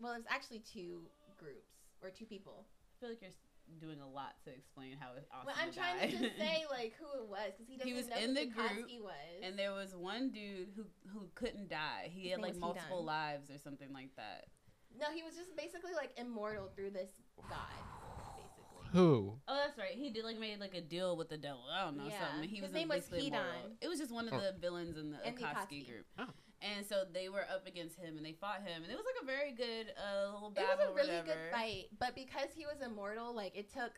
well, 0.00 0.12
there's 0.12 0.24
actually 0.28 0.60
two 0.60 1.02
groups 1.38 1.70
or 2.02 2.10
two 2.10 2.26
people. 2.26 2.66
I 2.66 3.00
feel 3.00 3.08
like 3.10 3.22
you're 3.22 3.80
doing 3.80 4.00
a 4.00 4.08
lot 4.08 4.34
to 4.44 4.50
explain 4.50 4.96
how 4.98 5.12
it 5.16 5.28
awesome 5.32 5.46
Well, 5.46 5.54
I'm 5.60 5.72
trying 5.72 6.00
to 6.00 6.08
just 6.10 6.36
say 6.36 6.64
like 6.70 6.94
who 6.98 7.06
it 7.22 7.28
was 7.28 7.52
because 7.56 7.68
he 7.68 7.76
doesn't 7.76 7.88
He 7.88 7.94
was 7.94 8.08
know 8.08 8.16
in 8.16 8.28
who 8.30 8.34
the 8.34 8.46
group, 8.46 8.70
Akatsuki 8.88 9.00
was. 9.00 9.42
And 9.44 9.58
there 9.58 9.72
was 9.72 9.94
one 9.94 10.30
dude 10.30 10.68
who 10.74 10.84
who 11.12 11.28
couldn't 11.34 11.68
die. 11.68 12.10
He 12.10 12.22
His 12.28 12.32
had 12.32 12.40
like 12.42 12.56
multiple 12.56 13.04
lives 13.04 13.50
or 13.50 13.58
something 13.58 13.92
like 13.92 14.10
that. 14.16 14.46
no, 14.98 15.06
he 15.14 15.22
was 15.22 15.34
just 15.36 15.54
basically 15.56 15.92
like 15.94 16.10
immortal 16.18 16.70
through 16.74 16.90
this 16.90 17.10
god, 17.48 17.76
basically. 18.36 18.88
Who? 18.92 19.38
Oh, 19.46 19.54
that's 19.56 19.76
right. 19.78 19.92
He 19.92 20.10
did 20.10 20.24
like 20.24 20.38
made 20.40 20.58
like 20.60 20.74
a 20.74 20.80
deal 20.80 21.16
with 21.16 21.28
the 21.28 21.36
devil. 21.38 21.62
I 21.70 21.84
don't 21.84 21.96
know 21.98 22.06
Yeah. 22.08 22.30
something. 22.32 22.48
He 22.48 22.56
His 22.56 22.64
was 22.64 22.72
name 22.72 22.88
was 22.88 23.00
basically 23.04 23.28
immortal. 23.28 23.76
It 23.80 23.88
was 23.88 23.98
just 23.98 24.10
one 24.12 24.26
of 24.28 24.34
Oh. 24.34 24.40
the 24.40 24.54
villains 24.58 24.96
in 24.96 25.10
the 25.12 25.28
In 25.28 25.34
Akatsuki 25.34 25.54
Akatsuki. 25.84 25.86
group. 25.86 26.06
Oh. 26.18 26.26
And 26.60 26.84
so 26.84 27.04
they 27.12 27.28
were 27.28 27.42
up 27.54 27.66
against 27.66 27.96
him 27.98 28.16
and 28.16 28.26
they 28.26 28.32
fought 28.32 28.62
him 28.66 28.82
and 28.82 28.90
it 28.90 28.96
was 28.96 29.04
like 29.06 29.22
a 29.22 29.26
very 29.26 29.52
good 29.52 29.92
uh, 29.96 30.32
little 30.34 30.50
battle. 30.50 30.70
It 30.72 30.78
was 30.78 30.88
a 30.90 30.94
really 30.94 31.08
whatever. 31.20 31.26
good 31.26 31.52
fight, 31.52 31.84
but 31.98 32.14
because 32.14 32.48
he 32.54 32.66
was 32.66 32.80
immortal, 32.84 33.34
like 33.34 33.56
it 33.56 33.72
took 33.72 33.92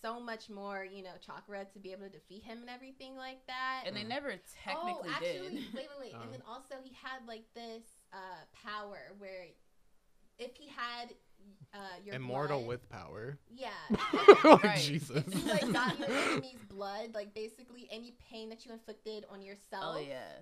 so 0.00 0.20
much 0.20 0.48
more, 0.50 0.84
you 0.84 1.02
know, 1.02 1.12
chakra 1.24 1.64
to 1.72 1.78
be 1.78 1.90
able 1.90 2.02
to 2.04 2.10
defeat 2.10 2.42
him 2.44 2.58
and 2.60 2.68
everything 2.70 3.16
like 3.16 3.44
that. 3.46 3.84
And 3.86 3.96
they 3.96 4.02
Mm. 4.04 4.08
never 4.08 4.34
technically 4.64 5.10
oh, 5.10 5.14
actually, 5.14 5.48
did. 5.48 5.74
wait, 5.74 5.74
wait, 5.74 5.88
wait. 5.98 6.12
And 6.14 6.22
Oh. 6.28 6.30
then 6.30 6.42
also 6.46 6.74
he 6.84 6.92
had 7.02 7.26
like 7.26 7.44
this 7.54 7.82
uh, 8.12 8.16
power 8.64 9.12
where 9.18 9.46
if 10.38 10.54
he 10.56 10.68
had 10.68 11.14
uh, 11.74 11.78
your 12.04 12.14
Immortal 12.14 12.58
blood- 12.60 12.68
with 12.68 12.88
power. 12.90 13.38
yeah, 13.50 13.70
oh, 14.44 14.60
Right. 14.62 14.78
Jesus. 14.78 15.24
if 15.26 15.34
you 15.34 15.50
like 15.50 15.72
got 15.72 15.98
your 15.98 16.08
enemy's 16.08 16.60
blood, 16.68 17.10
like 17.14 17.34
basically 17.34 17.88
any 17.90 18.14
pain 18.30 18.48
that 18.50 18.64
you 18.64 18.72
inflicted 18.72 19.24
on 19.30 19.42
yourself 19.42 19.96
oh 19.96 20.00
yeah. 20.00 20.38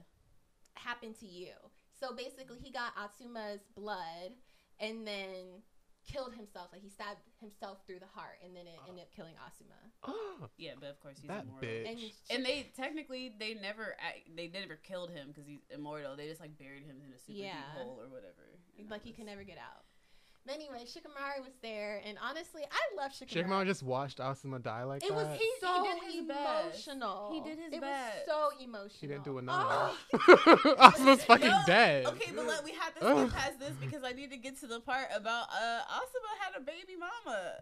Happened 0.85 1.19
to 1.21 1.27
you. 1.27 1.53
So 1.99 2.15
basically, 2.15 2.59
he 2.63 2.73
got 2.73 2.93
Asuma's 2.97 3.61
blood 3.77 4.33
and 4.81 5.07
then 5.07 5.63
killed 6.11 6.35
himself. 6.35 6.69
Like 6.73 6.83
he 6.83 6.89
stabbed 6.89 7.21
himself 7.41 7.79
through 7.87 8.01
the 8.01 8.11
heart, 8.13 8.39
and 8.45 8.57
then 8.57 8.67
it 8.67 8.75
oh. 8.79 8.89
ended 8.89 9.05
up 9.05 9.13
killing 9.15 9.35
Asuma. 9.39 9.79
Yeah, 10.59 10.73
but 10.79 10.91
of 10.91 11.01
course 11.01 11.19
he's 11.21 11.29
that 11.29 11.45
immortal. 11.45 11.69
bitch. 11.69 11.89
And, 11.89 11.99
And 12.31 12.45
they 12.45 12.71
technically 12.77 13.33
they 13.39 13.55
never 13.55 13.97
they 14.35 14.49
never 14.49 14.77
killed 14.77 15.11
him 15.11 15.29
because 15.29 15.47
he's 15.47 15.61
immortal. 15.71 16.17
They 16.17 16.27
just 16.29 16.41
like 16.41 16.59
buried 16.59 16.83
him 16.85 16.97
in 17.05 17.13
a 17.13 17.19
super 17.19 17.39
Yeah. 17.39 17.55
deep 17.55 17.83
hole 17.83 18.01
or 18.03 18.09
whatever. 18.09 18.51
Like 18.77 18.89
that 18.89 19.01
he 19.05 19.13
can 19.13 19.27
never 19.27 19.45
get 19.45 19.59
out. 19.59 19.85
But 20.45 20.57
anyway, 20.57 20.85
Shikamaru 20.85 21.45
was 21.45 21.53
there, 21.63 22.01
and 22.05 22.19
honestly, 22.21 22.63
I 22.65 23.01
love 23.01 23.13
Shikamaru. 23.13 23.47
Shikamaru 23.47 23.67
just 23.67 23.83
watched 23.85 24.19
Asuma 24.19 24.61
die 24.61 24.83
like 24.83 25.05
it 25.05 25.09
that. 25.11 25.15
was 25.15 25.39
He- 25.39 25.45
he 25.45 25.53
so 25.61 25.85
did 25.85 26.03
his 26.13 26.25
best. 26.27 26.89
emotional. 26.89 27.31
He 27.33 27.41
did 27.49 27.59
his 27.63 27.73
it 27.73 27.81
best. 27.81 28.27
was 28.27 28.51
so 28.59 28.65
emotional. 28.65 28.99
He 29.01 29.07
didn't 29.07 29.25
do 29.25 29.35
Oh, 29.37 29.39
enough. 29.39 29.97
Asuma's 30.81 31.25
fucking 31.31 31.47
No, 31.47 31.63
dead. 31.65 32.07
Okay, 32.07 32.33
but 32.35 32.45
let, 32.47 32.65
we 32.65 32.73
have 32.73 32.93
to 32.97 33.05
Ugh. 33.07 33.29
skip 33.31 33.39
past 33.39 33.61
this 33.61 33.73
because 33.81 34.03
I 34.03 34.11
need 34.13 34.31
to 34.33 34.37
get 34.37 34.59
to 34.61 34.67
the 34.67 34.81
part 34.81 35.07
about 35.15 35.47
uh 35.51 35.81
Asuma 35.89 36.33
had 36.41 36.57
a 36.57 36.61
baby 36.61 36.97
mama. 36.99 37.53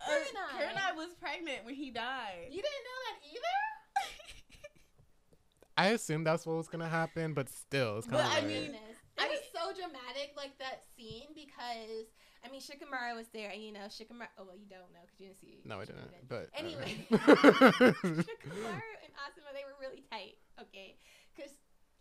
Uh, 0.00 0.10
Kurenai. 0.10 0.60
Kurenai 0.60 0.96
was 0.96 1.08
pregnant 1.20 1.64
when 1.64 1.74
he 1.74 1.90
died. 1.90 2.46
you 2.50 2.62
didn't 2.62 2.84
know 2.84 3.00
that 3.08 3.18
either. 3.32 4.68
I 5.76 5.86
assumed 5.88 6.24
that's 6.26 6.46
what 6.46 6.56
was 6.56 6.68
gonna 6.68 6.88
happen, 6.88 7.34
but 7.34 7.48
still, 7.48 7.98
it's 7.98 8.06
kind 8.06 8.22
But 8.22 8.38
of 8.38 8.44
I 8.44 8.46
mean- 8.46 8.76
Goodness. 9.16 9.30
I 9.30 9.34
it 9.34 9.40
was 9.40 9.46
so 9.54 9.64
dramatic, 9.74 10.34
like 10.36 10.58
that 10.58 10.82
scene, 10.96 11.30
because 11.34 12.10
I 12.44 12.50
mean, 12.50 12.60
Shikamaru 12.60 13.14
was 13.16 13.28
there, 13.32 13.50
and 13.50 13.62
you 13.62 13.72
know, 13.72 13.86
Shikamaru. 13.88 14.28
Oh 14.38 14.44
well, 14.44 14.58
you 14.58 14.66
don't 14.68 14.90
know 14.92 15.00
because 15.06 15.18
you 15.20 15.26
didn't 15.32 15.40
see. 15.40 15.62
no, 15.64 15.80
I 15.80 15.84
didn't. 15.86 16.10
But 16.28 16.50
uh, 16.52 16.58
Anyway. 16.58 17.06
Shikamaru 17.10 18.92
and 19.04 19.12
Asuma, 19.16 19.50
they 19.54 19.64
were 19.64 19.78
really 19.80 20.02
tight, 20.10 20.36
okay? 20.60 20.96
Because 21.34 21.52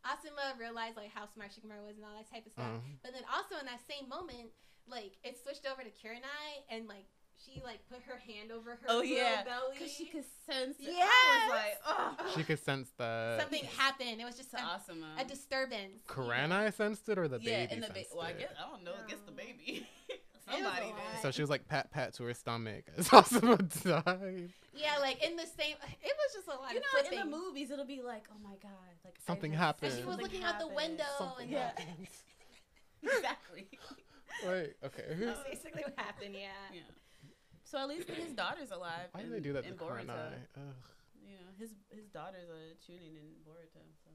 Asuma 0.03 0.57
realized 0.59 0.97
like 0.97 1.11
how 1.13 1.25
smart 1.31 1.51
Shikamaru 1.55 1.85
was 1.87 1.95
and 1.95 2.05
all 2.05 2.15
that 2.17 2.27
type 2.29 2.45
of 2.45 2.51
stuff. 2.51 2.65
uh, 2.81 2.83
But 3.03 3.13
then 3.13 3.23
also 3.31 3.55
in 3.59 3.65
that 3.67 3.79
same 3.87 4.09
moment, 4.09 4.51
like 4.87 5.15
it 5.23 5.39
switched 5.39 5.65
over 5.69 5.81
to 5.83 5.91
Kurenai, 5.95 6.65
and 6.69 6.87
like 6.87 7.07
she 7.45 7.61
like 7.63 7.79
put 7.89 8.01
her 8.03 8.17
hand 8.19 8.51
over 8.51 8.71
her 8.71 8.79
Oh, 8.89 8.97
little 8.99 9.11
yeah. 9.17 9.43
belly. 9.43 9.75
Because 9.77 9.91
she 9.93 10.05
could 10.05 10.25
sense 10.49 10.77
it. 10.79 10.89
I 10.89 11.47
was 11.47 11.55
like, 11.55 11.77
oh. 11.85 12.31
she 12.35 12.43
could 12.43 12.59
sense 12.59 12.91
the. 12.97 13.37
something 13.39 13.63
happened. 13.77 14.19
It 14.21 14.25
was 14.25 14.35
just 14.35 14.51
To 14.51 14.57
a, 14.57 14.59
Asuma. 14.59 15.19
a 15.21 15.25
disturbance. 15.25 16.01
you 16.09 16.15
know? 16.23 16.29
Kurenai 16.29 16.73
sensed 16.73 17.07
it, 17.09 17.17
or 17.17 17.27
the 17.27 17.39
yeah, 17.41 17.61
baby 17.65 17.73
and 17.73 17.83
the 17.83 17.87
ba- 17.87 17.93
sensed 17.95 18.15
well, 18.15 18.25
I 18.25 18.33
guess 18.33 18.49
I 18.57 18.69
don't 18.69 18.83
know. 18.83 18.91
I 18.93 19.09
guess 19.09 19.19
the 19.25 19.31
Um, 19.31 19.37
baby. 19.37 19.87
Somebody 20.51 20.87
did. 20.87 21.21
So 21.21 21.31
she 21.31 21.41
was 21.41 21.49
like 21.49 21.67
pat 21.69 21.89
pat 21.91 22.13
to 22.15 22.23
her 22.25 22.33
stomach 22.33 22.83
as 22.97 23.07
Asuma 23.09 23.57
died. 23.83 24.49
Yeah, 24.75 24.97
like 24.99 25.23
in 25.25 25.35
the 25.37 25.45
same. 25.45 25.75
It 26.03 26.13
was 26.17 26.33
just 26.33 26.47
a 26.47 26.51
lot 26.51 26.67
of. 26.67 26.71
You 26.73 26.77
of 26.79 26.83
know, 26.83 26.99
flipping. 27.01 27.19
in 27.19 27.29
the 27.31 27.37
movies, 27.37 27.71
it'll 27.71 27.85
be 27.85 28.01
like, 28.01 28.25
oh 28.31 28.39
my 28.43 28.55
god, 28.61 28.71
like 29.05 29.15
Something 29.25 29.53
happened. 29.53 29.91
and 29.93 30.01
she 30.01 30.05
was 30.05 30.15
something 30.17 30.31
looking 30.31 30.43
out 30.43 30.59
the 30.59 30.67
window, 30.67 31.03
Something 31.17 31.43
and 31.43 31.51
Yeah. 31.51 31.67
happened. 31.67 32.07
exactly. 33.03 33.67
Wait, 34.47 34.73
okay. 34.83 35.03
that's 35.19 35.43
basically 35.43 35.83
what 35.83 35.93
happened. 35.97 36.35
Yeah. 36.35 36.49
Yeah. 36.73 36.81
So 37.73 37.79
at 37.79 37.89
least 37.89 38.07
his 38.07 38.33
daughter's 38.33 38.69
alive. 38.69 39.09
Why 39.13 39.21
do 39.21 39.27
in, 39.27 39.33
they 39.33 39.39
do 39.39 39.53
that 39.53 39.63
to 39.63 39.69
in 39.69 39.75
Boruto. 39.75 40.05
Kurenai? 40.05 40.33
Ugh. 40.57 40.63
You 41.25 41.33
know, 41.41 41.49
his 41.57 41.71
his 41.89 42.05
daughter's 42.13 42.47
a 42.47 42.75
Chunin 42.85 43.17
in 43.17 43.25
Boruto. 43.47 43.81
So. 44.03 44.11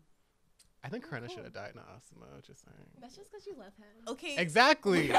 I 0.85 0.89
think 0.89 1.07
Oh, 1.07 1.11
Kurenai 1.17 1.27
cool. 1.27 1.35
should 1.35 1.45
have 1.45 1.53
died, 1.55 1.73
not 1.75 1.89
Asuma. 1.99 2.41
Just 2.47 2.65
saying. 2.65 2.87
That's 3.01 3.17
just 3.17 3.33
because 3.33 3.45
you 3.49 3.55
love 3.59 3.75
him. 3.77 4.07
Okay. 4.07 4.37
Exactly. 4.39 5.11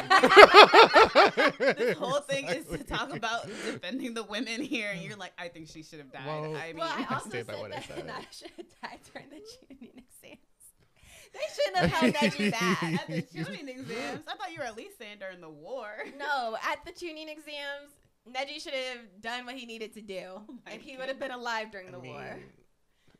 This 1.59 1.97
whole 1.97 2.21
thing 2.21 2.47
is 2.47 2.65
to 2.67 2.77
talk 2.83 3.13
about 3.13 3.45
defending 3.47 4.13
the 4.13 4.23
women 4.23 4.61
here, 4.61 4.89
and 4.93 5.01
you're 5.01 5.17
like, 5.17 5.33
I 5.37 5.49
think 5.49 5.67
she 5.67 5.83
should 5.83 5.99
have 5.99 6.11
died. 6.11 6.25
Well- 6.25 6.55
I 6.55 6.67
mean, 6.67 6.77
Well, 6.77 6.87
I 6.95 7.05
I 7.09 7.13
also 7.15 7.29
stay 7.29 7.39
said 7.39 7.47
by 7.47 7.55
what 7.55 7.71
I 7.73 7.75
that 7.75 7.87
said. 7.87 8.07
Hinata 8.07 8.31
should 8.39 8.51
have 8.57 8.65
died 8.81 8.99
during 9.13 9.29
the 9.29 9.35
Chunin 9.35 9.97
exams. 9.97 10.39
They 11.33 11.47
shouldn't 11.55 11.77
have 11.77 11.91
held 11.91 12.13
Neji 12.15 12.51
back. 12.51 12.83
at 13.01 13.07
the 13.07 13.21
Chunin 13.33 13.67
exams, 13.69 14.21
I 14.27 14.35
thought 14.35 14.51
you 14.51 14.59
were 14.59 14.65
at 14.65 14.75
least 14.77 14.97
saying 14.97 15.17
during 15.19 15.41
the 15.41 15.49
war. 15.49 15.87
No, 16.17 16.57
at 16.63 16.83
the 16.85 16.91
Chunin 16.91 17.29
exams, 17.29 17.91
Neji 18.27 18.61
should 18.61 18.73
have 18.73 19.21
done 19.21 19.45
what 19.45 19.55
he 19.55 19.65
needed 19.65 19.93
to 19.93 20.01
do, 20.01 20.21
Oh 20.27 20.43
my 20.65 20.71
and 20.73 20.81
he 20.81 20.97
would 20.97 21.07
have 21.07 21.19
been 21.19 21.31
alive 21.31 21.71
during 21.71 21.87
I 21.87 21.91
the 21.91 21.99
mean, 21.99 22.13
war. 22.13 22.39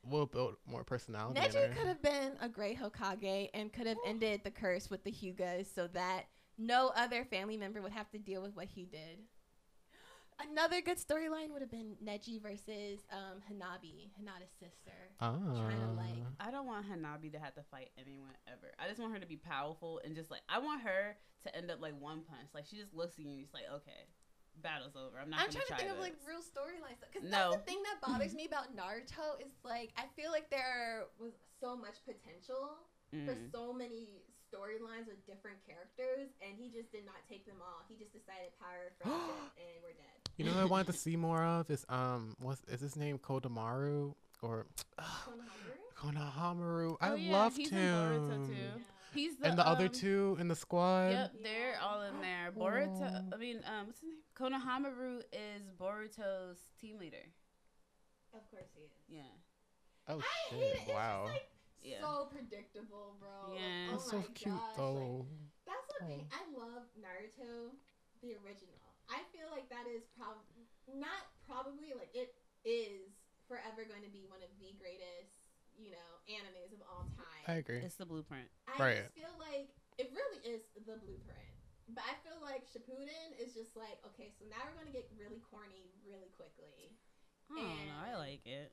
We'll 0.04 0.26
build 0.26 0.56
more 0.66 0.84
personality. 0.84 1.39
Neji 1.39 1.76
could 1.76 1.88
have 1.88 2.02
been 2.02 2.34
a 2.41 2.50
great 2.50 2.80
Hokage 2.80 3.50
and 3.54 3.72
could 3.72 3.88
have 3.88 3.97
ended 4.06 4.41
the 4.43 4.52
curse 4.52 4.89
with 4.89 5.04
the 5.04 5.12
Hyugas 5.12 5.74
so 5.74 5.88
that 5.88 6.26
no 6.58 6.91
other 6.95 7.26
family 7.26 7.58
member 7.58 7.82
would 7.82 7.91
have 7.91 8.10
to 8.12 8.18
deal 8.18 8.41
with 8.41 8.56
what 8.56 8.66
he 8.68 8.86
did. 8.86 9.20
Another 10.52 10.82
good 10.82 10.97
storyline 10.97 11.52
would 11.52 11.62
have 11.62 11.72
been 11.72 11.95
Neji 12.04 12.41
versus 12.41 13.02
um, 13.12 13.41
Hanabi, 13.52 14.10
Hinata's 14.20 14.52
sister. 14.60 14.95
Ah. 15.20 15.32
trying 15.54 15.80
to, 15.80 15.91
like- 15.97 16.24
I 16.39 16.50
don't 16.50 16.66
want 16.66 16.86
Hanabi 16.89 17.32
to 17.34 17.39
have 17.39 17.56
to 17.56 17.64
fight 17.70 17.89
anyone 17.97 18.32
ever. 18.47 18.72
I 18.80 18.88
just 18.88 19.00
want 19.02 19.14
her 19.14 19.20
to 19.20 19.28
be 19.28 19.36
powerful 19.38 20.00
and 20.06 20.16
just 20.16 20.32
like 20.32 20.41
I 20.47 20.60
want 20.60 20.82
her 20.82 21.18
to 21.43 21.56
end 21.56 21.70
up 21.72 21.82
like 21.82 22.00
one 22.00 22.22
punch. 22.22 22.50
Like 22.54 22.66
she 22.70 22.78
just 22.78 22.93
looks 22.93 23.14
at 23.20 23.26
you 23.26 23.32
and 23.32 23.39
she's 23.39 23.54
like, 23.54 23.64
okay, 23.76 24.08
battle's 24.62 24.95
over. 24.95 25.18
I'm 25.20 25.30
not. 25.30 25.39
I'm 25.41 25.47
gonna 25.47 25.66
try 25.68 25.78
to 25.78 25.84
think 25.84 25.89
this. 25.89 25.97
of 25.97 26.03
like 26.03 26.16
real 26.28 26.39
storylines 26.43 26.99
because 27.01 27.24
No. 27.30 27.51
that's 27.51 27.64
the 27.64 27.68
thing 27.72 27.82
that 27.84 27.97
bothers 28.03 28.34
me 28.36 28.45
about 28.45 28.76
Naruto 28.76 29.39
is 29.43 29.51
like 29.64 29.91
I 29.97 30.05
feel 30.16 30.32
like 30.32 30.49
there 30.49 31.05
was 31.20 31.34
so 31.60 31.76
much 31.76 31.97
potential 32.05 32.78
for 33.26 33.34
Mm. 33.34 33.51
so 33.51 33.74
many 33.74 34.22
storylines 34.53 35.07
with 35.07 35.26
different 35.26 35.57
characters, 35.66 36.30
and 36.45 36.53
he 36.57 36.70
just 36.70 36.91
did 36.91 37.05
not 37.05 37.16
take 37.28 37.45
them 37.45 37.55
all. 37.62 37.82
He 37.89 37.95
just 37.95 38.14
decided 38.14 38.53
power, 38.62 38.91
friendship, 39.01 39.34
and 39.57 39.82
we're 39.82 39.93
dead. 39.97 40.18
You 40.38 40.45
know 40.45 40.53
what 40.53 40.62
I 40.62 40.66
wanted 40.66 40.88
to 40.88 40.93
see 41.05 41.16
more 41.16 41.43
of 41.43 41.70
is 41.72 41.86
um 41.89 42.36
what's 42.39 42.64
is 42.66 42.82
his 42.82 42.95
name 42.95 43.18
Kodamaru 43.18 44.14
or 44.41 44.68
Konohamaru? 44.99 45.80
Konohamaru? 45.97 46.97
I 47.01 47.10
Oh, 47.12 47.16
yeah, 47.16 47.32
loved 47.32 47.57
he's 47.57 47.72
in 47.72 47.78
him. 47.78 48.12
Boruto, 48.30 48.47
too. 48.47 48.53
Yeah. 48.53 48.84
He's 49.14 49.38
the 49.38 49.47
And 49.47 49.57
the 49.57 49.68
other 49.68 49.86
um, 49.86 49.91
two 49.91 50.38
in 50.39 50.47
the 50.47 50.55
squad. 50.55 51.10
Yep, 51.12 51.34
they're 51.43 51.76
all 51.82 52.01
in 52.03 52.22
there. 52.22 52.51
Boruto. 52.51 53.01
Aw. 53.01 53.36
I 53.36 53.38
mean, 53.38 53.57
um, 53.66 53.88
what's 53.88 53.99
his 54.01 54.10
name? 54.10 54.22
Konohamaru 54.38 55.22
is 55.34 55.64
Boruto's 55.80 56.60
team 56.80 56.97
leader. 56.99 57.26
Of 58.34 58.45
course 58.51 58.70
he 58.76 58.82
is. 58.86 58.91
Yeah. 59.10 59.34
Oh 60.07 60.22
I 60.22 60.53
hate 60.53 60.62
it. 60.62 60.62
shit! 60.62 60.74
It's 60.78 60.86
just, 60.86 60.93
Wow. 60.93 61.26
like, 61.26 61.49
Yeah. 61.82 62.01
So 62.01 62.30
predictable, 62.30 63.16
bro. 63.20 63.53
Yeah. 63.57 63.89
Oh 63.89 63.91
That's 63.97 64.10
so 64.10 64.18
my 64.18 64.24
cute 64.36 64.53
gosh, 64.53 64.62
like, 64.70 64.78
though. 64.78 65.26
That's 65.66 65.86
what 65.89 66.01
Oh. 66.10 66.22
I 66.34 66.41
love 66.57 66.84
Naruto, 66.97 67.74
the 68.22 68.38
original. 68.45 68.78
I 69.10 69.26
feel 69.34 69.49
like 69.49 69.70
that 69.74 69.89
is 69.89 70.05
probably 70.14 70.70
not 70.93 71.30
probably 71.49 71.93
like 71.97 72.14
it 72.14 72.34
is 72.66 73.10
forever 73.49 73.82
going 73.89 74.05
to 74.05 74.14
be 74.14 74.26
one 74.30 74.41
of 74.45 74.49
the 74.62 74.70
greatest, 74.78 75.39
you 75.80 75.92
know, 75.96 76.12
animes 76.28 76.76
of 76.76 76.82
all 76.92 77.08
time. 77.16 77.44
I 77.48 77.54
agree. 77.64 77.80
It's 77.80 77.96
the 77.96 78.06
blueprint. 78.06 78.48
I 78.68 78.76
Right. 78.78 79.02
just 79.02 79.16
feel 79.16 79.34
like 79.40 79.72
it 79.98 80.12
really 80.14 80.40
is 80.44 80.62
the 80.76 81.00
blueprint. 81.00 81.48
But 81.90 82.04
I 82.06 82.14
feel 82.22 82.38
like 82.44 82.68
Shippuden 82.70 83.34
is 83.42 83.54
just 83.56 83.76
like, 83.76 83.98
okay, 84.14 84.30
so 84.38 84.46
now 84.52 84.62
we're 84.68 84.78
going 84.78 84.92
to 84.92 84.94
get 84.94 85.10
really 85.18 85.42
corny 85.50 85.90
really 86.06 86.30
quickly. 86.38 86.94
I 87.50 87.56
don't 87.58 87.88
know. 87.88 88.00
I 88.06 88.16
like 88.16 88.46
it. 88.46 88.72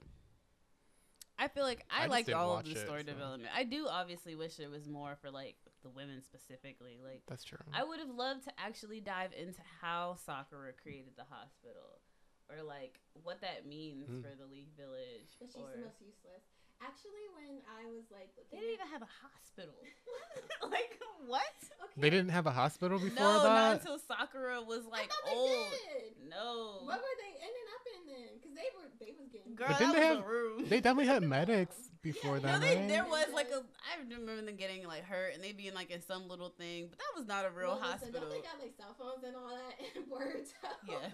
I 1.38 1.48
feel 1.48 1.64
like 1.64 1.84
I 1.90 2.04
I, 2.04 2.06
liked 2.08 2.32
all 2.32 2.50
of 2.52 2.64
watch 2.64 2.72
the 2.74 2.80
it, 2.80 2.84
story 2.84 3.00
so. 3.00 3.12
development. 3.12 3.52
I 3.54 3.64
do 3.64 3.86
obviously 3.88 4.34
wish 4.34 4.56
there 4.56 4.70
was 4.70 4.88
more 4.88 5.16
for 5.20 5.30
like 5.30 5.56
the 5.82 5.90
women 5.90 6.22
specifically. 6.22 6.98
Like 7.02 7.22
That's 7.26 7.44
true. 7.44 7.58
I 7.72 7.84
would 7.84 8.00
have 8.00 8.08
loved 8.10 8.44
to 8.44 8.52
actually 8.58 9.00
dive 9.00 9.32
into 9.36 9.60
how 9.80 10.16
Sakura 10.24 10.72
created 10.72 11.12
the 11.16 11.24
hospital, 11.28 12.00
or 12.48 12.62
like 12.64 13.00
what 13.22 13.40
that 13.42 13.66
means 13.66 14.08
Mm. 14.08 14.22
for 14.22 14.34
the 14.34 14.46
Leaf 14.46 14.68
Village. 14.76 15.36
But 15.38 15.48
she's 15.48 15.56
or 15.56 15.72
the 15.76 15.84
most 15.84 16.00
useless. 16.00 16.44
Actually, 16.82 17.26
when 17.34 17.60
I 17.66 17.86
was 17.88 18.04
like 18.12 18.30
they 18.52 18.58
didn't 18.58 18.74
even 18.74 18.86
have 18.88 19.02
a 19.02 19.08
hospital. 19.22 19.74
like 20.70 20.98
what? 21.26 21.42
okay. 21.82 21.92
They 21.98 22.10
didn't 22.10 22.30
have 22.30 22.46
a 22.46 22.50
hospital 22.52 22.98
before 22.98 23.16
no, 23.24 23.42
not 23.42 23.72
until 23.80 23.98
Sakura 23.98 24.62
was 24.62 24.84
I 24.86 24.90
like 24.90 25.08
thought 25.10 25.24
they 25.26 25.34
old. 25.36 25.70
did. 25.72 26.28
No, 26.28 26.80
What 26.84 26.98
were 27.00 27.16
they 27.18 27.32
ending 27.40 27.68
up 27.74 27.82
in 27.96 28.00
then? 28.12 28.28
Because 28.36 28.54
they 28.54 28.68
were 28.76 28.88
they 29.00 29.12
was 29.18 29.28
getting 29.32 29.54
girl, 29.56 29.68
But 29.68 29.78
that 29.78 29.94
didn't 29.94 29.94
was 29.94 30.00
they 30.02 30.10
a 30.12 30.14
have- 30.16 30.24
room. 30.26 30.64
They 30.68 30.80
definitely 30.80 31.06
had 31.12 31.22
medics 31.36 31.76
before 32.02 32.38
Yeah, 32.38 32.52
No, 32.52 32.58
they, 32.60 32.76
right? 32.76 32.88
there 32.88 33.04
was 33.04 33.26
like 33.32 33.48
a. 33.50 33.64
I 33.82 33.98
remember 34.02 34.36
them 34.40 34.56
getting 34.56 34.86
like 34.86 35.04
hurt 35.04 35.34
and 35.34 35.42
they 35.42 35.52
being 35.52 35.74
like 35.74 35.90
in 35.90 36.02
some 36.02 36.28
little 36.28 36.50
thing, 36.50 36.86
but 36.90 36.98
that 36.98 37.12
was 37.16 37.26
not 37.26 37.44
a 37.46 37.50
real 37.50 37.68
well, 37.74 37.80
listen, 37.80 38.12
hospital. 38.12 38.20
Don't 38.20 38.30
they 38.30 38.44
got 38.44 38.60
like 38.60 38.74
cell 38.76 38.94
phones 38.98 39.24
and 39.24 39.34
all 39.34 39.48
that 39.48 39.74
in 39.96 40.04
words? 40.10 40.52
Yeah. 40.86 41.08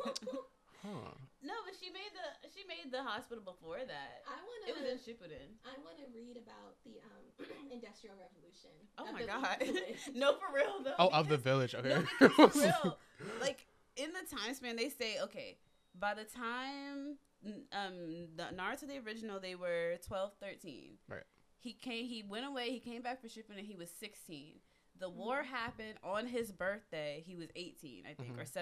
Huh. 0.83 1.15
No, 1.43 1.55
but 1.65 1.75
she 1.79 1.91
made 1.91 2.11
the 2.15 2.49
she 2.55 2.67
made 2.67 2.91
the 2.93 3.03
hospital 3.03 3.43
before 3.43 3.79
that. 3.87 4.23
I 4.27 4.39
want 4.43 4.69
It 4.69 4.75
was 4.75 4.91
in 4.91 4.99
to. 4.99 5.03
Shippuden. 5.03 5.49
I 5.65 5.75
want 5.83 5.97
to 5.99 6.07
read 6.15 6.37
about 6.37 6.75
the 6.85 6.99
um, 7.07 7.23
industrial 7.73 8.15
revolution. 8.19 8.75
Oh 8.99 9.11
my 9.13 9.23
god. 9.23 9.59
no, 10.15 10.35
for 10.35 10.55
real 10.55 10.83
though. 10.85 10.95
Oh, 10.99 11.09
of 11.09 11.29
the 11.29 11.39
village. 11.39 11.75
Okay. 11.75 12.03
No, 12.21 12.29
for 12.49 12.59
real. 12.59 12.99
Like 13.41 13.67
in 13.97 14.11
the 14.13 14.37
time 14.37 14.55
span, 14.55 14.77
they 14.77 14.89
say 14.89 15.19
okay. 15.23 15.59
By 15.99 16.15
the 16.15 16.25
time 16.25 17.19
n- 17.45 17.65
um 17.73 18.27
the 18.37 18.45
Naruto 18.55 18.87
the 18.89 18.99
original, 19.07 19.39
they 19.41 19.55
were 19.55 19.97
12, 20.07 20.33
13. 20.41 20.99
Right. 21.09 21.23
He 21.59 21.73
came. 21.75 22.07
He 22.07 22.23
went 22.23 22.47
away. 22.47 22.71
He 22.71 22.81
came 22.81 23.03
back 23.03 23.21
for 23.21 23.29
Shippuden. 23.29 23.61
He 23.67 23.77
was 23.77 23.89
sixteen. 23.91 24.55
The 24.99 25.09
war 25.09 25.43
Mhm. 25.43 25.47
happened 25.47 25.95
on 26.05 26.27
his 26.27 26.51
birthday. 26.53 27.23
He 27.27 27.35
was 27.37 27.49
eighteen, 27.57 28.05
I 28.09 28.15
think, 28.15 28.37
or 28.39 28.43
Mhm. 28.43 28.53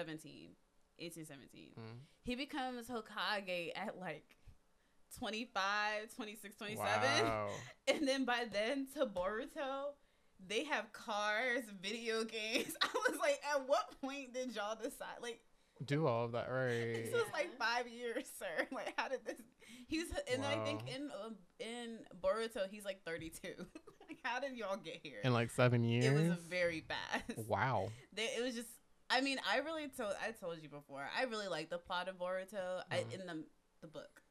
17. 1.01 1.25
18, 1.25 1.25
17. 1.25 1.69
Mm. 1.79 1.99
He 2.23 2.35
becomes 2.35 2.87
Hokage 2.87 3.71
at 3.75 3.99
like 3.99 4.37
25, 5.17 6.15
26, 6.15 6.55
27. 6.57 7.25
Wow. 7.25 7.47
And 7.87 8.07
then 8.07 8.25
by 8.25 8.45
then 8.51 8.87
to 8.95 9.05
Boruto, 9.05 9.93
they 10.47 10.63
have 10.65 10.91
cars, 10.93 11.63
video 11.81 12.23
games. 12.23 12.73
I 12.81 12.87
was 13.09 13.19
like, 13.19 13.39
at 13.53 13.67
what 13.67 13.99
point 14.01 14.33
did 14.33 14.55
y'all 14.55 14.75
decide? 14.75 15.19
Like, 15.21 15.39
Do 15.85 16.07
all 16.07 16.25
of 16.25 16.31
that, 16.33 16.49
right? 16.49 16.93
this 17.05 17.13
was 17.13 17.25
like 17.33 17.57
five 17.57 17.87
years, 17.87 18.25
sir. 18.39 18.67
Like, 18.71 18.93
how 18.97 19.07
did 19.07 19.25
this? 19.25 19.41
He's 19.87 20.05
and 20.31 20.45
I 20.45 20.63
think 20.63 20.83
in 20.87 21.09
um, 21.23 21.35
in 21.59 21.97
Boruto, 22.23 22.69
he's 22.69 22.85
like 22.85 23.03
32. 23.05 23.47
like, 24.07 24.19
how 24.23 24.39
did 24.39 24.55
y'all 24.55 24.77
get 24.77 24.99
here? 25.03 25.19
In 25.23 25.33
like 25.33 25.51
seven 25.51 25.83
years. 25.83 26.05
it 26.05 26.29
was 26.29 26.37
very 26.49 26.81
fast. 26.87 27.47
Wow. 27.47 27.89
They, 28.13 28.23
it 28.23 28.41
was 28.43 28.55
just. 28.55 28.69
I 29.11 29.21
mean, 29.21 29.39
I 29.47 29.57
really 29.57 29.87
told. 29.89 30.13
I 30.25 30.31
told 30.31 30.57
you 30.63 30.69
before. 30.69 31.05
I 31.17 31.23
really 31.23 31.47
like 31.47 31.69
the 31.69 31.77
plot 31.77 32.07
of 32.07 32.17
Boruto. 32.17 32.81
I, 32.89 32.97
Mhm. 32.99 33.13
in 33.13 33.25
the 33.27 33.43
the 33.81 33.87
book. 33.87 34.23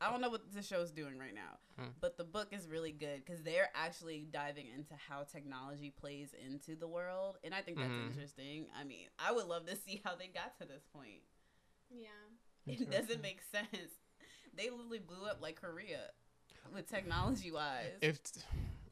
I 0.00 0.10
don't 0.10 0.22
know 0.22 0.30
what 0.30 0.50
the 0.52 0.62
show's 0.62 0.90
doing 0.92 1.18
right 1.18 1.34
now, 1.34 1.58
Mm. 1.78 1.92
but 2.00 2.16
the 2.16 2.24
book 2.24 2.52
is 2.52 2.68
really 2.68 2.92
good 2.92 3.22
because 3.22 3.42
they're 3.42 3.70
actually 3.74 4.24
diving 4.24 4.66
into 4.68 4.94
how 4.94 5.24
technology 5.24 5.90
plays 5.90 6.32
into 6.32 6.74
the 6.74 6.88
world, 6.88 7.36
and 7.44 7.54
I 7.54 7.60
think 7.60 7.76
that's 7.78 7.90
Mhm. 7.92 8.06
interesting. 8.08 8.70
I 8.74 8.84
mean, 8.84 9.10
I 9.18 9.32
would 9.32 9.46
love 9.46 9.66
to 9.66 9.76
see 9.84 10.00
how 10.04 10.14
they 10.16 10.28
got 10.28 10.56
to 10.58 10.64
this 10.64 10.84
point. 10.86 11.22
Yeah. 11.90 12.08
It 12.66 12.90
doesn't 12.90 13.20
make 13.20 13.42
sense. 13.42 13.92
They 14.54 14.70
literally 14.70 15.00
blew 15.00 15.26
up 15.26 15.40
like 15.42 15.56
Korea 15.56 16.12
with 16.72 16.88
technology 16.88 17.50
wise. 17.50 17.98
If 18.00 18.20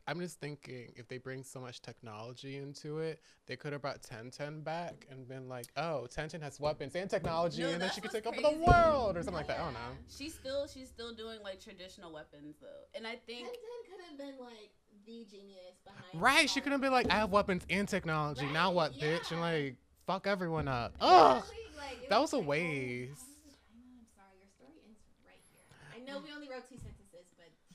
I'm 0.09 0.21
just 0.21 0.41
thinking, 0.41 0.91
if 0.97 1.07
they 1.07 1.19
bring 1.19 1.45
so 1.45 1.61
much 1.61 1.83
technology 1.83 2.57
into 2.57 2.99
it, 3.01 3.21
they 3.47 3.57
could 3.57 3.75
have 3.75 3.83
brought 3.83 4.03
Tenten 4.03 4.65
back 4.65 5.07
and 5.11 5.29
been 5.29 5.49
like, 5.51 5.67
"Oh, 5.77 6.07
Tenten 6.11 6.41
has 6.41 6.59
weapons 6.59 6.97
and 6.97 7.11
technology, 7.11 7.63
No, 7.63 7.69
and 7.69 7.83
then 7.83 7.91
she 7.91 8.01
could 8.01 8.11
what's 8.13 8.25
take 8.25 8.27
over 8.27 8.41
the 8.41 8.65
world 8.65 9.19
or 9.19 9.23
something 9.23 9.35
like 9.35 9.49
that." 9.49 9.61
I 9.61 9.65
don't 9.65 9.75
know. 9.75 9.81
she's 10.09 10.33
still 10.33 10.67
she's 10.67 10.89
still 10.89 11.13
doing 11.13 11.43
like 11.43 11.63
traditional 11.63 12.11
weapons 12.11 12.57
though, 12.59 12.87
and 12.95 13.07
I 13.07 13.17
think 13.27 13.49
Tenten 13.49 13.91
could 13.91 14.01
have 14.09 14.17
been 14.19 14.39
like 14.43 14.71
the 15.05 15.27
genius 15.31 15.77
behind. 15.85 16.23
Right? 16.23 16.49
She 16.49 16.63
could 16.63 16.73
have 16.73 16.81
been 16.81 16.93
like, 16.93 17.11
"I 17.11 17.17
have 17.17 17.31
weapons 17.31 17.65
and 17.69 17.87
technology. 17.87 18.47
Now 18.47 18.69
Right, 18.69 18.75
what, 18.77 18.93
bitch?" 18.95 19.31
And 19.31 19.41
yeah. 19.41 19.41
like, 19.41 19.77
fuck 20.07 20.27
everyone 20.27 20.69
up. 20.69 20.93
it. 20.95 21.03
Ugh. 21.03 21.45
Like, 21.77 22.09
that 22.09 22.19
was 22.19 22.33
a 22.33 22.37
like, 22.39 22.45
oh, 22.45 22.49
waste. 22.49 23.13
Oh, 23.21 23.53
I 23.69 23.77
know, 23.77 23.93
I'm 24.01 24.07
sorry. 24.17 24.37
Your 24.41 24.49
story 24.57 24.81
ends 24.89 24.99
right 25.25 25.41
here. 25.53 25.61
I 25.95 26.01
know 26.01 26.25
we 26.25 26.33
only 26.33 26.49
wrote 26.49 26.65
two 26.67 26.77
sentences, 26.77 26.85
but 26.87 26.88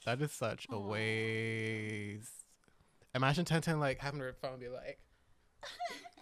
That 0.06 0.22
is 0.22 0.32
such 0.32 0.68
a 0.70 0.78
waste. 0.80 2.30
Imagine 3.16 3.46
Tenten 3.46 3.80
like 3.80 4.00
having 4.00 4.20
her 4.20 4.34
phone 4.42 4.60
be 4.60 4.68
like, 4.68 5.00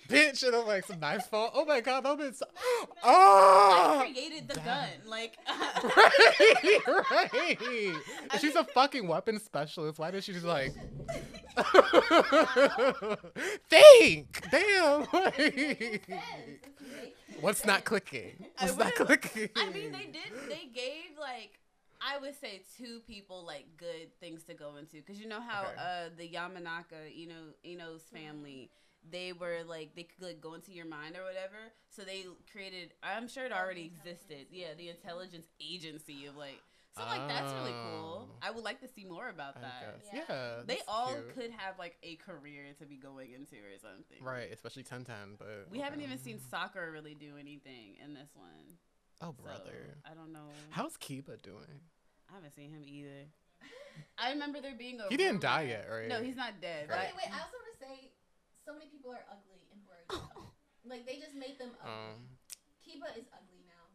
"Bitch," 0.07 0.43
and 0.43 0.53
then 0.53 0.67
like 0.67 0.85
some 0.85 0.99
knife 0.99 1.25
fall. 1.25 1.49
Oh 1.53 1.65
my 1.65 1.81
god, 1.81 2.03
that 2.03 2.17
be 2.17 2.31
so. 2.33 2.45
I 2.55 2.85
Oh. 3.03 3.99
created 4.11 4.47
the 4.47 4.53
damn. 4.55 4.65
gun. 4.65 4.89
Like 5.07 5.37
right, 5.47 6.79
right. 6.87 7.95
I 8.29 8.37
she's 8.39 8.55
a 8.55 8.63
fucking 8.65 9.07
weapon 9.07 9.39
specialist, 9.39 9.97
why 9.99 10.11
did 10.11 10.23
she 10.23 10.33
just 10.33 10.45
like 10.45 10.73
think? 13.69 14.47
Damn. 14.51 14.99
like, 15.13 15.35
Sense. 15.35 15.49
It's 15.53 16.07
amazing. 16.07 17.09
What's 17.39 17.65
not 17.65 17.83
clicking? 17.85 18.45
What's 18.59 18.77
not 18.77 18.93
clicking? 18.95 19.49
I 19.55 19.69
mean, 19.69 19.91
they 19.91 20.05
did. 20.11 20.31
They 20.49 20.69
gave 20.73 21.17
like 21.19 21.57
I 22.03 22.17
would 22.17 22.39
say 22.39 22.63
two 22.77 22.99
people 23.07 23.45
like 23.45 23.65
good 23.77 24.17
things 24.19 24.43
to 24.45 24.53
go 24.53 24.75
into 24.77 24.97
because 24.97 25.19
you 25.19 25.27
know 25.27 25.39
how 25.41 25.63
Okay. 25.63 25.75
uh 25.77 26.09
the 26.17 26.27
Yamanaka, 26.29 27.15
you 27.15 27.27
know, 27.27 27.53
Ino's 27.63 28.03
family. 28.13 28.71
They 29.09 29.33
were 29.33 29.59
like 29.65 29.95
they 29.95 30.03
could 30.03 30.23
like 30.23 30.41
go 30.41 30.53
into 30.53 30.71
your 30.71 30.85
mind 30.85 31.15
or 31.15 31.23
whatever. 31.23 31.57
So 31.89 32.03
they 32.03 32.25
created. 32.51 32.93
I'm 33.01 33.27
sure 33.27 33.45
it 33.45 33.51
already 33.51 33.85
existed. 33.95 34.47
yeah. 34.51 34.67
Yeah, 34.69 34.73
the 34.77 34.89
intelligence 34.89 35.47
agency 35.59 36.25
of 36.27 36.35
like. 36.35 36.61
So 36.97 37.03
like 37.03 37.25
that's 37.27 37.53
really 37.53 37.71
cool. 37.71 38.27
Oh. 38.29 38.35
I 38.41 38.51
would 38.51 38.65
like 38.65 38.81
to 38.81 38.87
see 38.87 39.05
more 39.05 39.29
about 39.29 39.55
I 39.57 39.61
that. 39.61 39.99
guess. 40.03 40.09
Yeah. 40.13 40.35
Yeah. 40.35 40.63
They 40.67 40.79
all 40.89 41.13
cute. 41.13 41.33
could 41.35 41.51
have 41.51 41.79
like 41.79 41.95
a 42.03 42.15
career 42.17 42.65
to 42.79 42.85
be 42.85 42.97
going 42.97 43.31
into 43.31 43.55
or 43.55 43.77
something. 43.81 44.21
Right, 44.21 44.49
especially 44.51 44.83
Tenten. 44.83 45.37
but 45.39 45.67
We 45.71 45.79
haven't 45.79 46.01
even 46.01 46.17
seen 46.17 46.37
Sakura 46.51 46.91
really 46.91 47.15
do 47.15 47.37
anything 47.39 47.95
in 48.03 48.13
this 48.13 48.29
one. 48.35 48.75
Oh 49.21 49.33
So, 49.37 49.43
brother, 49.43 49.97
I 50.09 50.13
don't 50.13 50.33
know. 50.33 50.49
how's 50.71 50.97
Kiba 50.97 51.41
doing? 51.41 51.81
I 52.29 52.35
haven't 52.35 52.55
seen 52.55 52.71
him 52.71 52.83
either. 52.85 53.27
I 54.17 54.31
remember 54.31 54.61
there 54.61 54.73
being 54.77 54.99
a. 54.99 55.07
He 55.09 55.17
didn't 55.17 55.41
die 55.41 55.63
yet, 55.69 55.85
right? 55.91 56.07
No, 56.07 56.21
he's 56.23 56.35
not 56.35 56.59
dead. 56.61 56.89
Okay, 56.89 57.11
wait. 57.15 57.27
I 57.29 57.37
also 57.43 57.57
want 57.59 57.69
to 57.75 57.79
say, 57.85 58.11
so 58.65 58.73
many 58.73 58.85
people 58.89 59.11
are 59.11 59.25
ugly 59.29 59.61
in 59.69 59.77
Boruto. 59.83 60.49
like 60.89 61.05
they 61.05 61.17
just 61.19 61.35
made 61.35 61.59
them 61.59 61.69
ugly. 61.83 61.91
Um, 61.91 62.17
Kiba 62.81 63.09
is 63.19 63.27
ugly 63.35 63.61
now. 63.67 63.85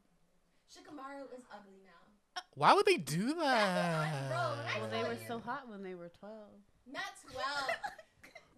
Shikamaru 0.71 1.27
is 1.37 1.43
ugly 1.51 1.81
now. 1.83 2.43
why 2.55 2.75
would 2.75 2.87
they 2.87 2.99
do 2.99 3.35
That's 3.35 3.37
what 3.39 3.47
I 3.47 4.11
that? 4.15 4.31
wrote. 4.31 4.63
I 4.69 4.81
well, 4.81 4.91
they 4.91 5.03
were 5.09 5.15
you. 5.19 5.27
so 5.27 5.39
hot 5.41 5.69
when 5.69 5.83
they 5.83 5.95
were 5.95 6.11
twelve. 6.21 6.55
Not 6.87 7.11
twelve. 7.25 7.71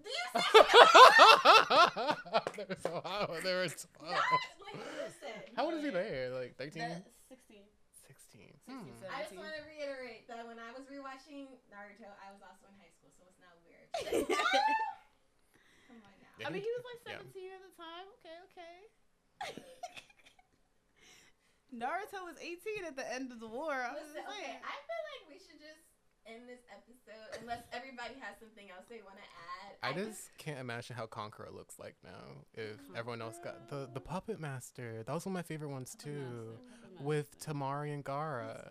Do 0.08 0.16
you 0.16 0.24
see? 0.32 0.40
they 2.56 2.64
were 2.64 2.80
so 2.80 3.02
hot 3.04 3.28
when 3.30 3.42
they 3.44 3.52
were 3.54 3.68
12. 3.68 3.84
Not, 4.00 4.24
like, 4.64 4.80
listen. 4.96 5.36
How 5.56 5.64
old 5.68 5.74
is 5.76 5.84
he 5.84 5.90
there? 5.90 6.30
Like 6.32 6.56
13? 6.56 6.80
The- 6.80 7.04
Sixteen. 7.28 7.68
16. 8.08 8.48
16, 8.48 8.56
Hmm. 8.68 8.88
I 9.12 9.20
just 9.24 9.36
want 9.36 9.52
to 9.52 9.60
reiterate 9.68 10.24
that 10.32 10.46
when 10.48 10.56
I 10.60 10.72
was 10.72 10.88
rewatching 10.88 11.48
Naruto, 11.68 12.08
I 12.24 12.32
was 12.32 12.40
also 12.40 12.68
in 12.72 12.76
high 12.80 12.88
school, 12.96 13.12
so 13.16 13.24
it's 13.28 13.36
not 13.40 13.52
weird. 13.64 13.88
Come 15.88 16.00
on 16.04 16.12
now. 16.20 16.44
I 16.44 16.48
mean, 16.52 16.60
he 16.64 16.68
was 16.72 16.84
like 16.88 17.00
yeah. 17.04 17.12
seventeen 17.20 17.52
at 17.52 17.60
the 17.64 17.72
time. 17.76 18.06
Okay, 18.20 18.36
okay. 18.48 18.76
Naruto 21.80 22.24
was 22.24 22.36
eighteen 22.40 22.84
at 22.88 22.96
the 22.96 23.04
end 23.08 23.28
of 23.32 23.40
the 23.40 23.48
war. 23.48 23.72
I 23.76 23.92
was 23.92 24.04
Listen, 24.08 24.24
just 24.24 24.32
okay. 24.36 24.56
I 24.60 24.74
feel 24.84 25.02
like 25.16 25.24
we 25.32 25.36
should 25.40 25.60
just 25.60 25.84
end 26.28 26.48
this 26.48 26.60
episode 26.70 27.40
unless 27.40 27.62
everybody 27.72 28.14
has 28.20 28.36
something 28.38 28.68
else 28.70 28.84
they 28.88 29.00
want 29.02 29.16
to 29.16 29.22
add. 29.24 29.76
I 29.82 29.92
could- 29.92 30.06
just 30.12 30.30
can't 30.38 30.58
imagine 30.58 30.96
how 30.96 31.06
Kankuro 31.06 31.52
looks 31.54 31.78
like 31.78 31.96
now. 32.04 32.44
If 32.54 32.76
oh 32.90 32.98
everyone 32.98 33.22
else 33.22 33.38
got 33.42 33.68
the 33.68 33.88
the 33.92 34.00
puppet 34.00 34.38
master, 34.40 35.02
that 35.06 35.12
was 35.12 35.24
one 35.26 35.32
of 35.32 35.38
my 35.38 35.42
favorite 35.42 35.70
ones 35.70 35.94
Puppet 35.94 36.14
too, 36.14 36.58
Master, 36.68 37.04
with 37.04 37.38
Temari 37.40 37.94
and 37.94 38.04
Gaara. 38.04 38.70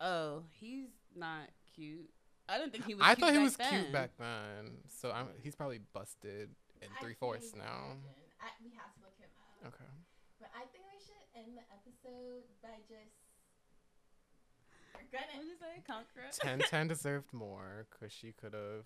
Oh, 0.00 0.42
he's 0.50 0.88
not 1.16 1.48
cute. 1.74 2.10
I 2.48 2.58
didn't 2.58 2.72
think 2.72 2.84
he 2.84 2.94
was. 2.94 3.02
I 3.04 3.14
cute 3.14 3.20
thought 3.20 3.32
he 3.32 3.38
back 3.38 3.44
was 3.44 3.56
then. 3.56 3.70
cute 3.72 3.92
back 3.92 4.10
then, 4.18 4.62
so 4.88 5.10
I'm, 5.12 5.28
he's 5.42 5.54
probably 5.56 5.80
busted 5.94 6.50
in 6.82 6.88
three 7.00 7.14
fourths 7.14 7.54
now. 7.56 7.96
I, 8.42 8.52
we 8.60 8.68
have 8.76 8.92
to 8.92 9.00
look 9.00 9.16
him 9.16 9.32
up. 9.64 9.72
Okay. 9.72 9.92
But 10.40 10.50
I 10.52 10.68
think 10.68 10.84
we 10.92 11.00
should 11.00 11.24
end 11.32 11.56
the 11.56 11.64
episode 11.72 12.44
by 12.60 12.76
just. 12.84 13.23
We're 14.94 15.18
gonna. 15.18 15.26
What 15.34 15.42
did 15.42 15.48
you 15.48 15.56
say? 15.60 15.82
Kankuro. 15.88 16.38
Ten 16.40 16.58
Ten 16.70 16.88
deserved 16.88 17.32
more 17.32 17.86
because 17.90 18.12
she 18.12 18.32
could 18.32 18.52
have 18.54 18.84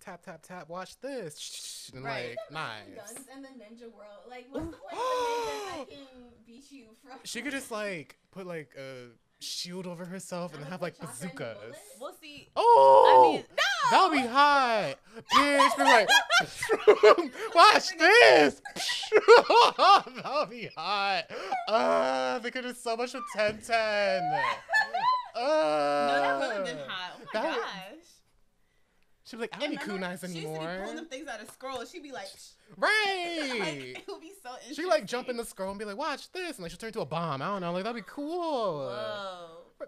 tap 0.00 0.22
tap 0.24 0.42
tap. 0.42 0.68
Watch 0.68 0.98
this 1.00 1.90
and 1.94 2.04
Right. 2.04 2.36
like 2.50 2.52
knives. 2.52 3.12
Guns 3.14 3.28
and 3.34 3.44
the 3.44 3.48
ninja 3.48 3.92
world. 3.92 4.24
Like, 4.28 4.46
what's 4.50 4.66
the 4.66 4.76
point 4.76 4.92
of 4.92 5.86
the 5.88 5.94
ninja 5.94 5.98
can 5.98 6.06
beat 6.46 6.70
you 6.70 6.86
from? 7.02 7.18
She 7.24 7.42
could 7.42 7.52
just 7.52 7.70
like 7.70 8.18
put 8.32 8.46
like 8.46 8.70
a 8.78 9.08
shield 9.38 9.86
over 9.86 10.04
herself 10.06 10.52
and 10.52 10.62
Someone 10.62 10.70
have 10.72 10.82
like 10.82 10.98
put 10.98 11.08
chakra 11.10 11.28
in 11.28 11.36
the 11.36 11.66
bazookas. 11.68 11.76
We'll 12.00 12.14
see. 12.22 12.48
Oh, 12.56 13.30
I 13.30 13.36
mean, 13.36 13.44
that 13.90 14.08
would 14.08 14.16
be 14.16 14.26
hot. 14.26 14.94
Bitch, 15.34 15.76
be 15.76 15.82
like, 15.82 16.08
watch 17.54 17.96
this. 17.98 18.62
that 19.36 20.32
would 20.40 20.50
be 20.50 20.68
hot. 20.76 21.24
Uh, 21.68 22.38
they 22.38 22.50
could 22.50 22.62
do 22.64 22.72
so 22.74 22.96
much 22.96 23.12
with 23.14 23.22
Tenten. 23.36 24.42
Uh, 25.36 26.06
No, 26.08 26.20
that 26.22 26.38
would 26.40 26.56
have 26.56 26.64
been 26.64 26.78
hot. 26.88 27.12
Oh 27.14 27.18
my 27.20 27.26
that 27.40 27.44
would- 27.50 27.60
gosh. 27.62 27.72
She'd 29.24 29.36
be 29.36 29.40
like, 29.42 29.56
I 29.56 29.58
don't 29.58 29.70
need 29.70 29.80
Remember, 29.82 30.06
kunais 30.06 30.20
She 30.20 30.26
used 30.26 30.34
to 30.34 30.40
be 30.40 30.46
anymore. 30.56 30.78
pulling 30.82 30.96
them 30.96 31.06
things 31.06 31.26
out 31.28 31.40
of 31.40 31.50
scrolls. 31.50 31.90
She'd 31.90 32.02
be 32.04 32.12
like, 32.12 32.28
Right. 32.76 33.56
like 33.58 33.68
it 33.98 34.04
would 34.08 34.20
be 34.20 34.32
so 34.40 34.50
interesting. 34.50 34.74
she 34.76 34.84
like 34.88 35.04
jump 35.04 35.28
in 35.28 35.36
the 35.36 35.44
scroll 35.44 35.70
and 35.70 35.78
be 35.80 35.84
like, 35.84 35.96
watch 35.96 36.30
this, 36.30 36.56
and 36.56 36.62
like 36.62 36.70
she'll 36.70 36.78
turn 36.78 36.88
into 36.88 37.00
a 37.00 37.06
bomb. 37.06 37.42
I 37.42 37.46
don't 37.46 37.60
know, 37.60 37.72
like 37.72 37.82
that'd 37.84 38.00
be 38.00 38.06
cool. 38.08 38.86
Whoa. 38.86 39.48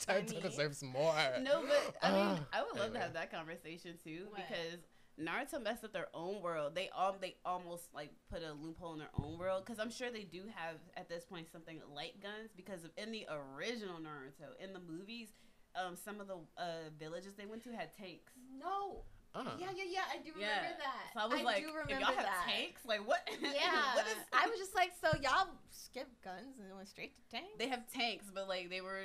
Ten 0.00 0.26
Funny. 0.26 0.40
deserves 0.40 0.82
more. 0.82 1.14
No, 1.40 1.62
but 1.62 1.96
I 2.02 2.10
mean, 2.12 2.20
Ugh. 2.20 2.38
I 2.52 2.62
would 2.62 2.74
love 2.76 2.84
Anyway. 2.86 2.98
to 2.98 3.04
have 3.04 3.12
that 3.14 3.30
conversation 3.32 3.94
too 4.02 4.26
What? 4.30 4.36
because 4.48 4.78
Naruto 5.20 5.62
messed 5.62 5.84
up 5.84 5.92
their 5.92 6.08
own 6.14 6.40
world. 6.42 6.74
They 6.74 6.88
all 6.96 7.16
they 7.20 7.36
almost 7.44 7.84
like 7.94 8.10
put 8.30 8.42
a 8.42 8.52
loophole 8.52 8.92
in 8.92 8.98
their 9.00 9.10
own 9.20 9.38
world 9.38 9.64
because 9.64 9.78
I'm 9.80 9.90
sure 9.90 10.10
they 10.10 10.22
do 10.24 10.42
have 10.54 10.76
at 10.96 11.08
this 11.08 11.24
point 11.24 11.48
something 11.50 11.80
like 11.94 12.20
guns 12.22 12.50
because 12.56 12.84
of, 12.84 12.90
in 12.96 13.10
the 13.10 13.26
original 13.56 13.96
Naruto 13.96 14.54
in 14.62 14.72
the 14.72 14.80
movies, 14.80 15.28
um, 15.74 15.96
some 15.96 16.20
of 16.20 16.28
the 16.28 16.36
uh, 16.56 16.90
villages 16.98 17.34
they 17.36 17.46
went 17.46 17.64
to 17.64 17.70
had 17.70 17.92
tanks. 17.96 18.32
No. 18.58 19.02
Uh. 19.34 19.44
Yeah, 19.58 19.66
yeah, 19.76 19.84
yeah. 19.90 20.00
I 20.10 20.16
do 20.18 20.30
remember 20.34 20.40
Yeah. 20.40 20.78
that. 20.78 21.12
So 21.14 21.20
I 21.20 21.26
was 21.26 21.42
like, 21.42 21.62
do 21.62 21.68
if 21.68 21.74
remember 21.74 22.00
y'all 22.00 22.14
have 22.16 22.24
that. 22.24 22.44
tanks, 22.48 22.80
like 22.86 23.06
what? 23.06 23.20
Yeah. 23.42 23.94
what 23.94 24.06
is? 24.06 24.16
I 24.32 24.46
was 24.48 24.58
just 24.58 24.74
like, 24.74 24.92
so 25.02 25.08
y'all 25.20 25.48
skip 25.70 26.08
guns 26.24 26.58
and 26.58 26.74
went 26.74 26.88
straight 26.88 27.14
to 27.16 27.22
tanks? 27.30 27.52
They 27.58 27.68
have 27.68 27.86
tanks, 27.92 28.26
but 28.32 28.48
like 28.48 28.70
they 28.70 28.80
were, 28.80 29.04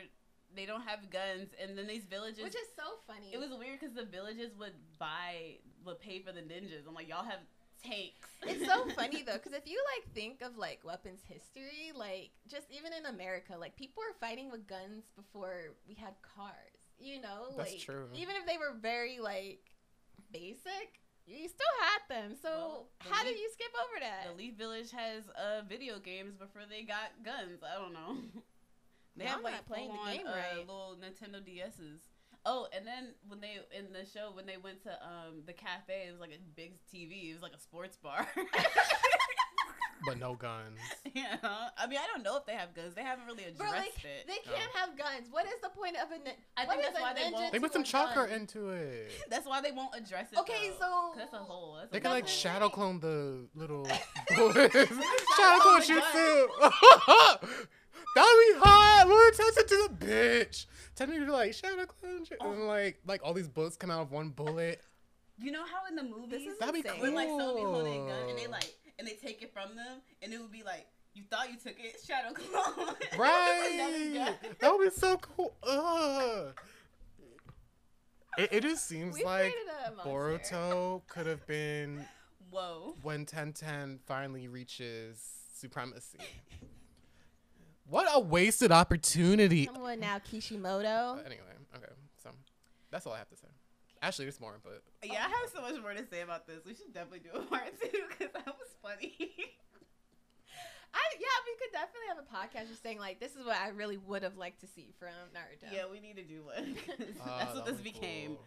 they 0.55 0.65
don't 0.65 0.81
have 0.87 1.09
guns, 1.09 1.49
and 1.61 1.77
then 1.77 1.87
these 1.87 2.05
villages. 2.05 2.41
Which 2.43 2.55
is 2.55 2.69
so 2.77 2.83
funny. 3.05 3.33
it 3.33 3.37
was 3.39 3.49
weird 3.51 3.79
because 3.81 3.93
the 3.95 4.05
villages 4.05 4.55
would 4.57 4.73
buy, 4.97 5.57
would 5.85 5.99
pay 5.99 6.19
for 6.19 6.31
the 6.31 6.41
ninjas. 6.41 6.87
I'm 6.87 6.93
like, 6.93 7.07
y'all 7.09 7.23
have 7.25 7.39
tanks. 7.83 8.29
It's 8.45 8.65
so 8.65 8.85
funny 8.95 9.21
though, 9.23 9.33
because 9.41 9.53
if 9.53 9.65
you 9.65 9.81
like 9.95 10.13
think 10.13 10.41
of 10.41 10.57
like 10.57 10.81
weapons 10.83 11.21
history, 11.27 11.91
like 11.95 12.31
just 12.47 12.67
even 12.69 12.91
in 12.93 13.05
America, 13.05 13.55
like 13.57 13.75
people 13.77 14.03
were 14.05 14.15
fighting 14.19 14.51
with 14.51 14.67
guns 14.67 15.05
before 15.15 15.71
we 15.87 15.93
had 15.95 16.13
cars. 16.35 16.51
You 16.99 17.21
know, 17.21 17.53
That's 17.57 17.71
like 17.71 17.79
true. 17.81 18.07
even 18.13 18.35
if 18.35 18.45
they 18.45 18.57
were 18.57 18.75
very 18.81 19.19
like 19.19 19.59
basic, 20.31 20.99
you 21.25 21.47
still 21.47 21.75
had 21.81 22.01
them. 22.09 22.35
So 22.41 22.49
Well, 22.49 22.87
the 23.03 23.09
how 23.13 23.23
did 23.23 23.37
you 23.39 23.49
skip 23.53 23.71
over 23.79 23.99
that? 24.01 24.27
The 24.31 24.37
Leaf 24.37 24.55
Village 24.55 24.91
has 24.91 25.23
uh 25.29 25.61
video 25.67 25.99
games 25.99 26.35
before 26.35 26.63
they 26.69 26.83
got 26.83 27.11
guns. 27.23 27.61
I 27.63 27.79
don't 27.81 27.93
know. 27.93 28.17
they 29.15 29.23
Well, 29.23 29.27
have 29.29 29.37
I'm 29.39 29.43
like 29.43 29.53
not 29.53 29.65
playing 29.67 29.87
the 29.89 29.95
full-on, 29.95 30.17
game 30.17 30.27
uh, 30.27 30.31
right. 30.35 30.57
little 30.59 30.97
Nintendo 30.99 31.39
DSs. 31.41 31.99
Oh, 32.45 32.67
and 32.75 32.85
then 32.85 33.13
when 33.27 33.39
they 33.39 33.57
in 33.77 33.93
the 33.93 34.05
show 34.05 34.31
when 34.33 34.45
they 34.45 34.57
went 34.57 34.81
to 34.83 34.91
um 34.91 35.43
the 35.45 35.53
cafe, 35.53 36.05
it 36.07 36.11
was 36.11 36.19
like 36.19 36.31
a 36.31 36.41
big 36.55 36.73
TV. 36.93 37.29
It 37.29 37.33
was 37.33 37.41
like 37.43 37.53
a 37.53 37.59
sports 37.59 37.97
bar. 37.97 38.27
But 40.05 40.19
no 40.19 40.33
guns. 40.47 40.79
yeah, 41.13 41.37
I 41.77 41.87
mean 41.87 41.97
I 41.97 42.05
don't 42.13 42.23
know 42.23 42.35
if 42.35 42.45
they 42.45 42.55
have 42.55 42.73
guns. 42.73 42.93
They 42.93 43.03
haven't 43.03 43.25
really 43.25 43.43
addressed 43.45 43.59
Bro, 43.59 43.69
like, 43.69 43.87
it. 44.03 44.27
they 44.27 44.39
can't 44.43 44.69
have 44.75 44.97
guns. 44.97 45.29
What 45.31 45.45
is 45.45 45.53
the 45.63 45.69
point 45.69 45.95
of 45.95 46.11
a 46.11 46.17
nin- 46.21 46.33
I 46.57 46.65
what 46.65 46.75
think 46.75 46.87
is 46.89 46.93
that's 46.93 46.99
why 47.01 47.13
they 47.13 47.21
ninja 47.21 47.31
won't- 47.31 47.51
They 47.53 47.59
put 47.59 47.71
some 47.71 47.83
a 47.83 47.85
chakra 47.85 48.27
into 48.27 48.71
it. 48.71 49.11
That's 49.29 49.47
why 49.47 49.61
they 49.61 49.71
won't 49.71 49.95
address 49.95 50.27
it. 50.33 50.39
Okay, 50.39 50.71
though, 50.77 51.11
so- 51.13 51.13
that's 51.17 51.31
a 51.33 51.37
whole. 51.37 51.75
That's 51.79 51.89
They 51.93 51.99
a 51.99 52.01
can 52.01 52.11
like 52.11 52.27
shadow 52.27 52.67
clone 52.67 52.99
the 52.99 53.47
little 53.55 53.83
bullets. 54.35 54.73
shadow 54.75 55.59
clone 55.61 55.79
the 55.79 55.85
jutsu. 55.87 56.47
That'd 58.15 58.39
be 58.39 58.59
hot. 58.59 59.05
We 59.07 59.13
would 59.13 59.33
test 59.33 59.57
it 59.57 59.67
to 59.69 59.87
the 59.89 60.05
bitch. 60.05 60.65
Tell 60.95 61.07
me 61.07 61.17
to 61.19 61.31
like 61.31 61.53
shadow 61.53 61.85
clone, 61.85 62.23
sh- 62.25 62.33
and 62.39 62.67
like 62.67 62.99
like 63.05 63.21
all 63.23 63.33
these 63.33 63.47
bullets 63.47 63.75
come 63.75 63.89
out 63.89 64.01
of 64.01 64.11
one 64.11 64.29
bullet. 64.29 64.81
You 65.39 65.51
know 65.51 65.63
how 65.65 65.87
in 65.89 65.95
the 65.95 66.03
movies 66.03 66.47
is 66.47 66.57
That'd 66.59 66.75
be 66.75 66.83
cool. 66.83 67.01
when 67.01 67.15
like 67.15 67.27
someone 67.27 67.55
be 67.55 67.61
holding 67.61 68.03
a 68.05 68.07
gun 68.11 68.29
and 68.29 68.37
they 68.37 68.47
like 68.47 68.71
and 68.99 69.07
they 69.07 69.13
take 69.13 69.41
it 69.41 69.51
from 69.51 69.75
them 69.75 70.01
and 70.21 70.31
it 70.31 70.39
would 70.39 70.51
be 70.51 70.61
like 70.63 70.85
you 71.15 71.23
thought 71.29 71.49
you 71.49 71.57
took 71.57 71.73
it 71.79 71.99
shadow 72.05 72.33
clone 72.33 72.95
Right. 73.17 74.11
gun. 74.13 74.35
that 74.59 74.71
would 74.77 74.83
be 74.85 74.95
so 74.95 75.17
cool. 75.17 75.53
Ugh. 75.63 76.53
It, 78.37 78.49
it 78.51 78.61
just 78.61 78.87
seems 78.87 79.15
We 79.15 79.23
like 79.23 79.53
created 79.53 79.71
a 79.87 79.91
monster. 79.91 80.09
Boruto 80.55 81.01
could 81.07 81.25
have 81.27 81.45
been 81.47 82.05
whoa 82.51 82.95
when 83.01 83.25
Tenten 83.25 83.99
finally 84.05 84.47
reaches 84.47 85.17
supremacy. 85.55 86.19
What 87.93 88.07
a 88.11 88.19
wasted 88.19 88.71
opportunity. 88.71 89.65
Someone 89.71 89.99
now 89.99 90.17
Kishimoto. 90.17 91.13
But 91.17 91.27
anyway, 91.27 91.53
okay, 91.77 91.93
so 92.23 92.31
that's 92.89 93.05
all 93.05 93.13
I 93.13 93.19
have 93.19 93.29
to 93.29 93.35
say. 93.35 93.45
Actually, 94.01 94.25
there's 94.25 94.41
more, 94.41 94.59
but 94.63 94.81
yeah 95.03 95.19
I 95.25 95.29
have 95.29 95.49
so 95.53 95.61
much 95.61 95.79
more 95.79 95.93
to 95.93 96.03
say 96.09 96.21
about 96.21 96.47
this 96.47 96.65
we 96.65 96.73
should 96.73 96.91
definitely 96.91 97.19
do 97.19 97.37
a 97.37 97.41
part 97.53 97.69
two 97.79 97.91
because 98.09 98.33
that 98.33 98.47
was 98.47 98.73
funny 98.81 99.13
I 100.95 100.99
yeah, 101.19 101.37
we 101.45 101.53
could 101.59 101.71
definitely 101.71 102.09
have 102.09 102.17
a 102.17 102.27
podcast 102.33 102.69
just 102.69 102.81
saying 102.81 102.97
like 102.97 103.19
this 103.19 103.35
is 103.35 103.45
what 103.45 103.57
I 103.57 103.69
really 103.69 103.97
would 103.97 104.23
have 104.23 104.37
liked 104.37 104.61
to 104.61 104.67
see 104.67 104.93
from 104.97 105.09
Naruto. 105.35 105.71
yeah 105.71 105.83
we 105.91 105.99
need 105.99 106.15
to 106.15 106.23
do 106.23 106.45
one 106.45 106.75
'cause 106.75 107.15
uh, 107.23 107.37
that's 107.37 107.55
what 107.55 107.65
this 107.67 107.77
be 107.77 107.91
became 107.91 108.35
cool. 108.35 108.45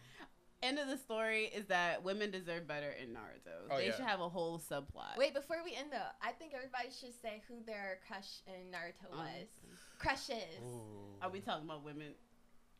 End 0.62 0.78
of 0.78 0.88
the 0.88 0.96
story 0.96 1.44
is 1.54 1.66
that 1.66 2.02
women 2.02 2.30
deserve 2.30 2.66
better 2.66 2.90
in 2.90 3.10
Naruto 3.10 3.68
Oh, 3.70 3.76
they 3.76 3.86
yeah. 3.86 3.96
should 3.96 4.04
have 4.06 4.20
a 4.20 4.28
whole 4.28 4.58
subplot 4.58 5.16
Wait, 5.18 5.34
before 5.34 5.58
we 5.64 5.74
end 5.74 5.88
though, 5.92 5.98
I 6.22 6.32
think 6.32 6.52
everybody 6.54 6.88
should 6.88 7.12
say 7.20 7.42
who 7.46 7.56
their 7.66 7.98
crush 8.08 8.40
in 8.46 8.70
Naruto 8.72 9.12
Um, 9.12 9.18
was. 9.18 9.48
Crushes. 9.98 10.60
Ooh. 10.64 11.16
are 11.22 11.30
we 11.30 11.40
talking 11.40 11.64
about 11.64 11.84
women 11.84 12.14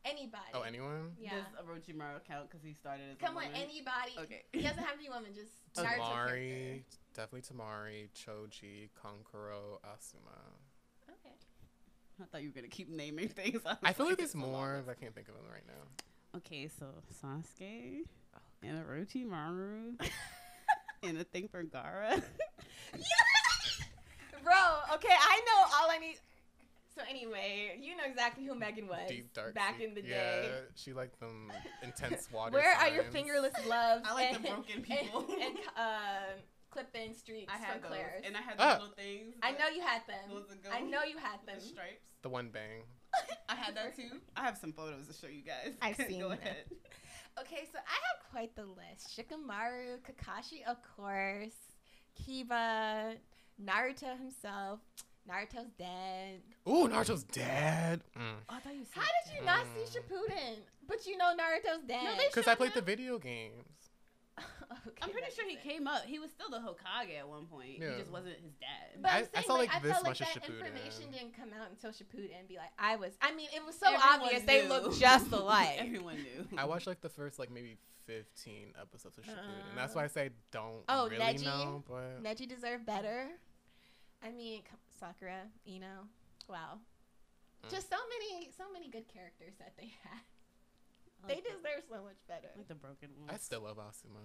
Anybody. 0.05 0.45
Oh, 0.55 0.63
anyone? 0.63 1.11
Yeah. 1.19 1.33
does 1.35 1.67
Orochimaru 1.67 2.23
count 2.29 2.49
because 2.49 2.65
he 2.65 2.73
started 2.75 3.03
as 3.11 3.19
Come 3.19 3.35
a 3.37 3.41
on, 3.41 3.47
anybody. 3.57 4.15
Okay. 4.21 4.43
He 4.53 4.63
doesn't 4.63 4.79
have 4.85 4.93
to 4.93 4.99
be 4.99 5.09
woman, 5.09 5.33
just 5.35 5.51
Okay. 5.77 5.89
Naruto 5.89 5.99
Temari, 5.99 6.49
character. 6.49 6.97
definitely 7.15 7.41
Temari, 7.43 8.09
Choji, 8.15 8.89
Kankuro, 8.95 9.81
Asuma. 9.83 10.39
Okay. 11.11 11.35
I 12.23 12.25
thought 12.31 12.41
you 12.43 12.51
were 12.51 12.55
gonna 12.55 12.69
keep 12.69 12.89
naming 12.89 13.29
things. 13.29 13.65
was 13.65 13.77
I 13.83 13.93
feel 13.93 14.07
like 14.07 14.17
there's 14.19 14.35
more, 14.37 14.81
but 14.87 14.93
I 14.93 14.95
can't 14.95 15.13
think 15.15 15.27
of 15.29 15.35
them 15.35 15.45
right 15.53 15.67
now. 15.67 16.05
Okay, 16.37 16.69
so 16.79 16.87
Sasuke 17.23 18.03
and 18.63 18.85
Orochimaru 18.85 19.99
and 21.03 21.19
a 21.19 21.25
thing 21.25 21.49
for 21.49 21.65
Gaara. 21.65 22.23
Bro, 24.43 24.55
okay, 24.95 25.09
I 25.13 25.41
know 25.47 25.63
all 25.77 25.91
I 25.91 25.99
need. 25.99 26.19
So 26.95 27.03
anyway, 27.11 27.79
you 27.81 27.97
know 27.97 28.05
exactly 28.09 28.45
who 28.47 28.55
Megan 28.55 28.87
was 28.87 29.09
Deep 29.09 29.33
dark. 29.35 29.55
back 29.55 29.79
sea- 29.79 29.85
in 29.85 29.95
the 29.95 30.03
day. 30.03 30.09
yeah, 30.11 30.43
day. 30.49 30.61
she 30.77 30.93
liked 30.93 31.19
them 31.21 31.51
intense 31.83 32.29
water. 32.33 32.53
Where 32.53 32.75
are 32.77 32.89
your 32.89 33.05
fingerless 33.05 33.53
gloves? 33.65 34.03
I 34.09 34.15
like 34.15 34.33
the 34.35 34.49
broken 34.49 34.83
people. 34.83 35.27
And, 35.31 35.43
and 35.43 35.57
um, 35.77 36.41
clip-in 36.71 37.15
streaks 37.15 37.53
I 37.53 37.59
had 37.59 37.73
from 37.75 37.83
those, 37.83 37.91
Claire's. 37.91 38.23
and 38.27 38.37
I 38.37 38.41
had 38.41 38.55
Ah. 38.59 38.75
the 38.77 38.81
little 38.83 38.95
things. 38.97 39.35
I 39.43 39.53
know 39.53 39.69
you 39.75 39.83
had 39.83 40.03
them. 40.07 40.31
those 40.31 40.47
that 40.49 40.63
go 40.63 40.71
I 40.73 40.81
know 40.81 41.03
you 41.03 41.19
had 41.19 41.41
them. 41.47 41.57
The 41.57 41.61
stripes. 41.61 42.15
The 42.23 42.29
one 42.31 42.49
bang. 42.49 42.83
I 43.49 43.55
had 43.55 43.77
that 43.77 43.97
too. 43.97 44.21
I 44.37 44.43
have 44.45 44.59
some 44.59 44.73
photos 44.73 45.07
to 45.09 45.13
show 45.15 45.27
you 45.29 45.43
guys. 45.43 45.75
I've 45.83 45.97
seen 46.09 46.21
Go 46.21 46.29
them. 46.31 46.39
ahead. 46.43 46.65
Okay, 47.41 47.69
so 47.73 47.79
I 47.79 47.99
have 48.09 48.31
quite 48.31 48.57
the 48.57 48.65
list. 48.65 49.17
Shikamaru, 49.17 49.99
Kakashi, 50.01 50.65
of 50.67 50.77
course, 50.97 51.55
Kiba, 52.21 53.15
Naruto 53.63 54.17
himself. 54.19 54.81
Naruto's 55.29 55.71
dead. 55.79 56.41
Ooh, 56.69 56.87
Naruto's 56.89 57.25
dad. 57.25 58.01
Oh, 58.17 58.21
I 58.49 58.61
thought 58.61 58.75
you 58.75 58.85
said. 58.85 59.03
How 59.03 59.09
did 59.25 59.35
you 59.39 59.45
not 59.45 59.67
see 59.75 59.99
Mm. 59.99 60.03
Shippuden? 60.03 60.57
But 60.87 61.05
you 61.07 61.17
know 61.17 61.33
Naruto's 61.37 61.83
dead. 61.87 62.05
No, 62.05 62.11
Because 62.29 62.47
I 62.47 62.55
played 62.55 62.75
the 62.75 62.81
video 62.81 63.19
games. 63.19 63.65
Okay, 64.89 65.03
I'm 65.03 65.11
pretty 65.11 65.31
sure 65.35 65.45
he 65.47 65.55
makes 65.57 65.65
came 65.67 65.87
up. 65.87 66.03
He 66.05 66.19
was 66.19 66.31
still 66.31 66.49
the 66.51 66.59
Hokage 66.59 67.19
at 67.19 67.29
one 67.29 67.47
point. 67.47 67.79
Yeah. 67.81 67.93
He 67.93 67.99
just 67.99 68.11
wasn't 68.13 68.37
his 68.43 68.53
dad. 68.61 69.01
But 69.03 69.11
I- 69.11 69.19
I'm 69.19 69.25
I 69.25 69.27
saying, 69.35 69.45
saw, 69.47 69.55
like, 69.55 69.69
like, 69.69 69.77
I 69.77 69.81
this 69.81 69.93
felt 69.93 70.05
like 70.05 70.11
much 70.11 70.21
of 70.21 70.27
that 70.27 70.43
Shippuden. 70.43 70.67
information 70.67 71.11
didn't 71.13 71.37
come 71.37 71.51
out 71.59 71.71
until 71.71 71.91
Shippuden 71.91 72.39
and 72.39 72.49
be 72.49 72.57
like, 72.57 72.71
I 72.79 72.97
was. 72.97 73.13
I 73.21 73.35
mean, 73.35 73.49
it 73.55 73.65
was 73.65 73.75
so 73.77 73.87
Everyone 73.87 74.09
obvious 74.23 74.43
they 74.45 74.69
looked 74.69 74.99
just 74.99 75.33
alike. 75.33 75.77
Everyone 75.79 76.17
knew. 76.17 76.47
I 76.59 76.65
watched 76.65 76.87
like 76.87 77.01
the 77.01 77.09
first 77.09 77.39
like 77.39 77.51
maybe 77.51 77.77
15 78.07 78.75
episodes 78.81 79.19
of 79.19 79.25
Shippuden, 79.25 79.69
and 79.71 79.77
that's 79.77 79.95
why 79.95 80.05
I 80.05 80.07
say 80.09 80.31
don't 80.53 80.85
Oh, 80.89 81.09
really 81.09 81.23
Neji? 81.25 81.45
know. 81.45 81.83
But 81.89 82.23
Neji 82.23 82.49
deserved 82.49 82.87
better. 82.87 83.29
I 84.23 84.31
mean, 84.31 84.63
K- 84.63 84.71
Sakura, 84.99 85.43
Ino, 85.69 86.07
wow. 86.49 86.79
Mm. 87.67 87.71
Just 87.71 87.91
so 87.91 87.97
many, 88.09 88.51
so 88.57 88.65
many 88.73 88.89
good 88.89 89.09
characters 89.09 89.55
that 89.59 89.75
they 89.77 89.93
had. 90.05 90.21
I 91.25 91.29
They 91.29 91.35
like 91.35 91.45
the- 91.45 91.51
deserve 91.51 91.83
so 91.91 92.03
much 92.05 92.17
better. 92.29 92.49
like 92.57 92.69
the 92.69 92.75
broken 92.77 93.09
ones. 93.19 93.31
I 93.33 93.37
still 93.39 93.63
love 93.63 93.79
Asuma. 93.79 94.23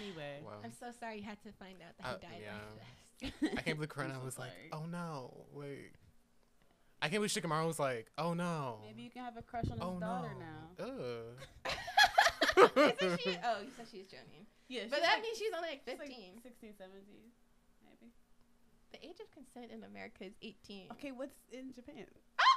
Anyway. 0.00 0.40
Wow. 0.44 0.52
I'm 0.64 0.72
so 0.72 0.86
sorry 0.98 1.18
you 1.18 1.22
had 1.24 1.40
to 1.42 1.52
find 1.52 1.76
out 1.86 1.96
that 1.98 2.06
Uh, 2.06 2.18
he 2.20 2.26
died 2.26 2.42
yeah. 2.42 2.52
like 2.58 3.40
this. 3.42 3.58
I 3.58 3.62
can't 3.62 3.76
believe 3.78 3.88
Kurenai 3.94 4.14
I'm 4.14 4.20
so 4.20 4.24
was 4.24 4.38
like, 4.38 4.50
oh 4.72 4.84
no, 4.86 5.46
wait. 5.52 5.92
I 7.00 7.08
can't 7.08 7.14
believe 7.18 7.30
Shikamaru 7.32 7.66
was 7.66 7.78
like, 7.78 8.06
oh 8.18 8.34
no. 8.34 8.78
Maybe 8.86 9.02
you 9.02 9.10
can 9.10 9.24
have 9.24 9.36
a 9.36 9.42
crush 9.42 9.64
on 9.70 9.78
his 9.78 9.80
oh 9.82 9.98
daughter 10.00 10.30
no. 10.38 10.86
now. 10.86 10.86
Ugh. 10.86 11.72
Isn't 13.02 13.20
she? 13.20 13.36
Oh, 13.44 13.60
you 13.62 13.70
said 13.76 13.86
she 13.90 13.98
was. 13.98 14.46
Yeah, 14.68 14.82
But 14.90 15.00
that 15.02 15.14
like- 15.14 15.22
means 15.22 15.38
she's 15.38 15.52
only 15.54 15.68
like 15.70 15.82
she's 15.86 15.98
like 15.98 16.08
15. 16.08 16.40
16, 16.42 16.74
17, 16.78 17.02
maybe. 17.04 17.32
The 18.92 19.04
age 19.06 19.16
of 19.20 19.30
consent 19.32 19.72
in 19.72 19.84
America 19.84 20.24
is 20.24 20.32
18. 20.42 20.88
Okay, 20.92 21.12
what's 21.12 21.34
in 21.50 21.72
Japan? 21.74 22.04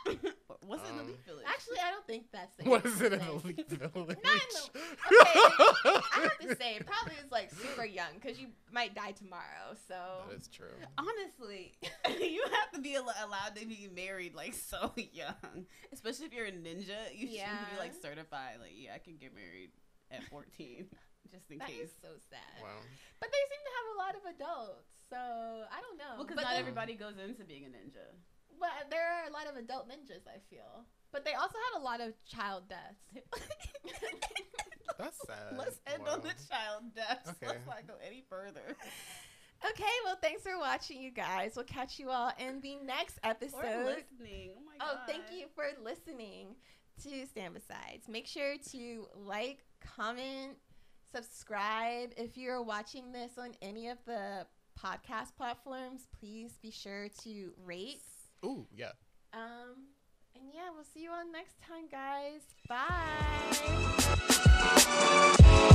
what's 0.68 0.88
in 0.90 0.96
the 0.98 1.02
Um, 1.04 1.08
Leaf 1.08 1.18
Village? 1.26 1.46
Actually, 1.48 1.78
I 1.80 1.92
don't 1.92 2.06
think 2.06 2.26
that's 2.32 2.54
the 2.58 2.64
What 2.70 2.86
age 2.86 2.92
is 2.92 3.02
it 3.02 3.14
in 3.14 3.20
the 3.20 3.26
consent. 3.26 3.46
Leaf 3.46 3.68
Village? 3.94 4.18
Not 4.24 4.42
in 4.42 4.50
the- 4.74 6.02
I 6.16 6.20
have 6.22 6.38
to 6.40 6.56
say, 6.58 6.76
it 6.76 6.86
probably 6.86 7.16
is 7.24 7.32
like 7.32 7.52
super 7.54 7.86
young 7.86 8.14
because 8.16 8.40
you 8.40 8.48
might 8.72 8.94
die 8.96 9.12
tomorrow. 9.12 9.76
So 9.88 9.96
That 10.30 10.36
is 10.38 10.48
true. 10.48 10.68
Honestly, 10.98 11.74
you 12.22 12.44
have 12.54 12.72
to 12.74 12.82
be 12.82 12.96
al- 12.96 13.04
allowed 13.24 13.56
to 13.56 13.66
be 13.66 13.90
married 13.96 14.36
like 14.36 14.54
so 14.54 14.92
young, 14.96 15.66
especially 15.94 16.26
if 16.28 16.34
you're 16.34 16.46
a 16.48 16.52
ninja. 16.52 16.98
You 17.14 17.28
should 17.28 17.38
be 17.74 17.80
like 17.80 17.94
certified. 18.02 18.58
Like, 18.62 18.74
yeah, 18.76 18.92
I 18.96 19.00
can 19.00 19.16
get 19.18 19.34
married 19.34 19.70
at 20.12 20.24
14, 20.26 20.86
just 21.32 21.50
in 21.52 21.58
that 21.60 21.68
case. 21.70 21.90
is 21.90 21.92
so 22.02 22.10
sad. 22.30 22.58
Wow. 22.62 22.82
But 23.20 23.30
they 23.32 23.44
seem 23.50 23.62
to 23.64 23.74
have 23.78 23.88
a 23.94 23.98
lot 24.00 24.14
of 24.18 24.24
adults, 24.36 24.88
so 25.10 25.20
I 25.72 25.80
don't 25.82 25.98
know. 25.98 26.14
Well, 26.20 26.26
because 26.26 26.36
but 26.36 26.44
not 26.50 26.52
then- 26.54 26.62
everybody 26.62 26.96
goes 26.96 27.16
into 27.18 27.44
being 27.44 27.66
a 27.66 27.70
ninja. 27.70 28.06
But 28.60 28.88
there 28.90 29.04
are 29.04 29.28
a 29.28 29.34
lot 29.34 29.48
of 29.48 29.58
adult 29.58 29.90
ninjas. 29.90 30.24
I 30.28 30.40
feel. 30.50 30.86
But 31.12 31.26
they 31.26 31.34
also 31.34 31.56
had 31.72 31.80
a 31.80 31.84
lot 31.84 32.00
of 32.02 32.14
child 32.26 32.70
deaths. 32.70 33.04
That's 34.98 35.18
sad. 35.28 35.58
Let's 35.58 35.80
end 35.88 36.04
Wow. 36.04 36.14
on 36.14 36.22
the 36.22 36.34
child 36.50 36.96
deaths. 36.96 37.30
Okay. 37.32 37.48
Let's 37.48 37.66
not 37.68 37.86
go 37.88 37.94
any 38.06 38.24
further. 38.30 38.76
Okay, 39.72 39.92
well, 40.04 40.18
thanks 40.22 40.44
for 40.44 40.58
watching, 40.60 41.02
you 41.02 41.12
guys. 41.12 41.54
We'll 41.56 41.66
catch 41.66 41.98
you 42.00 42.10
all 42.10 42.32
in 42.40 42.62
the 42.62 42.78
next 42.86 43.18
episode. 43.24 43.64
Or 43.64 43.84
listening. 43.86 44.52
Oh 44.58 44.62
my 44.66 44.78
god. 44.78 44.88
Oh, 44.96 45.00
thank 45.08 45.24
you 45.34 45.48
for 45.56 45.66
listening 45.84 46.56
to 47.04 47.26
Stand 47.26 47.54
Besides. 47.56 48.08
Make 48.08 48.28
sure 48.28 48.56
to 48.72 49.08
like, 49.16 49.66
comment, 49.96 50.58
subscribe. 51.14 52.14
If 52.18 52.38
you're 52.38 52.62
watching 52.62 53.12
this 53.12 53.38
on 53.38 53.52
any 53.62 53.90
of 53.90 53.98
the 54.06 54.46
podcast 54.80 55.36
platforms, 55.38 56.08
please 56.20 56.58
be 56.62 56.72
sure 56.72 57.08
to 57.24 57.52
rate. 57.66 58.02
Ooh, 58.44 58.68
yeah. 58.76 58.92
Um, 59.34 59.88
and 60.36 60.44
yeah, 60.54 60.70
we'll 60.74 60.84
see 60.84 61.04
you 61.04 61.12
all 61.12 61.24
next 61.32 61.56
time, 61.62 61.88
guys. 61.90 62.42
Bye. 65.48 65.72